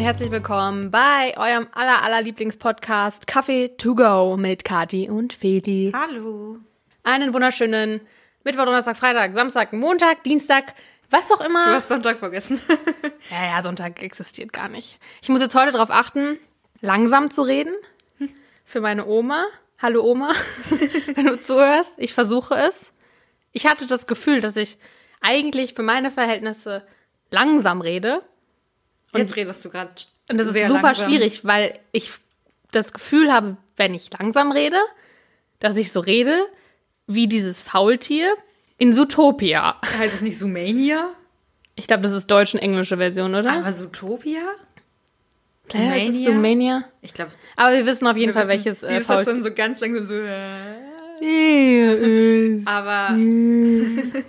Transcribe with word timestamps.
herzlich 0.00 0.30
willkommen 0.30 0.90
bei 0.90 1.34
eurem 1.36 1.66
aller 1.72 2.02
aller 2.02 2.22
Lieblingspodcast 2.22 3.26
Kaffee 3.26 3.68
to 3.76 3.94
go 3.94 4.34
mit 4.38 4.64
Kati 4.64 5.10
und 5.10 5.34
Feli. 5.34 5.92
Hallo. 5.94 6.56
Einen 7.02 7.34
wunderschönen 7.34 8.00
Mittwoch, 8.42 8.64
Donnerstag, 8.64 8.96
Freitag, 8.96 9.34
Samstag, 9.34 9.74
Montag, 9.74 10.24
Dienstag, 10.24 10.72
was 11.10 11.30
auch 11.30 11.42
immer. 11.44 11.66
Du 11.66 11.72
hast 11.72 11.88
Sonntag 11.88 12.18
vergessen. 12.18 12.60
Ja, 13.30 13.56
ja, 13.56 13.62
Sonntag 13.62 14.02
existiert 14.02 14.54
gar 14.54 14.70
nicht. 14.70 14.98
Ich 15.20 15.28
muss 15.28 15.42
jetzt 15.42 15.54
heute 15.54 15.72
darauf 15.72 15.90
achten, 15.90 16.38
langsam 16.80 17.30
zu 17.30 17.42
reden. 17.42 17.74
Für 18.64 18.80
meine 18.80 19.06
Oma. 19.06 19.44
Hallo 19.78 20.02
Oma, 20.02 20.32
wenn 21.14 21.26
du 21.26 21.40
zuhörst. 21.40 21.92
Ich 21.98 22.14
versuche 22.14 22.54
es. 22.54 22.90
Ich 23.52 23.66
hatte 23.66 23.86
das 23.86 24.06
Gefühl, 24.06 24.40
dass 24.40 24.56
ich 24.56 24.78
eigentlich 25.20 25.74
für 25.74 25.82
meine 25.82 26.10
Verhältnisse 26.10 26.86
langsam 27.30 27.82
rede. 27.82 28.22
Jetzt 29.14 29.36
redest 29.36 29.64
du 29.64 29.70
gerade. 29.70 29.92
Und 30.30 30.38
das 30.38 30.46
ist 30.48 30.66
super 30.68 30.82
langsam. 30.82 31.06
schwierig, 31.06 31.44
weil 31.44 31.78
ich 31.92 32.10
das 32.70 32.92
Gefühl 32.92 33.32
habe, 33.32 33.56
wenn 33.76 33.94
ich 33.94 34.10
langsam 34.16 34.52
rede, 34.52 34.78
dass 35.58 35.76
ich 35.76 35.92
so 35.92 36.00
rede 36.00 36.46
wie 37.06 37.26
dieses 37.26 37.60
Faultier 37.60 38.32
in 38.78 38.94
Zootopia. 38.94 39.80
Heißt 39.84 40.14
es 40.16 40.20
nicht 40.20 40.38
Sumania? 40.38 41.10
Ich 41.74 41.86
glaube, 41.86 42.02
das 42.02 42.12
ist 42.12 42.30
deutsch 42.30 42.54
und 42.54 42.60
englische 42.60 42.96
Version, 42.96 43.34
oder? 43.34 43.52
Aber 43.52 43.72
Zootopia? 43.72 44.42
Ist 45.64 45.72
Zoomania. 45.72 46.84
Ich 47.02 47.14
glaube, 47.14 47.32
Aber 47.56 47.72
wir 47.74 47.86
wissen 47.86 48.06
auf 48.06 48.16
jeden 48.16 48.32
Fall, 48.32 48.48
welches 48.48 48.82
Wie 48.82 48.86
äh, 48.86 48.98
ist 49.00 49.08
das 49.08 49.16
Faultier. 49.16 49.34
dann 49.34 49.42
so 49.42 49.54
ganz 49.54 49.80
langsam 49.80 50.06
so. 50.06 50.14
äh, 50.14 50.89
Aber, 52.66 53.16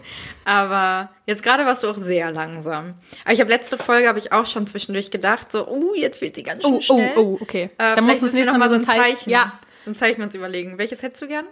aber 0.45 1.09
jetzt 1.25 1.43
gerade 1.43 1.65
warst 1.65 1.83
du 1.83 1.89
auch 1.89 1.97
sehr 1.97 2.31
langsam. 2.31 2.95
Aber 3.23 3.33
ich 3.33 3.39
habe 3.39 3.49
letzte 3.51 3.77
Folge 3.77 4.07
habe 4.07 4.19
ich 4.19 4.31
auch 4.31 4.45
schon 4.45 4.67
zwischendurch 4.67 5.11
gedacht, 5.11 5.51
so, 5.51 5.67
oh, 5.67 5.93
jetzt 5.95 6.21
wird 6.21 6.35
sie 6.35 6.43
ganz 6.43 6.63
schön 6.63 6.73
Oh, 6.73 6.77
oh, 6.77 6.81
schnell. 6.81 7.11
oh, 7.17 7.37
okay. 7.41 7.69
Äh, 7.77 7.95
Dann 7.95 8.05
musst 8.05 8.21
du 8.21 8.25
nächste 8.25 8.45
noch 8.45 8.57
mal 8.57 8.69
so 8.69 8.75
ein 8.75 8.85
Zeichen-. 8.85 9.29
Ja, 9.31 9.59
So 9.85 9.91
ein 9.91 9.95
Zeichen 9.95 10.21
uns 10.21 10.35
überlegen. 10.35 10.77
Welches 10.77 11.01
hättest 11.03 11.21
du 11.23 11.27
gern? 11.27 11.45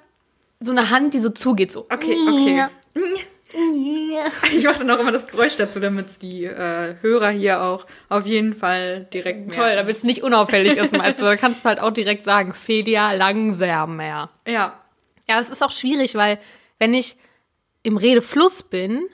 so 0.61 0.71
eine 0.71 0.89
Hand, 0.89 1.13
die 1.13 1.19
so 1.21 1.29
zugeht, 1.29 1.71
so. 1.71 1.85
Okay, 1.89 2.15
okay. 2.27 2.57
Ja. 2.57 2.69
Ich 4.55 4.63
mache 4.63 4.77
dann 4.79 4.91
auch 4.91 4.99
immer 4.99 5.11
das 5.11 5.25
Geräusch 5.25 5.57
dazu, 5.57 5.79
damit 5.79 6.21
die 6.21 6.45
äh, 6.45 6.93
Hörer 7.01 7.29
hier 7.31 7.63
auch 7.63 7.87
auf 8.07 8.27
jeden 8.27 8.53
Fall 8.53 9.07
direkt 9.11 9.47
merken. 9.47 9.59
Toll, 9.59 9.75
damit 9.75 9.97
es 9.97 10.03
nicht 10.03 10.21
unauffällig 10.21 10.77
ist, 10.77 10.93
du. 10.93 10.99
Da 10.99 11.35
kannst 11.35 11.65
du 11.65 11.69
halt 11.69 11.79
auch 11.79 11.89
direkt 11.89 12.25
sagen, 12.25 12.53
Fedia 12.53 13.11
langsamer. 13.13 14.29
Ja, 14.47 14.78
Ja, 15.29 15.39
es 15.39 15.49
ist 15.49 15.63
auch 15.63 15.71
schwierig, 15.71 16.15
weil 16.15 16.39
wenn 16.79 16.93
ich 16.93 17.15
im 17.83 17.95
Redefluss 17.97 18.63
bin, 18.63 19.07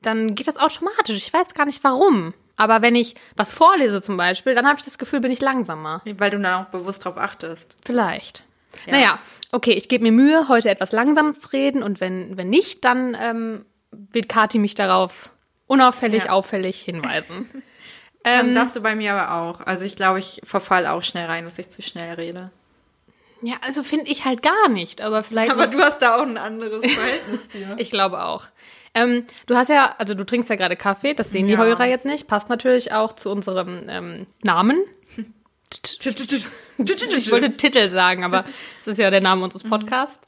dann 0.00 0.34
geht 0.34 0.48
das 0.48 0.56
automatisch. 0.56 1.16
Ich 1.16 1.32
weiß 1.32 1.52
gar 1.54 1.66
nicht 1.66 1.82
warum. 1.84 2.32
Aber 2.56 2.80
wenn 2.82 2.94
ich 2.94 3.14
was 3.36 3.52
vorlese 3.52 4.00
zum 4.00 4.16
Beispiel, 4.16 4.54
dann 4.54 4.66
habe 4.66 4.78
ich 4.78 4.84
das 4.84 4.98
Gefühl, 4.98 5.20
bin 5.20 5.32
ich 5.32 5.40
langsamer. 5.40 6.00
weil 6.04 6.30
du 6.30 6.38
dann 6.38 6.62
auch 6.64 6.68
bewusst 6.70 7.04
drauf 7.04 7.16
achtest. 7.16 7.76
Vielleicht. 7.84 8.44
Ja. 8.86 8.92
Naja, 8.92 9.18
okay, 9.50 9.72
ich 9.72 9.88
gebe 9.88 10.04
mir 10.04 10.12
Mühe, 10.12 10.48
heute 10.48 10.70
etwas 10.70 10.92
langsam 10.92 11.38
zu 11.38 11.48
reden 11.48 11.82
und 11.82 12.00
wenn, 12.00 12.36
wenn 12.36 12.48
nicht, 12.48 12.84
dann 12.84 13.16
ähm, 13.20 13.66
wird 13.90 14.28
Kati 14.28 14.58
mich 14.58 14.74
darauf 14.74 15.30
unauffällig, 15.66 16.24
Ja. 16.24 16.30
auffällig 16.30 16.80
hinweisen. 16.80 17.46
Dann 18.24 18.50
ähm, 18.50 18.54
darfst 18.54 18.76
du 18.76 18.80
bei 18.80 18.94
mir 18.94 19.14
aber 19.14 19.34
auch. 19.42 19.66
Also 19.66 19.84
ich 19.84 19.96
glaube, 19.96 20.20
ich 20.20 20.40
verfall 20.44 20.86
auch 20.86 21.02
schnell 21.02 21.26
rein, 21.26 21.44
dass 21.44 21.58
ich 21.58 21.68
zu 21.70 21.82
schnell 21.82 22.14
rede. 22.14 22.52
Ja, 23.42 23.56
also 23.66 23.82
finde 23.82 24.10
ich 24.10 24.24
halt 24.24 24.42
gar 24.42 24.68
nicht, 24.68 25.00
aber 25.00 25.22
vielleicht. 25.24 25.50
Aber 25.52 25.66
du 25.66 25.78
hast 25.80 25.98
da 26.00 26.16
auch 26.16 26.22
ein 26.22 26.38
anderes 26.38 26.80
Verhältnis 26.84 27.40
für. 27.50 27.74
Ich 27.78 27.90
glaube 27.90 28.24
auch. 28.24 28.46
Ähm, 28.94 29.26
du 29.46 29.56
hast 29.56 29.68
ja, 29.68 29.94
also 29.98 30.14
du 30.14 30.24
trinkst 30.24 30.50
ja 30.50 30.56
gerade 30.56 30.76
Kaffee, 30.76 31.14
das 31.14 31.30
sehen 31.30 31.46
die 31.46 31.54
Ja. 31.54 31.58
Hörer 31.64 31.86
jetzt 31.86 32.04
nicht. 32.04 32.26
Passt 32.28 32.48
natürlich 32.50 32.92
auch 32.92 33.14
zu 33.14 33.30
unserem 33.30 33.88
ähm, 33.88 34.26
Namen. 34.42 34.82
Ich 36.78 37.30
wollte 37.30 37.56
Titel 37.56 37.88
sagen, 37.88 38.24
aber 38.24 38.42
das 38.84 38.92
ist 38.92 38.98
ja 38.98 39.10
der 39.10 39.20
Name 39.20 39.42
unseres 39.44 39.62
Podcasts. 39.62 40.26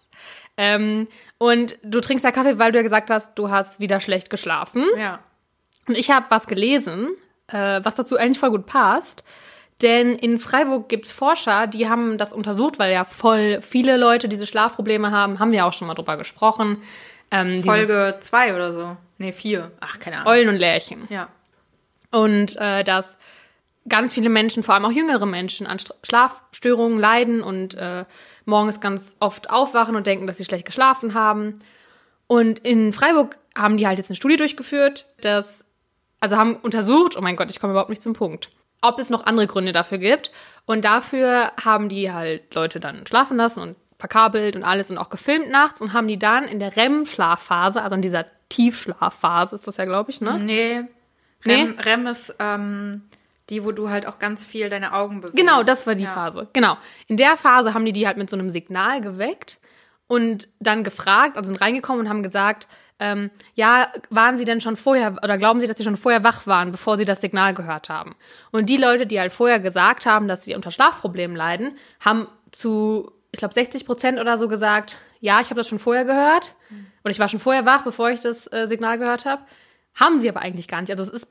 Ähm, 0.57 1.09
und 1.39 1.77
du 1.83 2.01
trinkst 2.01 2.25
ja 2.25 2.31
Kaffee, 2.33 2.59
weil 2.59 2.73
du 2.73 2.79
ja 2.79 2.83
gesagt 2.83 3.11
hast, 3.11 3.35
du 3.35 3.51
hast 3.51 3.81
wieder 3.81 4.01
schlecht 4.01 4.31
geschlafen. 4.31 4.85
ja. 4.97 5.21
Und 5.87 5.99
ich 5.99 6.11
habe 6.11 6.25
was 6.31 6.47
gelesen, 6.47 7.11
äh, 7.49 7.81
was 7.83 7.95
dazu 7.95 8.17
eigentlich 8.17 8.39
voll 8.39 8.51
gut 8.51 8.65
passt. 8.65 9.23
Denn 9.85 10.17
in 10.17 10.39
Freiburg 10.39 10.89
gibt's 10.89 11.13
Forscher, 11.13 11.67
die 11.67 11.89
haben 11.91 12.17
das 12.17 12.33
untersucht, 12.33 12.79
weil 12.79 12.91
ja 12.93 13.05
voll 13.05 13.61
viele 13.61 13.99
Leute 13.99 14.29
diese 14.29 14.47
Schlafprobleme 14.47 15.11
haben. 15.11 15.39
Haben 15.39 15.53
wir 15.53 15.67
auch 15.67 15.75
schon 15.75 15.87
mal 15.87 15.95
drüber 15.95 16.17
gesprochen. 16.17 16.83
Ähm, 17.31 17.63
Folge 17.63 18.17
zwei 18.21 18.55
oder 18.55 18.73
so. 18.73 18.97
Nee, 19.19 19.33
vier. 19.33 19.71
Ach, 19.81 20.01
keine 20.01 20.17
Ahnung. 20.17 20.33
Eulen 20.33 20.49
und 20.49 20.57
Lärchen. 20.57 21.07
Ja. 21.11 21.29
Und 22.11 22.57
äh, 22.57 22.83
dass 22.83 23.17
ganz 23.87 24.15
viele 24.15 24.31
Menschen, 24.31 24.63
vor 24.63 24.75
allem 24.75 24.87
auch 24.87 24.91
jüngere 24.93 25.27
Menschen, 25.27 25.67
an 25.67 25.77
St- 25.77 25.93
Schlafstörungen 26.03 26.99
leiden 26.99 27.43
und 27.43 27.75
äh, 27.75 28.07
morgens 28.47 28.81
ganz 28.81 29.17
oft 29.21 29.51
aufwachen 29.51 29.97
und 29.97 30.07
denken, 30.07 30.27
dass 30.27 30.39
sie 30.39 30.47
schlecht 30.47 30.65
geschlafen 30.65 31.13
haben. 31.13 31.61
Und 32.27 32.59
in 32.61 32.95
Freiburg 32.95 33.37
haben 33.55 33.77
die 33.77 33.87
halt 33.87 33.99
jetzt 33.99 34.09
eine 34.09 34.17
Studie 34.17 34.37
durchgeführt, 34.37 35.07
dass, 35.21 35.67
also 36.21 36.37
haben 36.37 36.57
untersucht, 36.57 37.17
oh 37.19 37.21
mein 37.21 37.37
Gott, 37.37 37.51
ich 37.51 37.61
komme 37.61 37.73
überhaupt 37.73 37.91
nicht 37.91 38.01
zum 38.03 38.15
Punkt, 38.15 38.49
ob 38.85 38.99
es 38.99 39.11
noch 39.11 39.27
andere 39.27 39.47
Gründe 39.47 39.73
dafür 39.73 39.99
gibt. 39.99 40.31
Und 40.67 40.85
dafür 40.85 41.53
haben 41.63 41.89
die 41.89 42.13
halt 42.13 42.55
Leute 42.55 42.81
dann 42.81 43.07
schlafen 43.07 43.37
lassen 43.37 43.61
und 43.61 43.77
verkabelt 43.99 44.57
und 44.57 44.63
alles 44.63 44.91
und 44.91 44.99
auch 44.99 45.11
gefilmt 45.11 45.51
nachts 45.51 45.81
und 45.81 45.93
haben 45.93 46.09
die 46.09 46.19
dann 46.19 46.45
in 46.45 46.59
der 46.59 46.77
REM-Schlafphase, 46.77 47.83
also 47.83 47.95
in 47.95 48.03
dieser 48.03 48.27
Tiefschlafphase 48.49 49.57
ist 49.57 49.67
das 49.67 49.77
ja, 49.77 49.85
glaube 49.85 50.11
ich, 50.11 50.21
ne? 50.21 50.39
Nee. 50.41 50.83
Nee? 51.45 51.55
Rem, 51.55 51.79
Rem 51.79 52.07
ist 52.07 52.35
ähm, 52.39 53.03
die, 53.51 53.65
wo 53.65 53.73
du 53.73 53.91
halt 53.91 54.07
auch 54.07 54.19
ganz 54.19 54.45
viel 54.45 54.71
deine 54.71 54.93
Augen 54.93 55.21
bewegst. 55.21 55.37
Genau, 55.37 55.63
das 55.63 55.87
war 55.87 55.95
die 55.95 56.05
ja. 56.05 56.11
Phase. 56.11 56.49
Genau. 56.53 56.77
In 57.07 57.17
der 57.17 57.37
Phase 57.37 57.75
haben 57.75 57.85
die 57.85 57.93
die 57.93 58.07
halt 58.07 58.17
mit 58.17 58.31
so 58.31 58.37
einem 58.37 58.51
Signal 58.51 59.01
geweckt 59.01 59.59
und 60.07 60.49
dann 60.61 60.85
gefragt, 60.85 61.37
also 61.37 61.49
sind 61.49 61.61
reingekommen 61.61 62.01
und 62.01 62.09
haben 62.09 62.23
gesagt, 62.23 62.69
ähm, 63.01 63.31
ja, 63.55 63.93
waren 64.11 64.39
sie 64.39 64.45
denn 64.45 64.61
schon 64.61 64.77
vorher 64.77 65.17
oder 65.23 65.37
glauben 65.37 65.61
sie, 65.61 65.67
dass 65.67 65.77
sie 65.77 65.85
schon 65.85 65.97
vorher 65.97 66.23
wach 66.23 66.47
waren, 66.47 66.71
bevor 66.71 66.97
sie 66.97 67.05
das 67.05 67.21
Signal 67.21 67.55
gehört 67.55 67.89
haben? 67.89 68.15
Und 68.53 68.67
die 68.67 68.77
Leute, 68.77 69.07
die 69.07 69.19
halt 69.19 69.33
vorher 69.33 69.59
gesagt 69.59 70.07
haben, 70.07 70.29
dass 70.29 70.45
sie 70.45 70.55
unter 70.55 70.71
Schlafproblemen 70.71 71.37
leiden, 71.37 71.77
haben 72.01 72.29
zu, 72.53 73.11
ich 73.33 73.39
glaube, 73.39 73.55
60 73.55 73.85
Prozent 73.85 74.21
oder 74.21 74.39
so 74.39 74.47
gesagt, 74.47 74.99
ja, 75.21 75.41
ich 75.41 75.47
habe 75.47 75.57
das 75.57 75.69
schon 75.69 75.81
vorher 75.81 76.05
gehört 76.05 76.55
oder 77.03 77.11
ich 77.11 77.19
war 77.19 77.29
schon 77.29 77.41
vorher 77.41 77.67
wach, 77.67 77.83
bevor 77.83 78.11
ich 78.11 78.21
das 78.21 78.47
äh, 78.53 78.67
Signal 78.69 78.99
gehört 78.99 79.25
habe. 79.25 79.43
Haben 79.95 80.21
sie 80.21 80.29
aber 80.29 80.41
eigentlich 80.41 80.69
gar 80.69 80.81
nicht. 80.81 80.91
Also 80.91 81.03
es 81.03 81.11
ist 81.11 81.29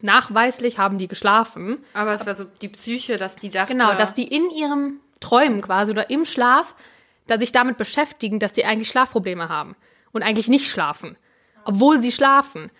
nachweislich, 0.00 0.78
haben 0.78 0.98
die 0.98 1.08
geschlafen. 1.08 1.78
Aber 1.94 2.14
es 2.14 2.26
war 2.26 2.34
so 2.34 2.44
die 2.44 2.68
Psyche, 2.68 3.18
dass 3.18 3.36
die 3.36 3.50
dachte. 3.50 3.72
Genau, 3.72 3.94
dass 3.94 4.14
die 4.14 4.26
in 4.26 4.50
ihrem 4.50 5.00
Träumen 5.20 5.62
quasi 5.62 5.92
oder 5.92 6.10
im 6.10 6.24
Schlaf 6.24 6.74
da 7.26 7.38
sich 7.38 7.52
damit 7.52 7.78
beschäftigen, 7.78 8.38
dass 8.38 8.52
die 8.52 8.64
eigentlich 8.64 8.88
Schlafprobleme 8.88 9.48
haben 9.48 9.76
und 10.14 10.22
eigentlich 10.22 10.48
nicht 10.48 10.68
schlafen, 10.70 11.16
obwohl 11.64 12.00
sie 12.00 12.12
schlafen. 12.12 12.70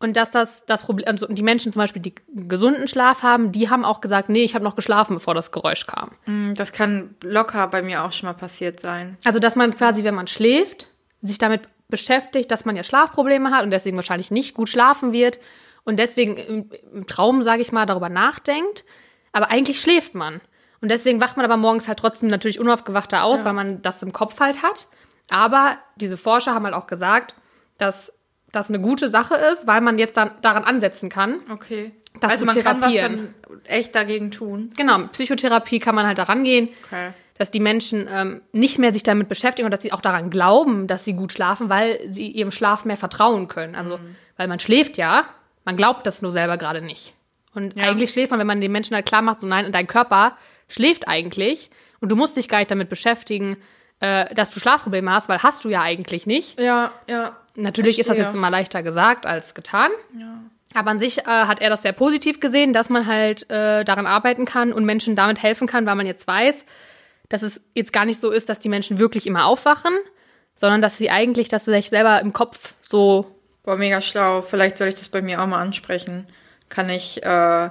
Und 0.00 0.16
dass 0.16 0.30
das 0.32 0.66
das 0.66 0.82
Problem, 0.82 1.06
also 1.08 1.26
die 1.26 1.42
Menschen 1.42 1.72
zum 1.72 1.80
Beispiel, 1.80 2.02
die 2.02 2.14
gesunden 2.28 2.88
Schlaf 2.88 3.22
haben, 3.22 3.52
die 3.52 3.70
haben 3.70 3.84
auch 3.84 4.00
gesagt, 4.00 4.28
nee, 4.28 4.42
ich 4.44 4.54
habe 4.54 4.64
noch 4.64 4.76
geschlafen, 4.76 5.14
bevor 5.14 5.34
das 5.34 5.50
Geräusch 5.52 5.86
kam. 5.86 6.10
Hm, 6.24 6.54
Das 6.56 6.72
kann 6.72 7.14
locker 7.22 7.68
bei 7.68 7.80
mir 7.82 8.04
auch 8.04 8.12
schon 8.12 8.28
mal 8.28 8.34
passiert 8.34 8.80
sein. 8.80 9.16
Also 9.24 9.38
dass 9.38 9.56
man 9.56 9.74
quasi, 9.76 10.04
wenn 10.04 10.14
man 10.14 10.26
schläft, 10.26 10.88
sich 11.22 11.38
damit 11.38 11.62
beschäftigt, 11.88 12.50
dass 12.50 12.64
man 12.64 12.76
ja 12.76 12.84
Schlafprobleme 12.84 13.50
hat 13.50 13.62
und 13.64 13.70
deswegen 13.70 13.96
wahrscheinlich 13.96 14.30
nicht 14.30 14.54
gut 14.54 14.68
schlafen 14.68 15.12
wird 15.12 15.38
und 15.84 15.98
deswegen 15.98 16.36
im, 16.36 16.70
im 16.92 17.06
Traum, 17.06 17.42
sage 17.42 17.62
ich 17.62 17.72
mal, 17.72 17.86
darüber 17.86 18.08
nachdenkt, 18.08 18.84
aber 19.32 19.50
eigentlich 19.50 19.80
schläft 19.80 20.14
man. 20.14 20.40
Und 20.80 20.90
deswegen 20.90 21.20
wacht 21.20 21.36
man 21.38 21.46
aber 21.46 21.56
morgens 21.56 21.88
halt 21.88 21.98
trotzdem 21.98 22.28
natürlich 22.28 22.60
unaufgewachter 22.60 23.24
aus, 23.24 23.44
weil 23.44 23.54
man 23.54 23.80
das 23.80 24.02
im 24.02 24.12
Kopf 24.12 24.38
halt 24.40 24.62
hat. 24.62 24.86
Aber 25.30 25.78
diese 25.96 26.16
Forscher 26.16 26.54
haben 26.54 26.64
halt 26.64 26.74
auch 26.74 26.86
gesagt, 26.86 27.34
dass 27.78 28.12
das 28.52 28.68
eine 28.68 28.80
gute 28.80 29.08
Sache 29.08 29.34
ist, 29.34 29.66
weil 29.66 29.80
man 29.80 29.98
jetzt 29.98 30.16
dann 30.16 30.30
daran 30.42 30.64
ansetzen 30.64 31.08
kann. 31.08 31.40
Okay. 31.50 31.92
Das 32.20 32.32
also 32.32 32.44
man 32.44 32.62
kann 32.62 32.80
was 32.80 32.94
dann 32.94 33.34
echt 33.64 33.94
dagegen 33.96 34.30
tun. 34.30 34.70
Genau, 34.76 34.98
Psychotherapie 35.08 35.80
kann 35.80 35.96
man 35.96 36.06
halt 36.06 36.18
daran 36.18 36.44
gehen, 36.44 36.68
Okay. 36.86 37.10
dass 37.38 37.50
die 37.50 37.58
Menschen 37.58 38.08
ähm, 38.08 38.42
nicht 38.52 38.78
mehr 38.78 38.92
sich 38.92 39.02
damit 39.02 39.28
beschäftigen 39.28 39.66
und 39.66 39.72
dass 39.72 39.82
sie 39.82 39.92
auch 39.92 40.00
daran 40.00 40.30
glauben, 40.30 40.86
dass 40.86 41.04
sie 41.04 41.14
gut 41.14 41.32
schlafen, 41.32 41.68
weil 41.68 41.98
sie 42.08 42.28
ihrem 42.28 42.52
Schlaf 42.52 42.84
mehr 42.84 42.96
vertrauen 42.96 43.48
können. 43.48 43.74
Also, 43.74 43.98
weil 44.36 44.46
man 44.46 44.60
schläft 44.60 44.96
ja, 44.96 45.24
man 45.64 45.76
glaubt 45.76 46.06
das 46.06 46.22
nur 46.22 46.30
selber 46.30 46.56
gerade 46.56 46.80
nicht. 46.82 47.14
Und 47.52 47.74
Ja. 47.76 47.84
eigentlich 47.88 48.10
schläft 48.12 48.30
man, 48.30 48.38
wenn 48.38 48.46
man 48.46 48.60
den 48.60 48.70
Menschen 48.70 48.94
halt 48.94 49.06
klar 49.06 49.22
macht, 49.22 49.40
so 49.40 49.46
nein, 49.48 49.72
dein 49.72 49.88
Körper 49.88 50.36
schläft 50.68 51.08
eigentlich 51.08 51.70
und 52.00 52.12
du 52.12 52.16
musst 52.16 52.36
dich 52.36 52.48
gar 52.48 52.58
nicht 52.58 52.70
damit 52.70 52.88
beschäftigen, 52.88 53.56
äh, 54.04 54.34
dass 54.34 54.50
du 54.50 54.60
Schlafprobleme 54.60 55.10
hast, 55.10 55.28
weil 55.28 55.42
hast 55.42 55.64
du 55.64 55.70
ja 55.70 55.80
eigentlich 55.80 56.26
nicht. 56.26 56.60
Ja, 56.60 56.92
ja. 57.08 57.36
Natürlich 57.56 57.98
ist 57.98 58.08
das 58.08 58.16
Verstehe. 58.16 58.24
jetzt 58.24 58.34
immer 58.34 58.50
leichter 58.50 58.82
gesagt 58.82 59.26
als 59.26 59.54
getan. 59.54 59.90
Ja. 60.18 60.40
Aber 60.74 60.90
an 60.90 60.98
sich 60.98 61.18
äh, 61.18 61.22
hat 61.24 61.60
er 61.60 61.70
das 61.70 61.82
sehr 61.82 61.92
positiv 61.92 62.40
gesehen, 62.40 62.72
dass 62.72 62.90
man 62.90 63.06
halt 63.06 63.48
äh, 63.50 63.84
daran 63.84 64.06
arbeiten 64.06 64.44
kann 64.44 64.72
und 64.72 64.84
Menschen 64.84 65.16
damit 65.16 65.42
helfen 65.42 65.66
kann, 65.66 65.86
weil 65.86 65.94
man 65.94 66.06
jetzt 66.06 66.26
weiß, 66.26 66.64
dass 67.28 67.42
es 67.42 67.60
jetzt 67.74 67.92
gar 67.92 68.04
nicht 68.04 68.20
so 68.20 68.30
ist, 68.30 68.48
dass 68.48 68.58
die 68.58 68.68
Menschen 68.68 68.98
wirklich 68.98 69.26
immer 69.26 69.46
aufwachen, 69.46 69.94
sondern 70.56 70.82
dass 70.82 70.98
sie 70.98 71.10
eigentlich, 71.10 71.48
dass 71.48 71.64
sie 71.64 71.72
sich 71.72 71.90
selber 71.90 72.20
im 72.20 72.32
Kopf 72.32 72.74
so 72.82 73.30
Boah, 73.62 73.76
mega 73.76 74.02
schlau. 74.02 74.42
Vielleicht 74.42 74.76
soll 74.76 74.88
ich 74.88 74.96
das 74.96 75.08
bei 75.08 75.22
mir 75.22 75.40
auch 75.40 75.46
mal 75.46 75.60
ansprechen. 75.60 76.26
Kann 76.68 76.90
ich 76.90 77.22
äh, 77.22 77.70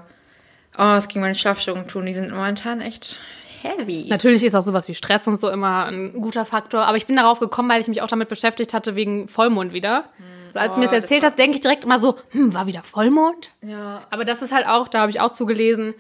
Oh, 0.78 0.96
es 0.98 1.08
ging 1.08 1.22
meine 1.22 1.36
Schlafstörungen 1.36 1.88
tun. 1.88 2.06
Die 2.06 2.14
sind 2.14 2.32
momentan 2.32 2.82
echt 2.82 3.20
heavy. 3.64 4.06
Natürlich 4.10 4.44
ist 4.44 4.56
auch 4.56 4.62
sowas 4.62 4.88
wie 4.88 4.96
Stress 4.96 5.28
und 5.28 5.40
so 5.40 5.50
immer 5.50 5.86
ein 5.86 6.14
guter 6.22 6.46
Faktor. 6.46 6.82
Aber 6.82 6.98
ich 6.98 7.06
bin 7.06 7.16
darauf 7.16 7.40
gekommen, 7.40 7.70
weil 7.70 7.82
ich 7.82 7.88
mich 7.88 8.02
auch 8.02 8.08
damit 8.08 8.30
beschäftigt 8.30 8.74
hatte, 8.74 8.96
wegen 8.96 9.28
Vollmond 9.28 9.74
wieder. 9.74 10.06
Hm. 10.18 10.58
Als 10.60 10.74
du 10.74 10.80
mir 10.80 10.86
das 10.86 10.94
erzählt 10.94 11.24
das 11.24 11.32
hast, 11.32 11.40
denke 11.40 11.56
ich 11.56 11.62
direkt 11.62 11.84
immer 11.84 12.00
so, 12.00 12.16
hm, 12.30 12.54
war 12.54 12.68
wieder 12.68 12.84
Vollmond? 12.84 13.50
Ja. 13.62 14.02
Aber 14.12 14.26
das 14.26 14.42
ist 14.42 14.54
halt 14.54 14.68
auch, 14.68 14.88
da 14.88 15.02
habe 15.02 15.12
ich 15.12 15.20
auch 15.20 15.32
zugelesen. 15.32 15.96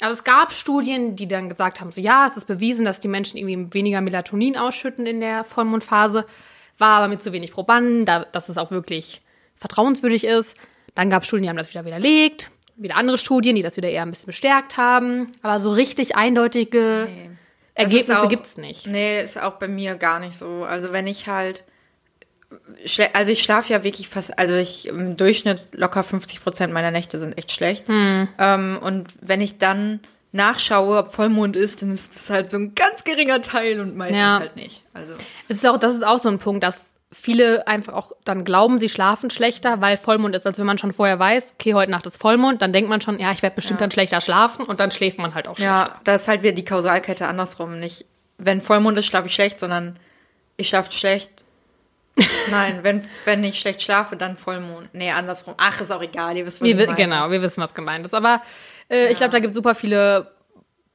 Also 0.00 0.12
es 0.12 0.24
gab 0.24 0.52
Studien, 0.52 1.16
die 1.16 1.26
dann 1.26 1.48
gesagt 1.48 1.80
haben, 1.80 1.90
so 1.90 2.02
ja, 2.02 2.26
es 2.26 2.36
ist 2.36 2.46
bewiesen, 2.46 2.84
dass 2.84 3.00
die 3.00 3.08
Menschen 3.08 3.38
irgendwie 3.38 3.72
weniger 3.72 4.02
Melatonin 4.02 4.58
ausschütten 4.58 5.06
in 5.06 5.20
der 5.20 5.44
Vollmondphase. 5.44 6.26
War 6.76 6.98
aber 6.98 7.08
mit 7.08 7.22
zu 7.22 7.32
wenig 7.32 7.52
Probanden, 7.52 8.04
da, 8.04 8.24
dass 8.24 8.50
es 8.50 8.58
auch 8.58 8.70
wirklich 8.70 9.22
vertrauenswürdig 9.56 10.24
ist. 10.24 10.56
Dann 10.94 11.08
gab 11.08 11.22
es 11.22 11.28
Studien, 11.28 11.44
die 11.44 11.48
haben 11.48 11.56
das 11.56 11.70
wieder 11.70 11.86
widerlegt 11.86 12.50
wieder 12.76 12.96
andere 12.96 13.18
Studien, 13.18 13.56
die 13.56 13.62
das 13.62 13.76
wieder 13.76 13.88
eher 13.88 14.02
ein 14.02 14.10
bisschen 14.10 14.26
bestärkt 14.26 14.76
haben. 14.76 15.32
Aber 15.42 15.58
so 15.58 15.70
richtig 15.70 16.16
eindeutige 16.16 17.08
nee. 17.10 17.30
Ergebnisse 17.74 18.28
gibt 18.28 18.46
es 18.46 18.56
nicht. 18.56 18.86
Nee, 18.86 19.22
ist 19.22 19.40
auch 19.40 19.54
bei 19.54 19.68
mir 19.68 19.96
gar 19.96 20.20
nicht 20.20 20.36
so. 20.36 20.64
Also 20.64 20.92
wenn 20.92 21.06
ich 21.06 21.28
halt, 21.28 21.64
also 23.12 23.32
ich 23.32 23.42
schlafe 23.42 23.72
ja 23.72 23.84
wirklich 23.84 24.08
fast, 24.08 24.38
also 24.38 24.54
ich 24.54 24.88
im 24.88 25.16
Durchschnitt 25.16 25.62
locker 25.72 26.04
50 26.04 26.42
Prozent 26.42 26.72
meiner 26.72 26.90
Nächte 26.90 27.18
sind 27.18 27.36
echt 27.36 27.52
schlecht. 27.52 27.88
Hm. 27.88 28.28
Ähm, 28.38 28.78
und 28.82 29.14
wenn 29.20 29.40
ich 29.40 29.58
dann 29.58 30.00
nachschaue, 30.32 30.98
ob 30.98 31.12
Vollmond 31.12 31.56
ist, 31.56 31.82
dann 31.82 31.92
ist 31.92 32.14
das 32.14 32.30
halt 32.30 32.50
so 32.50 32.58
ein 32.58 32.74
ganz 32.74 33.04
geringer 33.04 33.42
Teil 33.42 33.80
und 33.80 33.96
meistens 33.96 34.18
ja. 34.18 34.38
halt 34.38 34.56
nicht. 34.56 34.82
Also. 34.92 35.14
Es 35.48 35.58
ist 35.58 35.66
auch, 35.66 35.78
das 35.78 35.94
ist 35.94 36.04
auch 36.04 36.18
so 36.18 36.28
ein 36.28 36.38
Punkt, 36.38 36.62
dass 36.62 36.90
viele 37.20 37.66
einfach 37.66 37.94
auch 37.94 38.12
dann 38.24 38.44
glauben, 38.44 38.78
sie 38.78 38.88
schlafen 38.88 39.30
schlechter, 39.30 39.80
weil 39.80 39.96
Vollmond 39.96 40.36
ist. 40.36 40.46
Als 40.46 40.58
wenn 40.58 40.66
man 40.66 40.78
schon 40.78 40.92
vorher 40.92 41.18
weiß, 41.18 41.54
okay, 41.54 41.74
heute 41.74 41.90
Nacht 41.90 42.06
ist 42.06 42.20
Vollmond, 42.20 42.62
dann 42.62 42.72
denkt 42.72 42.88
man 42.88 43.00
schon, 43.00 43.18
ja, 43.18 43.32
ich 43.32 43.42
werde 43.42 43.56
bestimmt 43.56 43.80
ja. 43.80 43.84
dann 43.84 43.90
schlechter 43.90 44.20
schlafen 44.20 44.64
und 44.64 44.80
dann 44.80 44.90
schläft 44.90 45.18
man 45.18 45.34
halt 45.34 45.48
auch 45.48 45.56
schlechter. 45.56 45.74
Ja, 45.74 46.00
da 46.04 46.14
ist 46.14 46.28
halt 46.28 46.42
wieder 46.42 46.52
die 46.52 46.64
Kausalkette 46.64 47.26
andersrum. 47.26 47.80
Nicht, 47.80 48.06
wenn 48.38 48.60
Vollmond 48.60 48.98
ist, 48.98 49.06
schlafe 49.06 49.28
ich 49.28 49.34
schlecht, 49.34 49.58
sondern 49.58 49.98
ich 50.56 50.68
schlafe 50.68 50.92
schlecht. 50.92 51.32
Nein, 52.50 52.80
wenn, 52.82 53.04
wenn 53.24 53.44
ich 53.44 53.58
schlecht 53.58 53.82
schlafe, 53.82 54.16
dann 54.16 54.36
Vollmond. 54.36 54.88
Nee, 54.92 55.10
andersrum. 55.10 55.54
Ach, 55.58 55.80
ist 55.80 55.90
auch 55.90 56.02
egal, 56.02 56.36
ihr 56.36 56.46
wisst, 56.46 56.60
was 56.60 56.66
wir, 56.66 56.78
ich 56.78 56.86
meine. 56.86 56.96
Genau, 56.96 57.30
wir 57.30 57.42
wissen, 57.42 57.62
was 57.62 57.74
gemeint 57.74 58.06
ist. 58.06 58.14
Aber 58.14 58.40
äh, 58.88 59.04
ja. 59.04 59.10
ich 59.10 59.18
glaube, 59.18 59.32
da 59.32 59.38
gibt 59.38 59.50
es 59.50 59.56
super 59.56 59.74
viele 59.74 60.30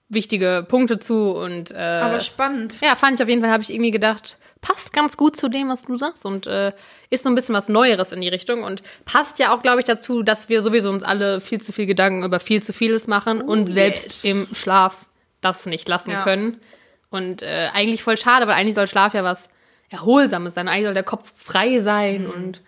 wichtige 0.10 0.66
Punkte 0.68 1.00
zu 1.00 1.32
und 1.32 1.72
äh, 1.72 1.76
Aber 1.76 2.20
spannend. 2.20 2.80
Ja, 2.82 2.96
fand 2.96 3.20
ich 3.20 3.24
auf 3.24 3.30
jeden 3.30 3.42
Fall, 3.42 3.52
habe 3.52 3.64
ich 3.64 3.72
irgendwie 3.72 3.92
gedacht, 3.92 4.38
passt 4.62 4.94
ganz 4.94 5.18
gut 5.18 5.36
zu 5.36 5.50
dem, 5.50 5.70
was 5.70 5.84
du 5.84 5.96
sagst 5.96 6.26
und 6.26 6.48
äh, 6.48 6.72
ist 7.10 7.24
so 7.24 7.30
ein 7.30 7.36
bisschen 7.36 7.56
was 7.56 7.68
Neueres 7.68 8.12
in 8.12 8.22
die 8.22 8.30
Richtung 8.30 8.64
und 8.64 8.84
passt 9.06 9.40
ja 9.40 9.54
auch, 9.54 9.62
glaube 9.62 9.80
ich, 9.80 9.86
dazu, 9.86 10.24
dass 10.24 10.50
wir 10.50 10.62
sowieso 10.62 10.90
uns 10.90 11.04
alle 11.04 11.42
viel 11.42 11.60
zu 11.60 11.74
viel 11.74 11.88
Gedanken 11.88 12.24
über 12.24 12.40
viel 12.40 12.62
zu 12.62 12.72
vieles 12.72 13.08
machen 13.08 13.42
oh, 13.42 13.52
und 13.52 13.68
selbst 13.68 14.24
yes. 14.24 14.26
im 14.26 14.48
Schlaf 14.54 15.08
das 15.42 15.66
nicht 15.66 15.88
lassen 15.90 16.12
ja. 16.12 16.24
können. 16.24 16.62
Und 17.10 17.42
äh, 17.42 17.70
eigentlich 17.74 18.04
voll 18.04 18.18
schade, 18.18 18.48
weil 18.48 18.54
eigentlich 18.54 18.76
soll 18.76 18.88
Schlaf 18.88 19.14
ja 19.14 19.24
was 19.24 19.50
Erholsames 19.90 20.54
sein. 20.54 20.68
Eigentlich 20.68 20.86
soll 20.86 20.94
der 20.94 21.04
Kopf 21.04 21.34
frei 21.36 21.80
sein 21.80 22.24
mhm. 22.24 22.30
und. 22.30 22.62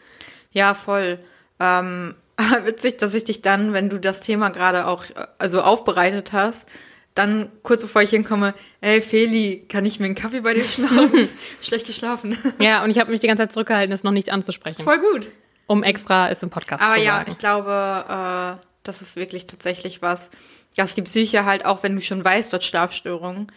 Ja, 0.51 0.73
voll. 0.73 1.19
Ähm, 1.59 2.15
witzig, 2.63 2.97
dass 2.97 3.13
ich 3.13 3.23
dich 3.23 3.41
dann, 3.41 3.73
wenn 3.73 3.89
du 3.89 3.99
das 3.99 4.19
Thema 4.19 4.49
gerade 4.49 4.87
auch 4.87 5.05
äh, 5.05 5.27
also 5.37 5.61
aufbereitet 5.61 6.33
hast, 6.33 6.67
dann 7.15 7.51
kurz 7.61 7.81
bevor 7.81 8.01
ich 8.01 8.09
hinkomme, 8.09 8.55
ey 8.81 9.01
Feli, 9.01 9.65
kann 9.69 9.85
ich 9.85 9.99
mir 9.99 10.07
einen 10.07 10.15
Kaffee 10.15 10.41
bei 10.41 10.53
dir 10.53 10.63
schnappen? 10.63 11.29
Schlecht 11.61 11.85
geschlafen. 11.85 12.37
Ja, 12.59 12.83
und 12.83 12.89
ich 12.89 12.99
habe 12.99 13.11
mich 13.11 13.19
die 13.19 13.27
ganze 13.27 13.43
Zeit 13.43 13.53
zurückgehalten, 13.53 13.93
es 13.93 14.03
noch 14.03 14.11
nicht 14.11 14.31
anzusprechen. 14.31 14.83
Voll 14.83 14.99
gut. 14.99 15.29
Um 15.67 15.83
extra 15.83 16.29
es 16.29 16.41
im 16.43 16.49
Podcast 16.49 16.81
Aber 16.81 16.95
zu 16.95 17.01
ja, 17.01 17.17
sagen. 17.17 17.31
ich 17.31 17.37
glaube, 17.37 18.59
äh, 18.61 18.65
das 18.83 19.01
ist 19.01 19.15
wirklich 19.15 19.47
tatsächlich 19.47 20.01
was, 20.01 20.31
dass 20.75 20.95
die 20.95 21.03
Psyche 21.03 21.45
halt, 21.45 21.65
auch 21.65 21.83
wenn 21.83 21.95
du 21.95 22.01
schon 22.01 22.23
weißt, 22.23 22.51
was 22.51 22.65
Schlafstörungen, 22.65 23.47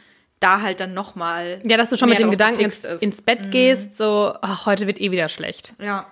da 0.40 0.60
halt 0.60 0.80
dann 0.80 0.94
nochmal. 0.94 1.60
Ja, 1.64 1.76
dass 1.76 1.90
du 1.90 1.96
schon 1.96 2.10
mit 2.10 2.18
dem 2.18 2.30
Gedanken 2.30 2.60
ins, 2.60 2.84
ins, 2.84 3.22
Bett 3.22 3.46
mhm. 3.46 3.50
gehst, 3.50 3.96
so, 3.96 4.34
ach, 4.40 4.66
heute 4.66 4.86
wird 4.86 5.00
eh 5.00 5.10
wieder 5.10 5.28
schlecht. 5.28 5.74
Ja. 5.80 6.06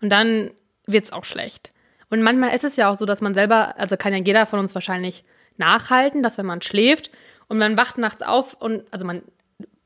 Und 0.00 0.10
dann 0.10 0.52
wird's 0.86 1.12
auch 1.12 1.24
schlecht. 1.24 1.72
Und 2.08 2.22
manchmal 2.22 2.54
ist 2.54 2.64
es 2.64 2.76
ja 2.76 2.90
auch 2.90 2.96
so, 2.96 3.04
dass 3.06 3.20
man 3.20 3.34
selber, 3.34 3.76
also 3.78 3.96
kann 3.96 4.12
ja 4.12 4.20
jeder 4.20 4.46
von 4.46 4.60
uns 4.60 4.74
wahrscheinlich 4.74 5.24
nachhalten, 5.56 6.22
dass 6.22 6.38
wenn 6.38 6.46
man 6.46 6.62
schläft 6.62 7.10
und 7.48 7.58
man 7.58 7.76
wacht 7.76 7.98
nachts 7.98 8.22
auf 8.22 8.54
und 8.54 8.84
also 8.90 9.04
man 9.04 9.22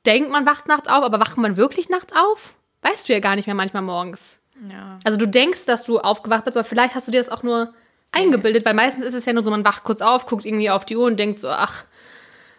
denkt, 0.07 0.31
man 0.31 0.47
wacht 0.47 0.69
nachts 0.69 0.89
auf, 0.89 1.03
aber 1.05 1.21
wacht 1.21 1.37
man 1.37 1.57
wirklich 1.57 1.89
nachts 1.89 2.13
auf? 2.13 2.55
Weißt 2.83 3.09
du 3.09 3.13
ja 3.13 3.21
gar 3.21 3.37
nicht 3.37 3.47
mehr 3.47 3.55
manchmal 3.55 3.83
morgens. 3.83 4.39
Ja. 4.69 4.99
Also 5.05 5.19
du 5.19 5.27
denkst, 5.27 5.67
dass 5.67 5.85
du 5.85 5.99
aufgewacht 5.99 6.45
bist, 6.45 6.57
aber 6.57 6.65
vielleicht 6.65 6.95
hast 6.95 7.07
du 7.07 7.13
dir 7.13 7.21
das 7.21 7.29
auch 7.29 7.43
nur 7.43 7.75
eingebildet, 8.13 8.65
weil 8.65 8.75
meistens 8.75 9.05
ist 9.05 9.15
es 9.15 9.27
ja 9.27 9.33
nur 9.33 9.43
so, 9.43 9.51
man 9.51 9.65
wacht 9.65 9.85
kurz 9.85 10.01
auf, 10.01 10.27
guckt 10.27 10.45
irgendwie 10.45 10.71
auf 10.71 10.85
die 10.85 10.97
Uhr 10.97 11.07
und 11.07 11.19
denkt 11.19 11.41
so, 11.41 11.49
ach, 11.49 11.85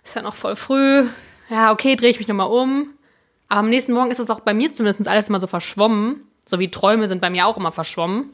ist 0.03 0.15
ja 0.15 0.21
noch 0.21 0.35
voll 0.35 0.55
früh. 0.55 1.05
Ja, 1.49 1.71
okay, 1.71 1.95
drehe 1.95 2.09
ich 2.09 2.19
mich 2.19 2.27
nochmal 2.27 2.49
um. 2.49 2.91
Aber 3.47 3.61
am 3.61 3.69
nächsten 3.69 3.93
Morgen 3.93 4.11
ist 4.11 4.19
es 4.19 4.29
auch 4.29 4.41
bei 4.41 4.53
mir 4.53 4.73
zumindest 4.73 5.07
alles 5.07 5.29
immer 5.29 5.39
so 5.39 5.47
verschwommen. 5.47 6.27
So 6.45 6.59
wie 6.59 6.69
Träume 6.69 7.07
sind 7.07 7.21
bei 7.21 7.29
mir 7.29 7.47
auch 7.47 7.57
immer 7.57 7.71
verschwommen. 7.71 8.29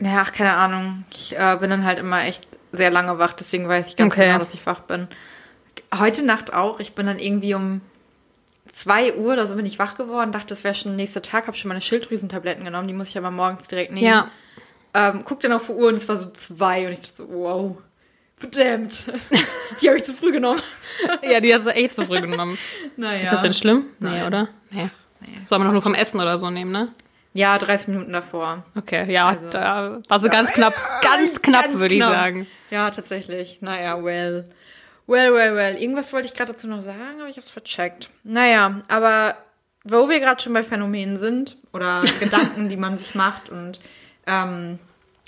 Ja, 0.00 0.22
ach, 0.24 0.32
keine 0.32 0.54
Ahnung. 0.54 1.04
Ich 1.12 1.36
äh, 1.36 1.56
bin 1.60 1.70
dann 1.70 1.84
halt 1.84 1.98
immer 1.98 2.24
echt 2.24 2.46
sehr 2.72 2.90
lange 2.90 3.18
wach, 3.18 3.32
deswegen 3.32 3.68
weiß 3.68 3.88
ich 3.88 3.96
ganz 3.96 4.12
okay. 4.12 4.26
genau, 4.26 4.38
dass 4.38 4.54
ich 4.54 4.64
wach 4.66 4.80
bin. 4.80 5.08
Heute 5.98 6.24
Nacht 6.24 6.52
auch. 6.52 6.80
Ich 6.80 6.94
bin 6.94 7.06
dann 7.06 7.18
irgendwie 7.18 7.54
um 7.54 7.80
zwei 8.72 9.14
Uhr 9.14 9.32
oder 9.32 9.46
so 9.46 9.56
bin 9.56 9.66
ich 9.66 9.78
wach 9.78 9.96
geworden, 9.96 10.32
dachte, 10.32 10.48
das 10.48 10.64
wäre 10.64 10.74
schon 10.74 10.92
der 10.92 10.96
nächste 10.96 11.22
Tag, 11.22 11.46
habe 11.46 11.56
schon 11.56 11.68
meine 11.68 11.80
Schilddrüsentabletten 11.80 12.64
genommen, 12.64 12.88
die 12.88 12.94
muss 12.94 13.08
ich 13.08 13.18
aber 13.18 13.30
morgens 13.30 13.68
direkt 13.68 13.92
nehmen. 13.92 14.06
Ja. 14.06 14.30
Ähm, 14.92 15.22
guck 15.24 15.40
dann 15.40 15.52
auf 15.52 15.66
die 15.66 15.72
Uhr 15.72 15.88
und 15.88 15.94
es 15.94 16.08
war 16.08 16.16
so 16.16 16.30
zwei 16.30 16.86
und 16.86 16.92
ich 16.92 17.00
dachte 17.00 17.14
so, 17.14 17.28
wow, 17.30 17.76
verdammt, 18.36 19.04
die 19.80 19.88
habe 19.88 19.98
ich 19.98 20.04
zu 20.04 20.12
früh 20.12 20.32
genommen. 20.32 20.60
ja, 21.22 21.40
die 21.40 21.54
hast 21.54 21.66
du 21.66 21.70
echt 21.70 21.94
zu 21.94 22.06
früh 22.06 22.20
genommen. 22.20 22.56
naja. 22.96 23.24
Ist 23.24 23.32
das 23.32 23.42
denn 23.42 23.54
schlimm? 23.54 23.86
Nee, 23.98 24.24
oder? 24.24 24.48
Nee. 24.70 24.90
nee. 25.20 25.40
Soll 25.46 25.58
man 25.58 25.68
doch 25.68 25.74
nur 25.74 25.82
vom 25.82 25.94
Essen 25.94 26.20
oder 26.20 26.38
so 26.38 26.50
nehmen, 26.50 26.72
ne? 26.72 26.92
Ja, 27.32 27.58
30 27.58 27.88
Minuten 27.88 28.12
davor. 28.12 28.64
Okay, 28.76 29.10
ja, 29.10 29.26
also, 29.26 29.50
da 29.50 30.00
war 30.08 30.20
so 30.20 30.26
ja, 30.26 30.32
ganz 30.40 30.52
knapp, 30.52 30.74
ganz 31.02 31.40
knapp, 31.40 31.64
ganz 31.66 31.78
würde 31.78 31.94
ich 31.94 32.02
sagen. 32.02 32.46
Ja, 32.70 32.90
tatsächlich. 32.90 33.58
Naja, 33.60 34.02
well. 34.02 34.48
Well, 35.06 35.34
well, 35.34 35.56
well. 35.56 35.76
Irgendwas 35.76 36.12
wollte 36.12 36.26
ich 36.26 36.34
gerade 36.34 36.52
dazu 36.52 36.68
noch 36.68 36.80
sagen, 36.80 37.20
aber 37.20 37.28
ich 37.28 37.36
habe 37.36 37.46
es 37.46 37.50
vercheckt. 37.50 38.10
Naja, 38.24 38.80
aber 38.88 39.36
wo 39.84 40.08
wir 40.08 40.20
gerade 40.20 40.42
schon 40.42 40.52
bei 40.52 40.62
Phänomenen 40.64 41.18
sind 41.18 41.56
oder 41.72 42.02
Gedanken, 42.20 42.68
die 42.68 42.76
man 42.76 42.98
sich 42.98 43.14
macht 43.14 43.48
und 43.48 43.80
ähm, 44.26 44.78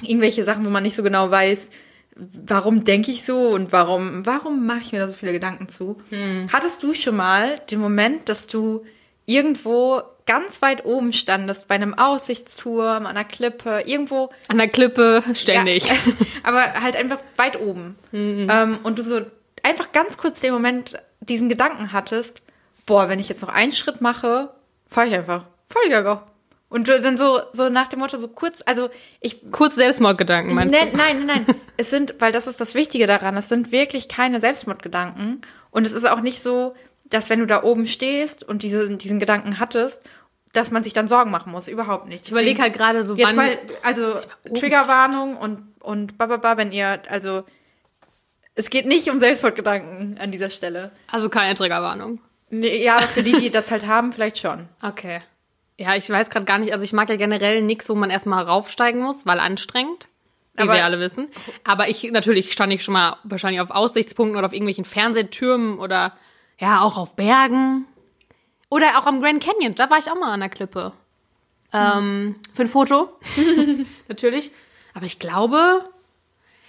irgendwelche 0.03 0.45
Sachen, 0.45 0.65
wo 0.65 0.71
man 0.71 0.83
nicht 0.83 0.97
so 0.97 1.03
genau 1.03 1.31
weiß, 1.31 1.71
warum 2.17 2.85
denke 2.85 3.11
ich 3.11 3.25
so 3.25 3.49
und 3.49 3.73
warum, 3.73 4.27
warum 4.27 4.67
mache 4.67 4.81
ich 4.81 4.93
mir 4.93 4.99
da 4.99 5.07
so 5.07 5.12
viele 5.12 5.33
Gedanken 5.33 5.69
zu? 5.69 6.00
Hm. 6.11 6.47
Hattest 6.53 6.83
du 6.83 6.95
schon 6.95 7.17
mal 7.17 7.59
den 7.71 7.81
Moment, 7.81 8.29
dass 8.29 8.47
du 8.47 8.85
irgendwo 9.26 10.02
ganz 10.26 10.62
weit 10.62 10.85
oben 10.85 11.12
standest, 11.12 11.69
bei 11.69 11.75
einem 11.75 11.95
Aussichtsturm, 11.95 13.07
an 13.07 13.17
einer 13.17 13.25
Klippe, 13.25 13.83
irgendwo. 13.87 14.31
An 14.49 14.59
der 14.59 14.69
Klippe, 14.69 15.25
ständig. 15.35 15.87
Ja, 15.87 15.95
aber 16.45 16.81
halt 16.81 16.97
einfach 16.97 17.21
weit 17.37 17.61
oben. 17.61 17.97
Mhm. 18.12 18.49
Ähm, 18.50 18.79
und 18.83 18.99
du 18.99 19.02
so 19.02 19.21
einfach 19.62 19.93
ganz 19.93 20.19
kurz 20.19 20.41
den 20.41 20.52
Moment 20.52 20.97
diesen 21.21 21.49
Gedanken 21.49 21.93
hattest, 21.93 22.43
boah, 22.87 23.09
wenn 23.09 23.21
ich 23.21 23.29
jetzt 23.29 23.43
noch 23.43 23.49
einen 23.49 23.73
Schritt 23.73 24.00
mache, 24.00 24.50
fahr 24.87 25.07
ich 25.07 25.14
einfach. 25.14 25.47
Fahr 25.67 25.83
ich 25.87 25.95
einfach. 25.95 26.23
Und 26.69 26.88
dann 26.88 27.19
so, 27.19 27.41
so 27.52 27.69
nach 27.69 27.88
dem 27.88 27.99
Motto, 27.99 28.17
so 28.17 28.29
kurz, 28.29 28.62
also 28.64 28.88
ich. 29.21 29.50
Kurz 29.50 29.75
Selbstmordgedanken, 29.75 30.55
meinst 30.55 30.73
nein, 30.73 30.91
du? 30.91 30.97
Nein, 30.97 31.26
nein, 31.26 31.45
nein. 31.47 31.57
es 31.76 31.91
sind, 31.91 32.14
weil 32.19 32.33
das 32.33 32.47
ist 32.47 32.62
das 32.62 32.75
Wichtige 32.75 33.07
daran, 33.07 33.37
es 33.37 33.50
sind 33.50 33.73
wirklich 33.73 34.09
keine 34.09 34.41
Selbstmordgedanken. 34.41 35.43
Und 35.71 35.87
es 35.87 35.93
ist 35.93 36.07
auch 36.07 36.23
nicht 36.23 36.41
so, 36.41 36.75
dass 37.12 37.31
wenn 37.31 37.40
du 37.40 37.47
da 37.47 37.62
oben 37.62 37.87
stehst 37.87 38.42
und 38.42 38.62
diese, 38.62 38.97
diesen 38.97 39.21
Gedanken 39.21 39.59
hattest, 39.59 40.02
dass 40.52 40.71
man 40.71 40.85
sich 40.85 40.92
dann 40.92 41.09
Sorgen 41.09 41.31
machen 41.31 41.52
muss. 41.52 41.69
Überhaupt 41.69 42.09
nicht. 42.09 42.25
ich 42.25 42.31
überlege 42.31 42.61
halt 42.61 42.75
gerade 42.75 43.04
so, 43.04 43.14
jetzt 43.14 43.28
wann... 43.28 43.37
Mal, 43.37 43.59
also 43.83 44.16
Triggerwarnung 44.54 45.37
und, 45.37 45.62
und 45.81 46.19
bababa, 46.19 46.57
wenn 46.57 46.73
ihr, 46.73 47.02
also 47.09 47.45
es 48.54 48.71
geht 48.71 48.87
nicht 48.87 49.09
um 49.09 49.21
Selbstmordgedanken 49.21 50.19
an 50.19 50.31
dieser 50.31 50.50
Stelle. 50.50 50.92
Also 51.11 51.28
keine 51.28 51.54
Triggerwarnung. 51.54 52.21
Nee, 52.50 52.85
ja, 52.85 53.00
für 53.00 53.23
die, 53.23 53.40
die 53.40 53.50
das 53.50 53.71
halt 53.71 53.87
haben, 53.87 54.12
vielleicht 54.12 54.38
schon. 54.38 54.69
Okay. 54.83 55.21
Ja, 55.78 55.97
ich 55.97 56.09
weiß 56.09 56.28
gerade 56.28 56.45
gar 56.45 56.59
nicht, 56.59 56.73
also 56.73 56.85
ich 56.85 56.92
mag 56.92 57.09
ja 57.09 57.16
generell 57.16 57.62
nichts, 57.62 57.88
wo 57.88 57.95
man 57.95 58.11
erstmal 58.11 58.45
raufsteigen 58.45 59.00
muss, 59.00 59.25
weil 59.26 59.40
anstrengend. 59.40 60.07
Wie 60.54 60.62
Aber, 60.62 60.75
wir 60.75 60.85
alle 60.85 61.00
wissen. 61.00 61.28
Aber 61.64 61.88
ich, 61.88 62.11
natürlich 62.12 62.52
stand 62.52 62.73
ich 62.75 62.85
schon 62.85 62.92
mal 62.92 63.16
wahrscheinlich 63.25 63.62
auf 63.62 63.71
Aussichtspunkten 63.71 64.37
oder 64.37 64.47
auf 64.47 64.52
irgendwelchen 64.52 64.85
Fernsehtürmen 64.85 65.78
oder 65.78 66.12
ja, 66.59 66.81
auch 66.81 66.97
auf 66.97 67.17
Bergen. 67.17 67.87
Oder 68.69 68.99
auch 68.99 69.07
am 69.07 69.21
Grand 69.21 69.43
Canyon, 69.43 69.75
da 69.75 69.91
war 69.91 69.99
ich 69.99 70.11
auch 70.11 70.19
mal 70.19 70.33
an 70.33 70.41
der 70.41 70.49
Klippe. 70.49 70.93
Ähm, 71.73 72.37
für 72.55 72.63
ein 72.63 72.69
Foto. 72.69 73.11
Natürlich. 74.09 74.51
Aber 74.95 75.07
ich 75.07 75.19
glaube, 75.19 75.85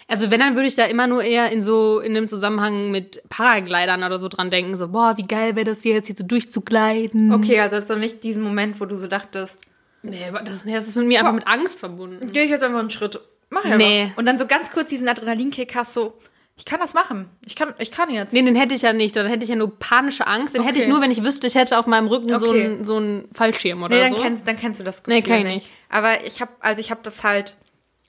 also 0.08 0.32
wenn, 0.32 0.40
dann 0.40 0.56
würde 0.56 0.68
ich 0.68 0.76
da 0.76 0.86
immer 0.86 1.08
nur 1.08 1.24
eher 1.24 1.52
in 1.52 1.62
so, 1.62 2.00
in 2.00 2.14
dem 2.14 2.28
Zusammenhang 2.28 2.92
mit 2.92 3.22
Paraglidern 3.30 4.04
oder 4.04 4.18
so 4.18 4.28
dran 4.28 4.50
denken. 4.50 4.76
So, 4.76 4.90
boah, 4.90 5.16
wie 5.18 5.28
geil 5.28 5.56
wäre 5.56 5.66
das 5.66 5.84
jetzt, 5.84 6.08
hier 6.08 6.16
so 6.18 6.24
durchzugleiten. 6.24 7.34
Okay, 7.34 7.60
also 7.60 7.76
das 7.76 7.86
ist 7.86 7.90
doch 7.90 7.98
nicht 7.98 8.24
diesen 8.24 8.44
Moment, 8.44 8.80
wo 8.80 8.86
du 8.86 8.96
so 8.96 9.08
dachtest. 9.08 9.62
Nee, 10.02 10.32
das, 10.46 10.64
das 10.66 10.88
ist 10.88 10.96
mit 10.96 11.08
mir 11.08 11.20
boah, 11.20 11.30
einfach 11.30 11.34
mit 11.34 11.48
Angst 11.48 11.80
verbunden. 11.80 12.28
Gehe 12.28 12.44
ich 12.44 12.50
jetzt 12.50 12.64
einfach 12.64 12.80
einen 12.80 12.90
Schritt. 12.90 13.20
Mach 13.50 13.64
ja 13.66 13.78
nee. 13.78 14.12
Und 14.16 14.26
dann 14.26 14.38
so 14.38 14.46
ganz 14.46 14.72
kurz 14.72 14.90
diesen 14.90 15.08
Adrenalinkick 15.08 15.76
hast, 15.76 15.94
so, 15.94 16.18
Ich 16.56 16.66
kann 16.66 16.80
das 16.80 16.94
machen. 16.94 17.30
Ich 17.46 17.56
kann, 17.56 17.74
ich 17.80 17.92
kann 17.92 18.12
jetzt. 18.12 18.32
Nee, 18.32 18.44
den 18.44 18.56
hätte 18.56 18.76
ich 18.76 18.84
ja 18.84 18.94
nicht. 18.94 19.16
Dann 19.16 19.26
hätte 19.28 19.44
ich 19.44 19.50
ja 19.50 19.56
nur 19.56 19.78
panische 19.80 20.28
Angst. 20.28 20.54
Den 20.56 20.62
hätte 20.64 20.78
ich 20.78 20.84
Okay. 20.84 20.92
nur, 20.92 21.02
wenn 21.02 21.10
ich 21.10 21.24
wüsste, 21.24 21.48
ich 21.48 21.56
hätte 21.56 21.78
auf 21.80 21.88
meinem 21.88 22.08
Rücken 22.08 22.30
so 22.40 22.50
Okay. 22.50 22.66
einen 22.66 22.86
so 22.86 22.98
einen 22.98 23.28
Fallschirm 23.34 23.82
oder 23.82 23.96
Nee, 23.96 24.02
dann, 24.02 24.16
so. 24.16 24.22
kennst, 24.22 24.48
dann 24.48 24.58
kennst 24.58 24.80
du 24.80 24.84
das 24.84 25.04
Gefühl 25.04 25.16
Nee, 25.16 25.22
kenn 25.24 25.48
ich 25.48 25.54
nicht. 25.56 25.70
Aber 25.90 26.24
ich 26.26 26.42
habe, 26.42 26.52
also 26.60 26.80
ich 26.80 26.92
habe 26.92 27.02
das 27.04 27.24
halt, 27.24 27.58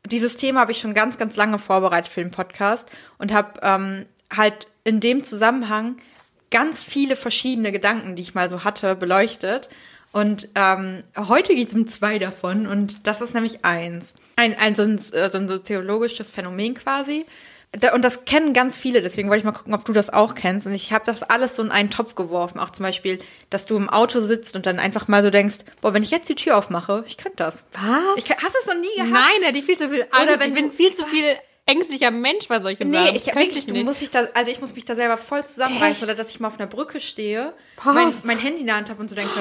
dieses 0.06 0.36
Thema 0.36 0.60
habe 0.60 0.72
ich 0.72 0.78
schon 0.78 0.92
ganz, 0.92 1.16
ganz 1.16 1.36
lange 1.36 1.58
vorbereitet 1.58 2.12
für 2.12 2.20
den 2.22 2.30
Podcast 2.30 2.86
und 3.18 3.32
habe 3.32 3.60
ähm, 3.62 4.04
halt 4.34 4.68
in 4.84 5.00
dem 5.00 5.24
Zusammenhang 5.24 5.96
ganz 6.50 6.84
viele 6.84 7.16
verschiedene 7.16 7.72
Gedanken, 7.72 8.14
die 8.14 8.22
ich 8.22 8.34
mal 8.34 8.50
so 8.50 8.62
hatte, 8.62 8.94
beleuchtet. 8.94 9.70
Und 10.12 10.48
ähm, 10.54 11.02
heute 11.16 11.54
geht 11.54 11.68
es 11.68 11.74
um 11.74 11.88
zwei 11.88 12.18
davon 12.18 12.66
und 12.66 13.06
das 13.06 13.20
ist 13.22 13.34
nämlich 13.34 13.64
eins. 13.64 14.12
Ein, 14.36 14.54
ein, 14.58 14.76
so, 14.76 14.82
ein 14.82 14.94
äh, 14.96 15.30
so 15.30 15.38
ein 15.38 15.48
soziologisches 15.48 16.28
Phänomen 16.30 16.74
quasi. 16.74 17.24
Und 17.93 18.02
das 18.04 18.25
kennen 18.25 18.52
ganz 18.54 18.76
viele, 18.78 19.02
deswegen 19.02 19.28
wollte 19.28 19.38
ich 19.40 19.45
mal 19.45 19.52
gucken, 19.52 19.75
ob 19.75 19.85
du 19.85 19.93
das 19.93 20.11
auch 20.11 20.35
kennst. 20.35 20.66
Und 20.66 20.75
ich 20.75 20.93
habe 20.93 21.04
das 21.04 21.23
alles 21.25 21.57
so 21.57 21.62
in 21.62 21.71
einen 21.71 21.90
Topf 21.90 22.14
geworfen. 22.14 22.61
Auch 22.61 22.71
zum 22.71 22.85
Beispiel, 22.85 23.19
dass 23.50 23.66
du 23.66 23.76
im 23.76 23.88
Auto 23.90 24.21
sitzt 24.21 24.54
und 24.54 24.66
dann 24.66 24.78
einfach 24.78 25.09
mal 25.09 25.23
so 25.23 25.31
denkst, 25.31 25.57
boah, 25.81 25.93
wenn 25.93 26.02
ich 26.02 26.11
jetzt 26.11 26.28
die 26.28 26.35
Tür 26.37 26.57
aufmache, 26.57 27.04
ich 27.07 27.16
könnte 27.16 27.38
das. 27.38 27.64
Was? 27.73 27.83
Ich 28.16 28.31
hast 28.31 28.54
du 28.54 28.59
es 28.61 28.66
noch 28.66 28.75
nie 28.81 28.95
gehabt? 28.97 29.11
Nein, 29.12 29.43
hätte 29.43 29.59
ich 29.59 29.64
viel 29.64 29.78
zu 29.78 29.88
viel 29.90 30.07
Angst. 30.11 30.40
wenn 30.40 30.49
ich 30.49 30.54
bin 30.54 30.73
viel 30.73 30.93
zu 30.95 31.04
viel 31.07 31.25
ängstlicher 31.66 32.11
Mensch 32.11 32.47
bei 32.47 32.61
solchen 32.61 32.90
Nee, 32.90 32.97
Sachen. 32.99 33.16
ich 33.16 33.25
Könnte 33.25 33.38
wirklich, 33.40 33.66
du 33.66 33.73
nicht. 33.73 33.85
musst 33.87 34.02
dich 34.02 34.11
da, 34.11 34.21
also 34.35 34.50
ich 34.50 34.61
muss 34.61 34.75
mich 34.75 34.85
da 34.85 34.95
selber 34.95 35.16
voll 35.16 35.45
zusammenreißen 35.45 35.93
Echt? 35.95 36.02
oder 36.04 36.14
dass 36.14 36.31
ich 36.31 36.38
mal 36.38 36.49
auf 36.49 36.59
einer 36.61 36.66
Brücke 36.69 37.00
stehe, 37.00 37.54
mein, 37.85 38.12
mein 38.23 38.38
Handy 38.38 38.61
in 38.61 38.66
der 38.66 38.76
Hand 38.76 38.90
habe 38.90 39.00
und 39.00 39.09
so 39.09 39.14
denke, 39.16 39.33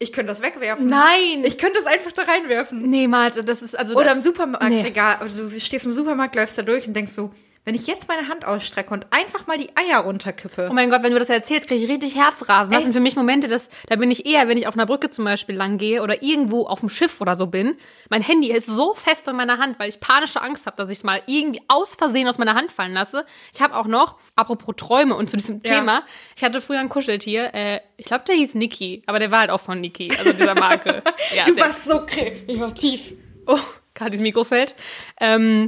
ich 0.00 0.12
könnte 0.12 0.28
das 0.28 0.42
wegwerfen. 0.42 0.88
Nein. 0.88 1.42
Ich 1.44 1.56
könnte 1.56 1.78
das 1.82 1.86
einfach 1.86 2.12
da 2.12 2.22
reinwerfen. 2.22 2.78
Niemals. 2.90 3.36
Das 3.44 3.62
ist 3.62 3.78
also. 3.78 3.94
Oder 3.96 4.12
im 4.12 4.18
Nee. 4.18 4.24
Supermarktregal, 4.24 5.16
also 5.20 5.48
du 5.48 5.60
stehst 5.60 5.86
im 5.86 5.94
Supermarkt, 5.94 6.34
läufst 6.36 6.58
da 6.58 6.62
durch 6.62 6.86
und 6.86 6.94
denkst 6.94 7.12
so, 7.12 7.32
wenn 7.68 7.74
ich 7.74 7.86
jetzt 7.86 8.08
meine 8.08 8.28
Hand 8.28 8.46
ausstrecke 8.46 8.94
und 8.94 9.08
einfach 9.10 9.46
mal 9.46 9.58
die 9.58 9.68
Eier 9.76 9.98
runterkippe. 9.98 10.68
Oh 10.70 10.72
mein 10.72 10.88
Gott, 10.88 11.02
wenn 11.02 11.12
du 11.12 11.18
das 11.18 11.28
erzählst, 11.28 11.68
kriege 11.68 11.84
ich 11.84 11.90
richtig 11.90 12.14
Herzrasen. 12.14 12.72
Das 12.72 12.78
Echt? 12.78 12.84
sind 12.84 12.94
für 12.94 13.00
mich 13.00 13.14
Momente, 13.14 13.46
das, 13.46 13.68
da 13.88 13.96
bin 13.96 14.10
ich 14.10 14.24
eher, 14.24 14.48
wenn 14.48 14.56
ich 14.56 14.66
auf 14.66 14.72
einer 14.72 14.86
Brücke 14.86 15.10
zum 15.10 15.26
Beispiel 15.26 15.54
lang 15.54 15.76
gehe 15.76 16.02
oder 16.02 16.22
irgendwo 16.22 16.64
auf 16.64 16.80
dem 16.80 16.88
Schiff 16.88 17.20
oder 17.20 17.34
so 17.34 17.46
bin. 17.46 17.76
Mein 18.08 18.22
Handy 18.22 18.50
ist 18.50 18.68
so 18.68 18.94
fest 18.94 19.28
in 19.28 19.36
meiner 19.36 19.58
Hand, 19.58 19.78
weil 19.78 19.90
ich 19.90 20.00
panische 20.00 20.40
Angst 20.40 20.64
habe, 20.64 20.78
dass 20.78 20.88
ich 20.88 20.96
es 20.96 21.04
mal 21.04 21.20
irgendwie 21.26 21.60
aus 21.68 21.94
Versehen 21.94 22.26
aus 22.26 22.38
meiner 22.38 22.54
Hand 22.54 22.72
fallen 22.72 22.94
lasse. 22.94 23.26
Ich 23.52 23.60
habe 23.60 23.76
auch 23.76 23.86
noch, 23.86 24.16
apropos 24.34 24.74
Träume 24.78 25.14
und 25.14 25.28
zu 25.28 25.36
diesem 25.36 25.60
Ja. 25.62 25.74
Thema, 25.80 26.04
ich 26.36 26.44
hatte 26.44 26.62
früher 26.62 26.80
ein 26.80 26.88
Kuscheltier, 26.88 27.50
äh, 27.52 27.80
ich 27.98 28.06
glaube, 28.06 28.24
der 28.26 28.36
hieß 28.36 28.54
Niki, 28.54 29.02
aber 29.04 29.18
der 29.18 29.30
war 29.30 29.40
halt 29.40 29.50
auch 29.50 29.60
von 29.60 29.78
Niki, 29.82 30.10
also 30.18 30.32
dieser 30.32 30.54
Marke. 30.54 31.02
ja, 31.36 31.44
du 31.44 31.54
warst 31.60 31.84
so 31.84 32.06
kreativ. 32.06 33.12
Oh, 33.46 33.58
gerade 33.92 34.12
dieses 34.12 34.22
Mikro 34.22 34.44
fällt. 34.44 34.74
Ähm, 35.20 35.66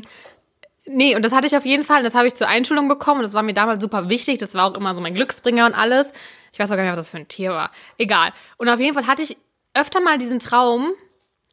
nee, 0.90 1.16
und 1.16 1.22
das 1.22 1.32
hatte 1.32 1.46
ich 1.46 1.56
auf 1.56 1.64
jeden 1.64 1.84
Fall. 1.84 1.98
und 1.98 2.04
Das 2.04 2.14
habe 2.14 2.28
ich 2.28 2.34
zur 2.34 2.48
Einschulung 2.48 2.88
bekommen. 2.88 3.20
Und 3.20 3.24
das 3.24 3.34
war 3.34 3.42
mir 3.42 3.54
damals 3.54 3.82
super 3.82 4.08
wichtig. 4.08 4.38
Das 4.38 4.54
war 4.54 4.70
auch 4.70 4.76
immer 4.76 4.94
so 4.94 5.00
mein 5.00 5.14
Glücksbringer 5.14 5.66
und 5.66 5.74
alles. 5.74 6.12
Ich 6.52 6.58
weiß 6.58 6.70
auch 6.70 6.76
gar 6.76 6.82
nicht, 6.82 6.90
was 6.92 6.98
das 6.98 7.10
für 7.10 7.18
ein 7.18 7.28
Tier 7.28 7.50
war. 7.50 7.70
Egal. 7.98 8.32
Und 8.56 8.68
auf 8.68 8.80
jeden 8.80 8.94
Fall 8.94 9.06
hatte 9.06 9.22
ich 9.22 9.36
öfter 9.74 10.00
mal 10.00 10.18
diesen 10.18 10.38
Traum, 10.38 10.90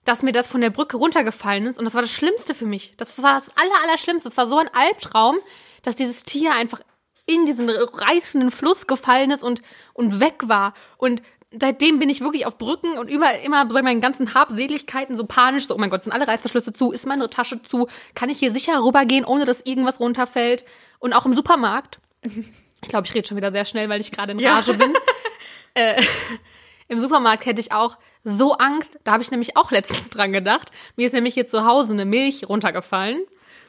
dass 0.06 0.24
mir 0.24 0.32
das 0.32 0.48
von 0.48 0.62
der 0.62 0.70
Brücke 0.70 0.98
runtergefallen 0.98 1.67
ist. 1.67 1.77
Und 1.77 1.86
das 1.86 1.94
war 1.94 2.01
das 2.01 2.12
Schlimmste 2.12 2.56
für 2.56 2.65
mich. 2.65 2.96
Das 2.98 3.22
war 3.22 3.36
das 3.36 3.50
aller, 3.58 3.84
Allerschlimmste. 3.84 4.29
Das 4.29 4.38
war 4.38 4.48
so 4.48 4.58
ein 4.58 4.70
Albtraum, 4.74 5.38
dass 5.84 5.96
dieses 5.96 6.24
Tier 6.24 6.53
einfach 6.53 6.79
in 7.25 7.46
diesen 7.46 7.70
reißenden 7.70 8.51
Fluss 8.51 8.88
gefallen 8.88 9.32
ist 9.32 9.44
und, 9.44 9.62
und 9.94 10.20
weg 10.20 10.44
war. 10.48 10.74
Und 10.98 11.22
seitdem 11.51 12.00
bin 12.00 12.10
ich 12.10 12.22
wirklich 12.22 12.46
auf 12.46 12.58
Brücken 12.58 12.98
und 12.98 13.10
überall 13.10 13.39
immer 13.44 13.66
bei 13.66 13.82
meinen 13.82 14.01
ganzen 14.01 14.34
Habseligkeiten 14.34 15.16
so 15.16 15.25
panisch, 15.25 15.68
so, 15.68 15.75
oh 15.75 15.77
mein 15.77 15.89
Gott, 15.89 16.01
sind 16.04 16.12
alle 16.12 16.27
Reißverschlüsse 16.27 16.74
zu, 16.74 16.92
ist 16.92 17.06
meine 17.06 17.30
Tasche 17.30 17.62
zu, 17.62 17.88
kann 18.16 18.30
ich 18.30 18.39
hier 18.39 18.51
sicher 18.51 18.84
rübergehen, 18.84 19.25
ohne 19.25 19.46
dass 19.46 19.66
irgendwas 19.66 20.00
runterfällt? 20.00 20.66
Und 21.00 21.13
auch 21.13 21.25
im 21.25 21.34
Supermarkt. 21.34 22.00
Ich 22.84 22.89
glaube, 22.89 23.08
ich 23.08 23.13
rede 23.16 23.27
schon 23.27 23.38
wieder 23.38 23.51
sehr 23.51 23.66
schnell, 23.66 23.89
weil 23.89 24.00
ich 24.00 24.12
gerade 24.12 24.34
in 24.34 24.39
Ja. 24.39 24.58
Rage 24.58 24.75
bin. 24.75 24.94
äh, 25.74 26.00
Im 26.88 27.00
Supermarkt 27.00 27.48
hätte 27.48 27.60
ich 27.60 27.72
auch 27.72 27.98
so 28.24 28.54
Angst, 28.54 29.00
da 29.04 29.13
habe 29.13 29.24
ich 29.24 29.32
nämlich 29.32 29.58
auch 29.58 29.72
letztens 29.72 30.12
dran 30.12 30.32
gedacht. 30.32 30.72
Mir 30.96 31.08
ist 31.08 31.13
nämlich 31.13 31.34
hier 31.34 31.48
zu 31.48 31.66
Hause 31.66 31.94
eine 31.94 32.06
Milch 32.06 32.48
runtergefallen. 32.48 33.22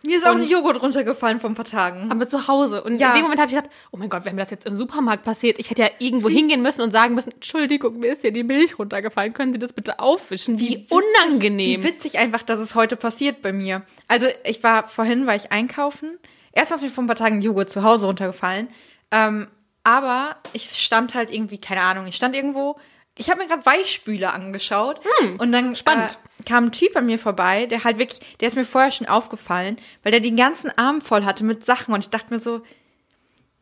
Mir 0.02 0.16
ist 0.18 0.26
auch 0.26 0.34
Und- 0.34 0.42
ein 0.42 0.48
Joghurt 0.48 0.80
runtergefallen 0.82 1.40
vor 1.40 1.50
ein 1.50 1.54
paar 1.54 1.64
Tagen. 1.64 2.10
Aber 2.10 2.26
zu 2.26 2.46
Hause. 2.48 2.82
Und 2.84 2.96
Ja. 2.98 3.08
in 3.10 3.14
dem 3.16 3.22
Moment 3.22 3.40
habe 3.40 3.50
ich 3.50 3.56
gedacht, 3.56 3.70
oh 3.90 3.96
mein 3.96 4.08
Gott, 4.08 4.24
wenn 4.24 4.34
mir 4.34 4.42
das 4.42 4.50
jetzt 4.50 4.66
im 4.66 4.76
Supermarkt 4.76 5.24
passiert, 5.24 5.58
ich 5.58 5.70
hätte 5.70 5.82
ja 5.82 5.90
irgendwo 5.98 6.28
hingehen 6.28 6.62
müssen 6.62 6.80
und 6.82 6.90
sagen 6.92 7.14
müssen, 7.14 7.32
Entschuldigung, 7.32 7.98
mir 7.98 8.12
ist 8.12 8.22
hier 8.22 8.32
die 8.32 8.44
Milch 8.44 8.78
runtergefallen, 8.78 9.32
können 9.32 9.52
Sie 9.52 9.58
das 9.58 9.72
bitte 9.72 9.98
aufwischen? 9.98 10.58
Wie, 10.58 10.86
unangenehm. 10.90 11.82
Wie 11.82 11.84
witzig 11.88 12.18
einfach, 12.18 12.42
dass 12.42 12.60
es 12.60 12.74
heute 12.74 12.96
passiert 12.96 13.42
bei 13.42 13.52
mir. 13.52 13.82
Also 14.08 14.26
ich 14.44 14.62
war 14.62 14.86
vorhin, 14.86 15.26
war 15.26 15.34
ich 15.36 15.52
einkaufen. 15.52 16.18
Erst 16.52 16.70
war 16.70 16.80
mir 16.80 16.90
vor 16.90 17.04
ein 17.04 17.08
paar 17.08 17.16
Tagen 17.16 17.40
Joghurt 17.42 17.70
zu 17.70 17.82
Hause 17.82 18.06
runtergefallen. 18.06 18.68
Ähm, 19.10 19.46
aber 19.84 20.36
ich 20.52 20.64
stand 20.70 21.14
halt 21.14 21.32
irgendwie, 21.32 21.58
keine 21.58 21.80
Ahnung, 21.82 22.06
ich 22.06 22.16
stand 22.16 22.34
irgendwo. 22.34 22.76
Ich 23.18 23.28
habe 23.30 23.40
mir 23.42 23.48
gerade 23.48 23.66
Weichspüler 23.66 24.32
angeschaut 24.32 25.00
und 25.38 25.52
dann 25.52 25.66
Hm, 25.68 25.76
spannend. 25.76 26.18
Äh, 26.40 26.44
kam 26.44 26.64
ein 26.66 26.72
Typ 26.72 26.96
an 26.96 27.06
mir 27.06 27.18
vorbei, 27.18 27.66
der 27.66 27.84
halt 27.84 27.98
wirklich, 27.98 28.20
der 28.40 28.48
ist 28.48 28.54
mir 28.54 28.64
vorher 28.64 28.90
schon 28.90 29.06
aufgefallen, 29.08 29.78
weil 30.02 30.12
der 30.12 30.20
den 30.20 30.36
ganzen 30.36 30.70
Arm 30.78 31.00
voll 31.00 31.24
hatte 31.24 31.44
mit 31.44 31.64
Sachen 31.66 31.92
und 31.92 32.00
ich 32.00 32.10
dachte 32.10 32.32
mir 32.32 32.38
so, 32.38 32.62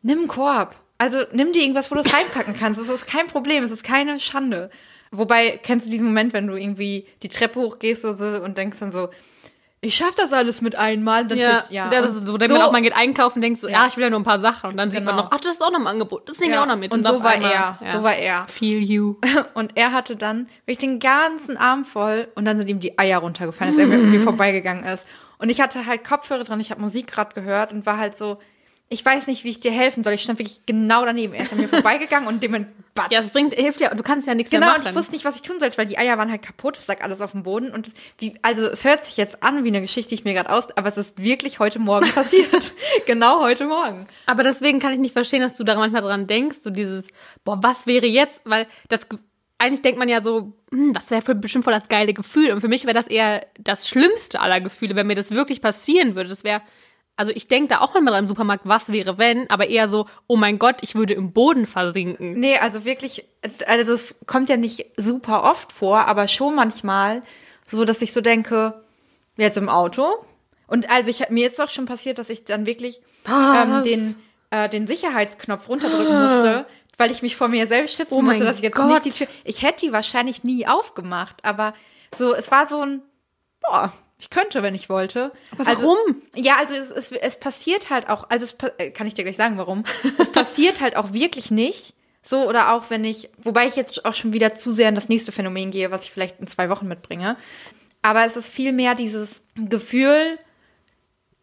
nimm 0.01 0.19
einen 0.19 0.27
Korb. 0.27 0.75
Also 0.99 1.23
nimm 1.31 1.53
dir 1.53 1.61
irgendwas, 1.61 1.91
wo 1.91 1.95
du 1.95 2.01
es 2.01 2.13
reinpacken 2.13 2.55
kannst. 2.57 2.79
Es 2.79 2.89
ist 2.89 3.07
kein 3.07 3.27
Problem, 3.27 3.63
es 3.63 3.71
ist 3.71 3.83
keine 3.83 4.19
Schande. 4.19 4.69
Wobei, 5.11 5.59
kennst 5.61 5.85
du 5.85 5.91
diesen 5.91 6.07
Moment, 6.07 6.33
wenn 6.33 6.47
du 6.47 6.55
irgendwie 6.55 7.07
die 7.23 7.29
Treppe 7.29 7.59
hochgehst 7.59 8.03
oder 8.05 8.13
so 8.13 8.27
und 8.43 8.57
denkst 8.57 8.79
dann 8.79 8.91
so, 8.91 9.09
ich 9.81 9.95
schaff 9.95 10.15
das 10.15 10.33
alles 10.33 10.61
mit 10.61 10.75
einmal. 10.75 11.21
Und 11.23 11.31
Dann 11.31 11.37
Ja, 11.37 11.65
ja. 11.69 11.89
das 11.89 12.09
und 12.09 12.17
ist 12.19 12.27
so, 12.27 12.39
wenn 12.39 12.51
man 12.51 12.61
auch 12.63 12.71
mal 12.71 12.81
geht 12.81 12.95
einkaufen, 12.95 13.41
denkt 13.41 13.59
so, 13.61 13.67
ja, 13.67 13.83
Ja. 13.83 13.87
ich 13.87 13.95
will 13.95 14.03
ja 14.03 14.09
nur 14.09 14.19
ein 14.19 14.23
paar 14.23 14.39
Sachen. 14.39 14.71
Und 14.71 14.77
dann 14.77 14.89
sieht 14.91 15.03
man 15.03 15.15
Genau. 15.15 15.25
noch, 15.27 15.31
ach, 15.31 15.39
das 15.39 15.53
ist 15.53 15.61
auch 15.63 15.71
noch 15.71 15.79
im 15.79 15.87
Angebot. 15.87 16.27
Das 16.27 16.39
nehme 16.39 16.51
ich 16.53 16.55
Ja, 16.55 16.63
auch 16.63 16.67
noch 16.67 16.77
mit. 16.77 16.91
und 16.91 17.05
auf 17.07 17.17
so 17.17 17.23
war 17.23 17.31
einmal- 17.31 17.51
er, 17.51 17.79
so 17.91 18.01
war 18.03 18.15
er. 18.15 18.45
Feel 18.49 18.79
you. 18.81 19.15
Und 19.53 19.71
er 19.77 19.91
hatte 19.91 20.15
dann 20.15 20.49
wirklich 20.65 20.79
den 20.89 20.99
ganzen 20.99 21.57
Arm 21.57 21.85
voll 21.85 22.27
und 22.35 22.45
dann 22.45 22.57
sind 22.57 22.69
ihm 22.69 22.79
die 22.79 22.97
Eier 22.97 23.19
runtergefallen, 23.19 23.73
als 23.73 23.79
er 23.79 23.87
mir 23.87 23.95
irgendwie 23.97 24.17
vorbeigegangen 24.19 24.83
ist. 24.83 25.05
Und 25.37 25.49
ich 25.49 25.61
hatte 25.61 25.85
halt 25.85 26.03
Kopfhörer 26.03 26.43
dran, 26.43 26.59
ich 26.59 26.71
habe 26.71 26.81
Musik 26.81 27.07
gerade 27.07 27.33
gehört 27.35 27.71
und 27.71 27.85
war 27.85 27.97
halt 27.97 28.17
so, 28.17 28.39
ich 28.89 29.03
weiß 29.03 29.27
nicht, 29.27 29.43
wie 29.43 29.49
ich 29.49 29.59
dir 29.59 29.71
helfen 29.71 30.01
soll. 30.03 30.13
Ich 30.13 30.21
stand 30.21 30.39
wirklich 30.39 30.61
genau 30.65 31.03
daneben. 31.05 31.33
Er 31.33 31.43
ist 31.43 31.51
an 31.51 31.59
mir 31.59 31.67
vorbeigegangen 31.67 32.27
und 32.27 32.41
dem 32.41 32.67
Batz. 32.93 33.11
Ja, 33.11 33.19
es 33.19 33.29
bringt, 33.29 33.53
hilft 33.53 33.81
ja, 33.81 33.93
du 33.93 34.01
kannst 34.01 34.25
ja 34.27 34.33
nichts 34.33 34.49
Genau, 34.49 34.67
mehr 34.67 34.75
und 34.75 34.79
machen. 34.83 34.91
ich 34.91 34.95
wusste 34.95 35.11
nicht, 35.13 35.25
was 35.25 35.35
ich 35.35 35.41
tun 35.41 35.59
sollte, 35.59 35.77
weil 35.77 35.87
die 35.87 35.97
Eier 35.97 36.17
waren 36.17 36.31
halt 36.31 36.41
kaputt, 36.41 36.77
es 36.77 36.87
lag 36.87 37.01
alles 37.03 37.19
auf 37.19 37.31
dem 37.31 37.43
Boden 37.43 37.71
und 37.71 37.89
wie, 38.19 38.35
also 38.41 38.65
es 38.65 38.85
hört 38.85 39.03
sich 39.03 39.17
jetzt 39.17 39.43
an 39.43 39.63
wie 39.65 39.67
eine 39.69 39.81
Geschichte, 39.81 40.09
die 40.09 40.15
ich 40.15 40.23
mir 40.23 40.33
gerade 40.33 40.49
aus, 40.49 40.75
aber 40.77 40.87
es 40.87 40.97
ist 40.97 41.21
wirklich 41.21 41.59
heute 41.59 41.79
Morgen 41.79 42.09
passiert. 42.13 42.71
genau 43.05 43.41
heute 43.41 43.65
Morgen. 43.65 44.07
Aber 44.25 44.43
deswegen 44.43 44.79
kann 44.79 44.93
ich 44.93 44.99
nicht 44.99 45.13
verstehen, 45.13 45.41
dass 45.41 45.57
du 45.57 45.63
da 45.65 45.75
manchmal 45.75 46.01
dran 46.01 46.25
denkst, 46.27 46.59
so 46.61 46.69
dieses, 46.69 47.05
boah, 47.43 47.59
was 47.61 47.85
wäre 47.87 48.05
jetzt? 48.07 48.41
Weil 48.45 48.67
das, 48.87 49.05
eigentlich 49.57 49.81
denkt 49.81 49.99
man 49.99 50.07
ja 50.07 50.21
so, 50.21 50.53
hm, 50.71 50.93
das 50.93 51.11
wäre 51.11 51.35
bestimmt 51.35 51.65
voll 51.65 51.73
das 51.73 51.89
geile 51.89 52.13
Gefühl. 52.13 52.51
Und 52.53 52.61
für 52.61 52.67
mich 52.69 52.85
wäre 52.85 52.93
das 52.93 53.07
eher 53.07 53.45
das 53.59 53.87
schlimmste 53.89 54.39
aller 54.39 54.61
Gefühle, 54.61 54.95
wenn 54.95 55.07
mir 55.07 55.15
das 55.15 55.31
wirklich 55.31 55.61
passieren 55.61 56.15
würde. 56.15 56.29
Das 56.29 56.43
wäre, 56.43 56.61
also 57.17 57.31
ich 57.35 57.47
denke 57.47 57.69
da 57.69 57.81
auch 57.81 57.93
manchmal 57.93 58.19
im 58.19 58.27
Supermarkt, 58.27 58.65
was 58.65 58.89
wäre 58.89 59.17
wenn, 59.17 59.49
aber 59.49 59.67
eher 59.67 59.87
so, 59.87 60.05
oh 60.27 60.37
mein 60.37 60.59
Gott, 60.59 60.77
ich 60.81 60.95
würde 60.95 61.15
im 61.15 61.33
Boden 61.33 61.65
versinken. 61.65 62.39
Nee, 62.39 62.57
also 62.59 62.85
wirklich, 62.85 63.25
also 63.65 63.93
es 63.93 64.15
kommt 64.27 64.49
ja 64.49 64.55
nicht 64.55 64.85
super 64.95 65.43
oft 65.43 65.73
vor, 65.73 66.07
aber 66.07 66.27
schon 66.27 66.55
manchmal 66.55 67.23
so, 67.65 67.83
dass 67.85 68.01
ich 68.01 68.13
so 68.13 68.21
denke, 68.21 68.81
jetzt 69.35 69.57
im 69.57 69.67
Auto. 69.67 70.05
Und 70.67 70.89
also 70.89 71.09
ich 71.09 71.29
mir 71.29 71.47
ist 71.47 71.59
doch 71.59 71.69
schon 71.69 71.85
passiert, 71.85 72.19
dass 72.19 72.29
ich 72.29 72.43
dann 72.43 72.65
wirklich 72.65 73.01
ähm, 73.27 73.83
den, 73.83 74.15
äh, 74.51 74.69
den 74.69 74.85
Sicherheitsknopf 74.85 75.67
runterdrücken 75.69 76.21
musste, 76.21 76.67
weil 76.97 77.09
ich 77.09 77.23
mich 77.23 77.35
vor 77.35 77.47
mir 77.47 77.67
selbst 77.67 77.95
schützen 77.95 78.13
Oh 78.13 78.21
musste, 78.21 78.45
dass 78.45 78.57
ich 78.57 78.63
jetzt 78.63 78.75
Gott. 78.75 78.87
nicht 78.87 79.05
die 79.05 79.11
Tür. 79.11 79.27
Ich 79.43 79.63
hätte 79.63 79.87
die 79.87 79.91
wahrscheinlich 79.91 80.43
nie 80.43 80.67
aufgemacht, 80.67 81.43
aber 81.43 81.73
so, 82.15 82.35
es 82.35 82.51
war 82.51 82.67
so 82.67 82.81
ein, 82.81 83.01
boah, 83.61 83.91
ich 84.19 84.29
könnte, 84.29 84.63
wenn 84.63 84.73
ich 84.73 84.89
wollte. 84.89 85.31
Aber 85.51 85.65
warum? 85.65 85.97
Ja, 86.35 86.57
also 86.57 86.73
es, 86.73 86.89
es, 86.89 87.11
es 87.11 87.39
passiert 87.39 87.89
halt 87.89 88.09
auch, 88.09 88.29
also 88.29 88.45
es, 88.45 88.55
äh, 88.77 88.89
kann 88.91 89.07
ich 89.07 89.13
dir 89.13 89.23
gleich 89.23 89.37
sagen, 89.37 89.57
warum. 89.57 89.83
Es 90.17 90.31
passiert 90.31 90.81
halt 90.81 90.95
auch 90.95 91.13
wirklich 91.13 91.51
nicht. 91.51 91.93
So, 92.23 92.47
oder 92.47 92.73
auch 92.73 92.89
wenn 92.89 93.05
ich, 93.05 93.29
wobei 93.37 93.67
ich 93.67 93.75
jetzt 93.75 94.03
auch 94.05 94.15
schon 94.15 94.33
wieder 94.33 94.55
zu 94.55 94.71
sehr 94.71 94.89
in 94.89 94.95
das 94.95 95.07
nächste 95.07 95.31
Phänomen 95.31 95.71
gehe, 95.71 95.91
was 95.91 96.03
ich 96.03 96.11
vielleicht 96.11 96.39
in 96.39 96.47
zwei 96.47 96.69
Wochen 96.69 96.87
mitbringe. 96.87 97.37
Aber 98.01 98.25
es 98.25 98.35
ist 98.35 98.49
vielmehr 98.49 98.95
dieses 98.95 99.41
Gefühl, 99.55 100.39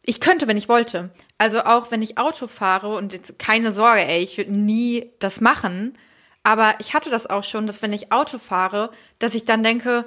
ich 0.02 0.20
könnte, 0.20 0.46
wenn 0.46 0.56
ich 0.56 0.68
wollte. 0.68 1.10
Also 1.38 1.60
auch 1.62 1.90
wenn 1.90 2.02
ich 2.02 2.18
Auto 2.18 2.46
fahre 2.46 2.94
und 2.96 3.12
jetzt 3.12 3.38
keine 3.38 3.72
Sorge, 3.72 4.04
ey, 4.04 4.22
ich 4.22 4.36
würde 4.36 4.52
nie 4.52 5.10
das 5.20 5.40
machen. 5.40 5.96
Aber 6.42 6.74
ich 6.80 6.92
hatte 6.92 7.08
das 7.08 7.28
auch 7.30 7.44
schon, 7.44 7.66
dass 7.66 7.80
wenn 7.80 7.92
ich 7.92 8.12
Auto 8.12 8.38
fahre, 8.38 8.90
dass 9.18 9.34
ich 9.34 9.44
dann 9.46 9.62
denke, 9.62 10.04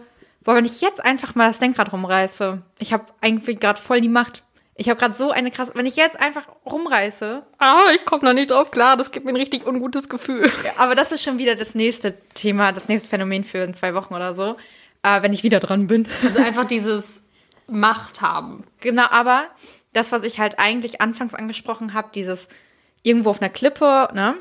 boah, 0.47 0.55
wenn 0.55 0.63
ich 0.65 0.79
jetzt 0.79 1.03
einfach 1.03 1.35
mal 1.35 1.49
das 1.49 1.59
Lenkrad 1.59 1.91
rumreiße, 1.91 2.61
ich 2.79 2.93
habe 2.93 3.03
eigentlich 3.19 3.59
gerade 3.59 3.79
voll 3.81 3.99
die 3.99 4.07
Macht. 4.07 4.43
Ich 4.75 4.87
habe 4.89 4.97
gerade 4.97 5.13
so 5.13 5.29
eine 5.31 5.51
krasse, 5.51 5.73
wenn 5.75 5.85
ich 5.85 5.97
jetzt 5.97 6.17
einfach 6.17 6.47
rumreiße, 6.65 7.43
Ah, 7.57 7.87
ich 7.93 8.05
komme 8.05 8.23
noch 8.23 8.33
nicht 8.33 8.51
drauf 8.51 8.71
klar, 8.71 8.95
das 8.95 9.11
gibt 9.11 9.25
mir 9.25 9.33
ein 9.33 9.35
richtig 9.35 9.67
ungutes 9.67 10.07
Gefühl. 10.07 10.49
aber 10.77 10.95
das 10.95 11.11
ist 11.11 11.21
schon 11.21 11.37
wieder 11.37 11.55
das 11.55 11.75
nächste 11.75 12.17
Thema, 12.33 12.71
das 12.71 12.87
nächste 12.87 13.09
Phänomen 13.09 13.43
für 13.43 13.57
in 13.57 13.73
zwei 13.73 13.93
Wochen 13.93 14.13
oder 14.13 14.33
so, 14.33 14.55
äh, 15.03 15.21
wenn 15.21 15.33
ich 15.33 15.43
wieder 15.43 15.59
dran 15.59 15.87
bin. 15.87 16.07
Also 16.23 16.41
einfach 16.41 16.63
dieses 16.65 17.23
Macht 17.67 18.21
haben. 18.21 18.63
Genau, 18.79 19.05
aber 19.09 19.47
das, 19.91 20.13
was 20.13 20.23
ich 20.23 20.39
halt 20.39 20.59
eigentlich 20.59 21.01
anfangs 21.01 21.35
angesprochen 21.35 21.93
habe, 21.93 22.07
dieses 22.15 22.47
irgendwo 23.03 23.31
auf 23.31 23.41
einer 23.41 23.49
Klippe, 23.49 24.07
ne? 24.13 24.35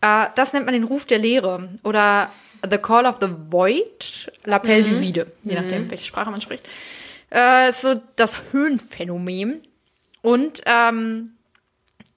Äh, 0.00 0.26
das 0.34 0.52
nennt 0.52 0.66
man 0.66 0.74
den 0.74 0.84
Ruf 0.84 1.06
der 1.06 1.18
Leere 1.18 1.68
oder 1.82 2.30
The 2.68 2.78
Call 2.78 3.06
of 3.06 3.16
the 3.20 3.28
Void, 3.50 4.32
L'appel 4.44 4.82
du 4.82 5.00
Vide, 5.00 5.32
je 5.42 5.54
nachdem, 5.54 5.90
welche 5.90 6.04
Sprache 6.04 6.30
man 6.30 6.40
spricht. 6.40 6.66
Äh, 7.30 7.72
so 7.72 7.94
das 8.16 8.42
Höhenphänomen. 8.52 9.62
Und 10.22 10.62
ähm, 10.66 11.36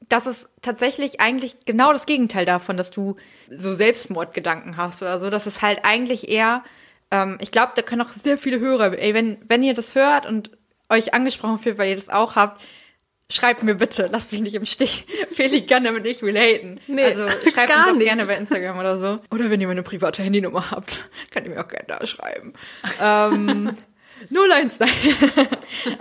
das 0.08 0.26
ist 0.26 0.50
tatsächlich 0.62 1.22
eigentlich 1.22 1.66
genau 1.66 1.94
das 1.94 2.06
Gegenteil 2.06 2.46
davon, 2.46 2.78
dass 2.78 2.90
du 2.92 3.16
so 3.50 3.74
Selbstmordgedanken 3.74 4.78
hast 4.78 5.02
oder 5.02 5.20
so. 5.20 5.30
Das 5.30 5.48
ist 5.48 5.62
halt 5.62 5.82
eigentlich 5.84 6.30
eher, 6.30 6.64
ähm, 7.12 7.38
ich 7.42 7.52
glaube, 7.52 7.74
da 7.76 7.82
können 7.82 8.02
auch 8.02 8.10
sehr 8.10 8.38
viele 8.38 8.60
Hörer, 8.60 8.98
ey, 8.98 9.14
wenn, 9.14 9.38
wenn 9.48 9.64
ihr 9.64 9.74
das 9.74 9.96
hört 9.96 10.26
und 10.26 10.52
euch 10.90 11.14
angesprochen 11.14 11.60
fühlt, 11.60 11.78
weil 11.78 11.90
ihr 11.90 11.96
das 11.96 12.10
auch 12.10 12.36
habt, 12.36 12.66
schreibt 13.32 13.64
mir 13.64 13.76
bitte, 13.76 14.10
lasst 14.12 14.32
mich 14.32 14.42
nicht 14.42 14.56
im 14.56 14.66
Stich. 14.66 15.06
Feli 15.32 15.66
kann 15.66 15.84
damit 15.84 16.04
nicht 16.04 16.24
relaten. 16.24 16.80
Nee, 16.88 17.04
also 17.06 17.30
schreibt 17.30 17.76
uns 17.76 17.88
auch 17.88 17.94
nicht. 17.94 18.08
gerne 18.08 18.26
bei 18.26 18.36
Instagram 18.36 18.80
oder 18.80 19.00
so. 19.00 19.20
Oder 19.32 19.50
wenn 19.50 19.62
ihr 19.62 19.68
meine 19.68 19.84
private 19.84 20.24
Handynummer 20.24 20.72
habt, 20.72 21.10
könnt 21.32 21.48
ihr 21.48 21.54
mir 21.54 21.64
auch 21.64 21.68
gerne 21.68 21.86
da 21.88 22.06
schreiben. 22.08 22.54
ähm, 23.02 23.76
01, 24.32 24.80
nein. 24.80 24.90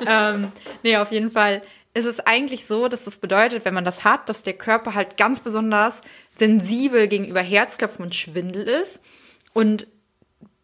ähm, 0.06 0.52
nee, 0.82 0.96
auf 0.96 1.12
jeden 1.12 1.30
Fall 1.30 1.62
ist 1.94 2.04
es 2.04 2.20
eigentlich 2.20 2.66
so, 2.66 2.88
dass 2.88 3.04
das 3.04 3.16
bedeutet, 3.18 3.64
wenn 3.64 3.74
man 3.74 3.84
das 3.84 4.04
hat, 4.04 4.28
dass 4.28 4.42
der 4.42 4.54
Körper 4.54 4.94
halt 4.94 5.16
ganz 5.16 5.40
besonders 5.40 6.00
sensibel 6.32 7.08
gegenüber 7.08 7.40
Herzklopfen 7.42 8.04
und 8.04 8.14
Schwindel 8.14 8.62
ist 8.68 9.00
und 9.52 9.86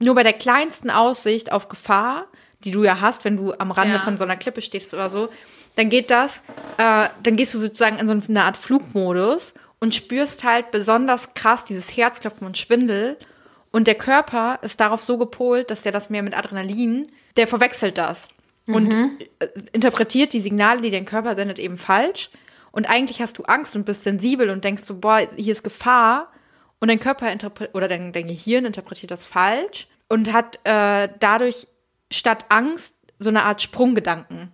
nur 0.00 0.14
bei 0.14 0.22
der 0.22 0.32
kleinsten 0.32 0.90
Aussicht 0.90 1.50
auf 1.52 1.68
Gefahr, 1.68 2.26
die 2.64 2.70
du 2.70 2.84
ja 2.84 3.00
hast, 3.00 3.24
wenn 3.24 3.36
du 3.36 3.52
am 3.58 3.70
Rande 3.70 3.96
Ja. 3.96 4.02
von 4.02 4.16
so 4.16 4.24
einer 4.24 4.36
Klippe 4.36 4.62
stehst 4.62 4.92
oder 4.94 5.08
so, 5.08 5.28
dann 5.76 5.90
geht 5.90 6.10
das, 6.10 6.42
äh, 6.78 7.08
dann 7.22 7.36
gehst 7.36 7.54
du 7.54 7.58
sozusagen 7.58 7.98
in 7.98 8.06
so 8.06 8.12
eine 8.28 8.44
Art 8.44 8.56
Flugmodus 8.56 9.54
und 9.80 9.94
spürst 9.94 10.44
halt 10.44 10.70
besonders 10.70 11.34
krass 11.34 11.64
dieses 11.64 11.96
Herzklopfen 11.96 12.46
und 12.46 12.58
Schwindel. 12.58 13.18
Und 13.70 13.86
der 13.86 13.96
Körper 13.96 14.60
ist 14.62 14.80
darauf 14.80 15.02
so 15.02 15.18
gepolt, 15.18 15.70
dass 15.70 15.82
der 15.82 15.92
das 15.92 16.10
mehr 16.10 16.22
mit 16.22 16.36
Adrenalin, 16.36 17.10
der 17.36 17.48
verwechselt 17.48 17.98
das 17.98 18.28
und 18.66 18.90
äh, 19.40 19.48
interpretiert 19.72 20.32
die 20.32 20.40
Signale, 20.40 20.80
die 20.80 20.90
dein 20.90 21.04
Körper 21.04 21.34
sendet, 21.34 21.58
eben 21.58 21.78
falsch. 21.78 22.30
Und 22.72 22.88
eigentlich 22.88 23.20
hast 23.20 23.38
du 23.38 23.44
Angst 23.44 23.76
und 23.76 23.84
bist 23.84 24.04
sensibel 24.04 24.50
und 24.50 24.64
denkst 24.64 24.82
so, 24.84 24.96
boah, 24.98 25.20
hier 25.36 25.52
ist 25.52 25.62
Gefahr. 25.62 26.32
Und 26.80 26.88
dein 26.88 27.00
Körper 27.00 27.32
oder 27.72 27.88
dein, 27.88 28.12
dein 28.12 28.26
Gehirn 28.26 28.64
interpretiert 28.64 29.10
das 29.10 29.24
falsch 29.24 29.86
und 30.08 30.32
hat 30.32 30.58
äh, 30.64 31.08
dadurch 31.20 31.66
statt 32.10 32.46
Angst 32.48 32.94
so 33.18 33.28
eine 33.28 33.44
Art 33.44 33.62
Sprunggedanken. 33.62 34.50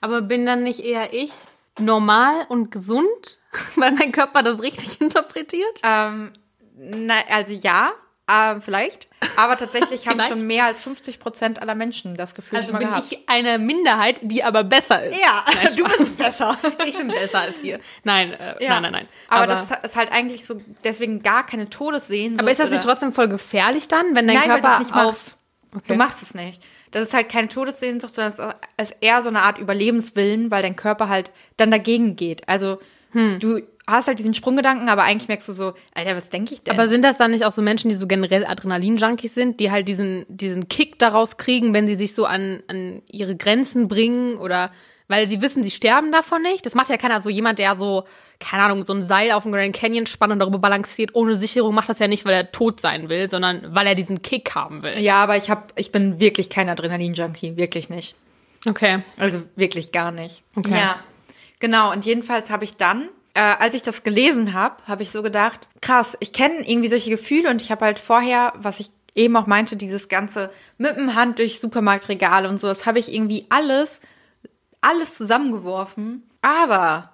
Aber 0.00 0.22
bin 0.22 0.46
dann 0.46 0.62
nicht 0.62 0.80
eher 0.80 1.12
ich 1.12 1.32
normal 1.78 2.46
und 2.48 2.70
gesund, 2.70 3.38
weil 3.76 3.92
mein 3.92 4.12
Körper 4.12 4.42
das 4.42 4.62
richtig 4.62 5.00
interpretiert? 5.00 5.80
Ähm, 5.82 6.32
na, 6.76 7.14
also 7.30 7.52
ja, 7.52 7.92
äh, 8.28 8.60
vielleicht. 8.60 9.08
Aber 9.36 9.56
tatsächlich 9.56 10.06
haben 10.08 10.20
schon 10.20 10.46
mehr 10.46 10.64
als 10.66 10.80
50 10.82 11.18
Prozent 11.18 11.60
aller 11.60 11.74
Menschen 11.74 12.16
das 12.16 12.34
Gefühl 12.34 12.58
Also 12.58 12.70
schon 12.70 12.74
mal 12.74 12.78
bin 12.80 12.88
gehabt. 12.88 13.06
ich 13.10 13.28
eine 13.28 13.58
Minderheit, 13.58 14.18
die 14.22 14.42
aber 14.44 14.64
besser 14.64 15.04
ist. 15.04 15.18
ja, 15.20 15.44
Nein, 15.54 15.76
du 15.76 15.84
bist 15.84 16.16
besser. 16.16 16.56
Ich 16.86 16.96
bin 16.96 17.08
besser 17.08 17.40
als 17.40 17.62
ihr. 17.62 17.80
Nein, 18.04 18.32
äh, 18.32 18.62
Ja. 18.64 18.70
nein, 18.80 18.82
nein, 18.82 18.92
nein. 18.92 19.08
Aber, 19.28 19.46
das 19.46 19.70
ist 19.82 19.96
halt 19.96 20.10
eigentlich 20.12 20.46
so, 20.46 20.60
deswegen 20.84 21.22
gar 21.22 21.44
keine 21.44 21.68
Todessehnsucht. 21.68 22.40
aber 22.42 22.50
ist 22.50 22.60
das 22.60 22.70
nicht 22.70 22.82
trotzdem 22.84 23.12
voll 23.12 23.28
gefährlich 23.28 23.88
dann, 23.88 24.14
wenn 24.14 24.26
dein 24.26 24.36
Nein, 24.36 24.48
Körper 24.62 25.06
auf... 25.08 25.36
machst. 25.72 25.90
Du 25.90 25.94
machst 25.94 26.22
es 26.22 26.34
nicht. 26.34 26.62
Das 26.90 27.02
ist 27.02 27.14
halt 27.14 27.28
keine 27.28 27.48
Todessehnsucht, 27.48 28.14
sondern 28.14 28.54
es 28.76 28.90
ist 28.90 28.96
eher 29.00 29.22
so 29.22 29.28
eine 29.28 29.40
Art 29.42 29.58
Überlebenswillen, 29.58 30.50
weil 30.50 30.62
dein 30.62 30.76
Körper 30.76 31.08
halt 31.08 31.32
dann 31.56 31.70
dagegen 31.70 32.16
geht. 32.16 32.48
Also 32.48 32.78
Hm. 33.12 33.40
du 33.40 33.60
hast 33.86 34.06
halt 34.06 34.18
diesen 34.18 34.34
Sprunggedanken, 34.34 34.88
aber 34.88 35.02
eigentlich 35.02 35.28
merkst 35.28 35.48
du 35.48 35.52
so, 35.52 35.74
Alter, 35.94 36.16
was 36.16 36.30
denke 36.30 36.54
ich 36.54 36.62
denn? 36.62 36.74
Aber 36.74 36.88
sind 36.88 37.02
das 37.02 37.18
dann 37.18 37.32
nicht 37.32 37.44
auch 37.44 37.52
so 37.52 37.62
Menschen, 37.62 37.88
die 37.88 37.94
so 37.96 38.06
generell 38.06 38.46
Adrenalin-Junkies 38.46 39.34
sind, 39.34 39.60
die 39.60 39.70
halt 39.70 39.88
diesen, 39.88 40.24
diesen 40.28 40.68
Kick 40.68 40.98
daraus 40.98 41.36
kriegen, 41.36 41.74
wenn 41.74 41.86
sie 41.86 41.96
sich 41.96 42.14
so 42.14 42.24
an, 42.24 42.62
an 42.68 43.02
ihre 43.10 43.36
Grenzen 43.36 43.88
bringen 43.88 44.38
oder 44.38 44.72
weil 45.08 45.28
sie 45.28 45.42
wissen, 45.42 45.62
sie 45.62 45.70
sterben 45.70 46.10
davon 46.12 46.42
nicht? 46.42 46.64
Das 46.64 46.74
macht 46.74 46.88
ja 46.88 46.96
keiner 46.96 47.20
so 47.20 47.28
jemand, 47.28 47.58
der 47.58 47.76
so, 47.76 48.04
keine 48.42 48.64
Ahnung, 48.64 48.84
so 48.84 48.92
ein 48.92 49.04
Seil 49.04 49.32
auf 49.32 49.44
dem 49.44 49.52
Grand 49.52 49.74
Canyon 49.74 50.06
spannt 50.06 50.32
und 50.32 50.40
darüber 50.40 50.58
balanciert 50.58 51.14
ohne 51.14 51.36
Sicherung, 51.36 51.74
macht 51.74 51.88
das 51.88 51.98
ja 51.98 52.08
nicht, 52.08 52.24
weil 52.24 52.34
er 52.34 52.52
tot 52.52 52.80
sein 52.80 53.08
will, 53.08 53.30
sondern 53.30 53.74
weil 53.74 53.86
er 53.86 53.94
diesen 53.94 54.22
Kick 54.22 54.54
haben 54.54 54.82
will. 54.82 54.98
ja, 54.98 55.22
aber 55.22 55.36
ich 55.36 55.48
hab, 55.48 55.72
ich 55.76 55.92
bin 55.92 56.18
wirklich 56.20 56.50
kein 56.50 56.68
Adrenalin-Junkie, 56.68 57.56
wirklich 57.56 57.88
nicht. 57.88 58.14
Okay. 58.66 59.02
Also 59.16 59.42
wirklich 59.56 59.92
gar 59.92 60.12
nicht. 60.12 60.42
Okay. 60.54 60.74
Ja, 60.74 60.96
genau. 61.60 61.92
Und 61.92 62.04
jedenfalls 62.04 62.50
habe 62.50 62.64
ich 62.64 62.76
dann, 62.76 63.08
äh, 63.34 63.40
als 63.40 63.74
ich 63.74 63.82
das 63.82 64.04
gelesen 64.04 64.52
habe, 64.52 64.76
habe 64.86 65.02
ich 65.02 65.10
so 65.10 65.22
gedacht, 65.22 65.68
krass, 65.80 66.16
ich 66.20 66.32
kenne 66.32 66.68
irgendwie 66.68 66.88
solche 66.88 67.10
Gefühle 67.10 67.50
und 67.50 67.62
ich 67.62 67.70
habe 67.70 67.84
halt 67.84 67.98
vorher, 67.98 68.52
was 68.56 68.80
ich 68.80 68.90
eben 69.14 69.36
auch 69.36 69.46
meinte, 69.46 69.76
dieses 69.76 70.08
ganze 70.08 70.50
mit 70.78 70.96
dem 70.96 71.14
Hand 71.14 71.38
durch 71.38 71.60
Supermarktregale 71.60 72.48
und 72.48 72.58
so, 72.58 72.66
das 72.66 72.86
habe 72.86 72.98
ich 72.98 73.12
irgendwie 73.12 73.46
alles, 73.50 74.00
alles 74.80 75.16
zusammengeworfen. 75.16 76.22
Aber 76.40 77.11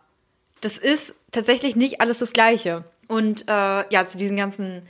das 0.61 0.79
ist 0.79 1.15
tatsächlich 1.31 1.77
nicht 1.77 2.01
alles 2.01 2.19
das 2.19 2.33
Gleiche. 2.33 2.85
Und 3.07 3.43
äh, 3.49 3.53
ja, 3.91 4.07
zu 4.07 4.19
diesen 4.19 4.37
ganzen 4.37 4.83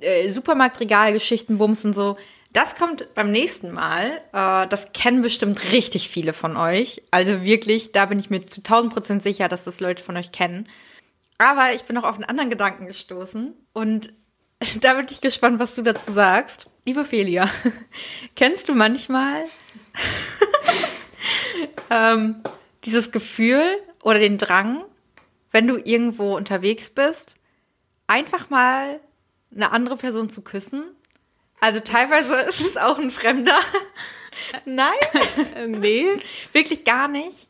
äh, 0.00 0.30
Supermarktregalgeschichten, 0.30 1.58
Bums 1.58 1.84
und 1.84 1.94
so. 1.94 2.16
Das 2.52 2.76
kommt 2.76 3.14
beim 3.14 3.30
nächsten 3.30 3.72
Mal. 3.72 4.22
Äh, 4.32 4.68
das 4.68 4.92
kennen 4.92 5.22
bestimmt 5.22 5.72
richtig 5.72 6.08
viele 6.08 6.32
von 6.32 6.56
euch. 6.56 7.02
Also 7.10 7.42
wirklich, 7.42 7.92
da 7.92 8.06
bin 8.06 8.18
ich 8.18 8.30
mir 8.30 8.46
zu 8.46 8.60
1000 8.60 8.92
Prozent 8.92 9.22
sicher, 9.22 9.48
dass 9.48 9.64
das 9.64 9.80
Leute 9.80 10.02
von 10.02 10.16
euch 10.16 10.32
kennen. 10.32 10.68
Aber 11.38 11.72
ich 11.74 11.84
bin 11.84 11.94
noch 11.94 12.04
auf 12.04 12.14
einen 12.14 12.24
anderen 12.24 12.50
Gedanken 12.50 12.86
gestoßen 12.86 13.54
und 13.72 14.12
da 14.80 14.94
bin 14.94 15.06
ich 15.10 15.20
gespannt, 15.20 15.58
was 15.58 15.74
du 15.74 15.82
dazu 15.82 16.12
sagst. 16.12 16.66
Liebe 16.84 17.04
Felia, 17.04 17.48
kennst 18.36 18.68
du 18.68 18.74
manchmal 18.74 19.44
ähm, 21.90 22.42
dieses 22.84 23.12
Gefühl 23.12 23.78
oder 24.02 24.18
den 24.18 24.38
Drang, 24.38 24.84
wenn 25.52 25.66
du 25.68 25.76
irgendwo 25.76 26.36
unterwegs 26.36 26.90
bist, 26.90 27.36
einfach 28.06 28.50
mal 28.50 29.00
eine 29.54 29.70
andere 29.72 29.96
Person 29.96 30.28
zu 30.28 30.42
küssen? 30.42 30.84
Also 31.60 31.80
teilweise 31.80 32.34
ist 32.48 32.60
es 32.60 32.76
auch 32.76 32.98
ein 32.98 33.10
Fremder. 33.10 33.58
Nein, 34.64 34.88
Äh, 35.54 35.66
nee, 35.66 36.06
wirklich 36.52 36.84
gar 36.84 37.06
nicht. 37.06 37.48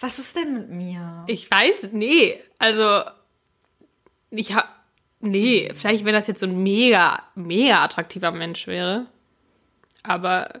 Was 0.00 0.18
ist 0.18 0.36
denn 0.36 0.54
mit 0.54 0.70
mir? 0.70 1.24
ich 1.28 1.50
weiß, 1.50 1.90
nee. 1.92 2.42
Also, 2.58 3.02
ich 4.30 4.54
hab, 4.54 4.68
nee, 5.20 5.70
vielleicht 5.74 6.04
wenn 6.04 6.14
das 6.14 6.26
jetzt 6.26 6.40
so 6.40 6.46
ein 6.46 6.62
mega, 6.62 7.22
mega 7.34 7.84
attraktiver 7.84 8.32
Mensch 8.32 8.66
wäre. 8.66 9.06
Aber 10.02 10.60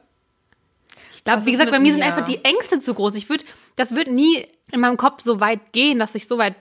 ich 1.14 1.24
glaube, 1.24 1.44
wie 1.44 1.50
gesagt, 1.50 1.70
bei 1.70 1.80
mir 1.80 1.92
sind 1.92 2.00
mir? 2.00 2.06
einfach 2.06 2.24
die 2.26 2.44
Ängste 2.44 2.80
zu 2.80 2.94
groß. 2.94 3.14
Ich 3.14 3.28
würde, 3.28 3.44
das 3.76 3.94
wird 3.94 4.08
nie 4.08 4.46
in 4.70 4.80
meinem 4.80 4.96
Kopf 4.96 5.22
so 5.22 5.40
weit 5.40 5.72
gehen, 5.72 5.98
dass 5.98 6.14
ich 6.14 6.26
so 6.26 6.38
weit 6.38 6.54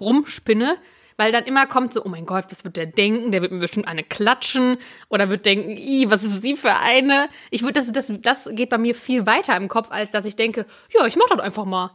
rumspinne, 0.00 0.76
weil 1.16 1.30
dann 1.32 1.44
immer 1.44 1.66
kommt 1.66 1.92
so, 1.92 2.04
oh 2.04 2.08
mein 2.08 2.26
Gott, 2.26 2.46
was 2.50 2.64
wird 2.64 2.76
der 2.76 2.86
denken? 2.86 3.32
Der 3.32 3.42
wird 3.42 3.52
mir 3.52 3.58
bestimmt 3.60 3.86
eine 3.86 4.02
klatschen 4.02 4.78
oder 5.08 5.28
wird 5.28 5.44
denken, 5.46 5.76
i, 5.76 6.06
was 6.08 6.22
ist 6.24 6.42
sie 6.42 6.56
für 6.56 6.74
eine? 6.80 7.28
Ich 7.50 7.62
würde, 7.62 7.82
das, 7.84 7.92
das, 7.92 8.12
das 8.20 8.48
geht 8.52 8.70
bei 8.70 8.78
mir 8.78 8.94
viel 8.94 9.26
weiter 9.26 9.56
im 9.56 9.68
Kopf, 9.68 9.88
als 9.90 10.10
dass 10.10 10.24
ich 10.24 10.36
denke, 10.36 10.66
ja, 10.90 11.06
ich 11.06 11.16
mach 11.16 11.26
das 11.28 11.40
einfach 11.40 11.64
mal. 11.64 11.90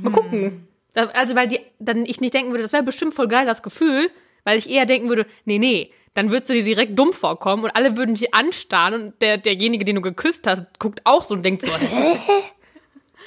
Mal 0.00 0.10
gucken. 0.12 0.68
Da- 0.94 1.06
Also, 1.14 1.34
weil 1.34 1.48
die, 1.48 1.60
dann 1.78 2.06
ich 2.06 2.20
nicht 2.20 2.34
denken 2.34 2.50
würde, 2.52 2.62
das 2.62 2.72
wäre 2.72 2.82
bestimmt 2.84 3.14
voll 3.14 3.28
geil, 3.28 3.46
das 3.46 3.62
Gefühl, 3.62 4.10
weil 4.44 4.58
ich 4.58 4.70
eher 4.70 4.86
denken 4.86 5.08
würde, 5.08 5.26
nee, 5.44 5.58
nee, 5.58 5.92
dann 6.14 6.30
würdest 6.30 6.48
du 6.48 6.54
dir 6.54 6.62
direkt 6.64 6.96
dumm 6.96 7.12
vorkommen 7.12 7.64
und 7.64 7.70
alle 7.74 7.96
würden 7.96 8.14
dich 8.14 8.32
anstarren 8.32 8.94
und 8.94 9.22
der, 9.22 9.38
derjenige, 9.38 9.84
den 9.84 9.96
du 9.96 10.00
geküsst 10.02 10.46
hast, 10.46 10.66
guckt 10.78 11.00
auch 11.04 11.24
so 11.24 11.34
und 11.34 11.42
denkt 11.42 11.62
so, 11.62 11.72
hä? 11.78 12.16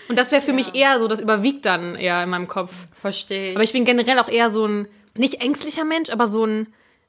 Und 0.10 0.18
das 0.18 0.32
wäre 0.32 0.42
für 0.42 0.54
mich 0.54 0.76
eher 0.76 1.00
so, 1.00 1.08
das 1.08 1.20
überwiegt 1.20 1.66
dann 1.66 1.96
eher 1.96 2.24
in 2.24 2.30
meinem 2.30 2.48
Kopf. 2.48 2.74
Verstehe. 3.00 3.56
Aber 3.56 3.64
ich 3.64 3.74
bin 3.74 3.86
generell 3.86 4.20
auch 4.20 4.30
eher 4.30 4.50
so 4.50 4.66
ein, 4.66 4.88
nicht 5.16 5.42
ängstlicher 5.42 5.84
Mensch, 5.84 6.10
aber 6.10 6.28
so 6.28 6.46
ein 6.46 6.68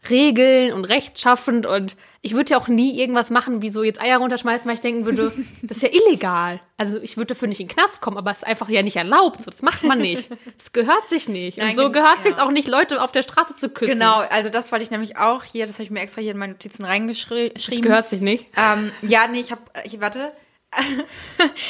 Regeln 0.09 0.73
und 0.73 0.85
rechtschaffend 0.85 1.67
und 1.67 1.97
ich 2.21 2.35
würde 2.35 2.51
ja 2.51 2.59
auch 2.59 2.69
nie 2.69 2.99
irgendwas 2.99 3.31
machen, 3.31 3.63
wie 3.63 3.71
so 3.71 3.83
jetzt 3.83 4.01
Eier 4.01 4.19
runterschmeißen, 4.19 4.67
weil 4.67 4.75
ich 4.75 4.81
denken 4.81 5.05
würde, 5.05 5.33
das 5.63 5.79
ist 5.79 5.83
ja 5.83 5.89
illegal. 5.91 6.61
Also 6.77 7.01
ich 7.01 7.17
würde 7.17 7.35
dafür 7.35 7.49
nicht 7.49 7.61
in 7.61 7.69
den 7.69 7.75
Knast 7.75 8.01
kommen, 8.01 8.17
aber 8.17 8.33
es 8.33 8.39
ist 8.39 8.47
einfach 8.47 8.69
ja 8.69 8.83
nicht 8.83 8.97
erlaubt. 8.97 9.43
So, 9.43 9.51
das 9.51 9.63
macht 9.63 9.85
man 9.85 9.99
nicht. 10.01 10.31
Das 10.59 10.73
gehört 10.73 11.09
sich 11.09 11.29
nicht. 11.29 11.59
Nein, 11.59 11.71
und 11.71 11.77
so 11.77 11.91
gehört 11.91 12.19
ja. 12.25 12.31
sich 12.31 12.41
auch 12.41 12.51
nicht, 12.51 12.69
Leute 12.69 13.03
auf 13.03 13.13
der 13.13 13.23
Straße 13.23 13.57
zu 13.57 13.69
küssen. 13.69 13.93
Genau, 13.93 14.19
also 14.31 14.49
das 14.51 14.71
wollte 14.73 14.83
ich 14.83 14.91
nämlich 14.91 15.17
auch 15.17 15.45
hier, 15.45 15.67
das 15.67 15.77
habe 15.77 15.85
ich 15.85 15.91
mir 15.91 16.01
extra 16.01 16.21
hier 16.21 16.33
in 16.33 16.39
meine 16.39 16.53
Notizen 16.53 16.83
Das 16.83 16.91
reingeschrieben. 16.91 17.83
gehört 17.83 18.11
sich 18.11 18.21
nicht. 18.21 18.47
Ähm, 18.57 18.93
ja, 19.03 19.27
nee, 19.29 19.41
ich 19.41 19.51
habe, 19.51 19.63
ich 19.85 20.01
warte. 20.01 20.33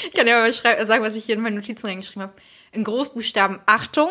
Ich 0.04 0.12
kann 0.12 0.26
ja 0.26 0.40
mal 0.40 0.52
schrei- 0.52 0.84
sagen, 0.84 1.04
was 1.04 1.16
ich 1.16 1.24
hier 1.24 1.36
in 1.36 1.40
meine 1.40 1.56
Notizen 1.56 1.86
reingeschrieben 1.86 2.22
habe. 2.22 2.34
In 2.72 2.84
Großbuchstaben 2.84 3.60
Achtung, 3.66 4.08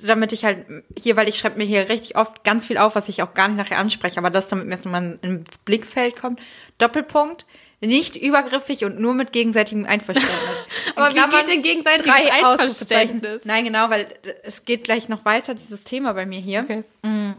damit 0.00 0.32
ich 0.32 0.44
halt 0.44 0.66
hier, 0.98 1.16
weil 1.16 1.28
ich 1.28 1.38
schreibe 1.38 1.58
mir 1.58 1.64
hier 1.64 1.88
richtig 1.88 2.16
oft 2.16 2.44
ganz 2.44 2.66
viel 2.66 2.78
auf, 2.78 2.94
was 2.94 3.08
ich 3.08 3.22
auch 3.22 3.34
gar 3.34 3.48
nicht 3.48 3.58
nachher 3.58 3.78
anspreche, 3.78 4.18
aber 4.18 4.30
das, 4.30 4.48
damit 4.48 4.66
mir 4.66 4.72
jetzt 4.74 4.84
nochmal 4.84 5.18
ins 5.22 5.58
Blickfeld 5.58 6.16
kommt. 6.20 6.40
Doppelpunkt, 6.78 7.46
nicht 7.80 8.16
übergriffig 8.16 8.84
und 8.84 8.98
nur 8.98 9.12
mit 9.14 9.32
gegenseitigem 9.32 9.84
Einverständnis. 9.84 10.64
Aber 10.96 11.10
wie 11.14 11.18
geht 11.20 11.48
denn 11.48 11.62
gegenseitiges 11.62 12.10
Einverständnis? 12.10 13.42
Nein, 13.44 13.64
genau, 13.64 13.90
weil 13.90 14.06
es 14.42 14.64
geht 14.64 14.84
gleich 14.84 15.10
noch 15.10 15.26
weiter, 15.26 15.54
dieses 15.54 15.84
Thema 15.84 16.14
bei 16.14 16.24
mir 16.24 16.40
hier. 16.40 16.60
Okay. 16.60 16.84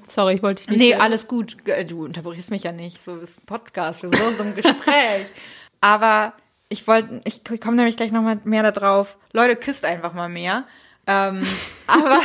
Sorry, 0.07 0.35
ich 0.35 0.43
wollte 0.43 0.61
dich 0.61 0.69
nicht. 0.69 0.79
Nee, 0.79 0.91
äh, 0.91 0.95
alles 0.95 1.27
gut. 1.27 1.57
Du 1.87 2.05
unterbrichst 2.05 2.51
mich 2.51 2.61
ja 2.63 2.71
nicht. 2.71 3.01
So 3.03 3.15
ist 3.17 3.39
ein 3.39 3.45
Podcast, 3.47 4.03
in 4.03 4.13
so 4.13 4.23
einem 4.23 4.53
Gespräch. 4.53 5.27
Aber 5.81 6.33
ich 6.75 6.87
wollte, 6.87 7.21
ich 7.23 7.43
komme 7.61 7.77
nämlich 7.77 7.95
gleich 7.95 8.11
noch 8.11 8.21
mal 8.21 8.37
mehr 8.43 8.63
da 8.63 8.71
drauf. 8.71 9.15
Leute, 9.31 9.55
küsst 9.55 9.85
einfach 9.85 10.13
mal 10.13 10.27
mehr. 10.27 10.65
Ähm, 11.07 11.47
aber 11.87 12.19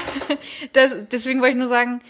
das, 0.72 0.92
deswegen 1.12 1.40
wollte 1.40 1.52
ich 1.52 1.58
nur 1.58 1.68
sagen, 1.68 2.00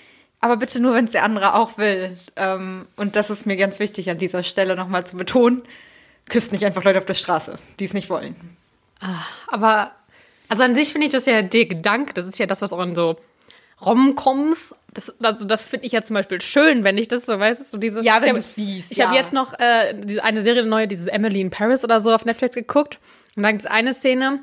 aber 0.40 0.57
bitte 0.57 0.81
nur, 0.81 0.94
wenn 0.94 1.05
es 1.05 1.12
der 1.12 1.24
andere 1.24 1.55
auch 1.55 1.76
will. 1.76 2.18
Ähm, 2.37 2.87
und 2.96 3.14
das 3.14 3.29
ist 3.29 3.46
mir 3.46 3.57
ganz 3.57 3.79
wichtig 3.79 4.09
an 4.09 4.16
dieser 4.16 4.42
Stelle 4.42 4.74
nochmal 4.74 5.07
zu 5.07 5.18
betonen. 5.18 5.62
Küsst 6.31 6.53
nicht 6.53 6.64
einfach 6.64 6.83
Leute 6.83 6.98
auf 6.98 7.05
der 7.05 7.14
Straße, 7.14 7.59
die 7.79 7.85
es 7.85 7.92
nicht 7.92 8.09
wollen. 8.09 8.35
Aber, 9.48 9.92
also 10.48 10.62
an 10.62 10.74
sich 10.74 10.92
finde 10.92 11.09
ich 11.09 11.12
das 11.12 11.26
ja 11.26 11.42
der 11.42 11.66
Gedanke, 11.66 12.14
das 12.14 12.26
ist 12.26 12.38
ja 12.38 12.46
das, 12.46 12.62
was 12.62 12.72
auch 12.72 12.81
in 12.81 12.94
so 12.94 13.18
Romcoms, 13.83 14.74
das, 14.94 15.12
also 15.22 15.44
das 15.46 15.62
finde 15.62 15.87
ich 15.87 15.92
ja 15.92 16.03
zum 16.03 16.14
Beispiel 16.14 16.40
schön, 16.40 16.85
wenn 16.85 16.98
ich 16.98 17.09
das 17.09 17.26
so, 17.26 17.38
weißt 17.38 17.61
du, 17.61 17.64
so 17.64 17.79
dieses. 17.79 18.05
Ja, 18.05 18.20
wenn 18.22 18.35
du's 18.35 18.55
siehst, 18.55 18.90
Ich 18.92 19.00
habe 19.00 19.14
ja. 19.14 19.20
jetzt 19.22 19.33
noch 19.33 19.59
äh, 19.59 19.94
diese 19.94 20.24
eine 20.24 20.42
Serie 20.42 20.64
neue, 20.64 20.88
dieses 20.88 21.07
Emily 21.07 21.40
in 21.40 21.50
Paris 21.50 21.85
oder 21.85 22.00
so 22.00 22.12
auf 22.12 22.24
Netflix 22.24 22.55
geguckt. 22.55 22.98
Und 23.37 23.42
da 23.44 23.50
gibt 23.50 23.62
es 23.62 23.70
eine 23.70 23.94
Szene, 23.94 24.40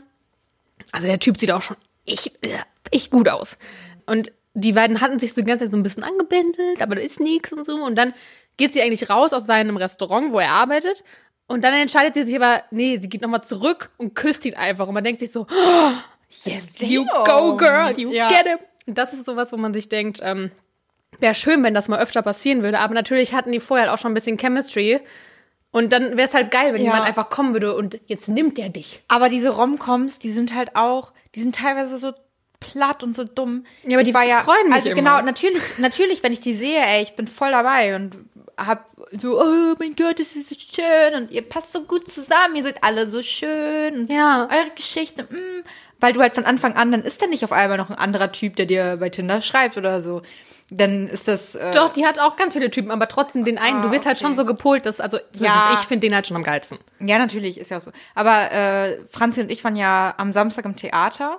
also 0.92 1.08
der 1.08 1.20
Typ 1.20 1.38
sieht 1.38 1.52
auch 1.52 1.62
schon 1.62 1.76
echt, 2.06 2.32
äh, 2.46 2.60
echt 2.92 3.12
gut 3.12 3.28
aus. 3.30 3.58
Und 4.06 4.32
die 4.54 4.72
beiden 4.74 5.02
hatten 5.02 5.20
sich 5.20 5.34
so 5.34 5.42
die 5.42 5.48
ganze 5.48 5.66
Zeit 5.66 5.72
so 5.74 5.78
ein 5.78 5.84
bisschen 5.84 6.04
angebändelt, 6.04 6.82
aber 6.82 6.96
da 6.96 7.02
ist 7.02 7.20
nichts 7.20 7.52
und 7.54 7.66
so. 7.66 7.76
Und 7.84 7.96
dann 7.96 8.14
geht 8.56 8.74
sie 8.74 8.82
eigentlich 8.82 9.10
raus 9.10 9.34
aus 9.34 9.46
seinem 9.46 9.78
Restaurant, 9.78 10.32
wo 10.32 10.40
er 10.40 10.50
arbeitet. 10.50 11.04
Und 11.48 11.64
dann 11.64 11.74
entscheidet 11.74 12.14
sie 12.16 12.24
sich 12.24 12.36
aber, 12.36 12.64
nee, 12.72 12.98
sie 13.00 13.08
geht 13.10 13.22
nochmal 13.22 13.44
zurück 13.44 13.92
und 13.98 14.16
küsst 14.16 14.46
ihn 14.46 14.56
einfach. 14.56 14.88
Und 14.88 14.94
man 14.94 15.04
denkt 15.04 15.20
sich 15.20 15.32
so, 15.32 15.46
oh, 15.50 15.92
yes, 16.46 16.64
you 16.82 17.06
go, 17.26 17.56
girl, 17.58 17.98
you 18.00 18.12
Ja. 18.12 18.30
get 18.30 18.48
him. 18.48 18.58
Das 18.88 19.14
ist 19.14 19.26
sowas, 19.26 19.52
wo 19.52 19.58
man 19.58 19.74
sich 19.74 19.90
denkt, 19.90 20.20
ähm, 20.24 20.50
wäre 21.20 21.36
schön, 21.36 21.64
wenn 21.64 21.74
das 21.74 21.88
mal 21.88 22.00
öfter 22.00 22.22
passieren 22.22 22.64
würde. 22.64 22.80
Aber 22.80 22.94
natürlich 22.94 23.34
hatten 23.34 23.52
die 23.52 23.60
vorher 23.60 23.94
auch 23.94 23.98
schon 23.98 24.12
ein 24.12 24.16
bisschen 24.16 24.38
Chemistry. 24.38 25.00
Und 25.72 25.92
dann 25.92 26.18
wäre 26.18 26.28
es 26.28 26.34
halt 26.34 26.50
geil, 26.50 26.74
wenn 26.74 26.80
Ja. 26.82 26.86
jemand 26.92 27.06
einfach 27.06 27.30
kommen 27.30 27.54
würde 27.54 27.76
und 27.76 28.00
jetzt 28.08 28.30
nimmt 28.30 28.58
er 28.58 28.70
dich. 28.70 29.04
Aber 29.10 29.30
diese 29.30 29.50
Romcoms, 29.50 30.18
die 30.20 30.32
sind 30.32 30.56
halt 30.56 30.76
auch, 30.76 31.12
die 31.36 31.42
sind 31.42 31.56
teilweise 31.56 31.98
so 31.98 32.14
platt 32.60 33.04
und 33.04 33.16
so 33.16 33.24
dumm. 33.26 33.66
Ja, 33.84 33.98
aber 33.98 34.02
Ich 34.02 34.08
die 34.08 34.14
freuen 34.14 34.68
mich 34.70 34.76
Also 34.76 34.90
immer. 34.90 34.96
genau, 34.96 35.22
natürlich, 35.22 35.62
natürlich, 35.78 36.24
wenn 36.24 36.32
ich 36.34 36.40
die 36.42 36.56
sehe, 36.56 36.80
ey, 36.82 37.04
ich 37.04 37.16
bin 37.16 37.28
voll 37.28 37.52
dabei 37.52 37.96
und 37.96 38.16
hab 38.58 38.90
so, 39.12 39.40
oh 39.40 39.76
mein 39.78 39.96
Gott, 39.96 40.20
das 40.20 40.36
ist 40.36 40.50
so 40.50 40.56
schön 40.58 41.14
und 41.16 41.32
ihr 41.32 41.44
passt 41.44 41.74
so 41.74 41.84
gut 41.84 42.10
zusammen, 42.10 42.56
ihr 42.56 42.64
seid 42.64 42.84
alle 42.84 43.06
so 43.06 43.22
schön 43.22 43.96
und 44.00 44.12
Ja. 44.12 44.48
eure 44.52 44.72
Geschichte, 44.74 45.24
mm, 45.24 45.64
weil 46.00 46.14
du 46.14 46.22
halt 46.22 46.34
von 46.34 46.46
Anfang 46.46 46.76
an, 46.76 46.92
dann 46.92 47.04
ist 47.04 47.22
da 47.22 47.28
nicht 47.28 47.44
auf 47.44 47.52
einmal 47.52 47.78
noch 47.78 47.90
ein 47.90 47.96
anderer 47.98 48.32
Typ, 48.32 48.56
der 48.56 48.66
dir 48.66 48.98
bei 48.98 49.10
Tinder 49.10 49.42
schreibt 49.42 49.78
oder 49.78 50.02
so. 50.02 50.22
Dann 50.70 51.08
ist 51.08 51.28
das, 51.30 51.56
äh, 51.56 51.72
Doch, 51.72 51.94
die 51.94 52.06
hat 52.06 52.20
auch 52.20 52.36
ganz 52.36 52.54
viele 52.54 52.70
Typen, 52.70 52.92
aber 52.92 53.08
trotzdem 53.08 53.46
den 53.46 53.58
einen, 53.58 53.82
du 53.82 53.90
wirst 53.90 54.06
halt 54.06 54.18
okay. 54.18 54.26
schon 54.26 54.36
so 54.36 54.44
gepolt, 54.46 54.86
dass, 54.86 55.00
also 55.00 55.18
Ja. 55.40 55.78
ich 55.80 55.88
finde 55.88 56.08
den 56.08 56.14
halt 56.16 56.28
schon 56.28 56.36
am 56.36 56.44
geilsten. 56.44 56.78
Ja, 57.00 57.18
natürlich, 57.20 57.58
ist 57.58 57.72
ja 57.72 57.78
auch 57.78 57.82
so. 57.82 57.92
Aber 58.16 58.52
äh, 58.52 58.98
Franzi 59.10 59.40
und 59.42 59.50
ich 59.52 59.64
waren 59.64 59.78
ja 59.78 60.14
am 60.18 60.34
Samstag 60.34 60.66
im 60.66 60.76
Theater 60.76 61.38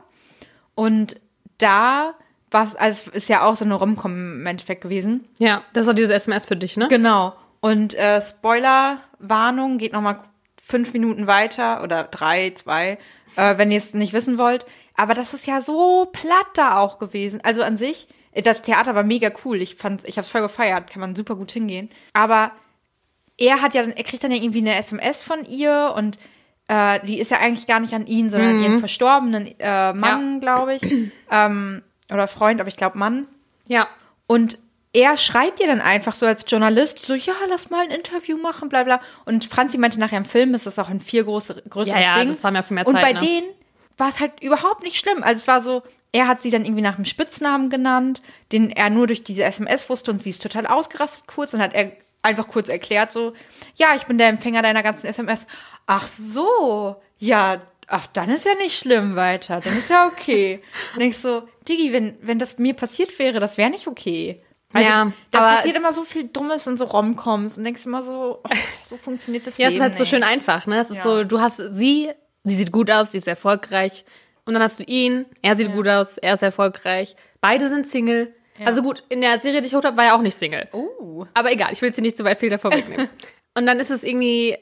und 0.74 1.20
da 1.58 2.14
war 2.50 2.64
es, 2.64 2.74
also 2.74 3.10
es 3.10 3.24
ist 3.24 3.28
ja 3.28 3.42
auch 3.42 3.56
so 3.56 3.66
eine 3.66 3.74
Rom-Com 3.74 4.12
im 4.40 4.46
Endeffekt 4.46 4.80
gewesen. 4.80 5.28
Ja, 5.36 5.62
das 5.74 5.86
auch 5.88 5.92
dieses 5.92 6.10
SMS 6.10 6.46
für 6.46 6.56
dich, 6.56 6.78
ne? 6.78 6.88
Genau. 6.88 7.34
Und 7.60 7.94
äh, 7.94 8.20
Spoiler-Warnung 8.22 9.78
geht 9.78 9.92
nochmal 9.92 10.20
fünf 10.62 10.92
Minuten 10.92 11.26
weiter 11.26 11.82
oder 11.82 12.04
drei, 12.04 12.50
zwei, 12.50 12.98
äh, 13.38 13.56
wenn 13.56 13.70
ihr 13.70 13.78
es 13.78 13.94
nicht 13.94 14.12
wissen 14.12 14.36
wollt. 14.36 14.66
Aber 14.96 15.14
das 15.14 15.32
ist 15.32 15.46
ja 15.46 15.62
so 15.62 16.06
platt 16.12 16.48
da 16.54 16.78
auch 16.78 16.98
gewesen. 16.98 17.40
Also 17.44 17.62
an 17.62 17.76
sich, 17.76 18.08
das 18.34 18.62
Theater 18.62 18.94
war 18.94 19.04
mega 19.04 19.30
cool. 19.44 19.62
Ich 19.62 19.76
fand, 19.76 20.06
ich 20.06 20.18
hab's 20.18 20.28
voll 20.28 20.42
gefeiert, 20.42 20.90
kann 20.90 21.00
man 21.00 21.14
super 21.16 21.36
gut 21.36 21.50
hingehen. 21.52 21.88
Aber 22.12 22.50
er 23.38 23.62
hat 23.62 23.74
ja 23.74 23.82
dann, 23.82 23.92
er 23.92 24.02
kriegt 24.04 24.22
dann 24.24 24.32
ja 24.32 24.36
irgendwie 24.42 24.58
eine 24.58 24.74
SMS 24.76 25.22
von 25.22 25.44
ihr 25.44 25.94
und 25.96 26.18
äh, 26.66 26.98
die 27.06 27.18
ist 27.20 27.30
ja 27.30 27.38
eigentlich 27.38 27.66
gar 27.68 27.80
nicht 27.80 27.94
an 27.94 28.06
ihn, 28.06 28.28
sondern 28.30 28.56
an 28.56 28.62
ihren 28.62 28.78
verstorbenen 28.80 29.54
äh, 29.58 29.92
Mann, 29.92 30.34
Ja. 30.34 30.38
glaube 30.40 30.74
ich. 30.74 30.82
Ähm, 31.30 31.82
oder 32.10 32.26
Freund, 32.26 32.58
aber 32.60 32.68
ich 32.68 32.76
glaube 32.76 32.96
Mann. 32.98 33.26
Ja. 33.68 33.86
Und 34.26 34.58
er 34.92 35.18
schreibt 35.18 35.60
ihr 35.60 35.66
dann 35.66 35.80
einfach 35.80 36.14
so 36.14 36.26
als 36.26 36.44
Journalist 36.46 37.04
so, 37.04 37.14
ja, 37.14 37.34
lass 37.48 37.70
mal 37.70 37.84
ein 37.84 37.90
Interview 37.90 38.36
machen, 38.38 38.68
bla 38.68 38.84
bla. 38.84 39.00
Und 39.24 39.44
Franzi 39.44 39.78
meinte 39.78 40.00
nachher 40.00 40.18
im 40.18 40.24
Film 40.24 40.54
ist 40.54 40.66
das 40.66 40.78
auch 40.78 40.88
ein 40.88 41.00
viel 41.00 41.24
große, 41.24 41.62
größeres 41.68 42.00
Ja, 42.00 42.16
ja, 42.16 42.18
Ding. 42.20 42.30
das 42.30 42.42
haben 42.44 42.54
ja 42.54 42.62
viel 42.62 42.74
mehr 42.74 42.86
Und 42.86 42.94
Zeit, 42.94 43.02
bei 43.02 43.12
ne? 43.12 43.20
denen 43.20 43.48
war 43.98 44.08
es 44.08 44.20
halt 44.20 44.40
überhaupt 44.40 44.82
nicht 44.82 44.96
schlimm. 44.96 45.22
Also 45.22 45.36
es 45.36 45.48
war 45.48 45.62
so, 45.62 45.82
er 46.12 46.26
hat 46.26 46.42
sie 46.42 46.50
dann 46.50 46.64
irgendwie 46.64 46.82
nach 46.82 46.96
einem 46.96 47.04
Spitznamen 47.04 47.68
genannt, 47.68 48.22
den 48.52 48.70
er 48.70 48.90
nur 48.90 49.06
durch 49.06 49.24
diese 49.24 49.44
SMS 49.44 49.90
wusste 49.90 50.10
und 50.10 50.20
sie 50.20 50.30
ist 50.30 50.42
total 50.42 50.66
ausgerastet 50.66 51.26
kurz 51.26 51.52
und 51.52 51.60
hat 51.60 51.74
er 51.74 51.92
einfach 52.22 52.48
kurz 52.48 52.68
erklärt 52.68 53.12
so, 53.12 53.34
ja, 53.76 53.88
ich 53.94 54.04
bin 54.04 54.18
der 54.18 54.28
Empfänger 54.28 54.62
deiner 54.62 54.82
ganzen 54.82 55.06
SMS. 55.06 55.46
Ach 55.86 56.06
so, 56.06 56.96
ja, 57.18 57.60
ach, 57.88 58.06
dann 58.08 58.30
ist 58.30 58.44
ja 58.44 58.54
nicht 58.54 58.78
schlimm 58.78 59.16
weiter, 59.16 59.60
dann 59.60 59.78
ist 59.78 59.90
ja 59.90 60.06
okay. 60.06 60.62
und 60.94 61.02
ich 61.02 61.18
so, 61.18 61.42
Digi, 61.68 61.92
wenn, 61.92 62.16
wenn 62.22 62.38
das 62.38 62.58
mir 62.58 62.74
passiert 62.74 63.18
wäre, 63.18 63.40
das 63.40 63.58
wäre 63.58 63.70
nicht 63.70 63.86
okay. 63.86 64.42
Also, 64.72 64.88
Ja, 64.88 65.12
da 65.30 65.38
aber- 65.38 65.56
passiert 65.56 65.76
immer 65.76 65.92
so 65.92 66.02
viel 66.04 66.24
Dummes 66.28 66.66
in 66.66 66.76
so 66.76 66.84
Romcoms 66.84 67.56
und 67.56 67.64
denkst 67.64 67.86
immer 67.86 68.02
so, 68.02 68.40
oh, 68.44 68.48
so 68.82 68.96
funktioniert 68.96 69.46
das 69.46 69.56
Ja, 69.58 69.68
es 69.68 69.72
Leben 69.72 69.82
ist 69.84 69.88
halt 69.88 69.94
so 69.96 70.02
nicht. 70.02 70.10
schön 70.10 70.22
einfach, 70.22 70.66
ne? 70.66 70.78
Es 70.80 70.90
ist 70.90 70.98
Ja. 70.98 71.02
so, 71.04 71.24
du 71.24 71.40
hast 71.40 71.56
sie, 71.70 72.10
sie 72.44 72.54
sieht 72.56 72.70
gut 72.72 72.90
aus, 72.90 73.12
sie 73.12 73.18
ist 73.18 73.28
erfolgreich. 73.28 74.04
Und 74.44 74.54
dann 74.54 74.62
hast 74.62 74.78
du 74.78 74.84
ihn, 74.84 75.26
er 75.42 75.56
sieht 75.56 75.72
gut 75.72 75.88
aus, 75.88 76.18
er 76.18 76.34
ist 76.34 76.42
erfolgreich. 76.42 77.16
Beide 77.40 77.68
sind 77.68 77.86
Single. 77.86 78.34
Also 78.64 78.82
gut, 78.82 79.04
in 79.08 79.20
der 79.20 79.38
Serie, 79.40 79.60
die 79.60 79.66
ich 79.66 79.70
geguckt 79.72 79.86
habe, 79.86 79.96
war 79.96 80.04
er 80.06 80.14
auch 80.16 80.20
nicht 80.22 80.38
Single. 80.38 80.66
Oh. 80.72 81.26
Aber 81.34 81.52
egal, 81.52 81.72
ich 81.72 81.80
will 81.80 81.88
jetzt 81.88 81.96
hier 81.96 82.02
nicht 82.02 82.16
zu 82.16 82.24
weit 82.24 82.38
viel 82.40 82.50
davor 82.50 82.72
wegnehmen. 82.72 83.08
Und 83.54 83.66
dann 83.66 83.78
ist 83.80 83.90
es 83.90 84.02
irgendwie, 84.04 84.56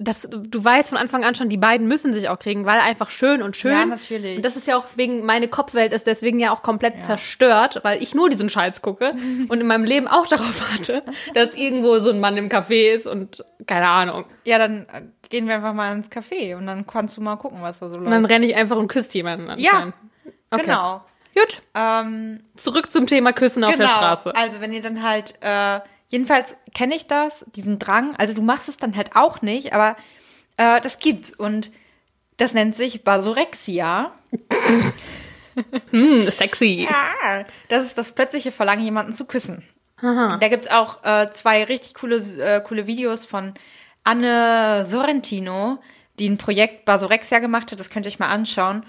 dass 0.00 0.20
du 0.30 0.64
weißt 0.64 0.90
von 0.90 0.98
Anfang 0.98 1.24
an 1.24 1.34
schon, 1.34 1.48
die 1.48 1.56
beiden 1.56 1.88
müssen 1.88 2.12
sich 2.12 2.28
auch 2.28 2.38
kriegen, 2.38 2.64
weil 2.64 2.78
einfach 2.78 3.10
schön 3.10 3.42
und 3.42 3.56
schön. 3.56 3.72
Ja, 3.72 3.84
natürlich. 3.84 4.36
Und 4.36 4.44
das 4.44 4.54
ist 4.56 4.68
ja 4.68 4.76
auch 4.76 4.84
wegen, 4.94 5.26
meine 5.26 5.48
Kopfwelt 5.48 5.92
ist 5.92 6.06
deswegen 6.06 6.38
ja 6.38 6.52
auch 6.52 6.62
komplett 6.62 7.02
zerstört, 7.02 7.80
weil 7.82 8.00
ich 8.02 8.14
nur 8.14 8.28
diesen 8.30 8.48
Scheiß 8.48 8.80
gucke 8.80 9.14
und 9.48 9.60
in 9.60 9.66
meinem 9.66 9.84
Leben 9.84 10.06
auch 10.06 10.26
darauf 10.28 10.62
warte, 10.70 11.02
dass 11.34 11.54
irgendwo 11.54 11.98
so 11.98 12.10
ein 12.10 12.20
Mann 12.20 12.36
im 12.36 12.48
Café 12.48 12.94
ist 12.94 13.06
und 13.08 13.44
keine 13.66 13.88
Ahnung. 13.88 14.24
Ja, 14.44 14.58
dann 14.58 14.86
gehen 15.28 15.48
wir 15.48 15.56
einfach 15.56 15.74
mal 15.74 15.92
ins 15.92 16.08
Café 16.10 16.56
und 16.56 16.66
dann 16.66 16.86
kannst 16.86 17.16
du 17.16 17.20
mal 17.20 17.36
gucken, 17.36 17.58
was 17.60 17.80
da 17.80 17.88
so 17.88 17.96
Und 17.96 18.04
dann 18.04 18.22
läuft. 18.22 18.32
renne 18.32 18.46
ich 18.46 18.54
einfach 18.54 18.76
und 18.76 18.86
küsse 18.88 19.14
jemanden 19.14 19.50
an. 19.50 19.58
Ja, 19.58 19.92
Okay. 20.50 20.62
genau. 20.62 21.02
Gut, 21.34 21.60
Ähm, 21.74 22.40
zurück 22.56 22.90
zum 22.90 23.06
Thema 23.06 23.32
Küssen 23.32 23.62
auf 23.62 23.72
genau. 23.72 23.84
der 23.84 23.90
Straße. 23.94 24.34
Also 24.34 24.60
wenn 24.60 24.72
ihr 24.72 24.80
dann 24.80 25.02
halt, 25.02 25.34
äh, 25.42 25.80
jedenfalls 26.08 26.56
kenne 26.74 26.94
ich 26.94 27.06
das, 27.06 27.44
diesen 27.54 27.78
Drang. 27.78 28.16
Also 28.16 28.34
du 28.34 28.42
machst 28.42 28.68
es 28.68 28.76
dann 28.76 28.96
halt 28.96 29.14
auch 29.14 29.42
nicht, 29.42 29.72
aber 29.72 29.96
äh, 30.56 30.80
das 30.80 30.98
gibt's 30.98 31.32
und 31.32 31.70
das 32.36 32.54
nennt 32.54 32.74
sich 32.74 33.04
Basorexia. 33.04 34.12
Hm, 35.90 36.30
sexy. 36.30 36.88
Ja, 36.88 37.44
das 37.68 37.84
ist 37.84 37.98
das 37.98 38.12
plötzliche 38.12 38.52
Verlangen, 38.52 38.84
jemanden 38.84 39.12
zu 39.12 39.24
küssen. 39.24 39.64
Da 40.38 40.48
gibt's 40.48 40.70
auch 40.70 41.02
äh, 41.02 41.30
zwei 41.32 41.64
richtig 41.64 41.94
coole, 41.94 42.18
äh, 42.18 42.60
coole 42.60 42.86
Videos 42.86 43.26
von 43.26 43.54
Anne 44.04 44.86
Sorrentino, 44.86 45.78
die 46.18 46.28
ein 46.28 46.38
Projekt 46.38 46.84
Basorexia 46.84 47.40
gemacht 47.40 47.72
hat. 47.72 47.80
Das 47.80 47.90
könnt 47.90 48.06
ihr 48.06 48.10
euch 48.10 48.20
mal 48.20 48.28
anschauen. 48.28 48.84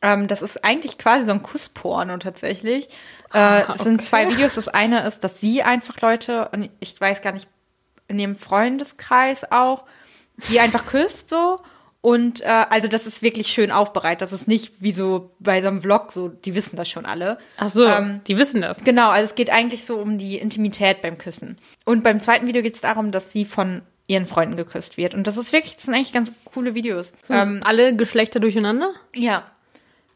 Ähm, 0.00 0.28
das 0.28 0.42
ist 0.42 0.64
eigentlich 0.64 0.98
quasi 0.98 1.24
so 1.24 1.32
ein 1.32 1.42
Kussporno 1.42 2.16
tatsächlich. 2.18 2.88
Äh, 3.34 3.62
es 3.74 3.82
sind 3.82 4.04
zwei 4.04 4.28
Videos. 4.30 4.54
Das 4.54 4.68
eine 4.68 5.06
ist, 5.06 5.24
dass 5.24 5.40
sie 5.40 5.62
einfach 5.62 6.00
Leute, 6.00 6.48
und 6.52 6.70
ich 6.80 7.00
weiß 7.00 7.20
gar 7.22 7.32
nicht, 7.32 7.48
in 8.06 8.18
ihrem 8.18 8.36
Freundeskreis 8.36 9.50
auch, 9.50 9.84
die 10.48 10.60
einfach 10.60 10.86
küsst 10.86 11.28
so. 11.28 11.60
Und 12.00 12.42
äh, 12.42 12.46
also 12.70 12.86
das 12.86 13.06
ist 13.06 13.22
wirklich 13.22 13.48
schön 13.48 13.72
aufbereitet. 13.72 14.22
Das 14.22 14.32
ist 14.32 14.46
nicht 14.46 14.72
wie 14.78 14.92
so 14.92 15.32
bei 15.40 15.60
so 15.60 15.68
einem 15.68 15.82
Vlog, 15.82 16.12
so, 16.12 16.28
die 16.28 16.54
wissen 16.54 16.76
das 16.76 16.88
schon 16.88 17.04
alle. 17.06 17.38
Ach 17.56 17.68
so, 17.70 17.84
Ähm, 17.84 18.20
die 18.28 18.36
wissen 18.36 18.60
das. 18.60 18.84
Genau, 18.84 19.10
also 19.10 19.24
es 19.24 19.34
geht 19.34 19.50
eigentlich 19.50 19.84
so 19.84 19.96
um 19.98 20.16
die 20.16 20.36
Intimität 20.36 21.02
beim 21.02 21.18
Küssen. 21.18 21.58
Und 21.84 22.04
beim 22.04 22.20
zweiten 22.20 22.46
Video 22.46 22.62
geht 22.62 22.76
es 22.76 22.80
darum, 22.80 23.10
dass 23.10 23.32
sie 23.32 23.44
von 23.44 23.82
ihren 24.06 24.26
Freunden 24.26 24.56
geküsst 24.56 24.96
wird. 24.96 25.12
Und 25.12 25.26
das 25.26 25.36
ist 25.36 25.52
wirklich, 25.52 25.74
das 25.74 25.82
sind 25.84 25.94
eigentlich 25.94 26.12
ganz 26.12 26.32
coole 26.44 26.74
Videos. 26.74 27.12
Ähm, 27.28 27.60
Alle 27.64 27.94
Geschlechter 27.96 28.38
durcheinander? 28.40 28.92
ja, 29.14 29.44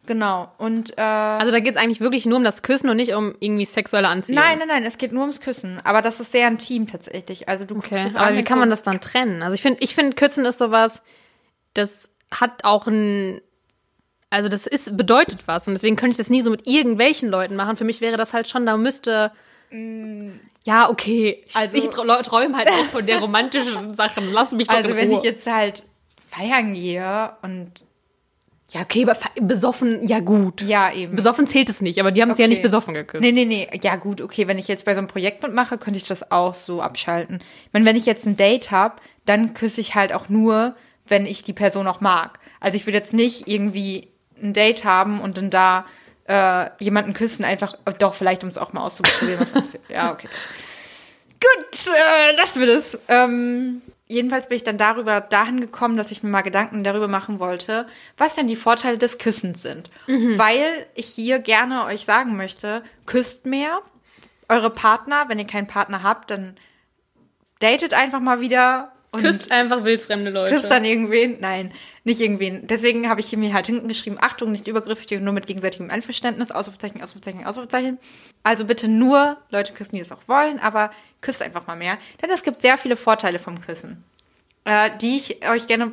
genau. 0.06 0.50
Und 0.58 0.96
äh, 0.98 1.00
Also 1.00 1.52
da 1.52 1.60
geht 1.60 1.74
es 1.76 1.80
eigentlich 1.80 2.00
wirklich 2.00 2.26
nur 2.26 2.38
um 2.38 2.44
das 2.44 2.62
Küssen 2.62 2.88
und 2.88 2.96
nicht 2.96 3.14
um 3.14 3.34
irgendwie 3.40 3.64
sexuelle 3.64 4.08
Anziehung. 4.08 4.40
nein, 4.40 4.58
nein, 4.58 4.68
nein, 4.68 4.84
es 4.84 4.98
geht 4.98 5.12
nur 5.12 5.22
ums 5.22 5.40
Küssen. 5.40 5.80
Aber 5.84 6.02
das 6.02 6.20
ist 6.20 6.32
sehr 6.32 6.48
intim 6.48 6.86
tatsächlich. 6.88 7.48
Also 7.48 7.64
du 7.64 7.76
Okay, 7.76 8.04
es 8.06 8.16
aber 8.16 8.36
wie 8.36 8.44
kann 8.44 8.58
man 8.58 8.70
das 8.70 8.82
dann 8.82 9.00
trennen? 9.00 9.42
Also 9.42 9.54
ich 9.54 9.62
finde, 9.62 9.80
ich 9.82 9.94
finde, 9.94 10.14
Küssen 10.16 10.44
ist 10.44 10.58
sowas, 10.58 11.02
das 11.74 12.10
hat 12.30 12.64
auch 12.64 12.86
ein, 12.86 13.40
also 14.30 14.48
das 14.48 14.66
ist, 14.66 14.96
bedeutet 14.96 15.40
was 15.46 15.66
und 15.68 15.74
deswegen 15.74 15.96
könnte 15.96 16.12
ich 16.12 16.16
das 16.18 16.30
nie 16.30 16.40
so 16.40 16.50
mit 16.50 16.66
irgendwelchen 16.66 17.28
Leuten 17.28 17.54
machen. 17.56 17.76
Für 17.76 17.84
mich 17.84 18.00
wäre 18.00 18.16
das 18.16 18.32
halt 18.32 18.48
schon, 18.48 18.64
da 18.66 18.76
müsste, 18.76 19.30
ja, 20.64 20.88
okay, 20.90 21.42
ich, 21.46 21.56
Also- 21.56 21.76
ich 21.76 21.88
träume 21.88 22.56
halt 22.56 22.68
auch 22.68 22.84
von 22.90 23.04
der 23.06 23.18
romantischen 23.20 23.94
Sachen, 23.94 24.32
lass 24.32 24.52
mich 24.52 24.68
doch 24.68 24.76
Also 24.76 24.90
in 24.90 24.96
wenn 24.96 25.08
Ruhe. 25.10 25.18
ich 25.18 25.24
jetzt 25.24 25.46
halt 25.50 25.82
feiern 26.30 26.72
gehe 26.74 27.32
und 27.42 27.72
Ja, 28.72 28.80
okay, 28.82 29.02
aber 29.02 29.14
fe- 29.14 29.28
besoffen, 29.40 30.06
ja 30.06 30.20
gut. 30.20 30.62
Ja, 30.62 30.92
eben. 30.92 31.14
Besoffen 31.14 31.46
zählt 31.46 31.68
es 31.68 31.80
nicht, 31.82 32.00
aber 32.00 32.10
die 32.10 32.22
haben 32.22 32.30
es 32.30 32.38
ja 32.38 32.44
Okay. 32.44 32.50
nicht 32.54 32.62
besoffen 32.62 32.94
geküsst. 32.94 33.20
Nee, 33.20 33.32
nee, 33.32 33.44
nee. 33.44 33.68
Ja, 33.82 33.96
gut, 33.96 34.20
okay. 34.22 34.48
Wenn 34.48 34.58
ich 34.58 34.66
jetzt 34.68 34.84
bei 34.86 34.94
so 34.94 34.98
einem 34.98 35.08
Projekt 35.08 35.42
mitmache, 35.42 35.76
könnte 35.78 35.98
ich 35.98 36.06
das 36.06 36.30
auch 36.30 36.54
so 36.54 36.80
abschalten. 36.80 37.42
Ich 37.66 37.72
meine, 37.72 37.84
wenn 37.84 37.96
ich 37.96 38.06
jetzt 38.06 38.24
ein 38.26 38.36
Date 38.36 38.70
habe, 38.70 38.96
dann 39.26 39.52
küsse 39.54 39.80
ich 39.80 39.94
halt 39.94 40.12
auch 40.14 40.28
nur, 40.30 40.74
wenn 41.06 41.26
ich 41.26 41.42
die 41.42 41.52
Person 41.52 41.86
auch 41.86 42.00
mag. 42.00 42.38
Also 42.60 42.76
ich 42.76 42.86
würde 42.86 42.96
jetzt 42.96 43.12
nicht 43.12 43.46
irgendwie 43.46 44.08
ein 44.42 44.54
Date 44.54 44.84
haben 44.84 45.20
und 45.20 45.36
dann 45.36 45.50
da 45.50 45.84
äh, 46.26 46.70
jemanden 46.78 47.12
küssen, 47.14 47.44
einfach, 47.44 47.74
äh, 47.84 47.92
doch, 47.98 48.14
vielleicht, 48.14 48.42
um 48.42 48.48
es 48.48 48.56
auch 48.56 48.72
mal 48.72 48.80
auszuprobieren, 48.84 49.40
was 49.40 49.52
passiert. 49.52 49.82
Ja, 49.90 50.12
okay. 50.12 50.28
Gut, 51.40 51.92
äh, 51.92 52.36
lassen 52.36 52.60
wir 52.60 52.68
das. 52.68 52.96
Ähm, 53.08 53.82
jedenfalls 54.12 54.48
bin 54.48 54.56
ich 54.56 54.64
dann 54.64 54.78
darüber 54.78 55.20
dahin 55.20 55.60
gekommen, 55.60 55.96
dass 55.96 56.10
ich 56.10 56.22
mir 56.22 56.28
mal 56.28 56.42
Gedanken 56.42 56.84
darüber 56.84 57.08
machen 57.08 57.38
wollte, 57.38 57.86
was 58.16 58.34
denn 58.34 58.46
die 58.46 58.56
Vorteile 58.56 58.98
des 58.98 59.18
Küssens 59.18 59.62
sind. 59.62 59.90
Weil 60.06 60.86
ich 60.94 61.06
hier 61.06 61.38
gerne 61.38 61.84
euch 61.86 62.04
sagen 62.04 62.36
möchte, 62.36 62.82
küsst 63.06 63.46
mehr. 63.46 63.80
Eure 64.48 64.70
Partner, 64.70 65.24
wenn 65.28 65.38
ihr 65.38 65.46
keinen 65.46 65.66
Partner 65.66 66.02
habt, 66.02 66.30
dann 66.30 66.56
datet 67.60 67.94
einfach 67.94 68.20
mal 68.20 68.40
wieder 68.40 68.92
und 69.14 69.20
Küsst 69.20 69.52
einfach 69.52 69.84
wildfremde 69.84 70.30
Leute. 70.30 70.54
küsst 70.54 70.70
dann 70.70 70.86
irgendwen. 70.86 71.36
Nein, 71.38 71.72
nicht 72.02 72.20
irgendwen. 72.22 72.66
Deswegen 72.66 73.10
habe 73.10 73.20
ich 73.20 73.26
hier 73.28 73.38
mir 73.38 73.52
halt 73.52 73.66
hinten 73.66 73.86
geschrieben, 73.86 74.16
Achtung, 74.18 74.52
nicht 74.52 74.66
übergriffig 74.66 75.20
nur 75.20 75.34
mit 75.34 75.46
gegenseitigem 75.46 75.90
Einverständnis, 75.90 76.50
Ausrufezeichen, 76.50 77.02
Ausrufezeichen, 77.02 77.44
Ausrufezeichen. 77.44 77.98
Also 78.42 78.64
bitte 78.64 78.88
nur 78.88 79.36
Leute 79.50 79.74
küssen, 79.74 79.96
die 79.96 80.00
es 80.00 80.12
auch 80.12 80.28
wollen, 80.28 80.58
aber 80.58 80.90
küsst 81.22 81.42
einfach 81.42 81.66
mal 81.66 81.76
mehr. 81.76 81.96
Denn 82.20 82.30
es 82.30 82.42
gibt 82.42 82.60
sehr 82.60 82.76
viele 82.76 82.96
Vorteile 82.96 83.38
vom 83.38 83.60
Küssen, 83.60 84.04
äh, 84.64 84.90
die 85.00 85.16
ich 85.16 85.48
euch 85.48 85.66
gerne 85.66 85.92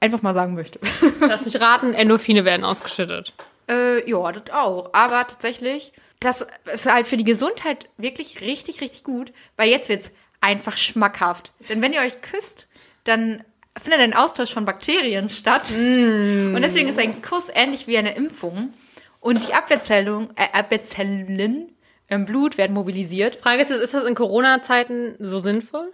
einfach 0.00 0.22
mal 0.22 0.34
sagen 0.34 0.54
möchte. 0.54 0.78
Lass 1.20 1.44
mich 1.44 1.60
raten, 1.60 1.92
Endorphine 1.92 2.44
werden 2.44 2.64
ausgeschüttet. 2.64 3.34
Äh, 3.68 4.08
ja, 4.08 4.30
das 4.30 4.52
auch. 4.52 4.90
Aber 4.92 5.26
tatsächlich, 5.26 5.92
das 6.20 6.46
ist 6.72 6.90
halt 6.90 7.06
für 7.06 7.16
die 7.16 7.24
Gesundheit 7.24 7.88
wirklich 7.96 8.40
richtig, 8.40 8.80
richtig 8.80 9.02
gut, 9.02 9.32
weil 9.56 9.68
jetzt 9.68 9.88
wird's 9.88 10.12
einfach 10.40 10.76
schmackhaft. 10.76 11.52
Denn 11.68 11.82
wenn 11.82 11.92
ihr 11.92 12.00
euch 12.00 12.20
küsst, 12.20 12.68
dann 13.04 13.42
findet 13.76 14.00
ein 14.00 14.14
Austausch 14.14 14.52
von 14.52 14.64
Bakterien 14.64 15.28
statt. 15.28 15.72
Und 15.74 16.62
deswegen 16.62 16.88
ist 16.88 16.98
ein 16.98 17.22
Kuss 17.22 17.50
ähnlich 17.52 17.86
wie 17.86 17.98
eine 17.98 18.14
Impfung. 18.14 18.72
Und 19.20 19.48
die 19.48 19.54
Abwehrzellen, 19.54 20.28
äh, 20.36 20.56
Abwehrzellen 20.56 21.75
im 22.08 22.24
Blut 22.24 22.56
werden 22.58 22.72
mobilisiert. 22.72 23.36
Frage 23.36 23.62
ist, 23.62 23.70
ist 23.70 23.94
das 23.94 24.04
in 24.04 24.14
Corona-Zeiten 24.14 25.16
so 25.18 25.38
sinnvoll? 25.38 25.90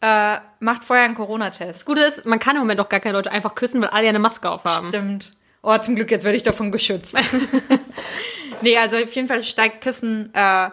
Äh, 0.00 0.36
macht 0.60 0.84
vorher 0.84 1.04
einen 1.04 1.14
Corona-Test. 1.14 1.80
Das 1.80 1.84
Gute 1.84 2.02
ist, 2.02 2.24
man 2.24 2.38
kann 2.38 2.56
im 2.56 2.62
Moment 2.62 2.80
auch 2.80 2.88
gar 2.88 3.00
keine 3.00 3.16
Leute 3.16 3.30
einfach 3.30 3.54
küssen, 3.54 3.80
weil 3.80 3.88
alle 3.88 4.04
ja 4.04 4.10
eine 4.10 4.18
Maske 4.18 4.48
aufhaben. 4.48 4.88
Stimmt. 4.88 5.30
Oh, 5.62 5.76
zum 5.78 5.96
Glück, 5.96 6.10
jetzt 6.10 6.24
werde 6.24 6.36
ich 6.36 6.44
davon 6.44 6.70
geschützt. 6.70 7.16
nee, 8.62 8.76
also 8.78 8.96
auf 8.96 9.12
jeden 9.12 9.26
Fall 9.26 9.42
steigt 9.42 9.82
Küssen, 9.82 10.32
äh, 10.34 10.70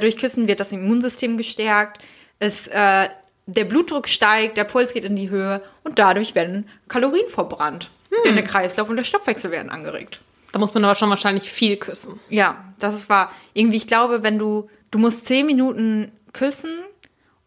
durch 0.00 0.18
Küssen 0.18 0.48
wird 0.48 0.58
das 0.58 0.72
Immunsystem 0.72 1.38
gestärkt, 1.38 2.02
es, 2.40 2.66
äh, 2.68 3.08
der 3.46 3.64
Blutdruck 3.64 4.08
steigt, 4.08 4.56
der 4.56 4.64
Puls 4.64 4.92
geht 4.92 5.04
in 5.04 5.14
die 5.14 5.30
Höhe 5.30 5.62
und 5.84 5.98
dadurch 5.98 6.34
werden 6.34 6.68
Kalorien 6.88 7.28
verbrannt. 7.28 7.90
Denn 8.24 8.34
der 8.34 8.44
Kreislauf 8.44 8.88
und 8.90 8.96
der 8.96 9.04
Stoffwechsel 9.04 9.50
werden 9.50 9.70
angeregt. 9.70 10.20
Da 10.52 10.58
muss 10.58 10.74
man 10.74 10.84
aber 10.84 10.94
schon 10.94 11.10
wahrscheinlich 11.10 11.50
viel 11.50 11.76
küssen. 11.78 12.20
Ja, 12.28 12.62
das 12.78 12.94
ist 12.94 13.08
wahr. 13.08 13.32
Irgendwie, 13.54 13.78
ich 13.78 13.86
glaube, 13.86 14.22
wenn 14.22 14.38
du, 14.38 14.68
du 14.90 14.98
musst 14.98 15.26
zehn 15.26 15.46
Minuten 15.46 16.12
küssen, 16.32 16.78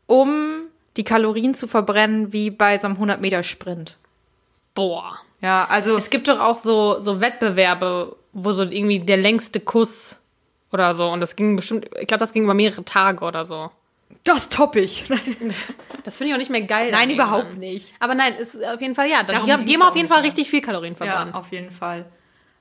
um 0.07 0.63
die 0.97 1.03
Kalorien 1.03 1.53
zu 1.53 1.67
verbrennen, 1.67 2.33
wie 2.33 2.49
bei 2.49 2.77
so 2.77 2.87
einem 2.87 2.97
100-Meter-Sprint. 2.97 3.97
Boah. 4.73 5.19
Ja, 5.41 5.67
also. 5.69 5.97
Es 5.97 6.09
gibt 6.09 6.27
doch 6.27 6.39
auch 6.39 6.55
so, 6.55 6.99
so 6.99 7.21
Wettbewerbe, 7.21 8.15
wo 8.33 8.51
so 8.51 8.63
irgendwie 8.63 8.99
der 8.99 9.17
längste 9.17 9.59
Kuss 9.59 10.15
oder 10.71 10.95
so. 10.95 11.07
Und 11.09 11.21
das 11.21 11.35
ging 11.35 11.55
bestimmt, 11.55 11.89
ich 11.99 12.07
glaube, 12.07 12.19
das 12.19 12.33
ging 12.33 12.43
über 12.43 12.53
mehrere 12.53 12.83
Tage 12.83 13.23
oder 13.23 13.45
so. 13.45 13.69
Das 14.23 14.49
topp 14.49 14.75
ich. 14.75 15.03
Das 16.03 16.17
finde 16.17 16.29
ich 16.29 16.33
auch 16.35 16.39
nicht 16.39 16.51
mehr 16.51 16.61
geil. 16.61 16.91
Nein, 16.91 17.09
überhaupt 17.09 17.45
irgendwann. 17.45 17.59
nicht. 17.61 17.93
Aber 17.99 18.13
nein, 18.13 18.35
ist 18.35 18.63
auf 18.63 18.79
jeden 18.79 18.93
Fall 18.93 19.09
ja. 19.09 19.23
Die 19.23 19.33
haben, 19.33 19.61
die 19.61 19.65
ging's 19.65 19.81
haben 19.81 19.89
auf 19.89 19.95
jeden 19.95 20.07
Fall 20.07 20.21
mehr. 20.21 20.27
richtig 20.27 20.51
viel 20.51 20.61
Kalorien 20.61 20.95
verbrannt. 20.95 21.33
Ja, 21.33 21.39
auf 21.39 21.51
jeden 21.51 21.71
Fall. 21.71 22.05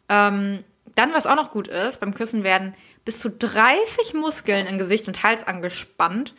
Ähm, 0.08 0.64
dann, 0.94 1.12
was 1.12 1.26
auch 1.26 1.36
noch 1.36 1.50
gut 1.50 1.68
ist, 1.68 2.00
beim 2.00 2.14
Küssen 2.14 2.44
werden 2.44 2.74
bis 3.04 3.18
zu 3.18 3.30
30 3.30 4.14
Muskeln 4.14 4.66
in 4.66 4.78
Gesicht 4.78 5.08
und 5.08 5.22
Hals 5.22 5.46
angespannt, 5.46 6.34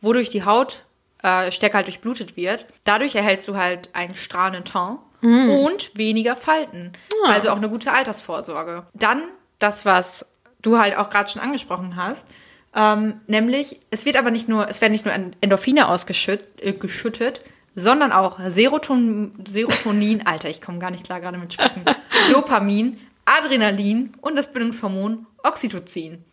wodurch 0.00 0.30
die 0.30 0.44
Haut 0.44 0.84
äh, 1.22 1.50
stärker 1.52 1.78
halt 1.78 1.88
durchblutet 1.88 2.36
wird. 2.36 2.66
Dadurch 2.84 3.14
erhältst 3.14 3.48
du 3.48 3.56
halt 3.56 3.94
einen 3.94 4.14
strahlenden 4.14 4.64
Teint 4.64 5.00
und 5.20 5.96
weniger 5.96 6.36
Falten. 6.36 6.92
Also 7.24 7.50
auch 7.50 7.56
eine 7.56 7.68
gute 7.68 7.92
Altersvorsorge. 7.92 8.86
Dann 8.94 9.22
das, 9.58 9.84
was 9.84 10.24
du 10.62 10.78
halt 10.78 10.96
auch 10.96 11.10
gerade 11.10 11.28
schon 11.28 11.42
angesprochen 11.42 11.96
hast, 11.96 12.28
ähm, 12.74 13.20
nämlich, 13.26 13.80
es 13.90 14.04
wird 14.04 14.16
aber 14.16 14.30
nicht 14.30 14.48
nur, 14.48 14.68
es 14.68 14.80
werden 14.80 14.92
nicht 14.92 15.04
nur 15.04 15.14
Endorphine 15.40 15.88
ausgeschüttet, 15.88 16.48
äh, 16.64 16.72
geschüttet, 16.72 17.42
sondern 17.74 18.12
auch 18.12 18.38
Seroton, 18.40 19.32
Serotonin, 19.48 20.26
Alter, 20.26 20.48
ich 20.48 20.60
komme 20.60 20.78
gar 20.78 20.90
nicht 20.90 21.04
klar 21.04 21.20
gerade 21.20 21.38
mit 21.38 21.52
sprechen, 21.52 21.84
Dopamin, 22.30 23.00
Adrenalin 23.28 24.12
und 24.20 24.36
das 24.36 24.50
Bindungshormon 24.52 25.26
Oxytocin. 25.42 26.24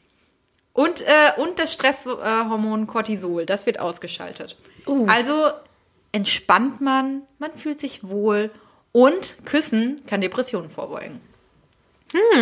Und, 0.73 1.01
äh, 1.01 1.31
und 1.37 1.59
das 1.59 1.73
Stresshormon 1.73 2.87
Cortisol, 2.87 3.45
das 3.45 3.65
wird 3.65 3.79
ausgeschaltet. 3.79 4.57
Also 5.07 5.51
entspannt 6.11 6.81
man, 6.81 7.23
man 7.39 7.53
fühlt 7.53 7.79
sich 7.79 8.07
wohl 8.07 8.51
und 8.91 9.37
Küssen 9.45 10.01
kann 10.07 10.21
Depressionen 10.21 10.69
vorbeugen. 10.69 11.21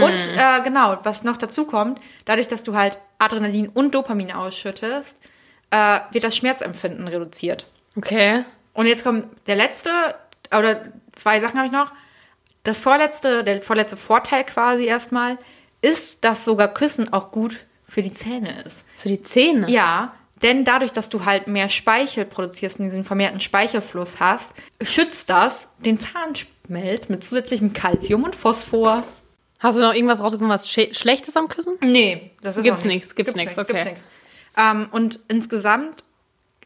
Und 0.03 0.31
äh, 0.37 0.61
genau, 0.63 0.99
was 1.03 1.23
noch 1.23 1.37
dazu 1.37 1.65
kommt, 1.65 1.99
dadurch, 2.25 2.47
dass 2.47 2.63
du 2.63 2.75
halt 2.75 2.99
Adrenalin 3.17 3.69
und 3.69 3.95
Dopamin 3.95 4.31
ausschüttest, 4.31 5.19
äh, 5.71 5.99
wird 6.11 6.23
das 6.23 6.35
Schmerzempfinden 6.35 7.07
reduziert. 7.07 7.65
Okay. 7.95 8.45
Und 8.73 8.85
jetzt 8.87 9.03
kommt 9.03 9.27
der 9.47 9.55
letzte, 9.55 9.89
oder 10.55 10.83
zwei 11.13 11.39
Sachen 11.39 11.57
habe 11.57 11.67
ich 11.67 11.71
noch. 11.71 11.91
Das 12.63 12.79
vorletzte, 12.79 13.43
der 13.43 13.61
vorletzte 13.61 13.97
Vorteil 13.97 14.43
quasi 14.45 14.85
erstmal, 14.85 15.37
ist, 15.81 16.19
dass 16.21 16.45
sogar 16.45 16.73
Küssen 16.73 17.11
auch 17.11 17.31
gut 17.31 17.65
für 17.83 18.01
die 18.01 18.11
Zähne 18.11 18.61
ist. 18.63 18.85
Für 19.01 19.09
die 19.09 19.21
Zähne. 19.21 19.69
Ja, 19.69 20.13
denn 20.41 20.65
dadurch, 20.65 20.91
dass 20.91 21.09
du 21.09 21.25
halt 21.25 21.47
mehr 21.47 21.69
Speichel 21.69 22.25
produzierst 22.25 22.79
und 22.79 22.85
diesen 22.85 23.03
vermehrten 23.03 23.39
Speichelfluss 23.39 24.19
hast, 24.19 24.55
schützt 24.81 25.29
das 25.29 25.67
den 25.79 25.99
Zahnschmelz 25.99 27.09
mit 27.09 27.23
zusätzlichem 27.23 27.73
Calcium 27.73 28.23
und 28.23 28.35
Phosphor. 28.35 29.03
Hast 29.59 29.77
du 29.77 29.81
noch 29.81 29.93
irgendwas 29.93 30.19
rausgefunden, 30.19 30.53
was 30.53 30.69
sch 30.69 30.89
Schlechtes 30.91 31.35
am 31.37 31.47
Küssen? 31.47 31.75
Nee, 31.81 32.31
das 32.41 32.57
ist 32.57 32.63
Gibt's 32.63 32.83
nichts, 32.83 33.15
gibt's 33.15 33.35
nichts, 33.35 33.55
nicht, 33.55 33.69
okay. 33.69 33.85
nichts. 33.85 34.07
Ähm, 34.57 34.89
und 34.91 35.19
insgesamt 35.29 36.03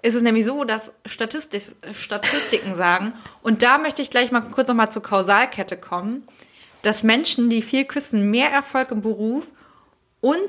ist 0.07 0.15
es 0.15 0.21
nämlich 0.23 0.45
so, 0.45 0.63
dass 0.63 0.93
Statistik, 1.05 1.61
Statistiken 1.93 2.75
sagen, 2.75 3.13
und 3.41 3.61
da 3.61 3.77
möchte 3.77 4.01
ich 4.01 4.09
gleich 4.09 4.31
mal 4.31 4.41
kurz 4.41 4.67
nochmal 4.67 4.89
zur 4.89 5.03
Kausalkette 5.03 5.77
kommen, 5.77 6.23
dass 6.81 7.03
Menschen, 7.03 7.49
die 7.49 7.61
viel 7.61 7.85
küssen, 7.85 8.31
mehr 8.31 8.49
Erfolg 8.49 8.91
im 8.91 9.01
Beruf 9.01 9.51
und 10.21 10.47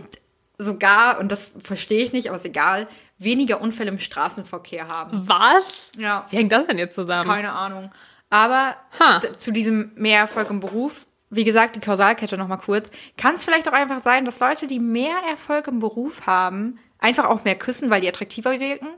sogar, 0.58 1.18
und 1.18 1.32
das 1.32 1.52
verstehe 1.58 2.02
ich 2.02 2.12
nicht, 2.12 2.28
aber 2.28 2.36
ist 2.36 2.44
egal, 2.44 2.88
weniger 3.18 3.60
Unfälle 3.60 3.90
im 3.90 3.98
Straßenverkehr 3.98 4.88
haben. 4.88 5.24
Was? 5.26 5.64
Ja. 5.96 6.26
Wie 6.30 6.36
hängt 6.36 6.52
das 6.52 6.66
denn 6.66 6.78
jetzt 6.78 6.94
zusammen? 6.94 7.28
Keine 7.28 7.52
Ahnung. 7.52 7.90
Aber 8.30 8.76
Ha. 8.98 9.20
zu 9.38 9.52
diesem 9.52 9.92
mehr 9.94 10.20
Erfolg 10.20 10.50
im 10.50 10.60
Beruf, 10.60 11.06
wie 11.30 11.44
gesagt, 11.44 11.76
die 11.76 11.80
Kausalkette 11.80 12.36
nochmal 12.38 12.58
kurz, 12.58 12.90
kann 13.16 13.34
es 13.34 13.44
vielleicht 13.44 13.68
auch 13.68 13.72
einfach 13.72 14.00
sein, 14.00 14.24
dass 14.24 14.40
Leute, 14.40 14.66
die 14.66 14.80
mehr 14.80 15.16
Erfolg 15.30 15.66
im 15.68 15.78
Beruf 15.80 16.26
haben, 16.26 16.78
einfach 16.98 17.26
auch 17.26 17.44
mehr 17.44 17.56
küssen, 17.56 17.90
weil 17.90 18.00
die 18.00 18.08
attraktiver 18.08 18.58
wirken? 18.60 18.88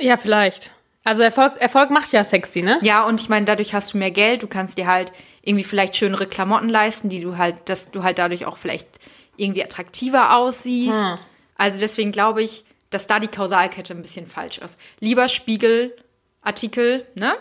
Ja, 0.00 0.16
vielleicht. 0.16 0.72
Also 1.04 1.22
Erfolg, 1.22 1.56
Erfolg 1.58 1.90
macht 1.90 2.10
ja 2.12 2.24
sexy, 2.24 2.62
ne? 2.62 2.80
Ja, 2.82 3.04
und 3.04 3.20
ich 3.20 3.28
meine, 3.28 3.46
dadurch 3.46 3.74
hast 3.74 3.94
du 3.94 3.98
mehr 3.98 4.10
Geld, 4.10 4.42
du 4.42 4.48
kannst 4.48 4.76
dir 4.76 4.86
halt 4.86 5.12
irgendwie 5.42 5.64
vielleicht 5.64 5.94
schönere 5.96 6.26
Klamotten 6.26 6.68
leisten, 6.68 7.08
die 7.08 7.20
du 7.20 7.38
halt, 7.38 7.68
dass 7.68 7.92
du 7.92 8.02
halt 8.02 8.18
dadurch 8.18 8.44
auch 8.44 8.56
vielleicht 8.56 8.88
irgendwie 9.36 9.62
attraktiver 9.62 10.36
aussiehst. 10.36 10.92
Hm. 10.92 11.18
Also 11.56 11.78
deswegen 11.78 12.10
glaube 12.10 12.42
ich, 12.42 12.64
dass 12.90 13.06
da 13.06 13.20
die 13.20 13.28
Kausalkette 13.28 13.94
ein 13.94 14.02
bisschen 14.02 14.26
falsch 14.26 14.58
ist. 14.58 14.80
Lieber 14.98 15.28
Spiegelartikel, 15.28 17.06
ne? 17.14 17.34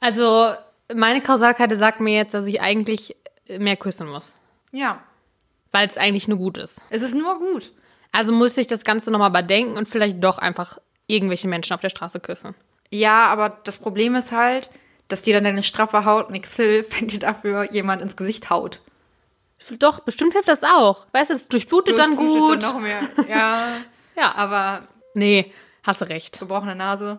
Also 0.00 0.52
meine 0.94 1.20
Kausalkarte 1.20 1.76
sagt 1.76 2.00
mir 2.00 2.14
jetzt, 2.14 2.34
dass 2.34 2.46
ich 2.46 2.60
eigentlich 2.60 3.16
mehr 3.48 3.76
küssen 3.76 4.08
muss. 4.08 4.34
Ja. 4.72 5.02
Weil 5.72 5.88
es 5.88 5.96
eigentlich 5.96 6.28
nur 6.28 6.38
gut 6.38 6.58
ist. 6.58 6.80
Es 6.90 7.02
ist 7.02 7.14
nur 7.14 7.38
gut. 7.38 7.72
Also 8.12 8.32
muss 8.32 8.56
ich 8.56 8.66
das 8.66 8.84
Ganze 8.84 9.10
nochmal 9.10 9.30
überdenken 9.30 9.76
und 9.76 9.88
vielleicht 9.88 10.22
doch 10.22 10.38
einfach 10.38 10.78
irgendwelche 11.08 11.48
Menschen 11.48 11.74
auf 11.74 11.80
der 11.80 11.88
Straße 11.90 12.20
küssen. 12.20 12.54
Ja, 12.90 13.26
aber 13.26 13.58
das 13.64 13.78
Problem 13.78 14.14
ist 14.14 14.30
halt, 14.30 14.70
dass 15.08 15.22
dir 15.22 15.34
dann 15.34 15.44
deine 15.44 15.64
straffe 15.64 16.04
Haut 16.04 16.30
nichts 16.30 16.54
hilft, 16.54 16.96
wenn 17.00 17.08
dir 17.08 17.18
dafür 17.18 17.72
jemand 17.72 18.00
ins 18.02 18.16
Gesicht 18.16 18.50
haut. 18.50 18.80
Doch, 19.80 20.00
bestimmt 20.00 20.34
hilft 20.34 20.48
das 20.48 20.62
auch. 20.62 21.06
Weißt 21.12 21.30
du, 21.30 21.34
es 21.34 21.48
durchblutet 21.48 21.98
dann 21.98 22.14
Durchblutet 22.14 22.40
gut. 22.40 22.62
Dann 22.62 22.74
noch 22.74 22.80
mehr. 22.80 23.00
Ja, 23.28 23.68
ja. 24.16 24.34
aber 24.36 24.82
Nee, 25.14 25.52
Hast 25.88 26.02
du 26.02 26.04
recht. 26.04 26.38
Gebrochene 26.40 26.74
Nase. 26.74 27.18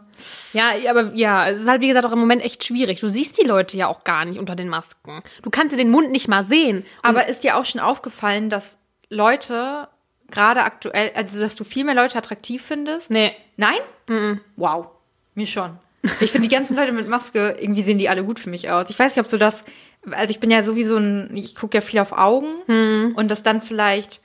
Ja, 0.54 0.74
aber 0.92 1.16
ja, 1.16 1.50
es 1.50 1.62
ist 1.62 1.68
halt 1.68 1.82
wie 1.82 1.88
gesagt 1.88 2.06
auch 2.06 2.12
im 2.12 2.20
Moment 2.20 2.44
echt 2.44 2.64
schwierig. 2.64 3.00
Du 3.00 3.08
siehst 3.10 3.42
die 3.42 3.48
Leute 3.48 3.76
ja 3.78 3.88
auch 3.88 4.04
gar 4.04 4.26
nicht 4.26 4.38
unter 4.38 4.56
den 4.56 4.70
Masken. 4.70 5.24
Du 5.42 5.50
kannst 5.50 5.74
dir 5.74 5.78
den 5.78 5.90
Mund 5.90 6.12
nicht 6.12 6.28
mal 6.28 6.46
sehen. 6.46 6.86
Aber 7.02 7.28
ist 7.28 7.44
dir 7.44 7.58
auch 7.58 7.66
schon 7.66 7.82
aufgefallen, 7.82 8.52
dass 8.52 8.78
Leute 9.10 9.88
gerade 10.32 10.64
aktuell, 10.64 11.12
also 11.16 11.40
dass 11.40 11.56
du 11.56 11.64
viel 11.64 11.84
mehr 11.84 11.96
Leute 11.96 12.18
attraktiv 12.18 12.64
findest? 12.64 13.10
Nee. 13.12 13.32
Nein? 13.58 14.40
Wow. 14.56 14.88
Mir 15.36 15.48
schon. 15.48 15.78
Ich 16.22 16.32
finde 16.32 16.48
die 16.48 16.56
ganzen 16.56 16.76
Leute 16.76 16.92
mit 16.92 17.08
Maske, 17.08 17.58
irgendwie 17.60 17.82
sehen 17.82 17.98
die 18.00 18.10
alle 18.10 18.24
gut 18.24 18.40
für 18.40 18.50
mich 18.50 18.70
aus. 18.70 18.90
Ich 18.90 18.98
weiß 18.98 19.16
nicht, 19.16 19.24
ob 19.24 19.30
so 19.30 19.38
das, 19.38 19.64
also 20.10 20.30
ich 20.30 20.40
bin 20.40 20.50
ja 20.50 20.64
sowieso 20.64 20.98
ein, 20.98 21.30
ich 21.36 21.56
gucke 21.56 21.78
ja 21.78 21.82
viel 21.82 22.00
auf 22.00 22.14
Augen 22.14 23.14
und 23.16 23.28
dass 23.30 23.44
dann 23.44 23.62
vielleicht 23.62 24.22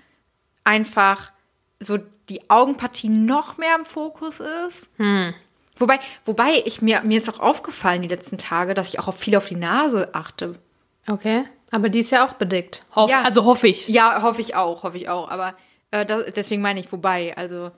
einfach 0.63 1.33
so 1.81 1.99
die 2.29 2.49
Augenpartie 2.49 3.09
noch 3.09 3.59
mehr 3.59 3.75
im 3.77 3.85
Fokus 3.85 4.41
ist. 4.41 4.89
Wobei, 5.77 5.99
wobei 6.25 6.63
ich 6.65 6.81
mir, 6.81 7.03
mir 7.03 7.19
ist 7.19 7.29
auch 7.29 7.41
aufgefallen 7.41 8.03
die 8.03 8.09
letzten 8.09 8.39
Tage, 8.39 8.75
dass 8.75 8.89
ich 8.89 9.01
auch 9.01 9.09
auf 9.09 9.19
viel 9.19 9.37
auf 9.37 9.49
die 9.49 9.57
Nase 9.57 10.11
achte. 10.15 10.55
Okay. 11.09 11.45
Aber 11.71 11.89
die 11.89 11.99
ist 12.01 12.13
ja 12.13 12.25
auch 12.27 12.35
bedeckt. 12.35 12.85
Hoff, 12.95 13.11
Ja. 13.11 13.23
Also 13.23 13.45
hoffe 13.45 13.67
ich. 13.67 13.89
Ja, 13.89 14.23
hoffe 14.23 14.41
ich 14.41 14.55
auch, 14.55 14.85
hoffe 14.85 14.97
ich 14.97 15.09
auch. 15.09 15.29
Aber 15.29 15.55
äh, 15.95 16.07
das, 16.07 16.33
deswegen 16.35 16.63
meine 16.63 16.81
ich 16.81 16.91
wobei. 16.93 17.37
Also 17.37 17.71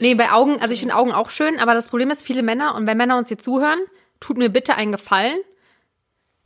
Nee, 0.00 0.14
bei 0.14 0.32
Augen, 0.32 0.58
also 0.60 0.72
ich 0.72 0.80
finde 0.80 0.96
Augen 0.96 1.12
auch 1.12 1.28
schön, 1.28 1.58
aber 1.58 1.74
das 1.74 1.88
Problem 1.90 2.10
ist, 2.10 2.22
viele 2.22 2.42
Männer, 2.42 2.74
und 2.74 2.86
wenn 2.86 2.96
Männer 2.96 3.18
uns 3.18 3.28
hier 3.28 3.38
zuhören, 3.38 3.78
tut 4.20 4.38
mir 4.38 4.48
bitte 4.48 4.74
einen 4.76 4.90
Gefallen. 4.92 5.36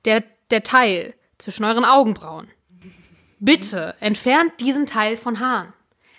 Der, 0.05 0.25
der 0.51 0.65
Teil 0.65 1.15
zwischen 1.39 1.65
euren 1.65 1.85
Augenbrauen. 1.85 2.49
Bitte 3.39 3.95
entfernt 4.01 4.53
diesen 4.61 4.87
Teil 4.87 5.17
von 5.17 5.39
Haaren. 5.39 5.73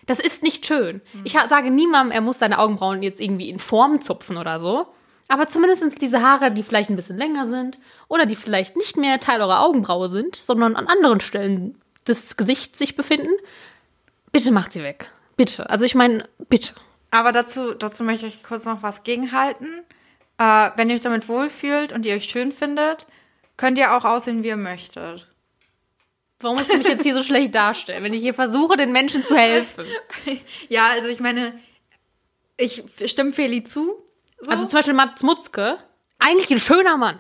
Das 0.06 0.20
ist 0.20 0.42
nicht 0.44 0.66
schön. 0.66 1.02
Ich 1.26 1.36
ha- 1.38 1.48
sage 1.50 1.70
niemandem, 1.70 2.12
er 2.12 2.22
muss 2.22 2.40
seine 2.40 2.60
Augenbrauen 2.60 3.04
jetzt 3.04 3.20
irgendwie 3.22 3.50
in 3.50 3.60
Form 3.60 4.00
zupfen 4.02 4.38
oder 4.38 4.60
so. 4.60 4.88
Aber 5.30 5.48
zumindest 5.48 6.02
diese 6.02 6.22
Haare, 6.22 6.52
die 6.52 6.64
vielleicht 6.64 6.90
ein 6.90 6.96
bisschen 6.98 7.18
länger 7.18 7.46
sind 7.48 7.80
oder 8.10 8.26
die 8.26 8.36
vielleicht 8.36 8.76
nicht 8.76 8.98
mehr 8.98 9.20
Teil 9.22 9.42
eurer 9.42 9.64
Augenbraue 9.64 10.10
sind, 10.10 10.36
sondern 10.36 10.76
an 10.76 10.88
anderen 10.88 11.22
Stellen 11.22 11.78
des 12.08 12.36
Gesichts 12.36 12.78
sich 12.80 12.96
befinden, 12.98 13.32
bitte 14.34 14.52
macht 14.52 14.74
sie 14.74 14.84
weg. 14.84 15.10
Bitte. 15.38 15.70
Also 15.70 15.86
ich 15.86 15.96
meine, 15.96 16.28
bitte. 16.50 16.74
Aber 17.12 17.32
dazu, 17.32 17.74
dazu 17.74 18.04
möchte 18.04 18.26
ich 18.26 18.44
kurz 18.44 18.66
noch 18.66 18.84
was 18.84 19.04
gegenhalten. 19.04 19.84
Äh, 20.38 20.72
wenn 20.76 20.90
ihr 20.90 20.96
euch 20.96 21.04
damit 21.04 21.30
wohlfühlt 21.30 21.94
und 21.94 22.06
ihr 22.06 22.16
euch 22.16 22.26
schön 22.26 22.52
findet, 22.52 23.08
könnt 23.56 23.78
ihr 23.78 23.96
auch 23.96 24.04
aussehen, 24.04 24.44
wie 24.44 24.50
ihr 24.50 24.58
möchtet. 24.58 25.28
Warum 26.40 26.58
musst 26.58 26.72
du 26.72 26.78
mich 26.78 26.88
jetzt 26.88 27.04
hier 27.04 27.14
so 27.14 27.24
schlecht 27.24 27.56
darstellen, 27.56 28.04
wenn 28.04 28.14
ich 28.14 28.22
hier 28.22 28.34
versuche, 28.34 28.76
den 28.76 28.92
Menschen 28.92 29.24
zu 29.24 29.36
helfen? 29.36 29.86
Ja, 30.70 30.88
also 30.88 31.08
ich 31.08 31.20
meine, 31.20 31.58
ich 32.58 32.84
stimme 33.06 33.32
Feli 33.32 33.64
zu. 33.64 33.96
So. 34.40 34.52
Also 34.52 34.66
zum 34.66 34.78
Beispiel 34.78 34.94
Mats 34.94 35.24
Mutzke, 35.24 35.78
eigentlich 36.20 36.50
ein 36.52 36.60
schöner 36.60 36.98
Mann. 36.98 37.20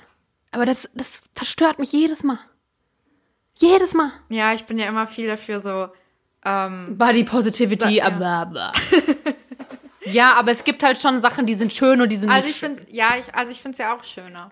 Aber 0.51 0.65
das, 0.65 0.89
das 0.93 1.07
verstört 1.35 1.79
mich 1.79 1.91
jedes 1.91 2.23
Mal. 2.23 2.39
Jedes 3.57 3.93
Mal. 3.93 4.11
ja, 4.29 4.53
ich 4.53 4.65
bin 4.65 4.77
ja 4.77 4.87
immer 4.87 5.07
viel 5.07 5.27
dafür 5.27 5.59
so. 5.59 5.89
Ähm, 6.45 6.97
Body 6.97 7.23
Positivity, 7.23 7.95
Ja. 7.97 8.09
bla 8.09 8.45
bla. 8.51 8.71
ja, 10.05 10.33
aber 10.35 10.51
es 10.51 10.63
gibt 10.63 10.83
halt 10.83 10.99
schon 10.99 11.21
Sachen, 11.21 11.45
die 11.45 11.53
sind 11.55 11.71
schön 11.73 12.01
und 12.01 12.11
die 12.11 12.17
sind 12.17 12.29
also 12.29 12.45
nicht 12.45 12.55
ich 12.55 12.59
schön. 12.59 12.77
ja, 12.91 13.11
ich, 13.19 13.33
also 13.33 13.51
ich 13.51 13.61
finde 13.61 13.71
es 13.73 13.77
ja 13.79 13.95
auch 13.95 14.03
schöner. 14.03 14.51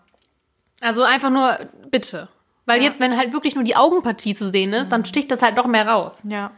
Also 0.80 1.04
einfach 1.04 1.30
nur, 1.30 1.58
bitte. 1.90 2.28
Weil 2.66 2.82
Ja. 2.82 2.88
jetzt, 2.90 3.00
wenn 3.00 3.18
halt 3.18 3.34
wirklich 3.34 3.56
nur 3.56 3.64
die 3.64 3.76
Augenpartie 3.76 4.34
zu 4.36 4.48
sehen 4.50 4.72
ist, 4.74 4.90
dann 4.92 5.04
sticht 5.06 5.30
das 5.32 5.42
halt 5.42 5.56
noch 5.56 5.68
mehr 5.68 5.88
raus. 5.88 6.14
Ja. 6.24 6.52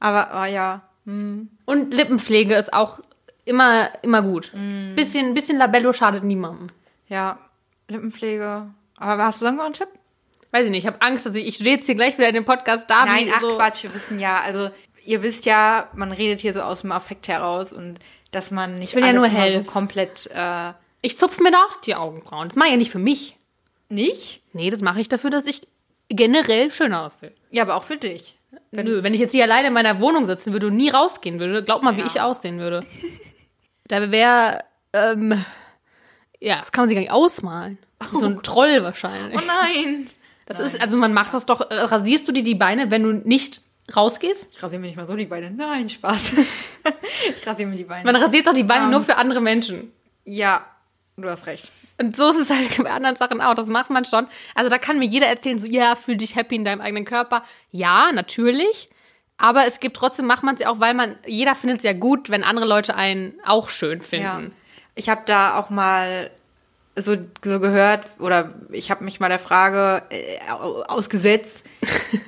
Aber 0.00 0.30
oh, 0.40 0.44
ja. 0.44 0.82
Und 1.06 1.92
Lippenpflege 1.92 2.54
ist 2.54 2.72
auch 2.72 3.00
immer, 3.44 3.88
immer 4.02 4.22
gut. 4.22 4.52
Bisschen, 4.96 5.34
bisschen 5.34 5.58
Labello 5.58 5.92
schadet 5.92 6.24
niemandem. 6.24 6.68
Ja, 7.08 7.38
Lippenpflege. 7.88 8.68
Aber 8.98 9.24
hast 9.24 9.40
du 9.42 9.46
sonst 9.46 9.58
noch 9.58 9.64
einen 9.66 9.74
Tipp? 9.74 9.88
Weiß 10.54 10.66
ich 10.66 10.70
nicht, 10.70 10.84
ich 10.84 10.86
habe 10.86 11.02
Angst, 11.02 11.26
dass 11.26 11.34
ich, 11.34 11.48
ich 11.48 11.56
stehe 11.56 11.74
jetzt 11.74 11.86
hier 11.86 11.96
gleich 11.96 12.16
wieder 12.16 12.28
in 12.28 12.34
dem 12.36 12.44
Podcast 12.44 12.88
da. 12.88 13.06
Nein, 13.06 13.26
wie 13.26 13.32
ach 13.34 13.40
so, 13.40 13.56
Quatsch, 13.56 13.82
wir 13.82 13.92
wissen 13.92 14.20
ja, 14.20 14.38
also 14.38 14.70
ihr 15.04 15.20
wisst 15.24 15.46
ja, 15.46 15.90
man 15.96 16.12
redet 16.12 16.40
hier 16.40 16.52
so 16.52 16.62
aus 16.62 16.82
dem 16.82 16.92
Affekt 16.92 17.26
heraus 17.26 17.72
und 17.72 17.98
dass 18.30 18.52
man 18.52 18.78
nicht 18.78 18.94
will 18.94 19.04
ja 19.04 19.12
nur 19.12 19.26
immer 19.26 19.50
so 19.50 19.64
komplett 19.64 20.30
äh, 20.32 20.72
Ich 21.02 21.18
zupfe 21.18 21.42
mir 21.42 21.50
doch 21.50 21.80
die 21.80 21.96
Augenbrauen. 21.96 22.50
Das 22.50 22.54
mache 22.54 22.68
ich 22.68 22.72
ja 22.74 22.78
nicht 22.78 22.92
für 22.92 23.00
mich. 23.00 23.36
nicht. 23.88 24.42
Nee, 24.52 24.70
das 24.70 24.80
mache 24.80 25.00
ich 25.00 25.08
dafür, 25.08 25.30
dass 25.30 25.44
ich 25.44 25.66
generell 26.08 26.70
schön 26.70 26.94
aussehe. 26.94 27.32
Ja, 27.50 27.64
aber 27.64 27.74
auch 27.74 27.82
für 27.82 27.96
dich. 27.96 28.36
Nö, 28.70 29.02
wenn 29.02 29.12
ich 29.12 29.18
jetzt 29.18 29.32
hier 29.32 29.42
alleine 29.42 29.66
in 29.66 29.74
meiner 29.74 29.98
Wohnung 30.00 30.26
sitzen 30.26 30.52
würde 30.52 30.68
und 30.68 30.76
nie 30.76 30.88
rausgehen 30.88 31.40
würde, 31.40 31.64
glaub 31.64 31.82
mal, 31.82 31.96
wie 31.96 32.02
Ja. 32.02 32.06
ich 32.06 32.20
aussehen 32.20 32.60
würde. 32.60 32.86
Da 33.88 34.10
wäre, 34.12 34.60
ähm, 34.92 35.44
ja, 36.40 36.60
das 36.60 36.70
kann 36.72 36.82
man 36.82 36.88
sich 36.88 36.94
gar 36.96 37.00
nicht 37.02 37.10
ausmalen. 37.10 37.76
Wie 38.12 38.18
so 38.18 38.26
ein 38.26 38.42
Troll 38.42 38.84
wahrscheinlich. 38.84 39.36
Oh 39.36 39.44
nein! 39.44 40.08
Das 40.46 40.58
ist, 40.60 40.80
also 40.80 40.96
man 40.96 41.12
macht 41.14 41.32
das 41.34 41.46
doch, 41.46 41.60
äh, 41.70 41.74
rasierst 41.74 42.26
du 42.28 42.32
dir 42.32 42.42
die 42.42 42.54
Beine, 42.54 42.90
wenn 42.90 43.02
du 43.02 43.12
nicht 43.12 43.60
rausgehst? 43.96 44.46
Ich 44.50 44.62
rasiere 44.62 44.80
mir 44.80 44.86
nicht 44.88 44.96
mal 44.96 45.06
so 45.06 45.16
die 45.16 45.26
Beine. 45.26 45.50
Nein, 45.50 45.88
Spaß. 45.90 46.34
ich 47.34 47.46
rasiere 47.46 47.68
mir 47.68 47.76
die 47.76 47.84
Beine. 47.84 48.04
Man 48.10 48.16
rasiert 48.22 48.46
doch 48.46 48.54
die 48.54 48.62
Beine 48.64 48.84
Ähm. 48.84 48.90
nur 48.90 49.02
für 49.02 49.16
andere 49.16 49.40
Menschen. 49.40 49.92
ja, 50.24 50.64
du 51.16 51.28
hast 51.28 51.46
recht. 51.46 51.70
Und 52.00 52.16
so 52.16 52.30
ist 52.30 52.38
es 52.38 52.50
halt 52.50 52.76
bei 52.82 52.90
anderen 52.90 53.16
Sachen 53.16 53.40
auch. 53.40 53.54
Das 53.54 53.68
macht 53.68 53.88
man 53.90 54.04
schon. 54.04 54.26
Also 54.54 54.68
da 54.68 54.78
kann 54.78 54.98
mir 54.98 55.06
jeder 55.06 55.26
erzählen, 55.28 55.58
so, 55.58 55.66
ja, 55.66 55.94
fühl 55.96 56.16
dich 56.16 56.34
happy 56.34 56.56
in 56.56 56.64
deinem 56.64 56.80
eigenen 56.80 57.04
Körper. 57.04 57.44
Ja, 57.70 58.10
natürlich. 58.12 58.88
Aber 59.36 59.66
es 59.66 59.80
gibt 59.80 59.96
trotzdem, 59.96 60.26
macht 60.26 60.42
man 60.42 60.54
es 60.54 60.60
ja 60.60 60.70
auch, 60.70 60.80
weil 60.80 60.94
man, 60.94 61.16
jeder 61.26 61.54
findet 61.54 61.78
es 61.78 61.84
ja 61.84 61.92
gut, 61.92 62.30
wenn 62.30 62.42
andere 62.44 62.66
Leute 62.66 62.94
einen 62.96 63.34
auch 63.44 63.68
schön 63.68 63.98
Ja. 64.00 64.04
finden. 64.04 64.56
Ich 64.96 65.08
habe 65.08 65.22
da 65.26 65.58
auch 65.58 65.70
mal 65.70 66.30
so, 66.96 67.16
so 67.42 67.60
gehört, 67.60 68.06
oder 68.18 68.54
ich 68.70 68.90
habe 68.90 69.04
mich 69.04 69.20
mal 69.20 69.28
der 69.28 69.38
Frage 69.38 70.02
äh, 70.10 70.38
au- 70.50 70.82
ausgesetzt. 70.84 71.66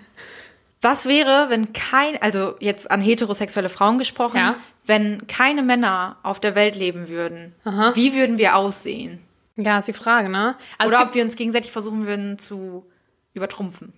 Was 0.82 1.06
wäre, 1.06 1.46
wenn 1.48 1.72
kein, 1.72 2.20
also 2.22 2.54
jetzt 2.60 2.90
an 2.90 3.00
heterosexuelle 3.00 3.68
Frauen 3.68 3.98
gesprochen, 3.98 4.36
Ja. 4.36 4.56
wenn 4.84 5.26
keine 5.26 5.62
Männer 5.62 6.16
auf 6.22 6.38
der 6.38 6.54
Welt 6.54 6.76
leben 6.76 7.08
würden? 7.08 7.54
Aha. 7.64 7.92
Wie 7.96 8.14
würden 8.14 8.38
wir 8.38 8.56
aussehen? 8.56 9.18
Ja, 9.56 9.78
ist 9.78 9.88
die 9.88 9.92
Frage, 9.94 10.28
ne? 10.28 10.54
Also 10.78 10.92
Oder 10.94 11.04
ob 11.06 11.14
wir 11.14 11.24
uns 11.24 11.34
gegenseitig 11.36 11.72
versuchen 11.72 12.06
würden 12.06 12.38
zu 12.38 12.84
übertrumpfen. 13.32 13.94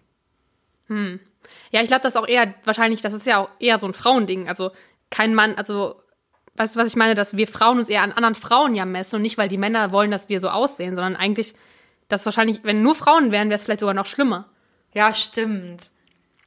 ja, 0.88 1.82
ich 1.82 1.88
glaube, 1.88 2.02
das 2.02 2.14
ist 2.14 2.16
auch 2.16 2.28
eher, 2.28 2.54
wahrscheinlich, 2.64 3.02
das 3.02 3.12
ist 3.12 3.26
ja 3.26 3.38
auch 3.38 3.48
eher 3.58 3.78
so 3.78 3.86
ein 3.86 3.92
Frauending. 3.92 4.48
Also 4.48 4.70
kein 5.10 5.34
Mann, 5.34 5.56
also, 5.56 6.00
weißt 6.58 6.74
du, 6.74 6.80
was 6.80 6.88
ich 6.88 6.96
meine, 6.96 7.14
dass 7.14 7.36
wir 7.36 7.46
Frauen 7.46 7.78
uns 7.78 7.88
eher 7.88 8.02
an 8.02 8.12
anderen 8.12 8.34
Frauen 8.34 8.74
ja 8.74 8.84
messen 8.84 9.16
und 9.16 9.22
nicht, 9.22 9.38
weil 9.38 9.48
die 9.48 9.58
Männer 9.58 9.92
wollen, 9.92 10.10
dass 10.10 10.28
wir 10.28 10.40
so 10.40 10.48
aussehen, 10.48 10.94
sondern 10.94 11.16
eigentlich, 11.16 11.54
dass 12.08 12.24
wahrscheinlich, 12.24 12.64
wenn 12.64 12.82
nur 12.82 12.94
Frauen 12.94 13.30
wären, 13.30 13.48
wäre 13.48 13.58
es 13.58 13.64
vielleicht 13.64 13.80
sogar 13.80 13.94
noch 13.94 14.06
schlimmer. 14.06 14.46
Ja, 14.94 15.14
stimmt. 15.14 15.90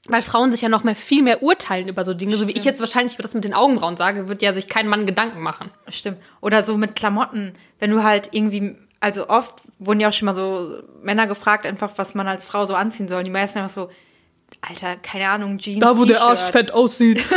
Weil 0.08 0.24
Frauen 0.24 0.52
sich 0.52 0.62
ja 0.62 0.70
noch 0.70 0.84
mehr 0.84 0.96
viel 0.96 1.22
mehr 1.22 1.44
urteilen 1.44 1.88
über 1.88 2.04
so 2.04 2.16
Dinge. 2.16 2.36
So 2.36 2.48
wie 2.48 2.52
ich 2.52 2.58
Stimmt. 2.58 2.66
jetzt 2.66 2.80
wahrscheinlich 2.80 3.18
das 3.18 3.36
mit 3.36 3.44
den 3.44 3.54
Augenbrauen 3.54 3.98
sage, 3.98 4.28
wird 4.28 4.42
ja 4.42 4.52
sich 4.52 4.68
kein 4.68 4.88
Mann 4.88 5.06
Gedanken 5.06 5.42
machen. 5.42 5.70
Stimmt. 5.90 6.18
Oder 6.42 6.64
so 6.64 6.76
mit 6.76 6.96
Klamotten. 6.96 7.56
Wenn 7.78 7.92
du 7.92 8.04
halt 8.04 8.30
irgendwie, 8.32 8.78
also 9.00 9.30
oft 9.30 9.62
wurden 9.78 10.00
ja 10.00 10.10
auch 10.10 10.14
schon 10.14 10.26
mal 10.26 10.34
so 10.34 10.82
Männer 11.04 11.28
gefragt, 11.28 11.68
einfach, 11.68 11.92
was 11.98 12.16
man 12.16 12.28
als 12.28 12.46
Frau 12.46 12.66
so 12.66 12.74
anziehen 12.74 13.08
soll. 13.08 13.20
Und 13.20 13.28
die 13.28 13.32
meisten 13.32 13.60
einfach 13.60 13.72
so, 13.72 13.90
Alter, 14.62 14.98
keine 14.98 15.30
Ahnung, 15.30 15.58
Jeans, 15.58 15.80
T-Shirt. 15.84 16.38
fett 16.52 16.72
aussieht. 16.74 17.24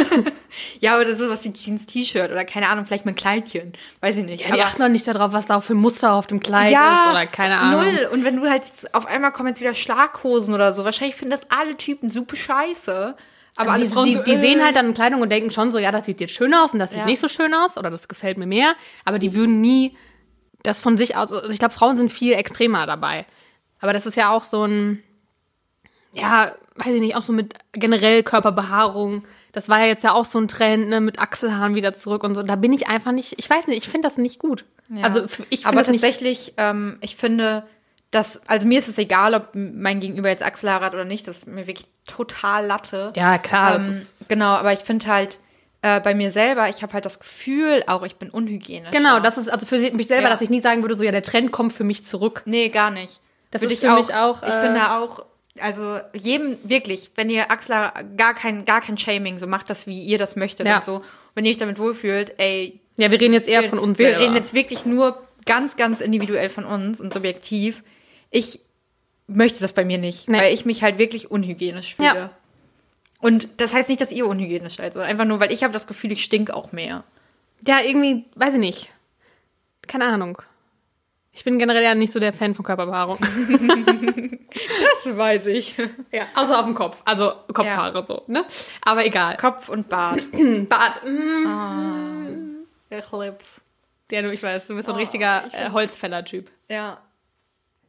Ja, 0.78 1.00
oder 1.00 1.16
sowas 1.16 1.44
wie 1.44 1.52
Jeans, 1.52 1.86
T-Shirt 1.86 2.30
oder 2.30 2.44
keine 2.44 2.68
Ahnung, 2.68 2.86
vielleicht 2.86 3.04
mal 3.04 3.10
ein 3.10 3.16
Kleidchen. 3.16 3.72
Weiß 4.00 4.16
ich 4.18 4.24
nicht. 4.24 4.46
Ja, 4.48 4.54
die 4.54 4.62
achten 4.62 4.80
doch 4.80 4.88
nicht 4.88 5.04
darauf, 5.04 5.32
was 5.32 5.46
da 5.46 5.60
für 5.60 5.74
Muster 5.74 6.12
auf 6.12 6.28
dem 6.28 6.38
Kleid 6.38 6.70
ja, 6.72 7.06
ist 7.06 7.10
oder 7.10 7.26
keine 7.26 7.58
Ahnung. 7.58 7.82
null. 7.84 8.08
Und 8.12 8.24
wenn 8.24 8.36
du 8.36 8.48
halt 8.48 8.62
auf 8.92 9.06
einmal 9.06 9.32
kommen 9.32 9.48
jetzt 9.48 9.60
wieder 9.60 9.74
Schlaghosen 9.74 10.54
oder 10.54 10.72
so, 10.72 10.84
wahrscheinlich 10.84 11.16
finden 11.16 11.32
das 11.32 11.48
alle 11.50 11.76
Typen 11.76 12.08
super 12.08 12.36
scheiße. 12.36 13.16
Aber 13.56 13.72
alle 13.72 13.82
Also 13.82 13.84
die, 13.84 13.90
Frauen 13.90 14.04
die, 14.06 14.14
so, 14.14 14.22
die 14.22 14.30
äh, 14.32 14.36
sehen 14.38 14.64
halt 14.64 14.76
dann 14.76 14.94
Kleidung 14.94 15.22
und 15.22 15.30
denken 15.30 15.50
schon 15.50 15.72
so, 15.72 15.80
ja, 15.80 15.90
das 15.90 16.06
sieht 16.06 16.20
jetzt 16.20 16.34
schön 16.34 16.54
aus 16.54 16.72
und 16.72 16.78
das 16.78 16.90
sieht 16.90 17.00
Ja. 17.00 17.04
nicht 17.06 17.20
so 17.20 17.26
schön 17.26 17.52
aus 17.52 17.76
oder 17.76 17.90
das 17.90 18.06
gefällt 18.06 18.38
mir 18.38 18.46
mehr. 18.46 18.74
Aber 19.04 19.18
die 19.18 19.34
würden 19.34 19.60
nie 19.60 19.96
das 20.62 20.78
von 20.78 20.96
sich 20.96 21.16
aus. 21.16 21.32
Also 21.32 21.50
ich 21.50 21.58
glaube, 21.58 21.74
Frauen 21.74 21.96
sind 21.96 22.12
viel 22.12 22.32
extremer 22.34 22.86
dabei. 22.86 23.26
Aber 23.80 23.92
das 23.92 24.06
ist 24.06 24.16
ja 24.16 24.30
auch 24.30 24.44
so 24.44 24.64
ein, 24.64 25.02
ja, 26.14 26.52
weiß 26.76 26.88
ich 26.94 27.00
nicht, 27.00 27.16
auch 27.16 27.22
so 27.22 27.32
mit 27.32 27.54
generell 27.72 28.22
Körperbehaarung. 28.22 29.24
Das 29.52 29.68
war 29.68 29.80
ja 29.80 29.86
jetzt 29.86 30.02
ja 30.04 30.12
auch 30.12 30.24
so 30.24 30.38
ein 30.38 30.48
Trend, 30.48 30.88
ne, 30.88 31.00
mit 31.00 31.18
Achselhaaren 31.20 31.74
wieder 31.74 31.96
zurück 31.96 32.24
und 32.24 32.34
so. 32.34 32.42
Da 32.42 32.56
bin 32.56 32.72
ich 32.72 32.88
einfach 32.88 33.12
nicht, 33.12 33.34
ich 33.38 33.48
weiß 33.48 33.66
nicht, 33.68 33.78
ich 33.84 33.88
finde 33.88 34.08
das 34.08 34.16
nicht 34.18 34.38
gut. 34.38 34.64
Ja. 34.88 35.04
Also 35.04 35.24
ich 35.50 35.66
Aber 35.66 35.82
tatsächlich, 35.84 36.54
ähm, 36.56 36.98
ich 37.00 37.16
finde, 37.16 37.64
dass, 38.10 38.40
also 38.48 38.66
mir 38.66 38.78
ist 38.78 38.88
es 38.88 38.98
egal, 38.98 39.34
ob 39.34 39.50
mein 39.54 40.00
Gegenüber 40.00 40.28
jetzt 40.28 40.42
Achselhaare 40.42 40.84
hat 40.84 40.94
oder 40.94 41.04
nicht, 41.04 41.26
das 41.28 41.38
ist 41.38 41.46
mir 41.46 41.66
wirklich 41.66 41.86
total 42.06 42.66
Latte. 42.66 43.12
Ja, 43.16 43.38
klar, 43.38 43.76
Ähm, 43.76 44.00
genau, 44.28 44.54
aber 44.54 44.72
ich 44.72 44.80
finde 44.80 45.06
halt, 45.06 45.38
äh, 45.82 46.00
bei 46.00 46.14
mir 46.14 46.32
selber, 46.32 46.68
ich 46.68 46.82
habe 46.82 46.92
halt 46.94 47.04
das 47.04 47.18
Gefühl, 47.18 47.84
auch 47.86 48.02
ich 48.04 48.16
bin 48.16 48.30
unhygienisch. 48.30 48.90
Genau, 48.90 49.20
das 49.20 49.36
ist 49.36 49.50
also 49.50 49.66
für 49.66 49.78
mich 49.78 50.06
selber, 50.06 50.28
Ja. 50.28 50.30
dass 50.30 50.40
ich 50.40 50.50
nie 50.50 50.60
sagen 50.60 50.82
würde, 50.82 50.94
so 50.94 51.02
ja, 51.02 51.12
der 51.12 51.22
Trend 51.22 51.52
kommt 51.52 51.72
für 51.72 51.84
mich 51.84 52.06
zurück. 52.06 52.42
Nee, 52.46 52.68
gar 52.70 52.90
nicht. 52.90 53.20
Das 53.50 53.62
Würde 53.62 53.74
ich 53.74 53.80
für 53.80 53.94
mich 53.94 54.14
auch, 54.14 54.42
Ich 54.42 54.48
äh, 54.48 54.60
finde 54.60 54.92
auch, 54.92 55.24
also 55.60 55.98
jedem, 56.14 56.56
wirklich, 56.64 57.10
wenn 57.14 57.30
ihr 57.30 57.50
Achselhaare, 57.50 58.04
gar 58.16 58.34
kein, 58.34 58.64
gar 58.64 58.80
kein 58.80 58.98
Shaming, 58.98 59.38
so 59.38 59.46
macht 59.46 59.70
das, 59.70 59.86
wie 59.86 60.02
ihr 60.02 60.18
das 60.18 60.36
möchtet 60.36 60.66
Ja. 60.66 60.76
und 60.76 60.84
so. 60.84 61.02
Wenn 61.34 61.44
ihr 61.44 61.52
euch 61.52 61.58
damit 61.58 61.78
wohlfühlt, 61.78 62.34
ey, 62.38 62.80
Ja, 62.96 63.10
wir 63.10 63.20
reden 63.20 63.34
jetzt 63.34 63.48
eher 63.48 63.62
von 63.64 63.78
uns 63.78 63.98
Wir 63.98 64.10
selber. 64.10 64.24
reden 64.24 64.36
jetzt 64.36 64.54
wirklich 64.54 64.84
nur 64.86 65.26
ganz, 65.46 65.76
ganz 65.76 66.00
individuell 66.00 66.48
von 66.50 66.64
uns 66.64 67.00
und 67.00 67.12
subjektiv. 67.12 67.82
Ich 68.30 68.60
möchte 69.26 69.60
das 69.60 69.72
bei 69.72 69.84
mir 69.84 69.98
nicht, 69.98 70.28
Nee. 70.28 70.38
weil 70.38 70.54
ich 70.54 70.64
mich 70.64 70.82
halt 70.82 70.98
wirklich 70.98 71.30
unhygienisch 71.30 71.94
fühle. 71.94 72.08
Ja. 72.14 72.30
Und 73.20 73.60
das 73.60 73.72
heißt 73.74 73.88
nicht, 73.88 74.00
dass 74.00 74.12
ihr 74.12 74.26
unhygienisch 74.26 74.76
seid, 74.76 74.92
sondern 74.92 75.10
einfach 75.10 75.24
nur, 75.24 75.40
weil 75.40 75.50
ich 75.52 75.62
habe 75.62 75.72
das 75.72 75.86
Gefühl, 75.86 76.12
ich 76.12 76.22
stink 76.22 76.50
auch 76.50 76.72
mehr. 76.72 77.04
Ja, 77.66 77.80
irgendwie, 77.82 78.24
weiß 78.34 78.54
ich 78.54 78.60
nicht. 78.60 78.90
Keine 79.86 80.04
Ahnung. 80.06 80.38
Ich 81.36 81.42
bin 81.44 81.58
generell 81.58 81.82
ja 81.82 81.94
nicht 81.94 82.12
so 82.12 82.20
der 82.20 82.32
Fan 82.32 82.54
von 82.54 82.64
Körperbehaarung. 82.64 83.18
Das 84.54 85.16
weiß 85.16 85.46
ich. 85.46 85.76
ja, 86.12 86.22
außer 86.34 86.58
auf 86.58 86.64
dem 86.64 86.74
Kopf. 86.74 86.98
Also 87.04 87.32
Kopfhaare 87.52 88.04
so, 88.06 88.22
ne? 88.28 88.44
Aber 88.84 89.04
egal. 89.04 89.36
Kopf 89.36 89.68
und 89.68 89.88
Bart. 89.88 90.20
Bart. 90.68 91.04
mm. 91.04 92.64
Ich 92.90 93.12
lieb. 93.12 93.34
Ja, 94.10 94.22
du, 94.22 94.30
ich 94.32 94.42
weiß, 94.42 94.68
du 94.68 94.74
bist 94.76 94.86
so 94.86 94.92
ein 94.92 94.96
Oh, 94.96 95.00
richtiger 95.00 95.42
ich 95.48 95.54
äh, 95.54 95.70
Holzfäller-Typ. 95.70 96.50
Ja. 96.68 96.98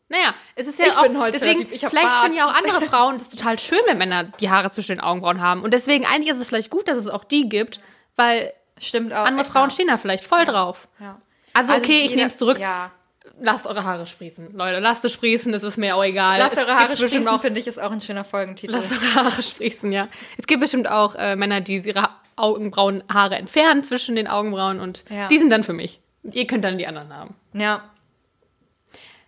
Naja, 0.09 0.33
es 0.55 0.67
ist 0.67 0.79
ja 0.79 0.85
Ich 0.85 0.97
auch, 0.97 1.03
bin 1.03 1.19
deswegen, 1.31 1.61
ich 1.71 1.79
vielleicht 1.81 1.93
Bart. 2.03 2.23
finden 2.23 2.37
ja 2.37 2.47
auch 2.47 2.53
andere 2.53 2.81
Frauen 2.81 3.17
das 3.19 3.29
total 3.29 3.59
schön, 3.59 3.79
wenn 3.85 3.97
Männer 3.97 4.23
die 4.25 4.49
Haare 4.49 4.71
zwischen 4.71 4.93
den 4.93 5.01
Augenbrauen 5.01 5.41
haben. 5.41 5.61
Und 5.61 5.71
deswegen, 5.71 6.05
eigentlich 6.05 6.31
ist 6.33 6.39
es 6.39 6.47
vielleicht 6.47 6.69
gut, 6.71 6.87
dass 6.87 6.97
es 6.97 7.07
auch 7.07 7.23
die 7.23 7.47
gibt, 7.47 7.79
weil 8.15 8.53
Stimmt 8.79 9.13
auch. 9.13 9.25
andere 9.25 9.45
ja. 9.45 9.51
Frauen 9.51 9.71
stehen 9.71 9.87
da 9.87 9.97
vielleicht 9.97 10.25
voll 10.25 10.45
drauf. 10.45 10.87
Ja. 10.99 11.21
Also, 11.53 11.73
okay, 11.73 12.01
ich 12.05 12.15
nehme 12.15 12.27
es 12.27 12.37
zurück. 12.37 12.59
Ja. 12.59 12.91
Lasst 13.39 13.67
eure 13.67 13.83
Haare 13.83 14.07
sprießen, 14.07 14.53
Leute. 14.55 14.79
Lasst 14.79 15.03
es 15.03 15.11
sprießen, 15.13 15.51
das 15.51 15.63
ist 15.63 15.77
mir 15.77 15.95
auch 15.95 16.03
egal. 16.03 16.39
Lasst 16.39 16.57
eure 16.57 16.73
Haare 16.75 16.95
sprießen, 16.95 17.27
auch 17.27 17.41
finde 17.41 17.59
ich, 17.59 17.67
ist 17.67 17.81
auch 17.81 17.91
ein 17.91 17.99
schöner 18.01 18.23
Folgentitel. 18.23 18.71
Lass 18.73 18.91
eure 18.91 19.15
Haare 19.15 19.43
sprießen, 19.43 19.91
ja. 19.91 20.07
Es 20.37 20.47
gibt 20.47 20.61
bestimmt 20.61 20.89
auch 20.89 21.15
äh, 21.15 21.35
Männer, 21.35 21.59
die 21.61 21.77
ihre 21.77 22.09
Augenbrauenhaare 22.37 23.35
entfernen 23.35 23.83
zwischen 23.83 24.15
den 24.15 24.27
Augenbrauen 24.27 24.79
und 24.79 25.03
Ja. 25.09 25.27
die 25.27 25.37
sind 25.37 25.49
dann 25.49 25.63
für 25.63 25.73
mich. 25.73 25.99
Ihr 26.23 26.47
könnt 26.47 26.63
dann 26.63 26.77
die 26.77 26.87
anderen 26.87 27.13
haben. 27.13 27.35
Ja. 27.53 27.83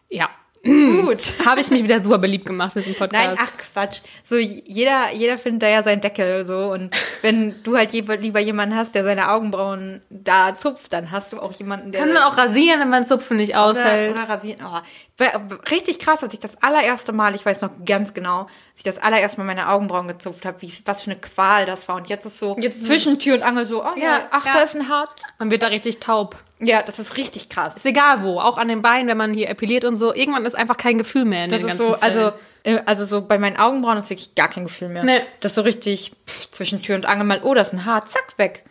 Ja. 0.10 0.30
Gut. 0.68 1.34
Habe 1.46 1.62
ich 1.62 1.70
mich 1.72 1.84
wieder 1.84 2.04
super 2.04 2.18
beliebt 2.18 2.46
gemacht 2.46 2.76
in 2.76 2.84
diesem 2.84 2.98
Podcast. 2.98 3.26
Nein, 3.26 3.38
ach 3.40 3.52
Quatsch. 3.74 4.02
So 4.26 4.36
jeder, 4.36 5.12
jeder 5.14 5.38
findet 5.38 5.64
da 5.64 5.68
ja 5.70 5.84
seinen 5.84 6.02
Deckel 6.02 6.46
so 6.46 6.72
und 6.72 6.96
wenn 7.22 7.62
du 7.64 7.78
halt 7.78 7.94
lieber 7.94 8.40
jemanden 8.40 8.76
hast, 8.76 8.94
der 8.96 9.04
seine 9.04 9.32
Augenbrauen 9.32 10.02
da 10.10 10.54
zupft, 10.54 10.92
dann 10.94 11.12
hast 11.12 11.34
du 11.34 11.40
auch 11.40 11.54
jemanden, 11.54 11.92
der 11.92 12.02
Kann 12.02 12.14
man 12.14 12.24
auch 12.24 12.38
rasieren, 12.38 12.80
wenn 12.82 12.90
man 12.90 13.06
Zupfen 13.06 13.38
nicht 13.38 13.52
oder, 13.54 13.66
aushält. 13.66 14.12
oder 14.12 14.28
rasieren. 14.30 14.60
Oh, 14.66 14.80
richtig 15.72 16.00
krass, 16.00 16.24
als 16.24 16.34
ich 16.34 16.40
das 16.40 16.62
allererste 16.62 17.12
Mal, 17.14 17.34
ich 17.34 17.46
weiß 17.46 17.62
noch 17.62 17.72
ganz 17.86 18.14
genau, 18.14 18.42
als 18.42 18.50
ich 18.78 18.84
das 18.84 19.00
allererste 19.00 19.40
Mal 19.40 19.46
meine 19.46 19.70
Augenbrauen 19.70 20.08
gezupft 20.08 20.46
habe, 20.46 20.62
wie 20.62 20.72
was 20.86 21.04
für 21.04 21.12
eine 21.12 21.20
Qual 21.20 21.66
das 21.66 21.88
war 21.88 21.96
und 21.96 22.10
jetzt 22.10 22.26
ist 22.26 22.40
so 22.40 22.56
Jetzt 22.60 22.86
zwischen 22.86 23.18
Tür 23.20 23.36
und 23.36 23.44
Angel 23.44 23.66
so, 23.66 23.84
oh 23.84 23.88
ja, 23.96 24.04
Ja, 24.04 24.20
ach, 24.32 24.46
ja. 24.46 24.54
da 24.54 24.60
ist 24.62 24.76
ein 24.76 24.90
Haar. 24.90 25.08
Man 25.40 25.50
wird 25.50 25.64
da 25.64 25.68
richtig 25.68 26.00
taub. 26.00 26.36
Ja, 26.60 26.82
das 26.82 26.98
ist 27.00 27.18
richtig 27.18 27.50
krass. 27.50 27.76
Ist 27.76 27.86
egal 27.86 28.24
wo, 28.24 28.40
auch 28.40 28.58
an 28.58 28.68
den 28.68 28.82
Beinen, 28.82 29.08
wenn 29.08 29.18
man 29.18 29.34
hier 29.34 29.50
epiliert 29.50 29.86
und 29.86 29.96
so. 29.96 30.14
Irgendwann 30.14 30.46
ist 30.46 30.56
einfach 30.56 30.78
kein 30.78 30.98
Gefühl 30.98 31.26
mehr 31.26 31.46
in 31.46 31.52
Das 31.52 31.60
den 31.60 31.68
ist 31.70 31.78
ganzen 31.78 31.96
so, 31.96 32.02
also, 32.02 32.32
Zellen. 32.64 32.78
äh, 32.80 32.82
also 32.86 33.06
so 33.06 33.22
bei 33.22 33.38
meinen 33.38 33.58
Augenbrauen 33.58 33.98
ist 34.00 34.10
wirklich 34.10 34.34
gar 34.36 34.48
kein 34.50 34.64
Gefühl 34.64 34.90
mehr. 34.90 35.04
Nee. 35.04 35.22
Das 35.40 35.52
ist 35.52 35.56
so 35.56 35.62
richtig 35.62 36.14
pff, 36.28 36.50
zwischen 36.52 36.82
Tür 36.82 36.96
und 36.96 37.06
Angel 37.06 37.26
mal, 37.26 37.42
oh, 37.44 37.54
das 37.54 37.68
ist 37.70 37.74
ein 37.74 37.86
Haar, 37.86 38.06
zack, 38.06 38.38
weg. 38.38 38.64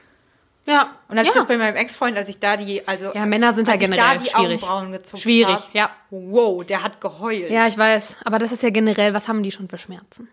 Ja. 0.66 0.91
Und 1.09 1.16
als 1.16 1.28
ja. 1.32 1.43
ich 1.43 1.47
bei 1.47 1.57
meinem 1.59 1.76
Ex-Freund, 1.76 2.16
als 2.16 2.28
ich 2.28 2.41
da 2.41 2.57
die, 2.57 2.87
also 2.89 3.12
Ja, 3.14 3.24
Männer 3.24 3.55
sind 3.55 3.68
da 3.68 3.72
als 3.74 3.82
ich 3.82 3.89
generell 3.89 4.16
da 4.18 4.18
die 4.24 4.30
schwierig. 4.30 4.62
Augenbrauen 4.64 4.91
gezupft 4.93 5.22
Schwierig, 5.22 5.55
hab, 5.55 5.72
ja. 5.74 5.91
Wow, 6.11 6.64
der 6.64 6.82
hat 6.82 7.01
geheult. 7.01 7.51
ja, 7.51 7.68
ich 7.68 7.78
weiß. 7.78 8.16
Aber 8.24 8.41
das 8.41 8.51
ist 8.51 8.64
ja 8.64 8.70
generell, 8.70 9.14
was 9.14 9.28
haben 9.28 9.45
die 9.45 9.53
schon 9.53 9.68
für 9.68 9.78
Schmerzen? 9.78 10.28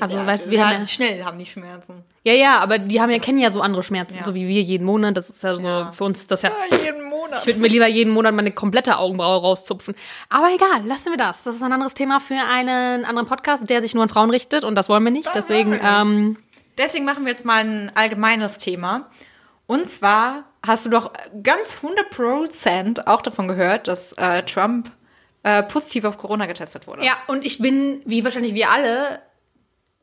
Also, 0.00 0.16
ja, 0.16 0.26
weißt 0.26 0.46
du, 0.46 0.50
wir 0.50 0.58
ja, 0.58 0.68
haben 0.68 0.80
ja, 0.80 0.88
schnell 0.88 1.24
haben 1.24 1.38
die 1.38 1.46
Schmerzen. 1.46 2.02
Ja, 2.24 2.32
ja, 2.32 2.58
aber 2.60 2.78
die 2.78 3.00
haben 3.00 3.10
ja, 3.10 3.18
kennen 3.18 3.38
ja 3.38 3.50
so 3.50 3.60
andere 3.60 3.82
Schmerzen, 3.82 4.16
Ja. 4.16 4.24
so 4.24 4.34
wie 4.34 4.48
wir 4.48 4.62
jeden 4.62 4.86
Monat. 4.86 5.16
Das 5.16 5.28
ist 5.28 5.42
ja 5.42 5.54
so, 5.54 5.88
für 5.92 6.04
uns 6.04 6.20
ist 6.20 6.30
das 6.30 6.42
ja. 6.42 6.50
Ja, 6.70 6.76
jeden 6.78 7.04
Monat. 7.04 7.40
Ich 7.40 7.48
würde 7.48 7.60
mir 7.60 7.68
lieber 7.68 7.86
jeden 7.88 8.12
Monat 8.12 8.34
meine 8.34 8.52
komplette 8.52 8.96
Augenbraue 8.96 9.40
rauszupfen. 9.40 9.94
Aber 10.30 10.50
egal, 10.54 10.84
lassen 10.86 11.10
wir 11.10 11.18
das. 11.18 11.42
Das 11.42 11.56
ist 11.56 11.62
ein 11.62 11.72
anderes 11.72 11.94
Thema 11.94 12.20
für 12.20 12.36
einen 12.36 13.04
anderen 13.04 13.28
Podcast, 13.28 13.68
der 13.68 13.82
sich 13.82 13.94
nur 13.94 14.02
an 14.02 14.08
Frauen 14.08 14.30
richtet 14.30 14.64
und 14.64 14.76
das 14.76 14.88
wollen 14.88 15.04
wir 15.04 15.10
nicht. 15.10 15.26
Das 15.26 15.46
Deswegen, 15.46 15.72
wir 15.72 15.82
ähm, 15.82 16.38
Deswegen 16.78 17.04
machen 17.04 17.26
wir 17.26 17.32
jetzt 17.32 17.44
mal 17.44 17.62
ein 17.62 17.92
allgemeines 17.94 18.58
Thema. 18.58 19.10
Und 19.66 19.88
zwar 19.90 20.44
hast 20.66 20.86
du 20.86 20.90
doch 20.90 21.12
ganz 21.42 21.80
100% 21.82 23.06
auch 23.06 23.20
davon 23.22 23.48
gehört, 23.48 23.88
dass 23.88 24.12
äh, 24.14 24.42
Trump 24.42 24.90
äh, 25.42 25.62
positiv 25.64 26.04
auf 26.04 26.18
Corona 26.18 26.46
getestet 26.46 26.86
wurde. 26.86 27.04
ja, 27.04 27.14
und 27.26 27.44
ich 27.44 27.58
bin, 27.58 28.00
wie 28.04 28.24
wahrscheinlich 28.24 28.54
wir 28.54 28.70
alle, 28.70 29.20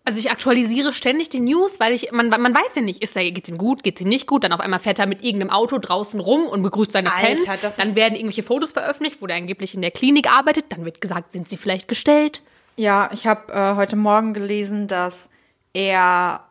also 0.10 0.18
ich 0.18 0.32
aktualisiere 0.32 0.92
ständig 0.92 1.30
die 1.30 1.40
News, 1.40 1.80
weil 1.80 1.94
ich, 1.94 2.12
man, 2.12 2.30
man 2.30 2.52
weiß 2.52 2.74
ja 2.74 2.82
nicht, 2.82 3.04
ist 3.04 3.16
er, 3.16 3.30
geht's 3.30 3.48
ihm 3.48 3.60
gut, 3.60 3.84
geht's 3.84 4.02
ihm 4.02 4.08
nicht 4.08 4.26
gut, 4.26 4.44
dann 4.44 4.52
auf 4.54 4.60
einmal 4.60 4.80
fährt 4.80 4.98
er 4.98 5.06
mit 5.06 5.24
irgendeinem 5.24 5.52
Auto 5.52 5.78
draußen 5.78 6.20
rum 6.20 6.48
und 6.48 6.64
begrüßt 6.64 6.92
seine 6.92 7.14
Alter, 7.14 7.60
Fans, 7.60 7.76
dann 7.76 7.94
werden 7.94 8.16
irgendwelche 8.16 8.42
Fotos 8.42 8.72
veröffentlicht, 8.72 9.22
wo 9.22 9.28
der 9.28 9.36
angeblich 9.36 9.76
in 9.76 9.84
der 9.84 9.92
Klinik 9.92 10.28
arbeitet, 10.28 10.66
dann 10.70 10.84
wird 10.84 11.00
gesagt, 11.00 11.32
sind 11.32 11.48
sie 11.48 11.58
vielleicht 11.58 11.88
gestellt. 11.88 12.42
Ja, 12.76 13.12
ich 13.14 13.28
habe 13.28 13.54
äh, 13.54 13.76
heute 13.76 13.98
Morgen 13.98 14.34
gelesen, 14.34 14.88
dass 14.88 15.30
er 15.74 16.44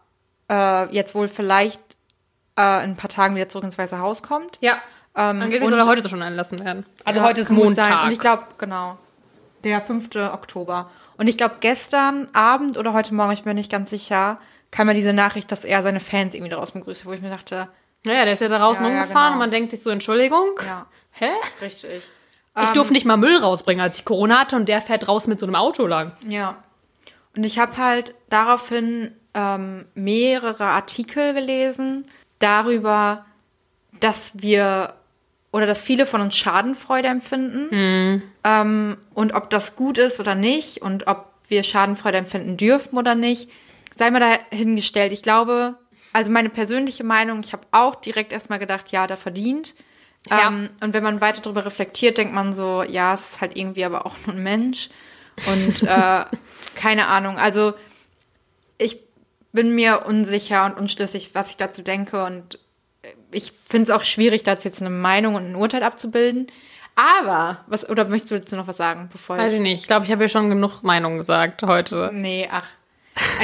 äh, 0.48 0.94
jetzt 0.94 1.16
wohl 1.16 1.26
vielleicht 1.26 1.80
äh, 2.56 2.84
in 2.84 2.90
ein 2.90 2.96
paar 2.96 3.10
Tagen 3.10 3.34
wieder 3.34 3.48
zurück 3.48 3.64
ins 3.64 3.76
Weiße 3.76 3.98
Haus 3.98 4.22
kommt. 4.22 4.56
Ja. 4.60 4.74
Ähm, 5.16 5.42
Angeblich 5.42 5.68
soll 5.68 5.80
er 5.80 5.86
heute 5.86 6.08
schon 6.08 6.22
einlassen 6.22 6.60
werden. 6.60 6.86
Also 7.04 7.18
Ja, 7.18 7.26
heute 7.26 7.40
ist 7.40 7.50
Montag. 7.50 8.04
Und 8.04 8.12
ich 8.12 8.20
glaube, 8.20 8.44
genau, 8.56 8.98
der 9.64 9.80
5. 9.80 10.14
Oktober. 10.32 10.92
Und 11.18 11.28
ich 11.28 11.36
glaube, 11.36 11.56
gestern 11.60 12.28
Abend 12.32 12.76
oder 12.78 12.94
heute 12.94 13.12
Morgen, 13.14 13.32
ich 13.32 13.42
bin 13.42 13.50
mir 13.50 13.54
nicht 13.60 13.70
ganz 13.70 13.90
sicher, 13.90 14.38
kam 14.70 14.88
ja 14.88 14.94
diese 14.94 15.12
Nachricht, 15.12 15.52
dass 15.52 15.64
er 15.64 15.82
seine 15.82 16.00
Fans 16.00 16.34
irgendwie 16.34 16.52
draußen 16.52 16.80
begrüßt, 16.80 17.04
wo 17.04 17.12
ich 17.12 17.20
mir 17.20 17.30
dachte, 17.30 17.68
naja, 18.04 18.24
der 18.24 18.34
ist 18.34 18.40
ja 18.40 18.48
da 18.48 18.58
draußen 18.58 18.84
Ja, 18.84 18.90
ja, 18.90 18.98
rumgefahren 19.00 19.26
genau. 19.26 19.32
und 19.34 19.38
man 19.40 19.50
denkt 19.50 19.72
sich 19.72 19.82
so, 19.82 19.90
Entschuldigung. 19.90 20.52
ja, 20.64 20.86
Hä? 21.12 21.30
richtig. 21.60 22.08
Ich 22.60 22.70
durfte 22.70 22.92
nicht 22.92 23.04
mal 23.06 23.16
Müll 23.16 23.36
rausbringen, 23.36 23.80
als 23.82 23.98
ich 23.98 24.04
Corona 24.04 24.40
hatte 24.40 24.56
und 24.56 24.68
der 24.68 24.80
fährt 24.82 25.06
draußen 25.06 25.30
mit 25.30 25.38
so 25.38 25.46
einem 25.46 25.54
Auto 25.54 25.86
lang. 25.86 26.12
Ja. 26.26 26.56
Und 27.36 27.44
ich 27.44 27.58
habe 27.60 27.76
halt 27.76 28.14
daraufhin 28.30 29.14
ähm, 29.34 29.86
mehrere 29.94 30.64
Artikel 30.64 31.34
gelesen 31.34 32.04
darüber, 32.40 33.24
dass 34.00 34.32
wir 34.34 34.94
oder 35.50 35.66
dass 35.66 35.82
viele 35.82 36.06
von 36.06 36.20
uns 36.20 36.36
Schadenfreude 36.36 37.08
empfinden 37.08 38.22
ähm, 38.44 38.96
und 39.14 39.32
ob 39.32 39.50
das 39.50 39.76
gut 39.76 39.98
ist 39.98 40.20
oder 40.20 40.34
nicht 40.34 40.82
und 40.82 41.06
ob 41.06 41.32
wir 41.48 41.62
Schadenfreude 41.62 42.18
empfinden 42.18 42.56
dürfen 42.56 42.98
oder 42.98 43.14
nicht, 43.14 43.50
sei 43.94 44.10
mal 44.10 44.20
dahingestellt. 44.20 45.12
Ich 45.12 45.22
glaube, 45.22 45.76
also 46.12 46.30
meine 46.30 46.50
persönliche 46.50 47.04
Meinung, 47.04 47.40
ich 47.40 47.52
habe 47.52 47.66
auch 47.72 47.94
direkt 47.94 48.32
erstmal 48.32 48.58
gedacht, 48.58 48.90
ja, 48.92 49.06
da 49.06 49.16
verdient. 49.16 49.74
Ja. 50.30 50.48
Ähm, 50.48 50.70
und 50.82 50.92
wenn 50.92 51.02
man 51.02 51.20
weiter 51.20 51.40
darüber 51.40 51.64
reflektiert, 51.64 52.18
denkt 52.18 52.34
man 52.34 52.52
so, 52.52 52.82
ja, 52.82 53.14
es 53.14 53.30
ist 53.30 53.40
halt 53.40 53.56
irgendwie 53.56 53.84
aber 53.84 54.06
auch 54.06 54.14
nur 54.26 54.36
ein 54.36 54.42
Mensch. 54.42 54.90
Und 55.46 55.82
äh, 55.82 56.24
keine 56.74 57.06
Ahnung. 57.06 57.38
Also 57.38 57.74
ich 58.78 59.00
bin 59.52 59.74
mir 59.74 60.04
unsicher 60.06 60.66
und 60.66 60.76
unschlüssig, 60.76 61.30
was 61.34 61.50
ich 61.50 61.56
dazu 61.56 61.82
denke. 61.82 62.24
Und 62.24 62.58
ich 63.32 63.52
finde 63.64 63.84
es 63.84 63.90
auch 63.90 64.02
schwierig, 64.04 64.42
dazu 64.42 64.68
jetzt 64.68 64.80
eine 64.80 64.90
Meinung 64.90 65.34
und 65.34 65.44
ein 65.46 65.56
Urteil 65.56 65.82
abzubilden. 65.82 66.48
Aber, 67.20 67.64
was, 67.68 67.88
oder 67.88 68.04
möchtest 68.06 68.32
du 68.32 68.38
dazu 68.40 68.56
noch 68.56 68.66
was 68.66 68.76
sagen, 68.76 69.08
bevor 69.12 69.38
Weiß 69.38 69.50
ich. 69.52 69.56
ich 69.58 69.62
nicht. 69.62 69.80
Ich 69.82 69.86
glaube, 69.86 70.04
ich 70.06 70.10
habe 70.12 70.22
ja 70.24 70.28
schon 70.28 70.48
genug 70.48 70.82
Meinung 70.82 71.16
gesagt 71.16 71.62
heute. 71.62 72.10
Nee, 72.12 72.48
ach. 72.50 72.66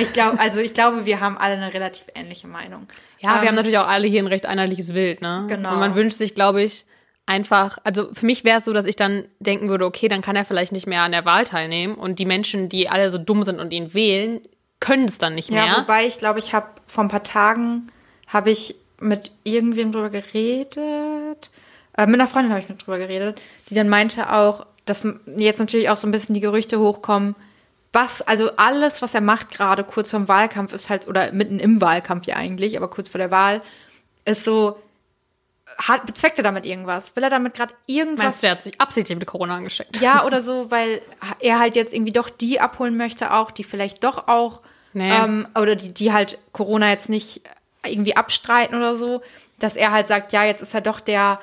Ich 0.01 0.13
glaube, 0.13 0.39
also 0.41 0.61
ich 0.61 0.75
glaube, 0.75 1.05
wir 1.05 1.21
haben 1.21 1.37
alle 1.37 1.55
eine 1.55 1.73
relativ 1.75 2.07
ähnliche 2.15 2.47
Meinung. 2.47 2.87
Ja, 3.21 3.35
wir 3.37 3.43
Ähm, 3.43 3.49
haben 3.49 3.55
natürlich 3.57 3.79
auch 3.79 3.89
alle 3.89 4.07
hier 4.07 4.23
ein 4.23 4.27
recht 4.29 4.47
einheitliches 4.47 4.93
Bild, 4.93 5.21
ne? 5.21 5.47
Genau. 5.49 5.73
Und 5.73 5.79
man 5.81 5.95
wünscht 5.97 6.19
sich, 6.19 6.35
glaube 6.35 6.63
ich, 6.63 6.85
einfach, 7.27 7.79
also 7.85 8.13
für 8.13 8.27
mich 8.27 8.45
wäre 8.45 8.59
es 8.59 8.65
so, 8.65 8.73
dass 8.73 8.87
ich 8.87 8.97
dann 8.97 9.25
denken 9.41 9.69
würde, 9.69 9.85
okay, 9.87 10.09
dann 10.09 10.21
kann 10.23 10.37
er 10.37 10.45
vielleicht 10.45 10.73
nicht 10.73 10.87
mehr 10.87 11.03
an 11.03 11.13
der 11.13 11.25
Wahl 11.25 11.45
teilnehmen 11.45 11.95
und 11.95 12.19
die 12.19 12.27
Menschen, 12.27 12.69
die 12.69 12.89
alle 12.89 13.11
so 13.11 13.19
dumm 13.19 13.43
sind 13.45 13.61
und 13.61 13.73
ihn 13.73 13.95
wählen, 13.95 14.43
können 14.81 15.07
es 15.07 15.19
dann 15.19 15.35
nicht 15.35 15.49
Ja, 15.49 15.65
mehr. 15.65 15.77
wobei 15.79 16.07
ich 16.07 16.19
glaube, 16.19 16.39
ich 16.39 16.53
habe 16.55 16.67
vor 16.87 17.05
ein 17.05 17.09
paar 17.09 17.23
Tagen 17.25 17.89
habe 18.29 18.51
ich 18.51 18.77
mit 19.05 19.33
irgendwem 19.45 19.93
drüber 19.93 20.11
geredet. 20.11 21.51
Äh, 21.97 22.07
mit 22.07 22.21
einer 22.21 22.27
Freundin 22.27 22.53
habe 22.53 22.63
ich 22.63 22.69
mit 22.69 22.85
drüber 22.85 22.99
geredet, 22.99 23.41
die 23.71 23.75
dann 23.75 23.89
meinte 23.89 24.33
auch, 24.33 24.67
dass 24.85 25.07
jetzt 25.37 25.61
natürlich 25.61 25.89
auch 25.89 25.97
so 25.97 26.07
ein 26.07 26.11
bisschen 26.11 26.35
die 26.35 26.41
Gerüchte 26.41 26.79
hochkommen, 26.79 27.35
was, 27.93 28.23
also 28.23 28.51
alles, 28.57 29.03
was 29.03 29.15
er 29.15 29.21
macht 29.21 29.51
gerade 29.53 29.85
kurz 29.85 30.11
vorm 30.11 30.27
Wahlkampf 30.27 30.73
ist 30.73 30.91
halt, 30.91 31.07
oder 31.07 31.33
mitten 31.33 31.61
im 31.61 31.81
Wahlkampf 31.81 32.27
ja 32.27 32.35
eigentlich, 32.35 32.77
aber 32.77 32.89
kurz 32.89 33.09
vor 33.09 33.21
der 33.21 33.31
Wahl, 33.31 33.63
ist 34.25 34.45
so, 34.45 34.79
hat, 35.79 36.05
bezweckt 36.05 36.39
er 36.39 36.45
damit 36.45 36.67
irgendwas? 36.67 37.15
Will 37.15 37.23
er 37.23 37.31
damit 37.31 37.55
gerade 37.55 37.73
irgendwas 37.87 38.25
Meinst 38.25 38.43
du, 38.43 38.47
er 38.49 38.53
hat 38.53 38.63
sich 38.65 38.81
absichtlich 38.81 39.17
mit 39.17 39.27
Corona 39.27 39.57
angesteckt? 39.57 40.01
ja, 40.01 40.25
oder 40.27 40.43
so, 40.43 40.71
weil 40.71 41.01
er 41.39 41.61
halt 41.61 41.77
jetzt 41.77 41.93
irgendwie 41.93 42.13
doch 42.13 42.31
die 42.31 42.61
abholen 42.61 42.97
möchte, 42.97 43.33
auch, 43.33 43.51
die 43.53 43.65
vielleicht 43.65 44.03
doch 44.03 44.27
auch, 44.29 44.61
Nee. 44.97 45.11
ähm, 45.11 45.49
oder 45.59 45.75
die, 45.75 45.93
die 45.93 46.13
halt 46.13 46.39
Corona 46.53 46.91
jetzt 46.91 47.09
nicht 47.09 47.43
irgendwie 47.87 48.17
abstreiten 48.17 48.75
oder 48.77 48.97
so, 48.97 49.23
dass 49.59 49.77
er 49.77 49.91
halt 49.93 50.09
sagt, 50.09 50.33
ja, 50.33 50.45
jetzt 50.45 50.63
ist 50.63 50.75
er 50.75 50.81
doch 50.81 51.01
der 51.01 51.41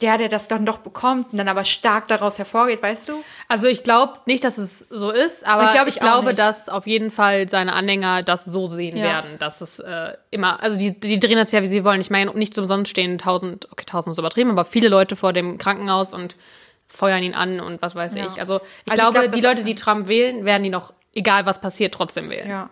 der, 0.00 0.16
der 0.16 0.28
das 0.28 0.48
dann 0.48 0.64
doch 0.64 0.78
bekommt 0.78 1.32
und 1.32 1.36
dann 1.36 1.48
aber 1.48 1.66
stark 1.66 2.08
daraus 2.08 2.38
hervorgeht, 2.38 2.82
weißt 2.82 3.10
du? 3.10 3.22
Also 3.48 3.66
ich 3.66 3.82
glaube 3.84 4.14
nicht, 4.24 4.44
dass 4.44 4.56
es 4.56 4.86
so 4.88 5.10
ist, 5.10 5.46
aber 5.46 5.70
glaub 5.72 5.88
ich, 5.88 5.96
ich 5.96 6.00
glaube, 6.00 6.28
nicht. 6.28 6.38
dass 6.38 6.70
auf 6.70 6.86
jeden 6.86 7.10
Fall 7.10 7.50
seine 7.50 7.74
Anhänger 7.74 8.22
das 8.22 8.46
so 8.46 8.68
sehen 8.70 8.96
Ja. 8.96 9.02
werden, 9.04 9.38
dass 9.38 9.60
es 9.60 9.78
äh, 9.78 10.14
immer, 10.30 10.62
also 10.62 10.78
die, 10.78 10.98
die 10.98 11.18
drehen 11.20 11.36
das 11.36 11.52
ja, 11.52 11.60
wie 11.60 11.66
sie 11.66 11.84
wollen. 11.84 12.00
Ich 12.00 12.08
meine, 12.08 12.30
nicht 12.32 12.56
umsonst 12.56 12.90
stehen 12.90 13.18
tausend, 13.18 13.68
okay, 13.72 13.84
tausend 13.84 14.12
ist 14.12 14.18
übertrieben, 14.18 14.50
aber 14.50 14.64
viele 14.64 14.88
Leute 14.88 15.16
vor 15.16 15.34
dem 15.34 15.58
Krankenhaus 15.58 16.14
und 16.14 16.36
feuern 16.88 17.22
ihn 17.22 17.34
an 17.34 17.60
und 17.60 17.82
was 17.82 17.94
weiß 17.94 18.14
Ja. 18.14 18.26
ich. 18.26 18.40
Also 18.40 18.60
ich 18.86 18.92
Also 18.92 19.04
ich 19.08 19.10
glaube, 19.10 19.18
glaub, 19.28 19.32
die 19.32 19.40
Leute, 19.46 19.64
die 19.64 19.74
Trump 19.74 20.08
wählen, 20.08 20.46
werden 20.46 20.62
die 20.62 20.70
noch, 20.70 20.94
egal 21.14 21.44
was 21.44 21.60
passiert, 21.60 21.92
trotzdem 21.92 22.30
wählen. 22.30 22.48
Ja. 22.48 22.70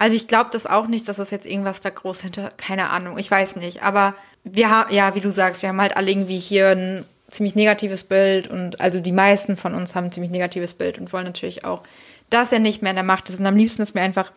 Also 0.00 0.16
ich 0.16 0.28
glaube 0.28 0.48
das 0.50 0.66
auch 0.66 0.86
nicht, 0.86 1.06
dass 1.10 1.18
das 1.18 1.30
jetzt 1.30 1.44
irgendwas 1.44 1.82
da 1.82 1.90
groß 1.90 2.22
hinter, 2.22 2.50
keine 2.56 2.88
Ahnung, 2.88 3.18
ich 3.18 3.30
weiß 3.30 3.56
nicht. 3.56 3.82
Aber 3.82 4.14
wir 4.44 4.70
haben, 4.70 4.94
ja, 4.94 5.14
wie 5.14 5.20
du 5.20 5.30
sagst, 5.30 5.60
wir 5.60 5.68
haben 5.68 5.80
halt 5.80 5.94
alle 5.94 6.10
irgendwie 6.10 6.38
hier 6.38 6.70
ein 6.70 7.04
ziemlich 7.30 7.54
negatives 7.54 8.04
Bild 8.04 8.48
und 8.48 8.80
also 8.80 8.98
die 8.98 9.12
meisten 9.12 9.58
von 9.58 9.74
uns 9.74 9.94
haben 9.94 10.06
ein 10.06 10.12
ziemlich 10.12 10.30
negatives 10.32 10.72
Bild 10.72 10.98
und 10.98 11.12
wollen 11.12 11.26
natürlich 11.26 11.66
auch, 11.66 11.82
dass 12.30 12.50
er 12.50 12.60
nicht 12.60 12.80
mehr 12.80 12.92
in 12.92 12.96
der 12.96 13.04
Macht 13.04 13.28
ist. 13.28 13.40
Und 13.40 13.46
am 13.46 13.58
liebsten 13.58 13.82
ist 13.82 13.94
mir 13.94 14.00
einfach, 14.00 14.32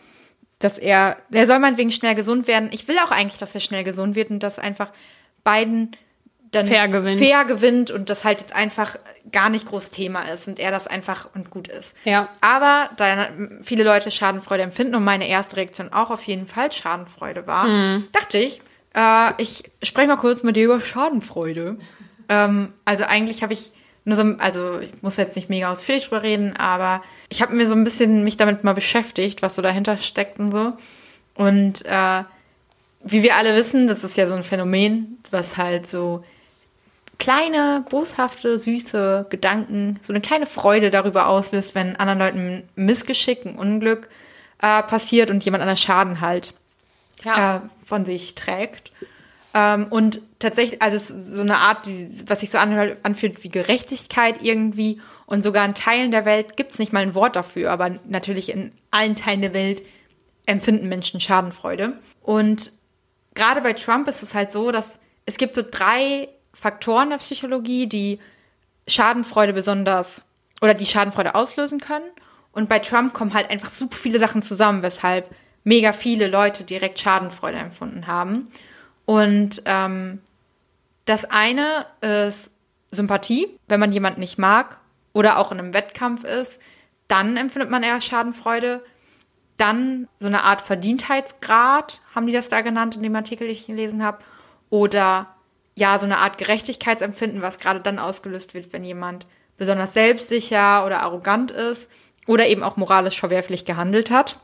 dass 0.60 0.78
er, 0.78 1.16
er 1.32 1.48
soll 1.48 1.60
meinetwegen 1.60 1.94
schnell 1.94 2.16
gesund 2.16 2.46
werden. 2.46 2.68
Ich 2.74 2.90
will 2.90 2.98
auch 3.00 3.12
eigentlich, 3.12 3.40
dass 3.40 3.56
er 3.56 3.62
schnell 3.62 3.86
gesund 3.86 4.18
wird 4.18 4.32
und 4.32 4.44
dass 4.44 4.60
einfach 4.60 4.92
Biden 5.46 5.92
dann 6.56 6.68
Fair 6.68 6.88
gewinnt. 6.88 7.20
fair 7.20 7.46
gewinnt 7.46 7.92
und 7.92 8.10
das 8.10 8.24
halt 8.24 8.40
jetzt 8.40 8.56
einfach 8.56 8.96
gar 9.32 9.50
nicht 9.50 9.68
groß 9.68 9.90
Thema 9.90 10.22
ist 10.34 10.48
und 10.48 10.60
er 10.60 10.72
das 10.72 10.88
einfach 10.88 11.28
und 11.36 11.50
gut 11.50 11.68
ist. 11.68 11.96
Ja. 12.06 12.30
Aber 12.42 12.90
da 12.98 13.28
viele 13.62 13.84
Leute 13.84 14.12
Schadenfreude 14.12 14.64
empfinden 14.64 14.96
und 14.96 15.04
meine 15.04 15.28
erste 15.28 15.58
Reaktion 15.58 15.92
auch 15.92 16.10
auf 16.12 16.24
jeden 16.24 16.48
Fall 16.48 16.72
Schadenfreude 16.72 17.46
war, 17.48 17.66
Mhm. 17.68 18.06
dachte 18.12 18.38
ich, 18.38 18.62
äh, 18.96 19.32
ich 19.38 19.64
spreche 19.82 20.08
mal 20.08 20.18
kurz 20.18 20.44
mit 20.44 20.56
dir 20.56 20.66
über 20.66 20.80
Schadenfreude. 20.82 21.78
Ähm, 22.30 22.74
also 22.86 23.04
eigentlich 23.06 23.44
habe 23.44 23.54
ich 23.54 23.72
nur 24.06 24.18
so, 24.18 24.24
also 24.40 24.80
ich 24.80 24.90
muss 25.02 25.18
jetzt 25.18 25.36
nicht 25.36 25.50
mega 25.50 25.72
ausführlich 25.72 26.06
drüber 26.06 26.24
reden, 26.24 26.56
aber 26.58 27.02
ich 27.30 27.42
habe 27.42 27.56
mir 27.56 27.68
so 27.68 27.74
ein 27.74 27.84
bisschen 27.86 28.24
mich 28.24 28.36
damit 28.38 28.64
mal 28.64 28.74
beschäftigt, 28.74 29.42
was 29.42 29.56
so 29.56 29.62
dahinter 29.62 29.98
steckt 29.98 30.40
und 30.40 30.52
so. 30.52 30.74
Und 31.36 31.86
äh, 31.86 32.24
wie 33.06 33.24
wir 33.24 33.36
alle 33.38 33.56
wissen, 33.56 33.88
das 33.88 34.04
ist 34.04 34.18
ja 34.18 34.28
so 34.28 34.34
ein 34.36 34.44
Phänomen, 34.44 35.20
was 35.32 35.58
halt 35.58 35.88
so 35.88 36.24
kleine, 37.24 37.86
boshafte, 37.90 38.58
süße 38.58 39.28
Gedanken, 39.30 39.98
so 40.02 40.12
eine 40.12 40.20
kleine 40.20 40.46
Freude 40.46 40.90
darüber 40.90 41.28
auslöst, 41.30 41.74
wenn 41.74 41.96
anderen 41.96 42.20
Leuten 42.20 42.40
ein 42.40 42.70
Missgeschick, 42.76 43.46
ein 43.46 43.56
Unglück 43.56 44.10
äh, 44.62 44.84
passiert 44.84 45.32
und 45.32 45.44
jemand 45.46 45.62
anderen 45.62 45.78
Schaden 45.78 46.20
halt 46.20 46.54
Ja. 47.24 47.58
äh, 47.58 47.62
von 47.86 48.04
sich 48.04 48.36
trägt. 48.36 48.92
Ähm, 49.54 49.88
und 49.90 50.22
tatsächlich, 50.40 50.82
also 50.82 50.98
so 50.98 51.40
eine 51.40 51.60
Art, 51.60 51.86
die, 51.86 52.24
was 52.28 52.42
sich 52.42 52.50
so 52.50 52.58
anhört, 52.58 52.98
anfühlt 53.04 53.42
wie 53.44 53.50
Gerechtigkeit 53.50 54.42
irgendwie. 54.42 55.00
Und 55.26 55.44
sogar 55.46 55.64
in 55.64 55.76
Teilen 55.76 56.12
der 56.12 56.26
Welt 56.26 56.58
gibt 56.58 56.74
es 56.74 56.80
nicht 56.80 56.92
mal 56.92 57.04
ein 57.04 57.16
Wort 57.16 57.38
dafür, 57.38 57.72
aber 57.72 57.92
natürlich 58.06 58.52
in 58.52 58.74
allen 58.92 59.16
Teilen 59.16 59.42
der 59.42 59.54
Welt 59.54 59.82
empfinden 60.46 60.90
Menschen 60.90 61.22
Schadenfreude. 61.22 61.94
Und 62.22 62.74
gerade 63.34 63.62
bei 63.62 63.72
Trump 63.72 64.10
ist 64.10 64.24
es 64.24 64.36
halt 64.36 64.52
so, 64.52 64.72
dass 64.72 65.00
es 65.26 65.38
gibt 65.38 65.56
so 65.56 65.64
drei 65.66 66.28
Faktoren 66.64 67.10
der 67.10 67.18
Psychologie, 67.18 67.88
die 67.88 68.20
Schadenfreude 68.88 69.52
besonders 69.52 70.24
oder 70.62 70.74
die 70.74 70.86
Schadenfreude 70.86 71.36
auslösen 71.36 71.82
können. 71.82 72.10
Und 72.54 72.70
bei 72.70 72.80
Trump 72.80 73.14
kommen 73.14 73.34
halt 73.34 73.50
einfach 73.50 73.68
super 73.68 73.98
viele 73.98 74.18
Sachen 74.18 74.44
zusammen, 74.44 74.82
weshalb 74.82 75.30
mega 75.66 75.92
viele 75.92 76.28
Leute 76.28 76.64
direkt 76.64 77.02
Schadenfreude 77.02 77.58
empfunden 77.58 78.08
haben. 78.08 78.46
Und 79.04 79.62
ähm, 79.66 80.22
das 81.04 81.26
eine 81.26 81.86
ist 82.00 82.52
Sympathie, 82.92 83.60
wenn 83.68 83.82
man 83.82 83.92
jemanden 83.92 84.22
nicht 84.22 84.38
mag 84.38 84.80
oder 85.12 85.40
auch 85.40 85.52
in 85.52 85.60
einem 85.60 85.74
Wettkampf 85.74 86.24
ist, 86.24 86.62
dann 87.10 87.36
empfindet 87.36 87.72
man 87.72 87.84
eher 87.84 88.00
Schadenfreude. 88.00 88.86
Dann 89.58 90.08
so 90.18 90.28
eine 90.28 90.46
Art 90.46 90.62
Verdientheitsgrad, 90.62 92.00
haben 92.16 92.26
die 92.26 92.32
das 92.32 92.48
da 92.48 92.62
genannt 92.62 92.96
in 92.96 93.04
dem 93.04 93.18
Artikel, 93.18 93.48
den 93.48 93.54
ich 93.54 93.68
gelesen 93.68 94.02
habe. 94.02 94.20
Oder 94.70 95.36
ja, 95.76 95.98
so 96.00 96.06
eine 96.06 96.20
Art 96.20 96.38
Gerechtigkeitsempfinden, 96.38 97.42
was 97.42 97.60
gerade 97.60 97.80
dann 97.80 98.00
ausgelöst 98.00 98.54
wird, 98.54 98.74
wenn 98.74 98.84
jemand 98.84 99.26
besonders 99.58 99.94
selbstsicher 99.94 100.86
oder 100.86 101.02
arrogant 101.02 101.52
ist 101.52 101.90
oder 102.28 102.48
eben 102.48 102.64
auch 102.64 102.78
moralisch 102.78 103.20
verwerflich 103.20 103.66
gehandelt 103.66 104.12
hat. 104.12 104.40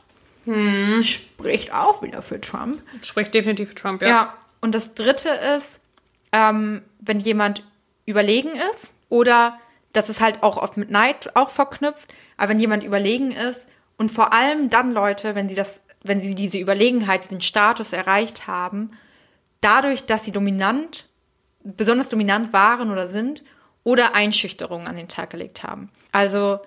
Spricht 1.02 1.72
auch 1.72 2.02
wieder 2.02 2.22
für 2.22 2.40
Trump. 2.40 2.82
Spricht 3.02 3.34
definitiv 3.34 3.70
für 3.70 3.74
Trump, 3.74 4.02
ja. 4.02 4.08
Ja, 4.08 4.34
und 4.60 4.74
das 4.74 4.94
dritte 4.94 5.28
ist, 5.56 5.80
ähm, 6.32 6.82
wenn 7.00 7.20
jemand 7.20 7.64
überlegen 8.06 8.50
ist 8.72 8.90
oder 9.08 9.58
das 9.92 10.08
ist 10.08 10.20
halt 10.20 10.42
auch 10.42 10.56
oft 10.56 10.76
mit 10.76 10.90
Neid 10.90 11.34
auch 11.34 11.50
verknüpft, 11.50 12.12
aber 12.36 12.50
wenn 12.50 12.60
jemand 12.60 12.84
überlegen 12.84 13.32
ist 13.32 13.66
und 13.96 14.10
vor 14.10 14.32
allem 14.32 14.70
dann 14.70 14.92
Leute, 14.92 15.34
wenn 15.34 15.48
sie 15.48 15.54
das, 15.54 15.82
wenn 16.02 16.20
sie 16.20 16.34
diese 16.34 16.58
Überlegenheit, 16.58 17.24
diesen 17.24 17.40
Status 17.40 17.92
erreicht 17.92 18.46
haben, 18.46 18.92
dadurch, 19.60 20.04
dass 20.04 20.24
sie 20.24 20.32
dominant, 20.32 21.08
besonders 21.62 22.08
dominant 22.08 22.52
waren 22.52 22.90
oder 22.90 23.06
sind 23.06 23.42
oder 23.84 24.14
Einschüchterungen 24.14 24.86
an 24.86 24.96
den 24.96 25.08
Tag 25.08 25.30
gelegt 25.30 25.62
haben. 25.62 25.90
Also 26.12 26.60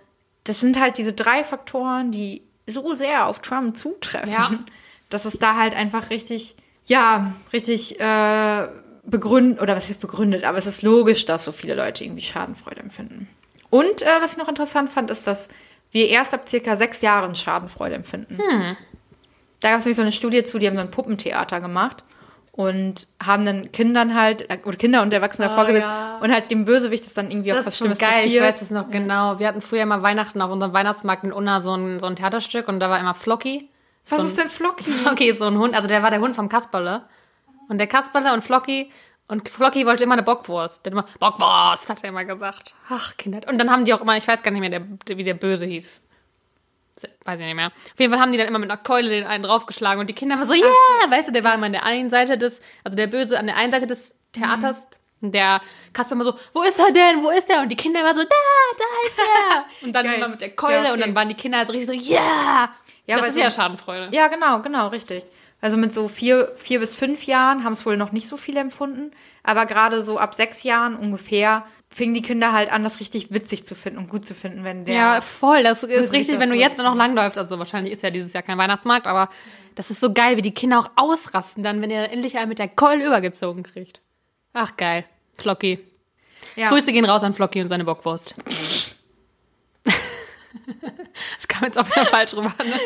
das 0.43 0.59
sind 0.59 0.79
halt 0.79 0.97
diese 0.97 1.13
drei 1.13 1.43
Faktoren, 1.43 2.11
die 2.11 2.41
so 2.67 2.93
sehr 2.95 3.27
auf 3.27 3.39
Trump 3.39 3.77
zutreffen, 3.77 4.31
Ja. 4.31 4.51
dass 5.09 5.25
es 5.25 5.37
da 5.37 5.57
halt 5.57 5.75
einfach 5.75 6.09
richtig, 6.09 6.55
ja, 6.85 7.31
richtig 7.51 7.99
äh, 7.99 8.67
begründet, 9.03 9.61
oder 9.61 9.75
was 9.75 9.89
ist 9.89 9.99
begründet, 9.99 10.43
aber 10.43 10.57
es 10.57 10.65
ist 10.65 10.81
logisch, 10.81 11.25
dass 11.25 11.45
so 11.45 11.51
viele 11.51 11.75
Leute 11.75 12.03
irgendwie 12.03 12.23
Schadenfreude 12.23 12.81
empfinden. 12.81 13.27
Und 13.69 14.01
äh, 14.01 14.21
was 14.21 14.33
ich 14.33 14.37
noch 14.37 14.47
interessant 14.47 14.89
fand, 14.89 15.11
ist, 15.11 15.27
dass 15.27 15.49
wir 15.91 16.07
erst 16.09 16.33
ab 16.33 16.47
circa 16.47 16.75
sechs 16.75 17.01
Jahren 17.01 17.35
Schadenfreude 17.35 17.95
empfinden. 17.95 18.37
Da 19.59 19.69
gab 19.69 19.79
es 19.79 19.85
nämlich 19.85 19.97
so 19.97 20.01
eine 20.01 20.11
Studie 20.11 20.43
zu, 20.43 20.57
die 20.57 20.67
haben 20.67 20.75
so 20.75 20.81
ein 20.81 20.91
Puppentheater 20.91 21.61
gemacht 21.61 22.03
und 22.55 23.07
haben 23.21 23.45
dann 23.45 23.71
Kindern 23.71 24.13
halt, 24.13 24.47
oder 24.65 24.77
Kinder 24.77 25.01
und 25.01 25.11
Erwachsene 25.11 25.47
davor 25.47 25.65
gesetzt 25.65 25.85
ja. 25.85 26.19
und 26.21 26.31
halt 26.31 26.51
dem 26.51 26.65
Bösewicht 26.65 27.03
das 27.03 27.15
dann 27.15 27.31
irgendwie 27.31 27.51
auch 27.51 27.57
Das 27.57 27.65
was 27.65 27.73
ist 27.73 27.79
so 27.79 27.85
Schlimmes 27.85 27.97
geil, 27.97 28.25
ich 28.25 28.35
passiert. 28.37 28.43
weiß 28.43 28.61
es 28.61 28.69
noch 28.69 28.91
genau. 28.91 29.39
Wir 29.39 29.47
hatten 29.47 29.61
früher 29.61 29.85
mal 29.87 30.03
Weihnachten 30.03 30.39
auf 30.39 30.51
unserem 30.51 30.71
Weihnachtsmarkt 30.71 31.23
in 31.23 31.33
Unna 31.33 31.61
so 31.61 31.75
ein, 31.75 31.99
so 31.99 32.05
ein 32.05 32.15
Theaterstück 32.15 32.67
und 32.67 32.79
da 32.79 32.91
war 32.91 32.99
immer 32.99 33.15
Flocky. 33.15 33.69
Was 34.07 34.21
so 34.21 34.27
ist 34.27 34.37
denn 34.37 34.49
Flocky? 34.49 34.83
Flocky, 34.83 35.33
so 35.33 35.45
ein 35.45 35.57
Hund, 35.57 35.75
also 35.75 35.87
der 35.87 36.03
war 36.03 36.11
der 36.11 36.19
Hund 36.19 36.35
vom 36.35 36.47
Kasperle. 36.47 37.01
Und 37.69 37.79
der 37.79 37.87
Kasperle 37.87 38.33
und 38.33 38.43
Flocky, 38.43 38.91
und 39.27 39.49
Flocky 39.49 39.85
wollte 39.85 40.03
immer 40.03 40.13
eine 40.13 40.23
Bockwurst. 40.23 40.85
Der 40.85 40.91
hat 40.91 40.93
immer, 40.93 41.07
Bockwurst, 41.19 41.89
hat 41.89 42.03
er 42.03 42.09
immer 42.09 42.25
gesagt. 42.25 42.75
Ach, 42.89 43.15
Kinder. 43.17 43.41
Und 43.47 43.57
dann 43.57 43.71
haben 43.71 43.85
die 43.85 43.93
auch 43.93 44.01
immer, 44.01 44.17
ich 44.17 44.27
weiß 44.27 44.43
gar 44.43 44.51
nicht 44.51 44.59
mehr, 44.59 44.69
der, 44.69 45.17
wie 45.17 45.23
der 45.23 45.33
Böse 45.33 45.65
hieß. 45.65 46.01
Weiß 47.25 47.39
ich 47.39 47.45
nicht 47.45 47.55
mehr. 47.55 47.67
Auf 47.67 47.99
jeden 47.99 48.11
Fall 48.13 48.21
haben 48.21 48.31
die 48.31 48.37
dann 48.37 48.47
immer 48.47 48.59
mit 48.59 48.69
einer 48.69 48.81
Keule 48.81 49.09
den 49.09 49.25
einen 49.25 49.43
draufgeschlagen 49.43 49.99
und 49.99 50.07
die 50.09 50.13
Kinder 50.13 50.35
immer 50.35 50.45
so, 50.45 50.53
ja, 50.53 50.65
weißt 51.09 51.29
du, 51.29 51.31
der 51.33 51.43
war 51.43 51.53
immer 51.55 51.65
an 51.65 51.71
der 51.73 51.83
einen 51.83 52.09
Seite 52.09 52.37
des, 52.37 52.59
also 52.83 52.95
der 52.95 53.07
Böse 53.07 53.37
an 53.39 53.47
der 53.47 53.57
einen 53.57 53.71
Seite 53.73 53.87
des 53.87 54.13
Theaters. 54.31 54.75
Und 55.21 55.33
der 55.33 55.61
Kasper 55.93 56.13
immer 56.15 56.25
so, 56.25 56.33
wo 56.53 56.63
ist 56.63 56.77
er 56.77 56.91
denn, 56.91 57.23
wo 57.23 57.29
ist 57.29 57.49
er? 57.49 57.61
Und 57.61 57.69
die 57.69 57.77
Kinder 57.77 58.01
immer 58.01 58.13
so, 58.13 58.21
da, 58.21 58.27
da 58.77 59.07
ist 59.07 59.19
er. 59.19 59.65
Und 59.87 59.93
dann 59.93 60.05
Geil. 60.05 60.15
immer 60.15 60.27
mit 60.27 60.41
der 60.41 60.53
Keule 60.55 60.73
Ja, 60.75 60.81
okay. 60.81 60.91
und 60.93 60.99
dann 61.01 61.15
waren 61.15 61.29
die 61.29 61.35
Kinder 61.35 61.59
halt 61.59 61.67
so 61.69 61.73
richtig 61.73 61.87
so, 62.05 62.13
ja. 62.13 62.73
Ja, 63.05 63.17
das 63.17 63.29
ist 63.29 63.35
so- 63.35 63.39
ja 63.41 63.49
Schadenfreude. 63.51 64.09
Ja, 64.11 64.27
genau, 64.27 64.59
genau, 64.61 64.87
richtig. 64.89 65.23
Also 65.61 65.77
mit 65.77 65.93
so 65.93 66.09
vier, 66.09 66.51
vier 66.57 66.79
bis 66.81 66.93
fünf 66.93 67.23
Jahren 67.25 67.63
haben 67.63 67.71
es 67.71 67.85
wohl 67.85 67.95
noch 67.95 68.11
nicht 68.11 68.27
so 68.27 68.35
viele 68.35 68.59
empfunden, 68.59 69.11
aber 69.43 69.65
gerade 69.65 70.03
so 70.03 70.19
ab 70.19 70.35
sechs 70.35 70.63
Jahren 70.63 70.95
ungefähr 70.97 71.65
fingen 71.93 72.13
die 72.15 72.21
Kinder 72.21 72.53
halt 72.53 72.71
an, 72.71 72.83
das 72.83 72.99
richtig 72.99 73.31
witzig 73.31 73.65
zu 73.65 73.75
finden 73.75 73.99
und 73.99 74.09
gut 74.09 74.25
zu 74.25 74.33
finden, 74.33 74.63
wenn 74.63 74.85
der. 74.85 74.95
Ja, 74.95 75.21
voll. 75.21 75.63
Das 75.63 75.83
ist 75.83 76.11
richtig, 76.11 76.39
wenn 76.39 76.49
du 76.49 76.55
jetzt 76.55 76.79
noch 76.79 76.95
langläufst. 76.95 77.37
Also 77.37 77.59
wahrscheinlich 77.59 77.93
ist 77.93 78.01
ja 78.01 78.09
dieses 78.09 78.33
Jahr 78.33 78.43
kein 78.43 78.57
Weihnachtsmarkt, 78.57 79.05
aber 79.05 79.29
das 79.75 79.91
ist 79.91 80.01
so 80.01 80.11
geil, 80.11 80.37
wie 80.37 80.41
die 80.41 80.53
Kinder 80.53 80.79
auch 80.79 80.89
ausrasten 80.95 81.63
dann, 81.63 81.81
wenn 81.81 81.91
ihr 81.91 82.09
endlich 82.11 82.37
einen 82.37 82.49
mit 82.49 82.59
der 82.59 82.67
Keule 82.67 83.05
übergezogen 83.05 83.63
kriegt. 83.63 84.01
Ach, 84.53 84.75
geil. 84.75 85.05
Flocky. 85.37 85.79
ja. 86.55 86.69
Grüße 86.69 86.91
gehen 86.91 87.05
raus 87.05 87.23
an 87.23 87.33
Flocky 87.33 87.61
und 87.61 87.67
seine 87.67 87.85
Bockwurst. 87.85 88.35
das 89.85 91.47
kam 91.47 91.65
jetzt 91.65 91.77
auch 91.77 91.85
wieder 91.85 92.05
falsch 92.05 92.33
rüber. 92.33 92.53
Ne? 92.63 92.79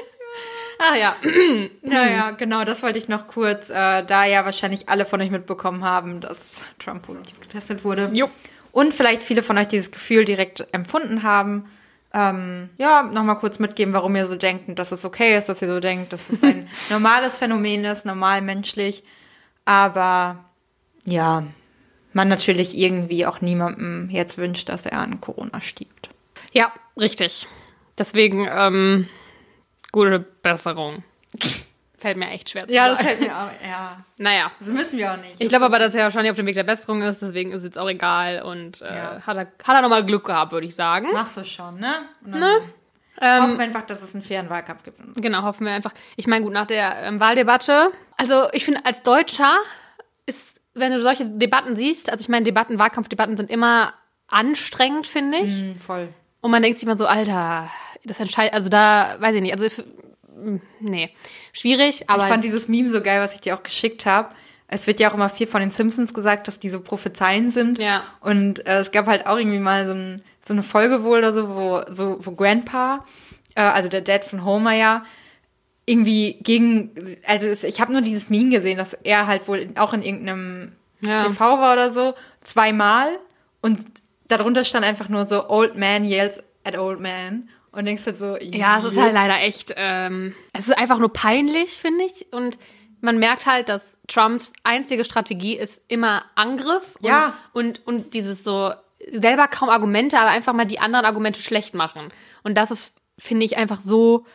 Ach 0.80 0.96
ja. 0.96 1.16
Naja, 1.82 2.32
genau, 2.32 2.64
das 2.64 2.84
wollte 2.84 3.00
ich 3.00 3.08
noch 3.08 3.28
kurz, 3.28 3.70
äh, 3.70 4.04
da 4.04 4.26
ja 4.26 4.46
wahrscheinlich 4.46 4.90
alle 4.90 5.06
von 5.06 5.22
euch 5.22 5.32
mitbekommen 5.32 5.84
haben, 5.84 6.22
dass 6.22 6.62
Trump 6.80 7.04
positiv 7.04 7.40
getestet 7.40 7.84
wurde. 7.84 8.10
Jo. 8.14 8.30
Und 8.78 8.94
vielleicht 8.94 9.24
viele 9.24 9.42
von 9.42 9.58
euch 9.58 9.70
dieses 9.70 9.90
Gefühl 9.90 10.24
direkt 10.24 10.72
empfunden 10.72 11.24
haben. 11.24 11.66
Ähm, 12.14 12.70
ja, 12.78 13.02
nochmal 13.02 13.40
kurz 13.40 13.58
mitgeben, 13.58 13.92
warum 13.92 14.16
ihr 14.16 14.28
so 14.28 14.36
denkt 14.36 14.70
und 14.70 14.78
dass 14.78 14.92
es 14.92 15.04
okay 15.04 15.36
ist, 15.36 15.50
dass 15.50 15.64
ihr 15.64 15.68
so 15.68 15.80
denkt, 15.80 16.14
dass 16.14 16.30
es 16.30 16.44
ein 16.44 16.70
normales 16.92 17.40
Phänomen 17.40 17.86
ist, 17.86 18.06
normal 18.06 18.44
menschlich. 18.44 19.04
Aber 19.66 20.46
ja, 21.04 21.42
man 22.14 22.28
natürlich 22.28 22.78
irgendwie 22.78 23.26
auch 23.26 23.42
niemandem 23.42 24.12
jetzt 24.12 24.38
wünscht, 24.38 24.70
dass 24.70 24.86
er 24.86 25.00
an 25.00 25.22
Corona 25.22 25.60
stirbt. 25.60 26.10
Ja, 26.52 26.72
richtig. 26.96 27.48
Deswegen, 27.98 28.48
ähm, 28.48 29.10
gute 29.92 30.20
Besserung. 30.20 31.04
Fällt 32.00 32.18
mir 32.18 32.30
echt 32.30 32.50
schwer 32.52 32.68
zu 32.68 32.74
Ja, 32.74 32.90
das 32.90 32.98
sagen. 33.00 33.10
fällt 33.10 33.22
mir 33.22 33.36
auch. 33.36 33.50
Ja, 33.68 33.98
Naja. 34.18 34.52
das 34.60 34.68
müssen 34.68 35.00
wir 35.00 35.12
auch 35.12 35.18
nicht. 35.18 35.36
Ich 35.40 35.50
glaube 35.50 35.66
aber, 35.66 35.80
dass 35.80 35.94
er 35.96 36.04
wahrscheinlich 36.04 36.30
auf 36.32 36.36
dem 36.38 36.46
Weg 36.46 36.56
der 36.56 36.64
Besserung 36.64 37.02
ist, 37.02 37.22
deswegen 37.22 37.52
ist 37.52 37.64
jetzt 37.64 37.78
auch 37.78 37.90
egal. 37.90 38.44
Und 38.44 38.82
äh, 38.82 38.86
Ja. 38.96 39.22
hat 39.26 39.36
er, 39.38 39.48
hat 39.64 39.76
er 39.76 39.82
nochmal 39.82 40.06
Glück 40.06 40.26
gehabt, 40.26 40.52
würde 40.52 40.68
ich 40.68 40.76
sagen. 40.76 41.08
Machst 41.14 41.38
du 41.38 41.44
schon, 41.46 41.80
ne? 41.80 41.94
Ne? 42.24 42.60
Ähm, 43.20 43.42
hoffen 43.42 43.58
wir 43.58 43.64
einfach, 43.66 43.86
dass 43.88 44.04
es 44.04 44.14
einen 44.14 44.22
fairen 44.24 44.48
Wahlkampf 44.50 44.84
gibt. 44.84 45.00
Genau, 45.16 45.42
hoffen 45.42 45.66
wir 45.66 45.74
einfach. 45.74 45.92
Ich 46.18 46.28
meine, 46.28 46.44
gut, 46.46 46.54
nach 46.54 46.68
der 46.68 46.98
ähm, 47.04 47.20
Wahldebatte, 47.20 47.92
also 48.16 48.48
ich 48.54 48.64
finde, 48.64 48.86
als 48.86 49.02
Deutscher 49.02 49.56
ist, 50.28 50.38
wenn 50.76 50.92
du 50.94 51.02
solche 51.02 51.26
Debatten 51.26 51.76
siehst, 51.76 52.12
also 52.12 52.22
ich 52.22 52.30
meine, 52.30 52.46
Debatten, 52.46 52.78
Wahlkampfdebatten 52.78 53.36
sind 53.38 53.50
immer 53.50 53.94
anstrengend, 54.28 55.08
finde 55.08 55.40
ich. 55.40 55.50
Mhm, 55.64 55.76
voll. 55.78 56.10
Und 56.42 56.52
man 56.52 56.62
denkt 56.62 56.78
sich 56.78 56.88
immer 56.88 56.98
so, 56.98 57.08
Alter, 57.08 57.72
das 58.06 58.20
entscheidet, 58.20 58.54
also 58.54 58.70
da, 58.70 59.16
weiß 59.20 59.34
ich 59.36 59.42
nicht, 59.42 59.54
also, 59.60 59.66
nee, 60.80 61.10
schwierig, 61.54 62.10
aber. 62.10 62.24
ich 62.24 62.30
fand 62.30 62.44
dieses 62.44 62.68
Meme 62.68 62.90
so 62.90 63.02
geil, 63.02 63.22
was 63.22 63.34
ich 63.34 63.42
dir 63.42 63.56
auch 63.56 63.64
geschickt 63.64 64.06
habe. 64.06 64.36
Es 64.68 64.86
wird 64.86 65.00
ja 65.00 65.10
auch 65.10 65.14
immer 65.14 65.30
viel 65.30 65.48
von 65.48 65.62
den 65.62 65.72
Simpsons 65.72 66.14
gesagt, 66.14 66.48
dass 66.48 66.60
die 66.60 66.70
so 66.70 66.82
Prophezeien 66.82 67.52
sind. 67.52 67.80
Ja. 67.80 68.04
Und 68.20 68.66
äh, 68.68 68.80
es 68.80 68.92
gab 68.92 69.08
halt 69.08 69.26
auch 69.26 69.38
irgendwie 69.38 69.60
mal 69.60 69.86
so, 69.86 69.94
ein, 69.94 70.22
so 70.42 70.54
eine 70.54 70.64
Folge 70.64 71.04
wohl 71.04 71.20
oder 71.20 71.32
so, 71.32 71.56
wo, 71.56 71.82
so, 71.88 72.18
wo 72.20 72.32
Grandpa, 72.32 73.06
äh, 73.56 73.62
also 73.62 73.88
der 73.88 74.02
Dad 74.02 74.26
von 74.26 74.44
Homer 74.44 74.74
ja, 74.74 75.04
irgendwie 75.86 76.38
gegen, 76.42 76.92
also 77.26 77.48
es, 77.48 77.64
ich 77.64 77.80
habe 77.80 77.94
nur 77.94 78.02
dieses 78.02 78.30
Meme 78.30 78.50
gesehen, 78.50 78.78
dass 78.78 78.94
er 78.94 79.26
halt 79.26 79.48
wohl 79.48 79.68
auch 79.76 79.94
in 79.94 80.02
irgendeinem 80.02 80.74
Ja. 81.00 81.24
TV 81.24 81.60
war 81.60 81.74
oder 81.74 81.92
so, 81.92 82.14
zweimal 82.44 83.08
und 83.62 83.80
darunter 84.28 84.66
stand 84.66 84.86
einfach 84.86 85.08
nur 85.08 85.26
so 85.26 85.50
Old 85.50 85.78
Man 85.78 86.04
yells 86.04 86.40
at 86.66 86.78
Old 86.78 87.00
Man 87.00 87.50
und 87.78 87.86
denkst 87.86 88.06
halt 88.06 88.18
so, 88.18 88.38
Ja, 88.38 88.80
es 88.80 88.86
ist 88.86 89.00
halt 89.00 89.14
leider 89.14 89.40
echt, 89.42 89.74
ähm, 89.78 90.34
es 90.54 90.68
ist 90.68 90.78
einfach 90.78 90.98
nur 91.00 91.14
peinlich, 91.14 91.72
finde 91.76 92.06
ich. 92.06 92.32
Und 92.34 92.58
man 93.02 93.18
merkt 93.20 93.46
halt, 93.46 93.70
dass 93.70 93.98
Trumps 94.08 94.52
einzige 94.64 95.06
Strategie 95.06 95.56
ist 95.58 95.82
immer 95.88 96.24
Angriff 96.36 96.96
und, 97.00 97.08
Ja. 97.08 97.34
und, 97.54 97.86
und 97.86 98.14
dieses 98.14 98.44
so 98.44 98.72
selber 99.12 99.48
kaum 99.48 99.70
Argumente, 99.70 100.18
aber 100.20 100.32
einfach 100.32 100.54
mal 100.54 100.66
die 100.66 100.80
anderen 100.80 101.06
Argumente 101.06 101.42
schlecht 101.42 101.76
machen. 101.76 102.10
Und 102.44 102.56
das 102.56 102.72
ist, 102.72 102.94
finde 103.20 103.46
ich, 103.46 103.58
einfach 103.58 103.80
so 103.80 104.26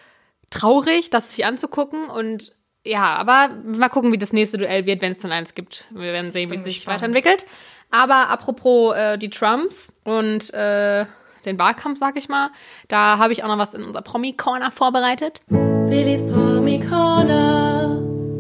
traurig, 0.51 1.11
das 1.11 1.31
sich 1.35 1.45
anzugucken. 1.45 2.09
Und 2.09 2.55
ja, 2.85 3.15
aber 3.17 3.51
mal 3.65 3.89
gucken, 3.89 4.13
wie 4.13 4.19
das 4.19 4.33
nächste 4.33 4.59
Duell 4.59 4.87
wird, 4.87 5.03
wenn 5.03 5.13
es 5.15 5.23
dann 5.23 5.33
eins 5.33 5.55
gibt. 5.55 5.87
Wir 5.91 6.13
werden 6.13 6.33
sehen, 6.33 6.51
wie 6.51 6.57
es 6.57 6.65
sich 6.65 6.77
gespannt. 6.77 6.97
weiterentwickelt. 7.03 7.45
Aber 7.91 8.29
apropos 8.29 8.95
äh, 8.97 9.19
die 9.19 9.31
Trumps 9.31 9.93
und 10.05 10.53
äh, 10.55 11.05
den 11.45 11.59
Wahlkampf, 11.59 11.99
sag 11.99 12.17
ich 12.17 12.29
mal, 12.29 12.51
da 12.89 13.19
habe 13.19 13.33
ich 13.33 13.45
auch 13.45 13.49
noch 13.49 13.59
was 13.59 13.75
in 13.75 13.85
unser 13.85 14.03
Promi-Corner 14.03 14.71
vorbereitet. 14.71 15.41
Willis 15.49 16.27
Promi 16.27 16.81
Corner. 16.81 17.99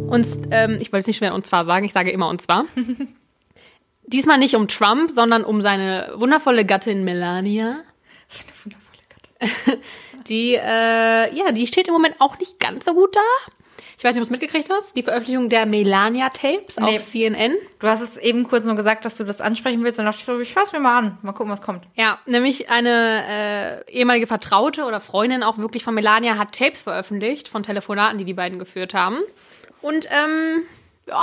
Und 0.09 0.27
ähm, 0.51 0.79
ich 0.81 0.93
wollte 0.93 1.03
es 1.03 1.07
nicht 1.07 1.17
schnell 1.17 1.33
und 1.33 1.47
zwar 1.47 1.65
sagen, 1.65 1.85
ich 1.85 1.93
sage 1.93 2.11
immer 2.11 2.29
und 2.29 2.43
zwar. 2.43 2.67
Diesmal 4.07 4.39
nicht 4.39 4.57
um 4.57 4.69
Trump, 4.69 5.11
sondern 5.11 5.45
um 5.45 5.63
seine 5.63 6.13
wundervolle 6.17 6.65
Gattin 6.65 7.05
Melania. 7.05 7.79
Das 8.29 8.41
ist 8.41 8.47
eine 8.47 8.65
wundervolle 8.65 9.01
Gattin. 9.09 9.83
Die, 10.29 10.55
äh, 10.55 11.35
ja, 11.35 11.51
die 11.51 11.67
steht 11.67 11.89
im 11.89 11.95
Moment 11.95 12.15
auch 12.21 12.39
nicht 12.39 12.61
ganz 12.61 12.85
so 12.85 12.95
gut 12.95 13.17
da. 13.17 13.53
Ich 14.03 14.05
weiß 14.05 14.17
nicht, 14.17 14.23
ob 14.25 14.29
du 14.29 14.35
es 14.35 14.41
mitgekriegt 14.41 14.69
hast. 14.69 14.97
Die 14.97 15.05
Veröffentlichung 15.05 15.49
der 15.49 15.65
Melania-Tapes 15.65 16.75
Nee. 16.81 16.97
auf 16.97 17.09
CNN. 17.09 17.55
Du 17.79 17.87
hast 17.87 18.01
es 18.01 18.17
eben 18.17 18.43
kurz 18.43 18.65
nur 18.65 18.75
gesagt, 18.75 19.05
dass 19.05 19.17
du 19.17 19.23
das 19.23 19.41
ansprechen 19.41 19.85
willst 19.85 20.01
und 20.01 20.07
dachte 20.07 20.19
ich 20.19 20.25
so, 20.25 20.41
ich 20.41 20.51
schaue 20.51 20.65
es 20.65 20.73
mir 20.73 20.81
mal 20.81 20.99
an. 20.99 21.19
Mal 21.23 21.31
gucken, 21.31 21.53
was 21.53 21.63
kommt. 21.63 21.85
Ja, 21.95 22.19
nämlich 22.27 22.69
eine 22.69 23.85
äh, 23.87 23.93
ehemalige 23.93 24.27
Vertraute 24.27 24.87
oder 24.87 25.01
Freundin 25.01 25.45
auch 25.45 25.57
wirklich 25.59 25.85
von 25.85 25.95
Melania 25.95 26.37
hat 26.37 26.51
Tapes 26.51 26.83
veröffentlicht 26.83 27.47
von 27.47 27.63
Telefonaten, 27.63 28.19
die 28.19 28.25
die 28.25 28.35
beiden 28.35 28.59
geführt 28.59 28.93
haben. 28.93 29.19
Und 29.83 30.07
ähm, 30.07 30.63
ja, 31.07 31.23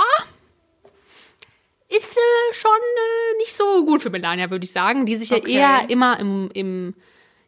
ist 1.90 2.16
äh, 2.16 2.54
schon 2.54 2.70
äh, 2.72 3.38
nicht 3.40 3.54
so 3.58 3.84
gut 3.84 4.00
für 4.00 4.08
Melania, 4.08 4.50
würde 4.50 4.64
ich 4.64 4.72
sagen, 4.72 5.04
die 5.04 5.16
sich 5.16 5.30
Okay. 5.32 5.52
ja 5.52 5.80
eher 5.80 5.90
immer 5.90 6.18
im, 6.18 6.50
im 6.54 6.94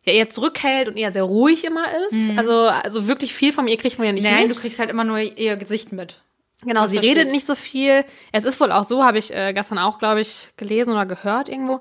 ja, 0.04 0.12
eher 0.12 0.30
zurückhält 0.30 0.88
und 0.88 0.96
eher 0.96 1.12
sehr 1.12 1.22
ruhig 1.22 1.64
immer 1.64 1.84
ist. 2.08 2.38
Also, 2.38 2.52
also 2.52 3.06
wirklich 3.06 3.34
viel 3.34 3.52
von 3.52 3.68
ihr 3.68 3.76
kriegt 3.76 3.98
man 3.98 4.06
ja 4.06 4.12
nicht 4.12 4.24
Nein, 4.24 4.48
mit. 4.48 4.56
du 4.56 4.60
kriegst 4.60 4.78
halt 4.78 4.90
immer 4.90 5.04
nur 5.04 5.18
ihr 5.18 5.56
Gesicht 5.56 5.92
mit. 5.92 6.20
Genau, 6.64 6.86
sie 6.86 6.98
redet 6.98 7.30
nicht 7.32 7.46
so 7.46 7.54
viel. 7.54 8.04
Es 8.30 8.44
ist 8.44 8.60
wohl 8.60 8.70
auch 8.70 8.88
so, 8.88 9.04
habe 9.04 9.18
ich 9.18 9.34
äh, 9.34 9.52
gestern 9.52 9.78
auch, 9.78 9.98
glaube 9.98 10.20
ich, 10.20 10.48
gelesen 10.56 10.92
oder 10.92 11.06
gehört 11.06 11.48
irgendwo, 11.48 11.80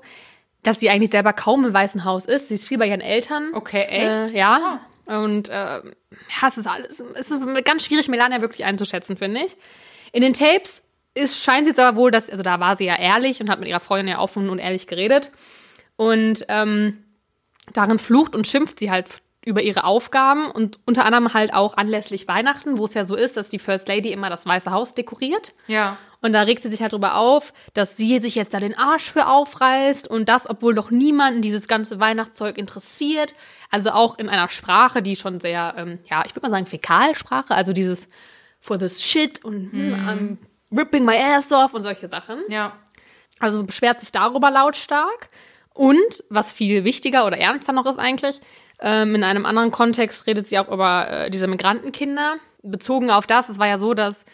dass 0.62 0.80
sie 0.80 0.90
eigentlich 0.90 1.10
selber 1.10 1.32
kaum 1.32 1.64
im 1.64 1.72
Weißen 1.72 2.04
Haus 2.04 2.24
ist. 2.24 2.48
Sie 2.48 2.54
ist 2.54 2.66
viel 2.66 2.78
bei 2.78 2.88
ihren 2.88 3.00
Eltern. 3.00 3.50
Okay, 3.54 3.82
echt? 3.82 4.06
Ah. 4.06 4.26
Äh, 4.26 4.36
ja. 4.36 4.80
Und 5.06 5.48
äh, 5.48 5.52
ja, 5.52 6.48
es 6.48 6.56
ist 6.56 6.66
alles, 6.66 7.00
es 7.14 7.30
ist 7.30 7.64
ganz 7.64 7.84
schwierig, 7.84 8.08
Melania 8.08 8.40
wirklich 8.40 8.64
einzuschätzen, 8.64 9.16
finde 9.16 9.44
ich. 9.44 9.56
In 10.12 10.22
den 10.22 10.32
Tapes 10.32 10.82
ist, 11.14 11.42
scheint 11.42 11.64
sie 11.64 11.70
jetzt 11.70 11.80
aber 11.80 11.96
wohl, 11.96 12.10
dass, 12.10 12.30
also 12.30 12.42
da 12.42 12.60
war 12.60 12.76
sie 12.76 12.84
ja 12.84 12.96
ehrlich 12.98 13.40
und 13.40 13.50
hat 13.50 13.60
mit 13.60 13.68
ihrer 13.68 13.80
Freundin 13.80 14.08
ja 14.08 14.18
offen 14.18 14.48
und 14.48 14.58
ehrlich 14.58 14.86
geredet. 14.86 15.30
Und 15.96 16.44
ähm, 16.48 17.01
darin 17.72 17.98
flucht 17.98 18.34
und 18.34 18.46
schimpft 18.46 18.78
sie 18.78 18.90
halt 18.90 19.22
über 19.44 19.62
ihre 19.62 19.84
Aufgaben 19.84 20.50
und 20.50 20.78
unter 20.86 21.04
anderem 21.04 21.34
halt 21.34 21.52
auch 21.52 21.76
anlässlich 21.76 22.28
Weihnachten, 22.28 22.78
wo 22.78 22.84
es 22.84 22.94
ja 22.94 23.04
so 23.04 23.16
ist, 23.16 23.36
dass 23.36 23.48
die 23.48 23.58
First 23.58 23.88
Lady 23.88 24.12
immer 24.12 24.30
das 24.30 24.46
Weiße 24.46 24.70
Haus 24.70 24.94
dekoriert. 24.94 25.52
Ja. 25.66 25.96
Und 26.20 26.32
da 26.32 26.42
regt 26.42 26.62
sie 26.62 26.70
sich 26.70 26.80
halt 26.80 26.92
drüber 26.92 27.16
auf, 27.16 27.52
dass 27.74 27.96
sie 27.96 28.20
sich 28.20 28.36
jetzt 28.36 28.54
da 28.54 28.60
den 28.60 28.78
Arsch 28.78 29.10
für 29.10 29.26
aufreißt 29.26 30.06
und 30.06 30.28
das, 30.28 30.48
obwohl 30.48 30.74
doch 30.74 30.92
niemanden 30.92 31.42
dieses 31.42 31.66
ganze 31.66 31.98
Weihnachtszeug 31.98 32.56
interessiert. 32.56 33.34
Also 33.70 33.90
auch 33.90 34.18
in 34.18 34.28
einer 34.28 34.48
Sprache, 34.48 35.02
die 35.02 35.16
schon 35.16 35.40
sehr, 35.40 35.74
ähm, 35.76 35.98
ja, 36.08 36.22
ich 36.24 36.36
würde 36.36 36.46
mal 36.46 36.52
sagen, 36.52 36.66
Fäkalsprache, 36.66 37.52
also 37.52 37.72
dieses 37.72 38.08
for 38.60 38.78
this 38.78 39.02
shit 39.02 39.44
und 39.44 39.72
hm, 39.72 39.94
I'm 40.08 40.36
ripping 40.78 41.04
my 41.04 41.16
ass 41.16 41.50
off 41.50 41.74
und 41.74 41.82
solche 41.82 42.06
Sachen. 42.06 42.38
Ja. 42.48 42.74
Also 43.40 43.64
beschwert 43.64 44.00
sich 44.00 44.12
darüber 44.12 44.52
lautstark. 44.52 45.28
Und, 45.74 46.24
was 46.28 46.52
viel 46.52 46.84
wichtiger 46.84 47.26
oder 47.26 47.38
ernster 47.38 47.72
noch 47.72 47.86
ist 47.86 47.98
eigentlich, 47.98 48.40
ähm, 48.80 49.14
in 49.14 49.24
einem 49.24 49.46
anderen 49.46 49.70
Kontext 49.70 50.26
redet 50.26 50.48
sie 50.48 50.58
auch 50.58 50.70
über 50.70 51.08
äh, 51.08 51.30
diese 51.30 51.46
Migrantenkinder. 51.46 52.36
Bezogen 52.62 53.10
auf 53.10 53.26
das, 53.26 53.48
es 53.48 53.58
war 53.58 53.66
ja 53.66 53.78
so, 53.78 53.94
dass 53.94 54.24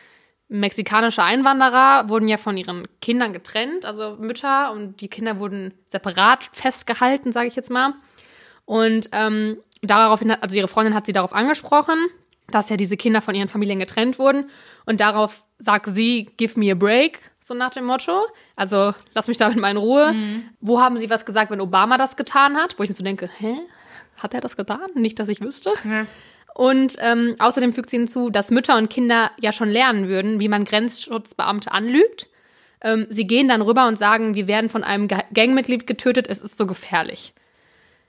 mexikanische 0.49 1.23
Einwanderer 1.23 2.09
wurden 2.09 2.29
ja 2.29 2.39
von 2.39 2.57
ihren 2.57 2.89
Kindern 3.01 3.33
getrennt, 3.33 3.85
also 3.85 4.17
Mütter, 4.19 4.73
und 4.73 5.01
die 5.01 5.09
Kinder 5.09 5.39
wurden 5.39 5.75
separat 5.87 6.49
festgehalten, 6.53 7.33
sage 7.33 7.49
ich 7.49 7.57
jetzt 7.57 7.71
mal. 7.71 7.95
Und 8.65 9.11
ähm, 9.13 9.59
daraufhin 9.83 10.33
hat, 10.33 10.43
also 10.43 10.57
ihre 10.57 10.69
Freundin 10.69 10.95
hat 10.95 11.07
sie 11.07 11.13
darauf 11.13 11.35
angesprochen, 11.35 11.99
dass 12.51 12.71
ja 12.71 12.79
diese 12.79 12.97
Kinder 12.97 13.21
von 13.21 13.35
ihren 13.35 13.49
Familien 13.49 13.79
getrennt 13.79 14.19
wurden. 14.19 14.51
Und 14.87 15.01
darauf 15.01 15.45
sagt 15.59 15.95
sie, 15.95 16.31
give 16.39 16.59
me 16.59 16.73
a 16.73 16.75
break, 16.75 17.21
so 17.49 17.55
nach 17.55 17.71
dem 17.71 17.85
Motto. 17.85 18.27
Also 18.55 18.95
lass 19.15 19.27
mich 19.27 19.39
damit 19.39 19.59
mal 19.59 19.71
in 19.71 19.77
Ruhe. 19.77 20.15
Wo 20.61 20.81
haben 20.81 20.99
sie 20.99 21.11
was 21.11 21.27
gesagt, 21.27 21.51
wenn 21.51 21.61
Obama 21.61 21.99
das 21.99 22.15
getan 22.15 22.57
hat? 22.57 22.79
Wo 22.79 22.85
ich 22.85 22.91
mir 22.91 22.95
so 22.95 23.03
denke, 23.03 23.29
hä? 23.39 23.57
Hat 24.19 24.35
er 24.35 24.41
das 24.41 24.57
getan? 24.57 24.91
Nicht, 24.95 25.19
dass 25.19 25.29
ich 25.29 25.41
wüsste. 25.41 25.73
Ja. 25.85 26.07
Und 26.55 26.97
ähm, 27.01 27.37
außerdem 27.39 27.73
fügt 27.73 27.91
sie 27.91 27.99
hinzu, 27.99 28.31
dass 28.31 28.51
Mütter 28.51 28.77
und 28.77 28.91
Kinder 28.91 29.31
ja 29.41 29.53
schon 29.53 29.69
lernen 29.69 30.09
würden, 30.09 30.41
wie 30.41 30.49
man 30.49 30.65
Grenzschutzbeamte 30.65 31.71
anlügt. 31.73 32.27
Ähm, 32.81 33.07
sie 33.11 33.27
gehen 33.27 33.49
dann 33.49 33.63
rüber 33.63 33.87
und 33.87 33.99
sagen, 33.99 34.35
wir 34.35 34.47
werden 34.47 34.69
von 34.69 34.85
einem 34.85 35.09
Ga- 35.09 35.25
Gangmitglied 35.33 35.87
getötet, 35.87 36.27
es 36.29 36.39
ist 36.39 36.59
so 36.59 36.67
gefährlich. 36.67 37.33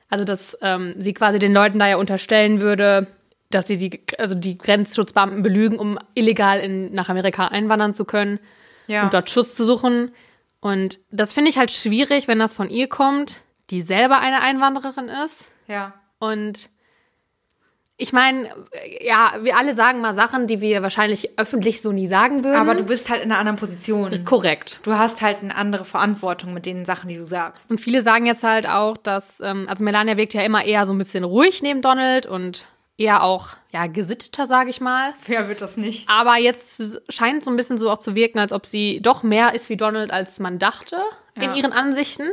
Also, 0.10 0.26
dass 0.26 0.58
ähm, 0.62 0.96
sie 1.00 1.14
quasi 1.14 1.38
den 1.38 1.54
Leuten 1.54 1.78
da 1.78 1.88
ja 1.88 1.98
unterstellen 1.98 2.60
würde, 2.60 3.08
dass 3.52 3.68
sie 3.68 3.78
die, 3.78 4.02
also 4.18 4.34
die 4.34 4.56
Grenzschutzbeamten 4.56 5.44
belügen, 5.44 5.78
um 5.78 6.00
illegal 6.16 6.60
in, 6.60 6.92
nach 6.94 7.10
Amerika 7.10 7.48
einwandern 7.48 7.94
zu 7.94 8.04
können 8.06 8.40
Ja. 8.90 9.04
und 9.06 9.14
dort 9.14 9.30
Schutz 9.30 9.56
zu 9.56 9.64
suchen. 9.64 10.14
Und 10.60 11.00
das 11.10 11.32
finde 11.32 11.50
ich 11.50 11.58
halt 11.58 11.72
schwierig, 11.72 12.28
wenn 12.28 12.40
das 12.40 12.54
von 12.54 12.70
ihr 12.70 12.90
kommt, 12.90 13.40
die 13.70 13.82
selber 13.82 14.20
eine 14.20 14.42
Einwandererin 14.42 15.08
ist. 15.08 15.36
ja. 15.68 15.94
Und 16.22 16.70
ich 18.02 18.14
meine, 18.14 18.50
ja, 19.02 19.34
wir 19.42 19.58
alle 19.58 19.74
sagen 19.74 20.00
mal 20.00 20.14
Sachen, 20.14 20.48
die 20.48 20.62
wir 20.62 20.82
wahrscheinlich 20.82 21.38
öffentlich 21.38 21.82
so 21.82 21.92
nie 21.92 22.08
sagen 22.08 22.46
würden. 22.46 22.56
Aber 22.56 22.76
du 22.76 22.86
bist 22.86 23.10
halt 23.10 23.24
in 23.24 23.32
einer 23.32 23.40
anderen 23.40 23.58
Position. 23.58 24.24
korrekt. 24.24 24.80
Du 24.84 24.94
hast 24.94 25.22
halt 25.22 25.40
eine 25.42 25.54
andere 25.54 25.84
Verantwortung 25.84 26.54
mit 26.54 26.66
den 26.66 26.86
Sachen, 26.86 27.10
die 27.10 27.18
du 27.18 27.26
sagst. 27.26 27.70
Und 27.70 27.82
viele 27.82 28.02
sagen 28.02 28.26
jetzt 28.26 28.44
halt 28.44 28.68
auch, 28.68 28.96
dass, 28.96 29.42
ähm, 29.42 29.66
also 29.70 29.84
Melania 29.84 30.16
wirkt 30.16 30.34
ja 30.34 30.44
immer 30.44 30.64
eher 30.64 30.86
so 30.86 30.94
ein 30.94 30.98
bisschen 30.98 31.26
ruhig 31.26 31.62
neben 31.62 31.82
Donald 31.82 32.26
und 32.26 32.66
eher 33.00 33.24
auch, 33.24 33.50
ja, 33.72 33.88
gesitteter, 33.88 34.46
sage 34.46 34.70
ich 34.70 34.82
mal. 34.82 35.14
Wer 35.26 35.48
wird 35.48 35.62
das 35.62 35.78
nicht? 35.78 36.10
Aber 36.10 36.38
jetzt 36.38 36.82
scheint 37.10 37.40
es 37.40 37.46
so 37.46 37.52
ein 37.52 37.58
bisschen 37.58 37.78
so 37.78 37.90
auch 37.90 38.00
zu 38.00 38.14
wirken, 38.16 38.40
als 38.40 38.52
ob 38.52 38.66
sie 38.66 39.00
doch 39.02 39.24
mehr 39.24 39.56
ist 39.56 39.70
wie 39.70 39.78
Donald, 39.78 40.12
als 40.12 40.40
man 40.40 40.60
dachte 40.60 40.98
in 41.36 41.44
Ja. 41.44 41.56
ihren 41.56 41.72
Ansichten 41.72 42.28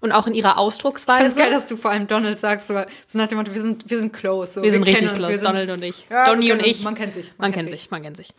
und 0.00 0.12
auch 0.12 0.26
in 0.26 0.34
ihrer 0.34 0.48
Ich 0.50 0.54
finde 0.54 0.60
Ausdrucksweise. 0.60 1.26
es 1.26 1.34
geil, 1.36 1.50
dass 1.50 1.66
du 1.66 1.74
vor 1.76 1.90
allem 1.90 2.06
Donald 2.06 2.38
sagst, 2.38 2.68
so, 2.68 2.74
so 3.06 3.18
nach 3.18 3.28
dem 3.28 3.38
Motto, 3.38 3.52
wir 3.54 3.60
sind, 3.60 3.90
wir 3.90 3.98
sind 3.98 4.12
close. 4.12 4.52
So. 4.54 4.62
wir 4.62 4.70
sind 4.70 4.82
richtig 4.84 5.02
uns, 5.08 5.14
close, 5.14 5.28
wir 5.30 5.38
sind- 5.38 5.48
Donald 5.48 5.70
und 5.70 5.82
ich. 5.82 6.06
Ja, 6.08 6.26
wir 6.26 6.32
Donny 6.34 6.52
und 6.52 6.58
kennen 6.58 6.68
uns, 6.70 6.78
ich. 6.78 6.84
man 6.84 6.94
kennt 6.94 7.14
sich, 7.14 7.32
Man, 7.38 7.52
kennt 7.52 7.70
sich, 7.70 7.90
man 7.90 8.02
kennt 8.02 8.16
sich. 8.16 8.34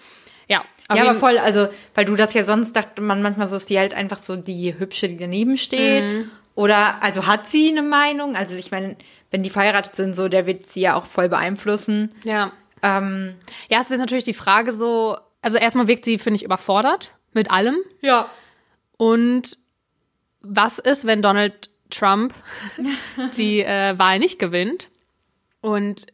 Ja, 0.47 0.61
auf 0.87 0.95
Ja, 0.97 1.03
aber 1.09 1.15
voll, 1.15 1.37
also, 1.39 1.67
weil 1.95 2.05
du 2.05 2.15
das 2.15 2.33
ja 2.33 2.45
sonst 2.45 2.73
dachte 2.73 3.01
man 3.01 3.21
manchmal 3.21 3.47
so, 3.47 3.57
ist 3.57 3.69
die 3.69 3.77
halt 3.77 3.93
einfach 3.93 4.17
so 4.17 4.37
die 4.37 4.73
Hübsche, 4.79 5.09
die 5.09 5.17
daneben 5.17 5.57
steht. 5.57 6.03
Mhm. 6.03 6.31
Oder, 6.57 7.03
also 7.03 7.27
hat 7.27 7.45
sie 7.45 7.69
eine 7.69 7.83
Meinung? 7.83 8.35
Also 8.35 8.55
ich 8.57 8.71
meine, 8.71 8.97
wenn 9.29 9.43
die 9.43 9.51
verheiratet 9.51 9.95
sind, 9.95 10.15
so, 10.15 10.27
der 10.27 10.47
wird 10.47 10.67
sie 10.67 10.81
ja 10.81 10.95
auch 10.95 11.05
voll 11.05 11.29
beeinflussen. 11.29 12.11
Ja. 12.23 12.51
Ähm, 12.81 13.35
Ja, 13.69 13.79
es 13.79 13.91
ist 13.91 13.99
natürlich 13.99 14.23
die 14.23 14.33
Frage 14.33 14.71
so, 14.71 15.17
also 15.43 15.59
erstmal 15.59 15.85
wirkt 15.85 16.03
sie, 16.03 16.17
finde 16.17 16.37
ich, 16.37 16.43
überfordert 16.43 17.13
mit 17.33 17.51
allem. 17.51 17.77
ja. 18.01 18.27
Und 18.97 19.59
was 20.41 20.79
ist, 20.79 21.05
wenn 21.05 21.21
Donald 21.21 21.69
Trump 21.91 22.33
die 23.37 23.59
äh, 23.59 23.99
Wahl 23.99 24.17
nicht 24.17 24.39
gewinnt? 24.39 24.89
Und 25.61 26.07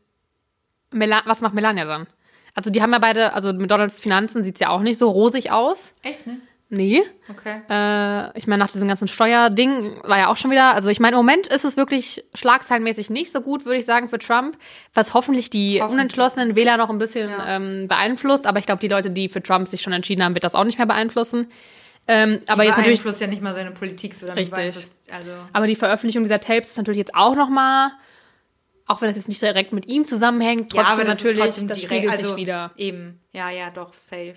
Mela 0.91 1.21
was 1.23 1.39
macht 1.39 1.53
Melania 1.53 1.85
dann? 1.85 2.05
Also 2.53 2.69
die 2.69 2.81
haben 2.81 2.91
ja 2.91 2.99
beide, 2.99 3.33
also 3.33 3.53
mit 3.53 3.71
Donalds 3.71 4.01
Finanzen 4.01 4.43
sieht 4.43 4.55
es 4.55 4.59
ja 4.59 4.69
auch 4.69 4.81
nicht 4.81 4.97
so 4.97 5.09
rosig 5.09 5.51
aus. 5.51 5.93
Echt, 6.01 6.27
ne? 6.27 6.41
Nee. 6.73 7.03
Okay. 7.29 7.61
Äh, 7.69 8.37
ich 8.37 8.47
meine, 8.47 8.63
nach 8.63 8.71
diesem 8.71 8.87
ganzen 8.87 9.07
Steuerding 9.07 9.91
war 10.03 10.17
ja 10.17 10.27
auch 10.29 10.37
schon 10.37 10.49
wieder, 10.49 10.73
also 10.73 10.89
ich 10.89 10.99
meine, 10.99 11.15
im 11.15 11.19
Moment 11.19 11.45
ist 11.45 11.63
es 11.65 11.77
wirklich 11.77 12.25
schlagzeilenmäßig 12.33 13.11
nicht 13.11 13.31
so 13.31 13.41
gut, 13.41 13.65
würde 13.65 13.77
ich 13.77 13.85
sagen, 13.85 14.09
für 14.09 14.17
Trump, 14.17 14.57
was 14.95 15.13
hoffentlich 15.13 15.51
die 15.51 15.75
Hoffentlich. 15.75 15.93
unentschlossenen 15.93 16.55
Wähler 16.55 16.77
noch 16.77 16.89
ein 16.89 16.97
bisschen 16.97 17.29
Ja. 17.29 17.57
ähm, 17.57 17.87
beeinflusst. 17.87 18.47
Aber 18.47 18.57
ich 18.57 18.65
glaube, 18.65 18.79
die 18.79 18.87
Leute, 18.87 19.11
die 19.11 19.29
für 19.29 19.43
Trump 19.43 19.67
sich 19.67 19.81
schon 19.81 19.93
entschieden 19.93 20.23
haben, 20.23 20.33
wird 20.33 20.43
das 20.43 20.55
auch 20.55 20.63
nicht 20.63 20.79
mehr 20.79 20.87
beeinflussen. 20.87 21.51
Ähm, 22.07 22.41
aber 22.47 22.63
jetzt 22.63 22.77
natürlich, 22.77 22.99
beeinflusst 22.99 23.21
ja 23.21 23.27
nicht 23.27 23.41
mal 23.41 23.53
seine 23.53 23.71
Politik 23.71 24.13
so 24.15 24.27
Richtig. 24.31 24.51
Also, 24.51 25.31
aber 25.53 25.67
die 25.67 25.75
Veröffentlichung 25.75 26.23
dieser 26.23 26.39
Tapes 26.39 26.71
ist 26.71 26.77
natürlich 26.77 26.97
jetzt 26.97 27.15
auch 27.15 27.35
noch 27.35 27.49
mal, 27.49 27.91
auch 28.87 28.99
wenn 29.01 29.09
das 29.09 29.17
jetzt 29.17 29.29
nicht 29.29 29.41
direkt 29.41 29.71
mit 29.71 29.87
ihm 29.87 30.03
zusammenhängt, 30.05 30.71
trotzdem 30.71 30.85
ja, 30.87 30.93
aber 30.93 31.05
das 31.05 31.19
natürlich, 31.19 31.37
ist 31.37 31.45
trotzdem 31.45 31.67
das 31.67 31.77
direkt, 31.77 31.93
spiegelt 32.01 32.17
also 32.17 32.29
sich 32.29 32.35
wieder. 32.37 32.71
Eben, 32.77 33.21
ja, 33.31 33.49
ja, 33.51 33.69
doch, 33.69 33.93
safe. 33.93 34.33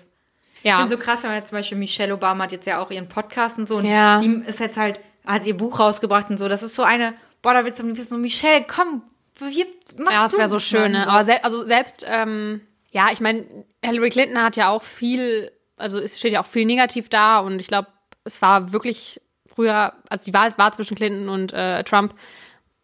Ich 0.59 0.69
Ja, 0.69 0.77
finde 0.79 0.95
so 0.95 0.99
krass, 1.01 1.23
wenn 1.23 1.29
man 1.31 1.39
jetzt 1.39 1.49
zum 1.49 1.57
Beispiel 1.57 1.77
Michelle 1.77 2.13
Obama 2.13 2.45
hat 2.45 2.51
jetzt 2.51 2.65
ja 2.67 2.79
auch 2.79 2.91
ihren 2.91 3.07
Podcast 3.07 3.57
und 3.59 3.67
so 3.67 3.77
und 3.77 3.85
Ja. 3.85 4.17
die 4.19 4.43
ist 4.47 4.59
jetzt 4.59 4.77
halt, 4.77 4.99
hat 5.25 5.45
ihr 5.45 5.55
Buch 5.57 5.79
rausgebracht 5.79 6.29
und 6.29 6.37
so. 6.37 6.47
Das 6.47 6.63
ist 6.63 6.75
so 6.75 6.83
eine, 6.83 7.13
boah, 7.41 7.53
da 7.53 7.63
willst 7.65 7.79
du 7.79 7.83
wissen, 7.85 8.03
so, 8.09 8.17
Michelle, 8.17 8.65
komm, 8.67 9.03
wir, 9.39 9.65
mach 9.97 10.11
Ja, 10.11 10.23
das 10.23 10.33
wäre 10.37 10.49
so 10.49 10.59
schön, 10.59 10.91
ne? 10.93 11.03
so. 11.03 11.09
Aber 11.09 11.23
sel 11.23 11.37
also 11.43 11.65
selbst, 11.67 12.05
ähm, 12.09 12.61
ja, 12.91 13.09
ich 13.11 13.19
meine, 13.21 13.45
Hillary 13.83 14.09
Clinton 14.09 14.41
hat 14.41 14.55
ja 14.55 14.69
auch 14.69 14.81
viel, 14.83 15.51
also 15.77 15.99
es 15.99 16.17
steht 16.17 16.33
ja 16.33 16.41
auch 16.41 16.45
viel 16.47 16.65
negativ 16.65 17.09
da 17.09 17.39
und 17.39 17.59
ich 17.59 17.67
glaube, 17.67 17.87
es 18.23 18.41
war 18.41 18.71
wirklich 18.71 19.21
früher, 19.45 19.93
als 20.09 20.23
die 20.23 20.33
Wahl 20.33 20.51
war 20.57 20.71
zwischen 20.73 20.95
Clinton 20.95 21.29
und 21.29 21.53
äh, 21.53 21.83
Trump, 21.83 22.13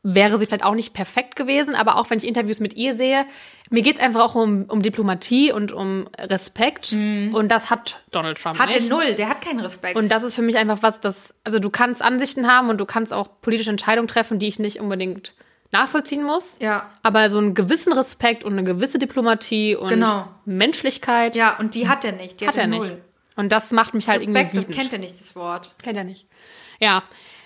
wäre 0.03 0.37
sie 0.37 0.45
vielleicht 0.45 0.65
auch 0.65 0.75
nicht 0.75 0.93
perfekt 0.93 1.35
gewesen, 1.37 1.75
aber 1.75 1.95
auch 1.97 2.09
wenn 2.09 2.17
ich 2.17 2.27
Interviews 2.27 2.59
mit 2.59 2.73
ihr 2.75 2.93
sehe, 2.93 3.25
mir 3.69 3.81
geht 3.81 3.97
es 3.97 4.01
einfach 4.03 4.21
auch 4.21 4.35
um, 4.35 4.65
um 4.65 4.81
Diplomatie 4.81 5.51
und 5.53 5.71
um 5.71 6.07
Respekt 6.19 6.91
und 6.91 7.47
das 7.47 7.69
hat 7.69 8.03
Donald 8.11 8.37
Trump 8.37 8.57
Mhm. 8.57 8.61
hat 8.61 8.67
nicht. 8.69 8.81
er 8.81 8.89
null, 8.89 9.13
der 9.15 9.29
hat 9.29 9.41
keinen 9.41 9.61
Respekt. 9.61 9.95
Und 9.95 10.09
das 10.09 10.23
ist 10.23 10.35
für 10.35 10.41
mich 10.41 10.57
einfach 10.57 10.79
was, 10.81 10.99
das, 10.99 11.33
also 11.45 11.59
du 11.59 11.69
kannst 11.69 12.01
Ansichten 12.01 12.47
haben 12.51 12.69
und 12.69 12.77
du 12.79 12.85
kannst 12.85 13.13
auch 13.13 13.29
politische 13.41 13.69
Entscheidungen 13.69 14.07
treffen, 14.09 14.39
die 14.39 14.47
ich 14.49 14.59
nicht 14.59 14.79
unbedingt 14.81 15.33
nachvollziehen 15.71 16.23
muss. 16.23 16.57
Ja. 16.59 16.89
Aber 17.01 17.29
so 17.31 17.37
einen 17.39 17.53
gewissen 17.55 17.93
Respekt 17.93 18.43
und 18.43 18.51
eine 18.53 18.63
gewisse 18.65 18.99
Diplomatie 18.99 19.75
und 19.75 19.89
Genau. 19.89 20.27
Menschlichkeit 20.45 21.35
ja, 21.35 21.57
und 21.57 21.75
die 21.75 21.87
hat 21.87 22.03
er 22.05 22.11
nicht, 22.11 22.41
die 22.41 22.47
hat 22.47 22.57
er 22.57 22.67
null. 22.67 22.87
nicht. 22.87 22.97
Und 23.35 23.51
das 23.51 23.71
macht 23.71 23.93
mich 23.95 24.07
halt 24.07 24.19
Respekt, 24.19 24.37
irgendwie 24.37 24.55
das 24.57 24.67
wütend. 24.67 24.79
kennt 24.81 24.93
er 24.93 24.99
nicht, 24.99 25.19
das 25.19 25.35
Wort. 25.35 25.73
Kennt 25.81 25.97
er 25.97 26.03
nicht. 26.03 26.27
Ja. 26.79 27.01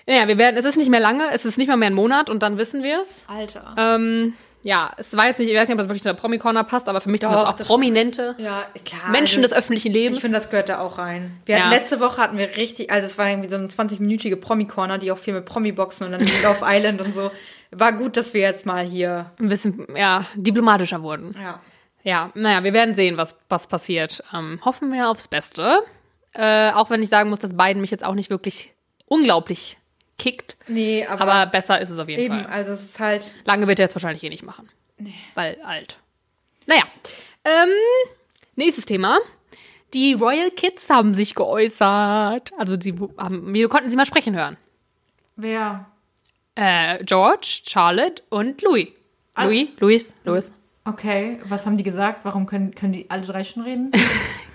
Ja, 0.08 0.26
wir 0.26 0.38
werden, 0.38 0.56
es 0.56 0.64
ist 0.64 0.76
nicht 0.76 0.90
mehr 0.90 1.00
lange, 1.00 1.30
es 1.32 1.44
ist 1.44 1.58
nicht 1.58 1.68
mal 1.68 1.76
mehr 1.76 1.90
ein 1.90 1.94
Monat 1.94 2.30
und 2.30 2.42
dann 2.42 2.56
wissen 2.58 2.82
wir 2.82 3.02
es. 3.02 3.08
Alter. 3.26 3.74
Ähm, 3.76 4.34
ja, 4.62 4.90
es 4.96 5.16
war 5.16 5.26
jetzt 5.28 5.38
nicht, 5.38 5.50
ich 5.50 5.56
weiß 5.56 5.68
nicht, 5.68 5.74
ob 5.74 5.78
das 5.78 5.88
wirklich 5.88 6.02
zu 6.02 6.08
der 6.08 6.14
Promi-Corner 6.14 6.64
passt, 6.64 6.88
aber 6.88 7.00
für 7.00 7.10
mich 7.10 7.20
sind 7.20 7.30
das 7.32 7.40
Doch, 7.42 7.48
auch 7.50 7.54
das- 7.54 7.66
prominente 7.66 8.34
ja, 8.38 8.64
klar. 8.84 9.10
Menschen 9.10 9.42
also, 9.44 9.50
des 9.54 9.58
öffentlichen 9.58 9.92
Lebens. 9.92 10.16
Ich 10.16 10.20
finde, 10.22 10.36
das 10.38 10.50
gehört 10.50 10.68
da 10.68 10.80
auch 10.80 10.98
rein. 10.98 11.40
Wir 11.46 11.56
hatten 11.56 11.70
Ja. 11.70 11.76
letzte 11.78 12.00
Woche 12.00 12.20
hatten 12.20 12.38
wir 12.38 12.56
richtig, 12.56 12.90
also 12.90 13.06
es 13.06 13.18
war 13.18 13.28
irgendwie 13.30 13.48
so 13.48 13.56
eine 13.56 13.68
20-minütige 13.68 14.36
Promi-Corner, 14.36 14.98
die 14.98 15.12
auch 15.12 15.18
viel 15.18 15.34
mit 15.34 15.44
Promi-Boxen 15.44 16.06
und 16.06 16.12
dann 16.12 16.20
Love 16.42 16.64
Island 16.64 17.00
und 17.00 17.12
so. 17.14 17.30
War 17.70 17.92
gut, 17.92 18.16
dass 18.16 18.34
wir 18.34 18.40
jetzt 18.40 18.66
mal 18.66 18.84
hier, 18.84 19.30
ein 19.38 19.48
bisschen, 19.48 19.86
ja, 19.94 20.24
diplomatischer 20.34 21.02
wurden. 21.02 21.34
ja. 21.40 21.60
Ja, 22.04 22.30
naja, 22.34 22.62
wir 22.64 22.72
werden 22.72 22.94
sehen, 22.94 23.16
was, 23.18 23.36
was 23.48 23.66
passiert. 23.66 24.22
Ähm, 24.32 24.60
hoffen 24.64 24.92
wir 24.92 25.10
aufs 25.10 25.28
Beste. 25.28 25.80
Äh, 26.32 26.70
auch 26.70 26.90
wenn 26.90 27.02
ich 27.02 27.08
sagen 27.10 27.28
muss, 27.28 27.40
dass 27.40 27.56
Biden 27.56 27.80
mich 27.82 27.90
jetzt 27.90 28.04
auch 28.04 28.14
nicht 28.14 28.30
wirklich 28.30 28.72
unglaublich 29.06 29.77
kickt. 30.18 30.56
Nee, 30.68 31.06
aber, 31.06 31.20
Aber 31.22 31.50
besser 31.50 31.80
ist 31.80 31.90
es 31.90 31.98
auf 31.98 32.08
jeden 32.08 32.20
eben, 32.22 32.42
Fall. 32.44 32.46
also 32.52 32.72
es 32.72 32.82
ist 32.84 33.00
halt, 33.00 33.30
Lange 33.44 33.66
wird 33.66 33.78
er 33.78 33.84
jetzt 33.86 33.94
wahrscheinlich 33.94 34.22
eh 34.24 34.28
nicht 34.28 34.42
machen. 34.42 34.68
Weil 35.34 35.58
alt. 35.62 35.98
Naja. 36.66 36.82
Ähm, 37.44 37.68
nächstes 38.56 38.84
Thema. 38.84 39.18
Die 39.94 40.12
Royal 40.14 40.50
Kids 40.50 40.90
haben 40.90 41.14
sich 41.14 41.34
geäußert. 41.34 42.52
Also 42.58 42.78
sie 42.78 42.94
haben, 43.16 43.54
wir 43.54 43.68
konnten 43.68 43.90
sie 43.90 43.96
mal 43.96 44.06
sprechen 44.06 44.36
hören. 44.36 44.56
wer? 45.36 45.86
Äh, 46.56 47.04
George, 47.04 47.60
Charlotte 47.68 48.20
und 48.30 48.60
Louis. 48.62 48.88
Ah. 49.34 49.44
Louis, 49.44 49.68
Louis, 49.78 50.14
Louis. 50.24 50.52
Okay, 50.84 51.38
was 51.44 51.64
haben 51.66 51.76
die 51.76 51.84
gesagt? 51.84 52.24
Warum 52.24 52.46
können, 52.46 52.74
können 52.74 52.92
die 52.92 53.08
alle 53.08 53.22
drei 53.22 53.44
schon 53.44 53.62
reden? 53.62 53.92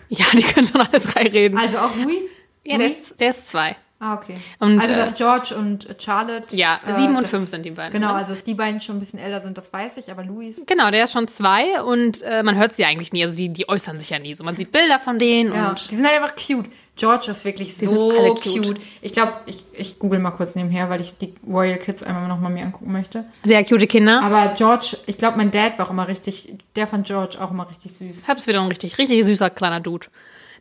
Ja, 0.10 0.26
die 0.34 0.44
können 0.44 0.68
schon 0.68 0.82
alle 0.82 1.00
drei 1.00 1.24
reden. 1.24 1.58
Also 1.58 1.80
auch 1.80 1.96
Luis? 1.96 2.26
ja, 2.66 2.78
der 2.78 2.90
Luis? 2.90 3.00
ist, 3.00 3.20
der 3.20 3.30
ist 3.32 3.48
zwei. 3.50 3.76
Ah, 4.04 4.16
okay. 4.16 4.36
Und, 4.60 4.82
also, 4.82 4.94
äh, 4.94 4.98
dass 4.98 5.16
George 5.16 5.56
und 5.56 5.90
äh, 5.90 5.96
Charlotte. 5.98 6.54
Ja, 6.54 6.78
äh, 6.86 6.94
sieben 6.94 7.16
und 7.16 7.24
das 7.24 7.32
fünf 7.32 7.50
sind 7.50 7.64
die 7.64 7.72
beiden. 7.72 7.94
Genau, 7.94 8.10
ne? 8.12 8.16
also 8.16 8.32
dass 8.34 8.44
die 8.44 8.54
beiden 8.54 8.82
schon 8.82 8.98
ein 8.98 9.00
bisschen 9.00 9.18
älter 9.18 9.40
sind, 9.40 9.58
das 9.58 9.72
weiß 9.72 9.96
ich, 9.96 10.12
aber 10.12 10.26
Luis. 10.26 10.58
Genau, 10.66 10.92
der 10.92 11.06
ist 11.06 11.14
schon 11.14 11.30
zwei 11.30 11.82
und 11.82 12.22
äh, 12.24 12.44
man 12.44 12.58
hört 12.58 12.76
sie 12.76 12.84
eigentlich 12.84 13.14
nie. 13.14 13.24
Also 13.24 13.38
die, 13.38 13.48
die 13.48 13.70
äußern 13.70 14.02
sich 14.02 14.10
ja 14.10 14.20
nie. 14.20 14.36
So, 14.36 14.44
man 14.44 14.58
sieht 14.58 14.74
Bilder 14.74 15.00
von 15.00 15.20
denen 15.20 15.56
Ja, 15.56 15.70
und 15.70 15.90
die 15.90 15.96
sind 15.96 16.06
halt 16.06 16.22
einfach 16.22 16.36
cute. 16.36 16.70
George 16.98 17.32
ist 17.32 17.46
wirklich 17.46 17.74
sind 17.74 17.90
so 17.90 18.10
cute. 18.36 18.44
cute. 18.44 18.82
Ich 19.02 19.14
glaube, 19.14 19.36
ich, 19.46 19.64
ich 19.72 19.98
google 20.00 20.20
mal 20.20 20.32
kurz 20.32 20.56
nebenher, 20.56 20.90
weil 20.90 21.00
ich 21.00 21.14
die 21.18 21.34
Royal 21.48 21.78
Kids 21.78 22.04
einmal 22.04 22.28
noch 22.28 22.42
mal 22.42 22.50
mir 22.50 22.66
angucken 22.66 22.92
möchte. 22.92 23.24
sehr 23.46 23.64
cute 23.64 23.88
Kinder. 23.88 24.22
Aber 24.22 24.54
George, 24.58 24.98
ich 25.06 25.18
glaube, 25.18 25.38
mein 25.38 25.50
Dad 25.50 25.80
war 25.80 25.86
auch 25.86 25.92
immer 25.92 26.10
richtig, 26.10 26.54
der 26.76 26.88
von 26.88 27.04
George 27.04 27.38
auch 27.40 27.52
immer 27.52 27.70
richtig 27.70 27.94
süß. 27.94 28.28
Hab's 28.28 28.48
wieder 28.48 28.60
ein 28.60 28.68
richtig, 28.68 28.98
richtig 28.98 29.26
süßer 29.26 29.50
kleiner 29.50 29.80
Dude. 29.80 30.08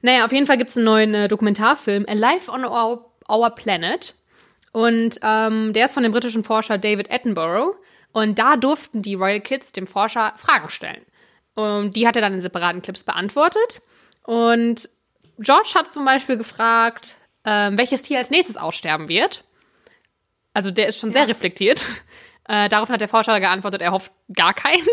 Naja, 0.02 0.24
auf 0.24 0.32
jeden 0.32 0.46
Fall 0.46 0.58
gibt's 0.58 0.76
einen 0.76 0.84
neuen 0.84 1.14
äh, 1.14 1.28
Dokumentarfilm, 1.28 2.04
Alive 2.08 2.50
on 2.50 2.64
Our, 2.64 3.11
Our 3.32 3.50
Planet. 3.50 4.14
Und 4.72 5.18
ähm, 5.22 5.72
der 5.72 5.86
ist 5.86 5.94
von 5.94 6.02
dem 6.02 6.12
britischen 6.12 6.44
Forscher 6.44 6.78
David 6.78 7.10
Attenborough. 7.10 7.76
Und 8.12 8.38
da 8.38 8.56
durften 8.56 9.02
die 9.02 9.14
Royal 9.14 9.40
Kids 9.40 9.72
dem 9.72 9.86
Forscher 9.86 10.34
Fragen 10.36 10.68
stellen. 10.68 11.04
Und 11.54 11.96
die 11.96 12.06
hat 12.06 12.16
er 12.16 12.22
dann 12.22 12.34
in 12.34 12.40
separaten 12.40 12.82
Clips 12.82 13.04
beantwortet. 13.04 13.82
Und 14.24 14.88
George 15.38 15.72
hat 15.74 15.92
zum 15.92 16.04
Beispiel 16.04 16.36
gefragt, 16.36 17.16
ähm, 17.44 17.76
welches 17.76 18.02
Tier 18.02 18.18
als 18.18 18.30
nächstes 18.30 18.56
aussterben 18.56 19.08
wird. 19.08 19.44
Also 20.54 20.70
der 20.70 20.88
ist 20.88 20.98
schon 20.98 21.12
sehr 21.12 21.28
reflektiert. 21.28 21.86
Äh, 22.48 22.68
daraufhin 22.68 22.94
hat 22.94 23.00
der 23.00 23.08
Forscher 23.08 23.38
geantwortet, 23.38 23.82
er 23.82 23.92
hofft 23.92 24.10
gar 24.34 24.52
keins. 24.52 24.88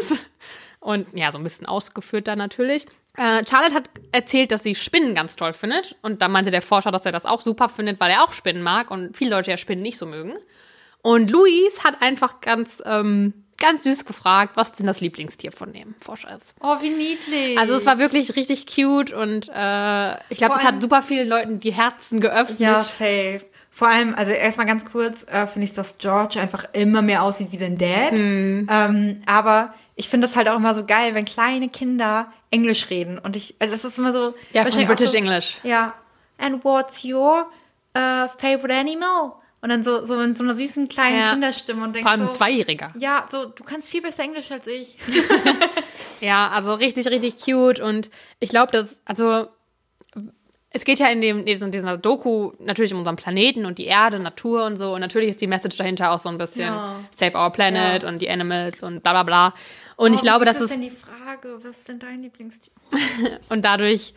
Und 0.80 1.08
ja, 1.18 1.32
so 1.32 1.40
ein 1.40 1.44
bisschen 1.44 1.66
ausgeführt 1.66 2.28
dann 2.28 2.38
natürlich. 2.38 2.86
Äh, 3.20 3.46
Charlotte 3.46 3.74
hat 3.74 3.90
erzählt, 4.14 4.50
dass 4.52 4.64
sie 4.64 4.76
Spinnen 4.76 5.14
ganz 5.14 5.36
toll 5.36 5.52
findet. 5.52 5.98
Und 6.02 6.22
da 6.22 6.30
meinte 6.30 6.52
der 6.52 6.62
Forscher, 6.62 6.90
dass 6.90 7.06
er 7.06 7.12
das 7.12 7.26
auch 7.26 7.42
super 7.42 7.68
findet, 7.68 8.00
weil 8.00 8.12
er 8.12 8.24
auch 8.24 8.32
Spinnen 8.32 8.64
mag 8.64 8.92
und 8.92 9.18
viele 9.18 9.32
Leute 9.32 9.52
ja 9.52 9.58
Spinnen 9.58 9.84
nicht 9.84 9.98
so 9.98 10.06
mögen. 10.06 10.36
Und 11.02 11.30
Luis 11.30 11.84
hat 11.84 12.02
einfach 12.02 12.40
ganz, 12.40 12.78
ähm, 12.86 13.34
ganz 13.58 13.84
süß 13.84 14.06
gefragt, 14.06 14.54
was 14.56 14.72
denn 14.72 14.86
das 14.86 15.02
Lieblingstier 15.02 15.52
von 15.52 15.74
dem 15.74 15.96
Forscher 16.00 16.30
ist. 16.42 16.56
Oh, 16.62 16.78
wie 16.82 16.92
niedlich. 16.92 17.60
Also 17.60 17.74
es 17.74 17.86
war 17.86 18.00
wirklich 18.00 18.38
richtig 18.38 18.66
cute 18.74 19.12
und 19.12 19.50
äh, 19.54 20.14
ich 20.30 20.38
glaube, 20.38 20.56
das 20.56 20.64
hat 20.64 20.82
super 20.82 21.04
vielen 21.04 21.28
Leuten 21.28 21.60
die 21.60 21.74
Herzen 21.74 22.22
geöffnet. 22.22 22.60
Ja, 22.62 22.86
safe. 22.86 23.42
Vor 23.70 23.90
allem, 23.90 24.16
also 24.16 24.32
erstmal 24.32 24.66
ganz 24.66 24.86
kurz, 24.86 25.26
äh, 25.30 25.46
finde 25.46 25.66
ich, 25.66 25.74
dass 25.74 25.98
George 25.98 26.40
einfach 26.40 26.66
immer 26.72 27.02
mehr 27.02 27.24
aussieht 27.24 27.52
wie 27.52 27.58
sein 27.58 27.78
Dad. 27.78 28.12
Hm. 28.12 28.68
Ähm, 28.70 29.18
aber 29.26 29.74
ich 30.00 30.08
finde 30.08 30.28
das 30.28 30.38
halt 30.38 30.48
auch 30.48 30.56
immer 30.56 30.74
so 30.74 30.86
geil, 30.86 31.14
wenn 31.14 31.26
kleine 31.26 31.68
Kinder 31.68 32.32
Englisch 32.52 32.90
reden. 32.90 33.20
Und 33.20 33.36
ich, 33.36 33.54
also 33.60 33.74
das 33.74 33.84
ist 33.84 33.98
immer 33.98 34.14
so. 34.14 34.34
Ja, 34.54 34.64
von 34.66 34.86
British 34.86 35.10
so, 35.12 35.18
English. 35.18 35.58
Ja. 35.64 35.94
And 36.38 36.64
what's 36.64 37.04
your 37.04 37.48
uh, 37.98 38.28
favorite 38.38 38.74
animal? 38.74 39.34
Und 39.62 39.68
dann 39.68 39.84
so, 39.84 40.02
so 40.02 40.18
in 40.22 40.34
so 40.34 40.46
einer 40.46 40.56
süßen 40.56 40.88
kleinen 40.88 41.20
Ja. 41.20 41.32
Kinderstimme 41.32 41.84
und 41.84 41.94
denkst 41.94 42.04
Vor 42.04 42.12
allem 42.12 42.22
ein 42.22 42.28
so, 42.30 42.34
Zweijähriger. 42.34 42.94
ja, 42.98 43.26
so, 43.30 43.44
du 43.46 43.66
kannst 43.66 43.90
viel 43.90 44.02
besser 44.02 44.24
Englisch 44.24 44.50
als 44.52 44.68
ich. 44.68 44.98
Ja, 46.22 46.50
also 46.50 46.74
richtig, 46.74 47.08
richtig 47.08 47.38
cute. 47.38 47.80
Und 47.80 48.10
ich 48.40 48.50
glaube, 48.50 48.72
dass, 48.74 49.00
also, 49.06 49.48
es 50.72 50.84
geht 50.84 51.00
ja 51.00 51.08
in 51.08 51.22
dem, 51.22 51.46
diesen, 51.46 51.72
dieser 51.72 51.98
Doku 51.98 52.52
natürlich 52.60 52.92
um 52.94 53.00
unseren 53.00 53.16
Planeten 53.16 53.66
und 53.66 53.78
die 53.78 53.86
Erde, 53.86 54.20
Natur 54.20 54.66
und 54.66 54.76
so. 54.78 54.94
Und 54.94 55.00
natürlich 55.02 55.30
ist 55.30 55.42
die 55.42 55.48
Message 55.48 55.78
dahinter 55.78 56.12
auch 56.12 56.20
so 56.20 56.30
ein 56.30 56.38
bisschen 56.38 56.74
Ja. 56.74 57.00
Save 57.12 57.38
Our 57.38 57.52
Planet 57.52 58.04
Ja. 58.04 58.10
und 58.10 58.22
die 58.22 58.30
Animals 58.30 58.84
und 58.84 59.02
bla 59.02 59.14
bla 59.14 59.24
bla. 59.24 59.54
Und 60.00 60.14
ich 60.14 60.20
Oh, 60.20 60.24
glaube, 60.24 60.46
was 60.46 60.54
das 60.54 60.56
ist 60.58 60.62
ist, 60.64 60.72
denn 60.72 60.82
die 60.82 60.90
Frage? 60.90 61.56
Was 61.56 61.66
ist 61.66 61.90
denn 61.90 62.00
dein 62.00 62.22
Lieblingstier? 62.22 62.72
und 63.50 63.66
dadurch 63.66 64.14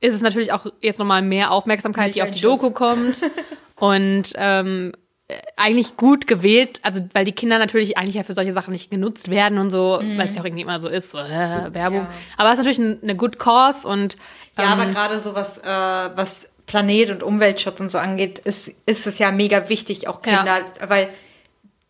ist 0.00 0.14
es 0.14 0.20
natürlich 0.20 0.52
auch 0.52 0.66
jetzt 0.80 0.98
nochmal 1.00 1.22
mehr 1.22 1.50
Aufmerksamkeit, 1.50 2.06
Nicht 2.06 2.16
die 2.18 2.22
auf 2.22 2.30
die 2.30 2.38
Schuss. 2.38 2.60
Doku 2.60 2.70
kommt. 2.70 3.16
und 3.76 4.32
ähm, 4.36 4.92
äh, 5.26 5.34
eigentlich 5.56 5.96
gut 5.96 6.28
gewählt, 6.28 6.78
also 6.84 7.00
weil 7.14 7.24
die 7.24 7.32
Kinder 7.32 7.58
natürlich 7.58 7.98
eigentlich 7.98 8.14
ja 8.14 8.22
für 8.22 8.32
solche 8.34 8.52
Sachen 8.52 8.70
nicht 8.72 8.90
genutzt 8.92 9.28
werden 9.28 9.58
und 9.58 9.70
so, 9.70 9.98
weil 10.00 10.28
es 10.28 10.36
ja 10.36 10.40
auch 10.42 10.44
irgendwie 10.46 10.62
immer 10.62 10.78
so 10.78 10.86
ist, 10.88 11.10
so, 11.10 11.18
äh, 11.18 11.74
Werbung. 11.74 12.02
Mhm. 12.02 12.06
Ja. 12.06 12.10
Aber 12.36 12.48
es 12.50 12.54
ist 12.54 12.58
natürlich 12.64 12.78
ein- 12.78 13.02
eine 13.02 13.16
good 13.16 13.40
cause 13.40 13.88
und 13.88 14.16
Ja, 14.56 14.64
ähm, 14.64 14.70
aber 14.80 14.86
gerade 14.86 15.18
so 15.18 15.34
was, 15.34 15.58
äh, 15.58 15.64
was 15.66 16.48
Planet- 16.66 17.10
und 17.10 17.22
Umweltschutz 17.24 17.80
und 17.80 17.90
so 17.90 17.98
angeht, 17.98 18.38
ist, 18.38 18.68
ist 18.86 19.06
es 19.08 19.18
ja 19.18 19.32
mega 19.32 19.68
wichtig, 19.68 20.06
auch 20.06 20.24
Ja. 20.24 20.36
Kinder, 20.36 20.58
weil 20.86 21.08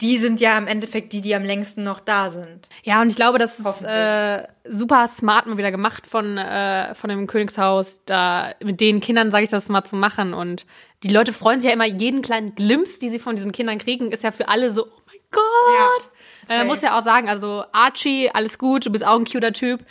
die 0.00 0.18
sind 0.18 0.40
ja 0.40 0.56
im 0.56 0.66
Endeffekt 0.66 1.12
die, 1.12 1.20
die 1.20 1.34
am 1.34 1.44
längsten 1.44 1.82
noch 1.82 2.00
da 2.00 2.30
sind. 2.30 2.68
Ja, 2.84 3.02
und 3.02 3.10
ich 3.10 3.16
glaube, 3.16 3.38
das 3.38 3.58
ist 3.58 3.82
äh, 3.82 4.46
super 4.64 5.08
smart 5.08 5.46
mal 5.46 5.56
wieder 5.56 5.70
gemacht 5.70 6.06
von, 6.06 6.38
äh, 6.38 6.94
von 6.94 7.10
dem 7.10 7.26
Königshaus, 7.26 8.00
da 8.06 8.54
mit 8.62 8.80
den 8.80 9.00
Kindern, 9.00 9.30
sage 9.30 9.44
ich 9.44 9.50
das 9.50 9.68
mal, 9.68 9.84
zu 9.84 9.96
machen. 9.96 10.34
Und 10.34 10.66
die 11.02 11.08
Leute 11.08 11.32
freuen 11.32 11.60
sich 11.60 11.68
ja 11.68 11.74
immer, 11.74 11.86
jeden 11.86 12.22
kleinen 12.22 12.54
Glimpse, 12.54 13.00
die 13.00 13.08
sie 13.08 13.18
von 13.18 13.34
diesen 13.34 13.52
Kindern 13.52 13.78
kriegen, 13.78 14.12
ist 14.12 14.22
ja 14.22 14.30
für 14.30 14.48
alle 14.48 14.70
so, 14.70 14.86
oh 14.86 15.00
mein 15.06 15.20
Gott. 15.30 16.10
Ja, 16.48 16.62
äh, 16.62 16.64
muss 16.64 16.82
ja 16.82 16.96
auch 16.96 17.02
sagen, 17.02 17.28
also 17.28 17.64
Archie, 17.72 18.30
alles 18.32 18.58
gut, 18.58 18.86
du 18.86 18.90
bist 18.90 19.04
auch 19.04 19.18
ein 19.18 19.24
cuter 19.24 19.52
Typ. 19.52 19.84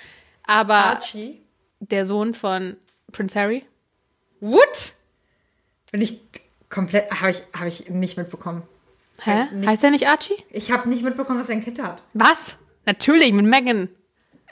Aber 0.43 0.75
Archie? 0.75 1.41
der 1.79 2.05
Sohn 2.05 2.33
von 2.33 2.77
Prince 3.11 3.37
Harry, 3.37 3.65
What? 4.39 4.93
Bin 5.91 6.01
ich 6.01 6.19
komplett, 6.69 7.09
habe 7.11 7.31
ich, 7.31 7.43
hab 7.53 7.65
ich 7.65 7.89
nicht 7.89 8.17
mitbekommen. 8.17 8.63
Hä? 9.23 9.31
Heißt 9.31 9.51
nicht- 9.51 9.67
Heißt 9.69 9.83
der 9.83 9.91
nicht 9.91 10.07
Archie? 10.07 10.35
Ich 10.51 10.71
habe 10.71 10.87
nicht 10.89 11.03
mitbekommen, 11.03 11.39
dass 11.39 11.49
er 11.49 11.55
ein 11.55 11.63
Kind 11.63 11.81
hat. 11.81 12.03
Was? 12.13 12.37
Natürlich, 12.85 13.33
mit 13.33 13.45
Megan. 13.45 13.89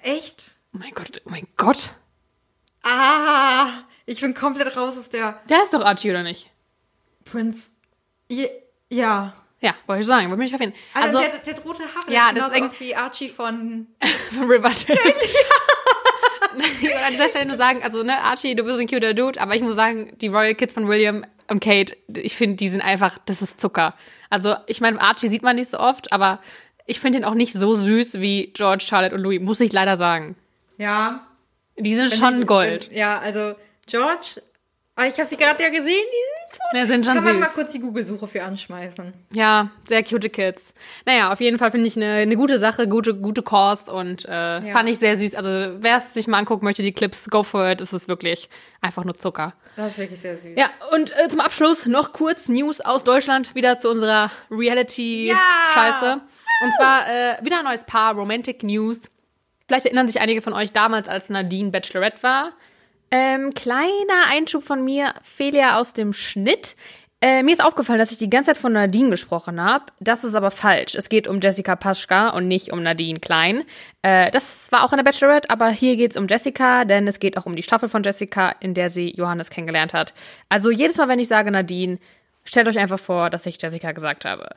Echt? 0.04 0.52
Oh 0.74 0.78
mein 0.80 0.94
Gott, 0.94 1.22
oh 1.26 1.30
mein 1.30 1.48
Gott. 1.58 1.92
Ah, 2.84 3.70
ich 4.06 4.22
bin 4.22 4.34
komplett 4.34 4.76
raus 4.78 4.98
aus 4.98 5.10
der 5.10 5.42
Der 5.50 5.64
ist 5.64 5.74
doch 5.74 5.82
Archie, 5.84 6.12
oder 6.12 6.24
nicht? 6.24 6.52
Prince. 7.24 7.74
Ja. 8.30 8.46
ja. 8.90 9.34
Wollte 9.88 10.02
ich 10.02 10.08
sagen, 10.08 10.28
wollte 10.28 10.38
mich 10.40 10.50
verfinden. 10.52 10.76
Also, 10.94 11.18
Also, 11.20 11.32
der, 11.32 11.40
der 11.40 11.56
hat 11.56 11.66
rote 11.66 11.84
Haare, 11.84 12.12
Ja, 12.14 12.32
der 12.32 12.50
sieht 12.52 12.64
aus 12.64 12.80
wie 12.80 12.96
Archie 12.96 13.30
von. 13.30 13.88
von 14.32 14.44
Riverdale. 14.52 15.00
ich 16.82 16.84
will 16.84 16.92
an 17.06 17.12
dieser 17.12 17.30
Stelle 17.30 17.46
nur 17.48 17.58
sagen, 17.58 17.82
also 17.84 18.04
ne, 18.04 18.18
Archie, 18.20 18.56
du 18.56 18.64
bist 18.64 18.80
ein 18.80 18.88
cuter 18.88 19.14
Dude, 19.16 19.40
aber 19.42 19.56
ich 19.56 19.62
muss 19.62 19.76
sagen, 19.76 20.16
die 20.20 20.28
Royal 20.28 20.54
Kids 20.56 20.74
von 20.76 20.88
William 20.88 21.26
und 21.50 21.60
Kate, 21.60 21.96
ich 22.08 22.36
finde, 22.36 22.56
die 22.58 22.70
sind 22.70 22.82
einfach, 22.82 23.18
das 23.26 23.42
ist 23.42 23.60
Zucker. 23.60 23.94
Also 24.30 24.56
ich 24.68 24.82
meine, 24.82 25.00
Archie 25.02 25.28
sieht 25.30 25.44
man 25.44 25.56
nicht 25.56 25.70
so 25.72 25.80
oft, 25.80 26.12
aber 26.12 26.40
ich 26.86 27.00
finde 27.00 27.20
ihn 27.20 27.26
auch 27.26 27.34
nicht 27.34 27.54
so 27.54 27.76
süß 27.76 28.16
wie 28.16 28.48
George, 28.54 28.84
Charlotte 28.88 29.16
und 29.16 29.22
Louis, 29.22 29.42
muss 29.42 29.60
ich 29.60 29.72
leider 29.72 29.98
sagen. 29.98 30.36
Ja. 30.78 31.26
Die 31.78 31.96
sind 31.96 32.14
schon 32.14 32.42
ich- 32.42 32.48
Gold. 32.48 32.90
wenn- 32.90 32.98
Ja, 32.98 33.20
also 33.20 33.56
George. 33.88 34.42
Ah, 34.96 35.06
ich 35.06 35.18
habe 35.20 35.28
sie 35.28 35.36
gerade 35.38 35.62
ja 35.62 35.70
gesehen. 35.70 35.86
Die 35.88 36.45
Ja, 36.74 36.86
sind 36.86 37.06
schon 37.06 37.16
Kann 37.16 37.24
man 37.24 37.34
süß. 37.34 37.40
mal 37.42 37.50
kurz 37.50 37.72
die 37.72 37.80
Google-Suche 37.80 38.28
für 38.28 38.44
anschmeißen. 38.44 39.14
Ja, 39.34 39.70
sehr 39.88 40.04
cute 40.04 40.30
Kids. 40.32 40.74
Naja, 41.06 41.32
auf 41.32 41.40
jeden 41.40 41.58
Fall 41.58 41.72
finde 41.72 41.88
ich 41.88 41.96
eine, 41.96 42.12
eine 42.14 42.36
gute 42.36 42.60
Sache, 42.60 42.88
gute, 42.88 43.16
gute 43.16 43.44
Cause 43.44 43.92
und 43.92 44.26
äh, 44.26 44.72
fand 44.72 44.90
ich 44.90 45.00
sehr 45.00 45.18
süß. 45.18 45.36
Also 45.36 45.50
wer 45.80 45.98
es 45.98 46.14
sich 46.14 46.28
mal 46.28 46.38
angucken 46.40 46.66
möchte, 46.66 46.84
die 46.84 46.92
Clips, 46.92 47.30
go 47.30 47.44
for 47.44 47.70
it. 47.70 47.82
Es 47.82 47.94
ist 47.94 48.08
wirklich 48.08 48.50
einfach 48.82 49.04
nur 49.04 49.18
Zucker. 49.18 49.54
Das 49.76 49.94
ist 49.94 49.98
wirklich 50.00 50.20
sehr 50.20 50.36
süß. 50.38 50.58
Ja, 50.58 50.70
und 50.94 51.12
äh, 51.18 51.30
zum 51.30 51.40
Abschluss 51.42 51.86
noch 51.86 52.14
kurz 52.14 52.48
News 52.48 52.82
aus 52.82 53.04
Deutschland, 53.04 53.54
wieder 53.56 53.78
zu 53.80 53.90
unserer 53.90 54.32
Reality-Scheiße. 54.50 56.22
Und 56.64 56.74
zwar 56.78 57.08
äh, 57.10 57.44
wieder 57.44 57.60
ein 57.60 57.66
neues 57.66 57.84
Paar, 57.84 58.14
Romantic 58.16 58.64
News. 58.64 59.12
Vielleicht 59.68 59.86
erinnern 59.86 60.08
sich 60.08 60.22
einige 60.22 60.42
von 60.42 60.54
euch 60.54 60.72
damals, 60.72 61.08
als 61.08 61.30
Nadine 61.30 61.72
Bachelorette 61.72 62.22
war. 62.24 62.54
Ähm, 63.18 63.54
kleiner 63.54 64.28
Einschub 64.30 64.66
von 64.66 64.84
mir, 64.84 65.14
Fehler 65.24 65.80
aus 65.80 65.94
dem 65.94 66.12
Schnitt. 66.12 66.76
Äh, 67.22 67.44
mir 67.44 67.54
ist 67.54 67.64
aufgefallen, 67.64 67.98
dass 67.98 68.12
ich 68.12 68.18
die 68.18 68.30
ganze 68.30 68.50
Zeit 68.50 68.58
von 68.58 68.74
Nadine 68.74 69.10
gesprochen 69.10 69.64
habe. 69.64 69.86
Das 70.02 70.26
ist 70.26 70.36
aber 70.36 70.52
falsch. 70.52 70.96
Es 70.96 71.08
geht 71.08 71.26
um 71.26 71.40
Jessica 71.40 71.78
Paschka 71.78 72.32
und 72.32 72.50
nicht 72.50 72.74
um 72.74 72.84
Nadine 72.84 73.22
Klein. 73.22 73.64
Äh, 74.02 74.32
das 74.32 74.70
war 74.74 74.84
auch 74.84 74.92
in 74.92 74.98
der 74.98 75.06
Bachelorette, 75.06 75.50
aber 75.50 75.70
hier 75.70 75.96
geht 75.96 76.12
es 76.12 76.18
um 76.18 76.28
Jessica, 76.28 76.84
denn 76.84 77.08
es 77.08 77.20
geht 77.20 77.38
auch 77.38 77.46
um 77.46 77.56
die 77.56 77.64
Staffel 77.64 77.88
von 77.88 78.04
Jessica, 78.04 78.54
in 78.60 78.74
der 78.74 78.90
sie 78.90 79.14
Johannes 79.16 79.50
kennengelernt 79.50 79.94
hat. 79.94 80.14
Also 80.50 80.70
jedes 80.70 80.98
Mal, 80.98 81.08
wenn 81.08 81.20
ich 81.20 81.30
sage 81.30 81.52
Nadine, 81.52 82.00
stellt 82.44 82.68
euch 82.68 82.80
einfach 82.80 83.00
vor, 83.00 83.30
dass 83.30 83.46
ich 83.46 83.62
Jessica 83.62 83.94
gesagt 83.94 84.26
habe. 84.26 84.50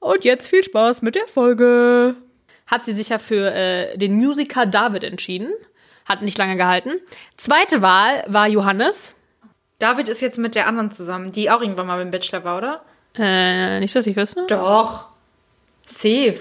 Und 0.00 0.22
jetzt 0.22 0.48
viel 0.48 0.64
Spaß 0.64 1.00
mit 1.00 1.14
der 1.14 1.28
Folge. 1.28 2.16
Hat 2.66 2.84
sie 2.84 2.92
sich 2.92 3.08
ja 3.08 3.18
für 3.18 3.54
äh, 3.54 3.96
den 3.96 4.16
Musiker 4.16 4.66
David 4.66 5.02
entschieden. 5.02 5.50
Hat 6.12 6.20
nicht 6.20 6.36
lange 6.36 6.58
gehalten. 6.58 6.90
Zweite 7.38 7.80
Wahl 7.80 8.22
war 8.28 8.46
Johannes. 8.46 9.14
David 9.78 10.10
ist 10.10 10.20
jetzt 10.20 10.36
mit 10.36 10.54
der 10.54 10.66
anderen 10.66 10.90
zusammen, 10.90 11.32
die 11.32 11.50
auch 11.50 11.62
irgendwann 11.62 11.86
mal 11.86 11.96
beim 11.96 12.10
Bachelor 12.10 12.44
war, 12.44 12.58
oder? 12.58 12.82
Äh, 13.16 13.80
nicht, 13.80 13.96
dass 13.96 14.06
ich 14.06 14.14
wüsste. 14.14 14.44
Doch. 14.46 15.08
Safe. 15.86 16.38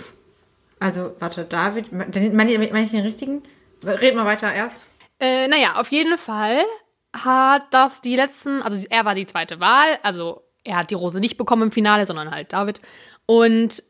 Also, 0.81 1.15
warte, 1.19 1.45
David. 1.45 1.93
Meine 1.93 2.33
mein 2.33 2.83
ich 2.83 2.91
den 2.91 3.05
richtigen? 3.05 3.43
Red 3.85 4.13
mal 4.13 4.25
weiter 4.25 4.53
erst. 4.53 4.87
Äh, 5.21 5.47
naja, 5.47 5.79
auf 5.79 5.89
jeden 5.89 6.17
Fall 6.17 6.65
hat 7.13 7.63
das 7.71 8.01
die 8.01 8.17
letzten, 8.17 8.61
also 8.61 8.85
er 8.89 9.05
war 9.05 9.15
die 9.15 9.25
zweite 9.25 9.61
Wahl, 9.61 9.99
also 10.03 10.43
er 10.65 10.77
hat 10.77 10.91
die 10.91 10.95
Rose 10.95 11.21
nicht 11.21 11.37
bekommen 11.37 11.63
im 11.63 11.71
Finale, 11.71 12.05
sondern 12.05 12.29
halt 12.29 12.51
David. 12.51 12.81
Und 13.25 13.83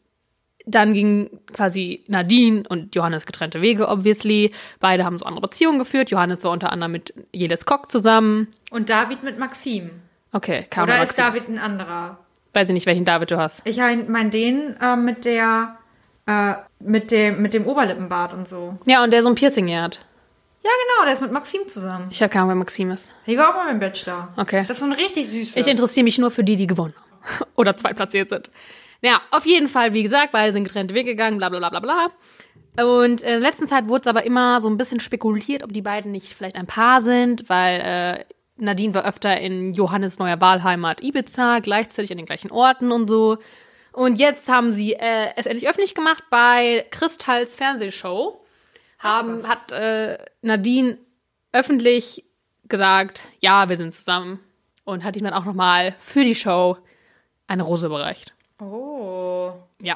dann 0.66 0.94
ging 0.94 1.40
quasi 1.54 2.04
Nadine 2.08 2.64
und 2.68 2.96
Johannes 2.96 3.26
getrennte 3.26 3.62
Wege, 3.62 3.88
obviously. 3.88 4.52
Beide 4.80 5.06
haben 5.06 5.18
so 5.18 5.26
andere 5.26 5.42
Beziehungen 5.42 5.80
geführt. 5.80 6.12
Johannes 6.12 6.44
war 6.44 6.52
unter 6.52 6.72
anderem 6.72 6.92
mit 6.92 7.14
Jelis 7.34 7.66
Kock 7.66 7.90
zusammen. 7.92 8.54
Und 8.70 8.90
David 8.90 9.24
mit 9.24 9.40
Maxim. 9.40 9.92
Okay, 10.32 10.66
kam 10.70 10.84
Oder 10.84 11.04
ist 11.04 11.18
David 11.18 11.50
ein 11.50 11.60
anderer? 11.60 12.20
Weiß 12.54 12.70
ich 12.70 12.74
nicht, 12.74 12.86
welchen 12.86 13.06
David 13.06 13.32
du 13.32 13.38
hast. 13.38 13.62
Ich 13.66 13.78
meine 13.78 14.30
den 14.30 14.76
äh, 14.82 14.96
mit 14.96 15.26
der. 15.26 15.78
Äh, 16.28 16.54
mit, 16.80 17.12
dem, 17.12 17.42
mit 17.42 17.54
dem 17.54 17.66
Oberlippenbart 17.66 18.34
und 18.34 18.48
so. 18.48 18.78
Ja, 18.86 19.04
und 19.04 19.12
der 19.12 19.24
so 19.24 19.30
ein 19.30 19.36
Piercing 19.36 19.68
hier 19.68 19.82
hat. 19.82 20.00
Ja, 20.64 20.70
genau, 20.70 21.06
der 21.06 21.14
ist 21.14 21.22
mit 21.22 21.32
Maxim 21.32 21.68
zusammen. 21.68 22.08
Ich 22.12 22.22
habe 22.22 22.30
keine 22.30 22.44
Ahnung, 22.44 22.56
wer 22.56 22.60
Maxim 22.60 22.92
ist. 22.92 23.10
Die 23.26 23.38
war 23.38 23.50
auch 23.50 23.56
mal 23.56 23.66
beim 23.66 23.80
Bachelor. 23.80 24.30
Okay. 24.38 24.64
Das 24.68 24.78
ist 24.78 24.80
so 24.80 24.86
ein 24.86 24.92
richtig 24.92 25.28
süßer. 25.28 25.60
Ich 25.60 25.68
interessiere 25.68 26.04
mich 26.04 26.20
nur 26.20 26.30
für 26.30 26.44
die, 26.44 26.56
die 26.56 26.68
gewonnen 26.68 26.94
haben. 26.96 27.46
Oder 27.56 27.76
zweitplatziert 27.76 28.30
sind. 28.30 28.52
Ja, 29.02 29.22
auf 29.32 29.46
jeden 29.46 29.68
Fall, 29.68 29.94
wie 29.94 30.04
gesagt, 30.04 30.32
beide 30.32 30.54
sind 30.54 30.64
getrennte 30.64 30.94
Wege 30.94 31.12
gegangen, 31.12 31.38
bla 31.38 31.50
bla 31.50 31.60
bla 31.60 31.70
bla 31.70 31.80
bla. 31.80 32.12
Und 32.78 33.22
in 33.22 33.28
der 33.28 33.40
letzten 33.40 33.68
Zeit 33.68 33.88
wurde 33.88 34.02
es 34.02 34.08
aber 34.08 34.24
immer 34.24 34.62
so 34.62 34.70
ein 34.70 34.78
bisschen 34.78 35.00
spekuliert, 35.00 35.64
ob 35.64 35.74
die 35.74 35.82
beiden 35.82 36.12
nicht 36.12 36.34
vielleicht 36.34 36.56
ein 36.56 36.68
Paar 36.68 37.02
sind, 37.02 37.50
weil 37.50 37.82
äh, 37.82 38.26
Nadine 38.58 38.94
war 38.94 39.06
öfter 39.06 39.40
in 39.40 39.74
Johannes 39.74 40.20
neuer 40.20 40.40
Wahlheimat 40.40 41.04
Ibiza, 41.04 41.60
gleichzeitig 41.60 42.12
an 42.12 42.18
den 42.18 42.26
gleichen 42.26 42.52
Orten 42.52 42.92
und 42.92 43.10
so. 43.10 43.40
Und 43.92 44.20
jetzt 44.20 44.48
haben 44.48 44.72
sie 44.72 44.94
äh, 44.94 45.30
es 45.36 45.46
endlich 45.46 45.68
öffentlich 45.68 45.96
gemacht 45.96 46.24
bei 46.30 46.86
Kristalls 46.92 47.56
Fernsehshow. 47.56 48.46
Haben, 49.00 49.48
hat 49.48 49.72
äh, 49.72 50.18
Nadine 50.42 50.98
öffentlich 51.52 52.24
gesagt, 52.68 53.28
ja, 53.40 53.68
wir 53.68 53.76
sind 53.76 53.94
zusammen. 53.94 54.40
Und 54.84 55.04
hat 55.04 55.16
ihm 55.16 55.24
dann 55.24 55.34
auch 55.34 55.46
nochmal 55.46 55.96
für 56.00 56.24
die 56.24 56.36
Show 56.36 56.78
eine 57.48 57.64
Rose 57.64 57.88
überreicht. 57.88 58.34
Oh. 58.62 59.54
Ja. 59.82 59.96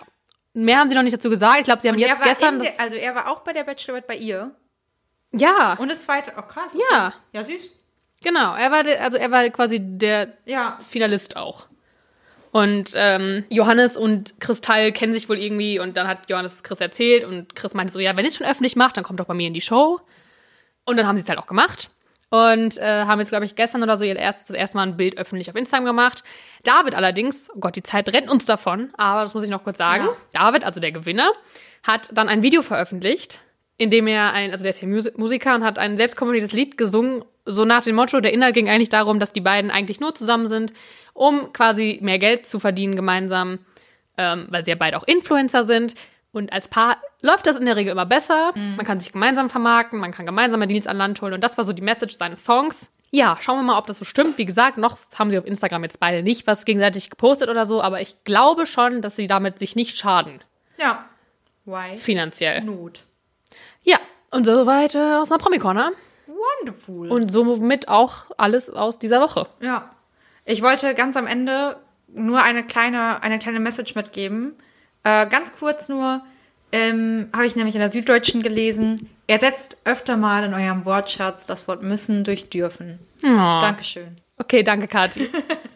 Mehr 0.54 0.80
haben 0.80 0.90
sie 0.90 0.96
noch 0.96 1.04
nicht 1.04 1.16
dazu 1.16 1.30
gesagt. 1.30 1.60
Ich 1.60 1.66
glaube, 1.66 1.82
sie 1.82 1.88
haben 1.90 1.96
Und 1.96 2.02
jetzt 2.02 2.20
er 2.20 2.26
gestern. 2.34 2.60
der, 2.60 2.80
also 2.80 2.96
er 2.96 3.14
war 3.16 3.30
auch 3.32 3.42
bei 3.42 3.54
der 3.54 3.64
Bachelorette 3.64 4.08
bei 4.08 4.16
ihr. 4.16 4.52
ja, 5.34 5.74
Und 5.78 5.90
das 5.90 6.04
zweite. 6.04 6.32
Oh 6.38 6.42
krass. 6.42 6.72
okay. 6.74 6.82
Ja. 6.92 7.14
Ja, 7.34 7.44
süß. 7.44 7.70
genau. 8.24 8.56
Er 8.56 8.72
war, 8.72 8.86
also 9.02 9.18
er 9.18 9.32
war 9.32 9.50
quasi 9.50 9.80
der 9.82 10.30
Ja. 10.46 10.78
Finalist 10.88 11.36
auch. 11.38 11.68
Und 12.52 12.92
ähm, 12.96 13.44
Johannes 13.50 13.98
und 13.98 14.40
Kristall 14.40 14.94
kennen 14.94 15.12
sich 15.14 15.28
wohl 15.28 15.38
irgendwie 15.38 15.78
und 15.78 15.98
dann 15.98 16.08
hat 16.08 16.30
Johannes 16.30 16.64
Chris 16.64 16.80
erzählt 16.80 17.26
und 17.26 17.54
Chris 17.54 17.74
meinte 17.74 17.92
so, 17.92 18.00
ja, 18.00 18.16
wenn 18.16 18.24
ihr 18.24 18.30
es 18.30 18.38
schon 18.38 18.48
öffentlich 18.48 18.78
macht, 18.78 18.96
dann 18.96 19.04
kommt 19.04 19.20
doch 19.20 19.26
bei 19.26 19.34
mir 19.34 19.48
in 19.48 19.54
die 19.54 19.60
Show. 19.60 20.00
Und 20.86 20.96
dann 20.96 21.06
haben 21.06 21.18
sie 21.18 21.24
es 21.24 21.28
halt 21.30 21.38
auch 21.38 21.48
gemacht. 21.48 21.90
Und 22.30 22.78
äh, 22.78 23.06
haben 23.06 23.20
jetzt, 23.20 23.30
glaube 23.30 23.46
ich, 23.46 23.56
gestern 23.56 23.84
oder 23.84 23.98
so 23.98 24.04
ihr 24.04 24.16
erstes, 24.16 24.46
das 24.46 24.58
erste 24.58 24.78
Mal 24.78 24.84
ein 24.84 24.98
Bild 24.98 25.18
öffentlich 25.18 25.50
auf 25.50 25.56
Instagram 25.56 25.86
gemacht. 25.86 26.24
David 26.64 26.96
allerdings, 26.96 27.50
oh 27.54 27.60
Gott, 27.60 27.76
die 27.76 27.84
Zeit 27.84 28.10
rennt 28.10 28.30
uns 28.30 28.46
davon, 28.46 28.90
aber 28.98 29.22
das 29.22 29.34
muss 29.34 29.44
ich 29.44 29.50
noch 29.50 29.64
kurz 29.64 29.78
sagen. 29.78 30.06
David, 30.34 30.64
also 30.64 30.82
der 30.82 30.92
Gewinner, 30.92 31.32
hat 31.84 32.10
dann 32.14 32.28
ein 32.28 32.42
Video 32.42 32.62
veröffentlicht, 32.64 33.40
in 33.78 33.92
dem 33.92 34.08
er 34.08 34.34
ein, 34.34 34.52
also 34.52 34.64
der 34.64 34.72
ist 34.72 34.82
ja 34.82 34.88
Musi- 34.88 35.14
Musiker 35.18 35.54
und 35.56 35.64
hat 35.64 35.78
ein 35.78 35.98
selbstkomponiertes 35.98 36.52
Lied 36.52 36.78
gesungen, 36.78 37.24
so 37.46 37.64
nach 37.64 37.84
dem 37.84 37.96
Motto, 37.96 38.20
der 38.20 38.34
Inhalt 38.34 38.56
ging 38.56 38.70
eigentlich 38.70 38.90
darum, 38.90 39.20
dass 39.20 39.32
die 39.32 39.42
beiden 39.42 39.70
eigentlich 39.70 40.00
nur 40.00 40.16
zusammen 40.16 40.48
sind, 40.48 40.74
um 41.14 41.54
quasi 41.54 42.00
mehr 42.02 42.18
Geld 42.18 42.48
zu 42.48 42.60
verdienen 42.60 42.96
gemeinsam, 42.96 43.60
ähm, 44.18 44.48
weil 44.50 44.66
sie 44.66 44.72
ja 44.72 44.78
beide 44.78 44.98
auch 44.98 45.06
Influencer 45.06 45.64
sind. 45.64 45.94
Und 46.36 46.52
als 46.52 46.68
Paar 46.68 46.98
läuft 47.22 47.48
das 47.48 47.56
in 47.56 47.66
der 47.66 47.78
Regel 47.78 47.92
immer 47.94 48.06
besser. 48.06 48.52
Man 48.56 48.86
kann 48.86 49.00
sich 49.00 49.14
gemeinsam 49.14 49.50
vermarkten, 49.50 50.00
man 50.00 50.12
kann 50.12 50.26
gemeinsame 50.26 50.68
Deals 50.68 50.86
an 50.86 50.98
Land 50.98 51.22
holen. 51.22 51.34
Und 51.34 51.42
das 51.42 51.58
war 51.58 51.64
so 51.64 51.72
die 51.72 51.82
Message 51.82 52.18
seines 52.18 52.44
Songs. 52.44 52.90
Ja, 53.12 53.38
schauen 53.40 53.58
wir 53.60 53.64
mal, 53.64 53.78
ob 53.78 53.88
das 53.88 54.00
so 54.00 54.04
stimmt. 54.06 54.38
Wie 54.38 54.44
gesagt, 54.44 54.78
noch 54.78 54.98
haben 55.18 55.32
sie 55.32 55.38
auf 55.38 55.46
Instagram 55.46 55.84
jetzt 55.84 56.02
beide 56.02 56.24
nicht 56.24 56.46
was 56.46 56.66
gegenseitig 56.66 57.10
gepostet 57.10 57.48
oder 57.48 57.66
so, 57.66 57.82
aber 57.82 58.02
ich 58.02 58.22
glaube 58.26 58.66
schon, 58.68 59.02
dass 59.02 59.16
sie 59.16 59.28
damit 59.28 59.60
sich 59.60 59.78
nicht 59.78 59.98
schaden, 59.98 60.42
Ja. 60.78 61.06
Why? 61.64 61.98
finanziell. 61.98 62.62
Not. 62.62 63.06
Ja, 63.84 63.98
und 64.32 64.46
soweit 64.46 64.94
äh, 64.94 65.14
aus 65.16 65.32
einer 65.32 65.40
Promi-Corner. 65.40 65.92
Wonderful. 66.60 67.10
Und 67.10 67.32
somit 67.32 67.88
auch 67.88 68.26
alles 68.38 68.70
aus 68.70 69.00
dieser 69.00 69.22
Woche. 69.22 69.48
Ja. 69.62 69.90
Ich 70.44 70.62
wollte 70.62 70.94
ganz 70.96 71.16
am 71.16 71.28
Ende 71.28 71.78
nur 72.08 72.44
eine 72.44 72.64
kleine, 72.64 73.24
eine 73.24 73.40
kleine 73.40 73.60
Message 73.62 73.96
mitgeben. 73.96 74.56
Äh, 75.06 75.28
ganz 75.28 75.56
kurz 75.56 75.88
nur, 75.88 76.22
ähm, 76.72 77.30
habe 77.32 77.46
ich 77.46 77.56
nämlich 77.56 77.76
in 77.76 77.82
der 77.82 77.90
Süddeutschen 77.90 78.42
gelesen, 78.42 79.10
ersetzt 79.28 79.78
öfter 79.86 80.18
mal 80.18 80.44
in 80.44 80.54
eurem 80.54 80.84
Wortschatz 80.84 81.46
das 81.46 81.68
Wort 81.68 81.84
müssen 81.84 82.24
durch 82.24 82.50
dürfen. 82.50 83.00
Oh. 83.24 83.28
Dankeschön. 83.28 84.16
Okay, 84.38 84.64
danke, 84.64 84.88
Kathi. 84.88 85.30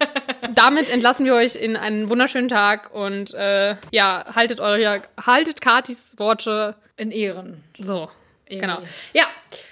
damit 0.55 0.89
entlassen 0.89 1.25
wir 1.25 1.35
euch 1.35 1.55
in 1.55 1.77
einen 1.77 2.09
wunderschönen 2.09 2.49
Tag 2.49 2.93
und 2.93 3.33
äh, 3.33 3.75
ja, 3.91 4.25
haltet 4.35 4.59
eure, 4.59 5.03
haltet 5.25 5.61
Katis 5.61 6.15
Worte 6.17 6.75
In 6.97 7.11
Ehren. 7.11 7.63
so. 7.77 8.09
Irgendwie. 8.47 8.65
Genau. 8.65 8.81
Ja, 9.13 9.25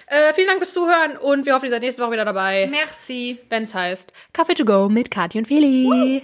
äh, 0.06 0.34
vielen 0.36 0.46
Dank 0.46 0.60
fürs 0.60 0.72
Zuhören 0.72 1.18
und 1.18 1.48
wir 1.48 1.56
hoffen, 1.56 1.66
ihr 1.66 1.72
seid 1.72 1.82
nächste 1.82 2.04
Woche 2.04 2.12
wieder 2.12 2.26
dabei, 2.26 2.68
Merci. 2.70 3.40
wenn 3.50 3.64
es 3.64 3.74
heißt 3.74 4.14
Kaffee 4.34 4.54
to 4.54 4.66
go 4.66 4.88
mit 4.88 5.10
Kathi 5.10 5.40
und 5.40 5.48
Feli. 5.48 6.22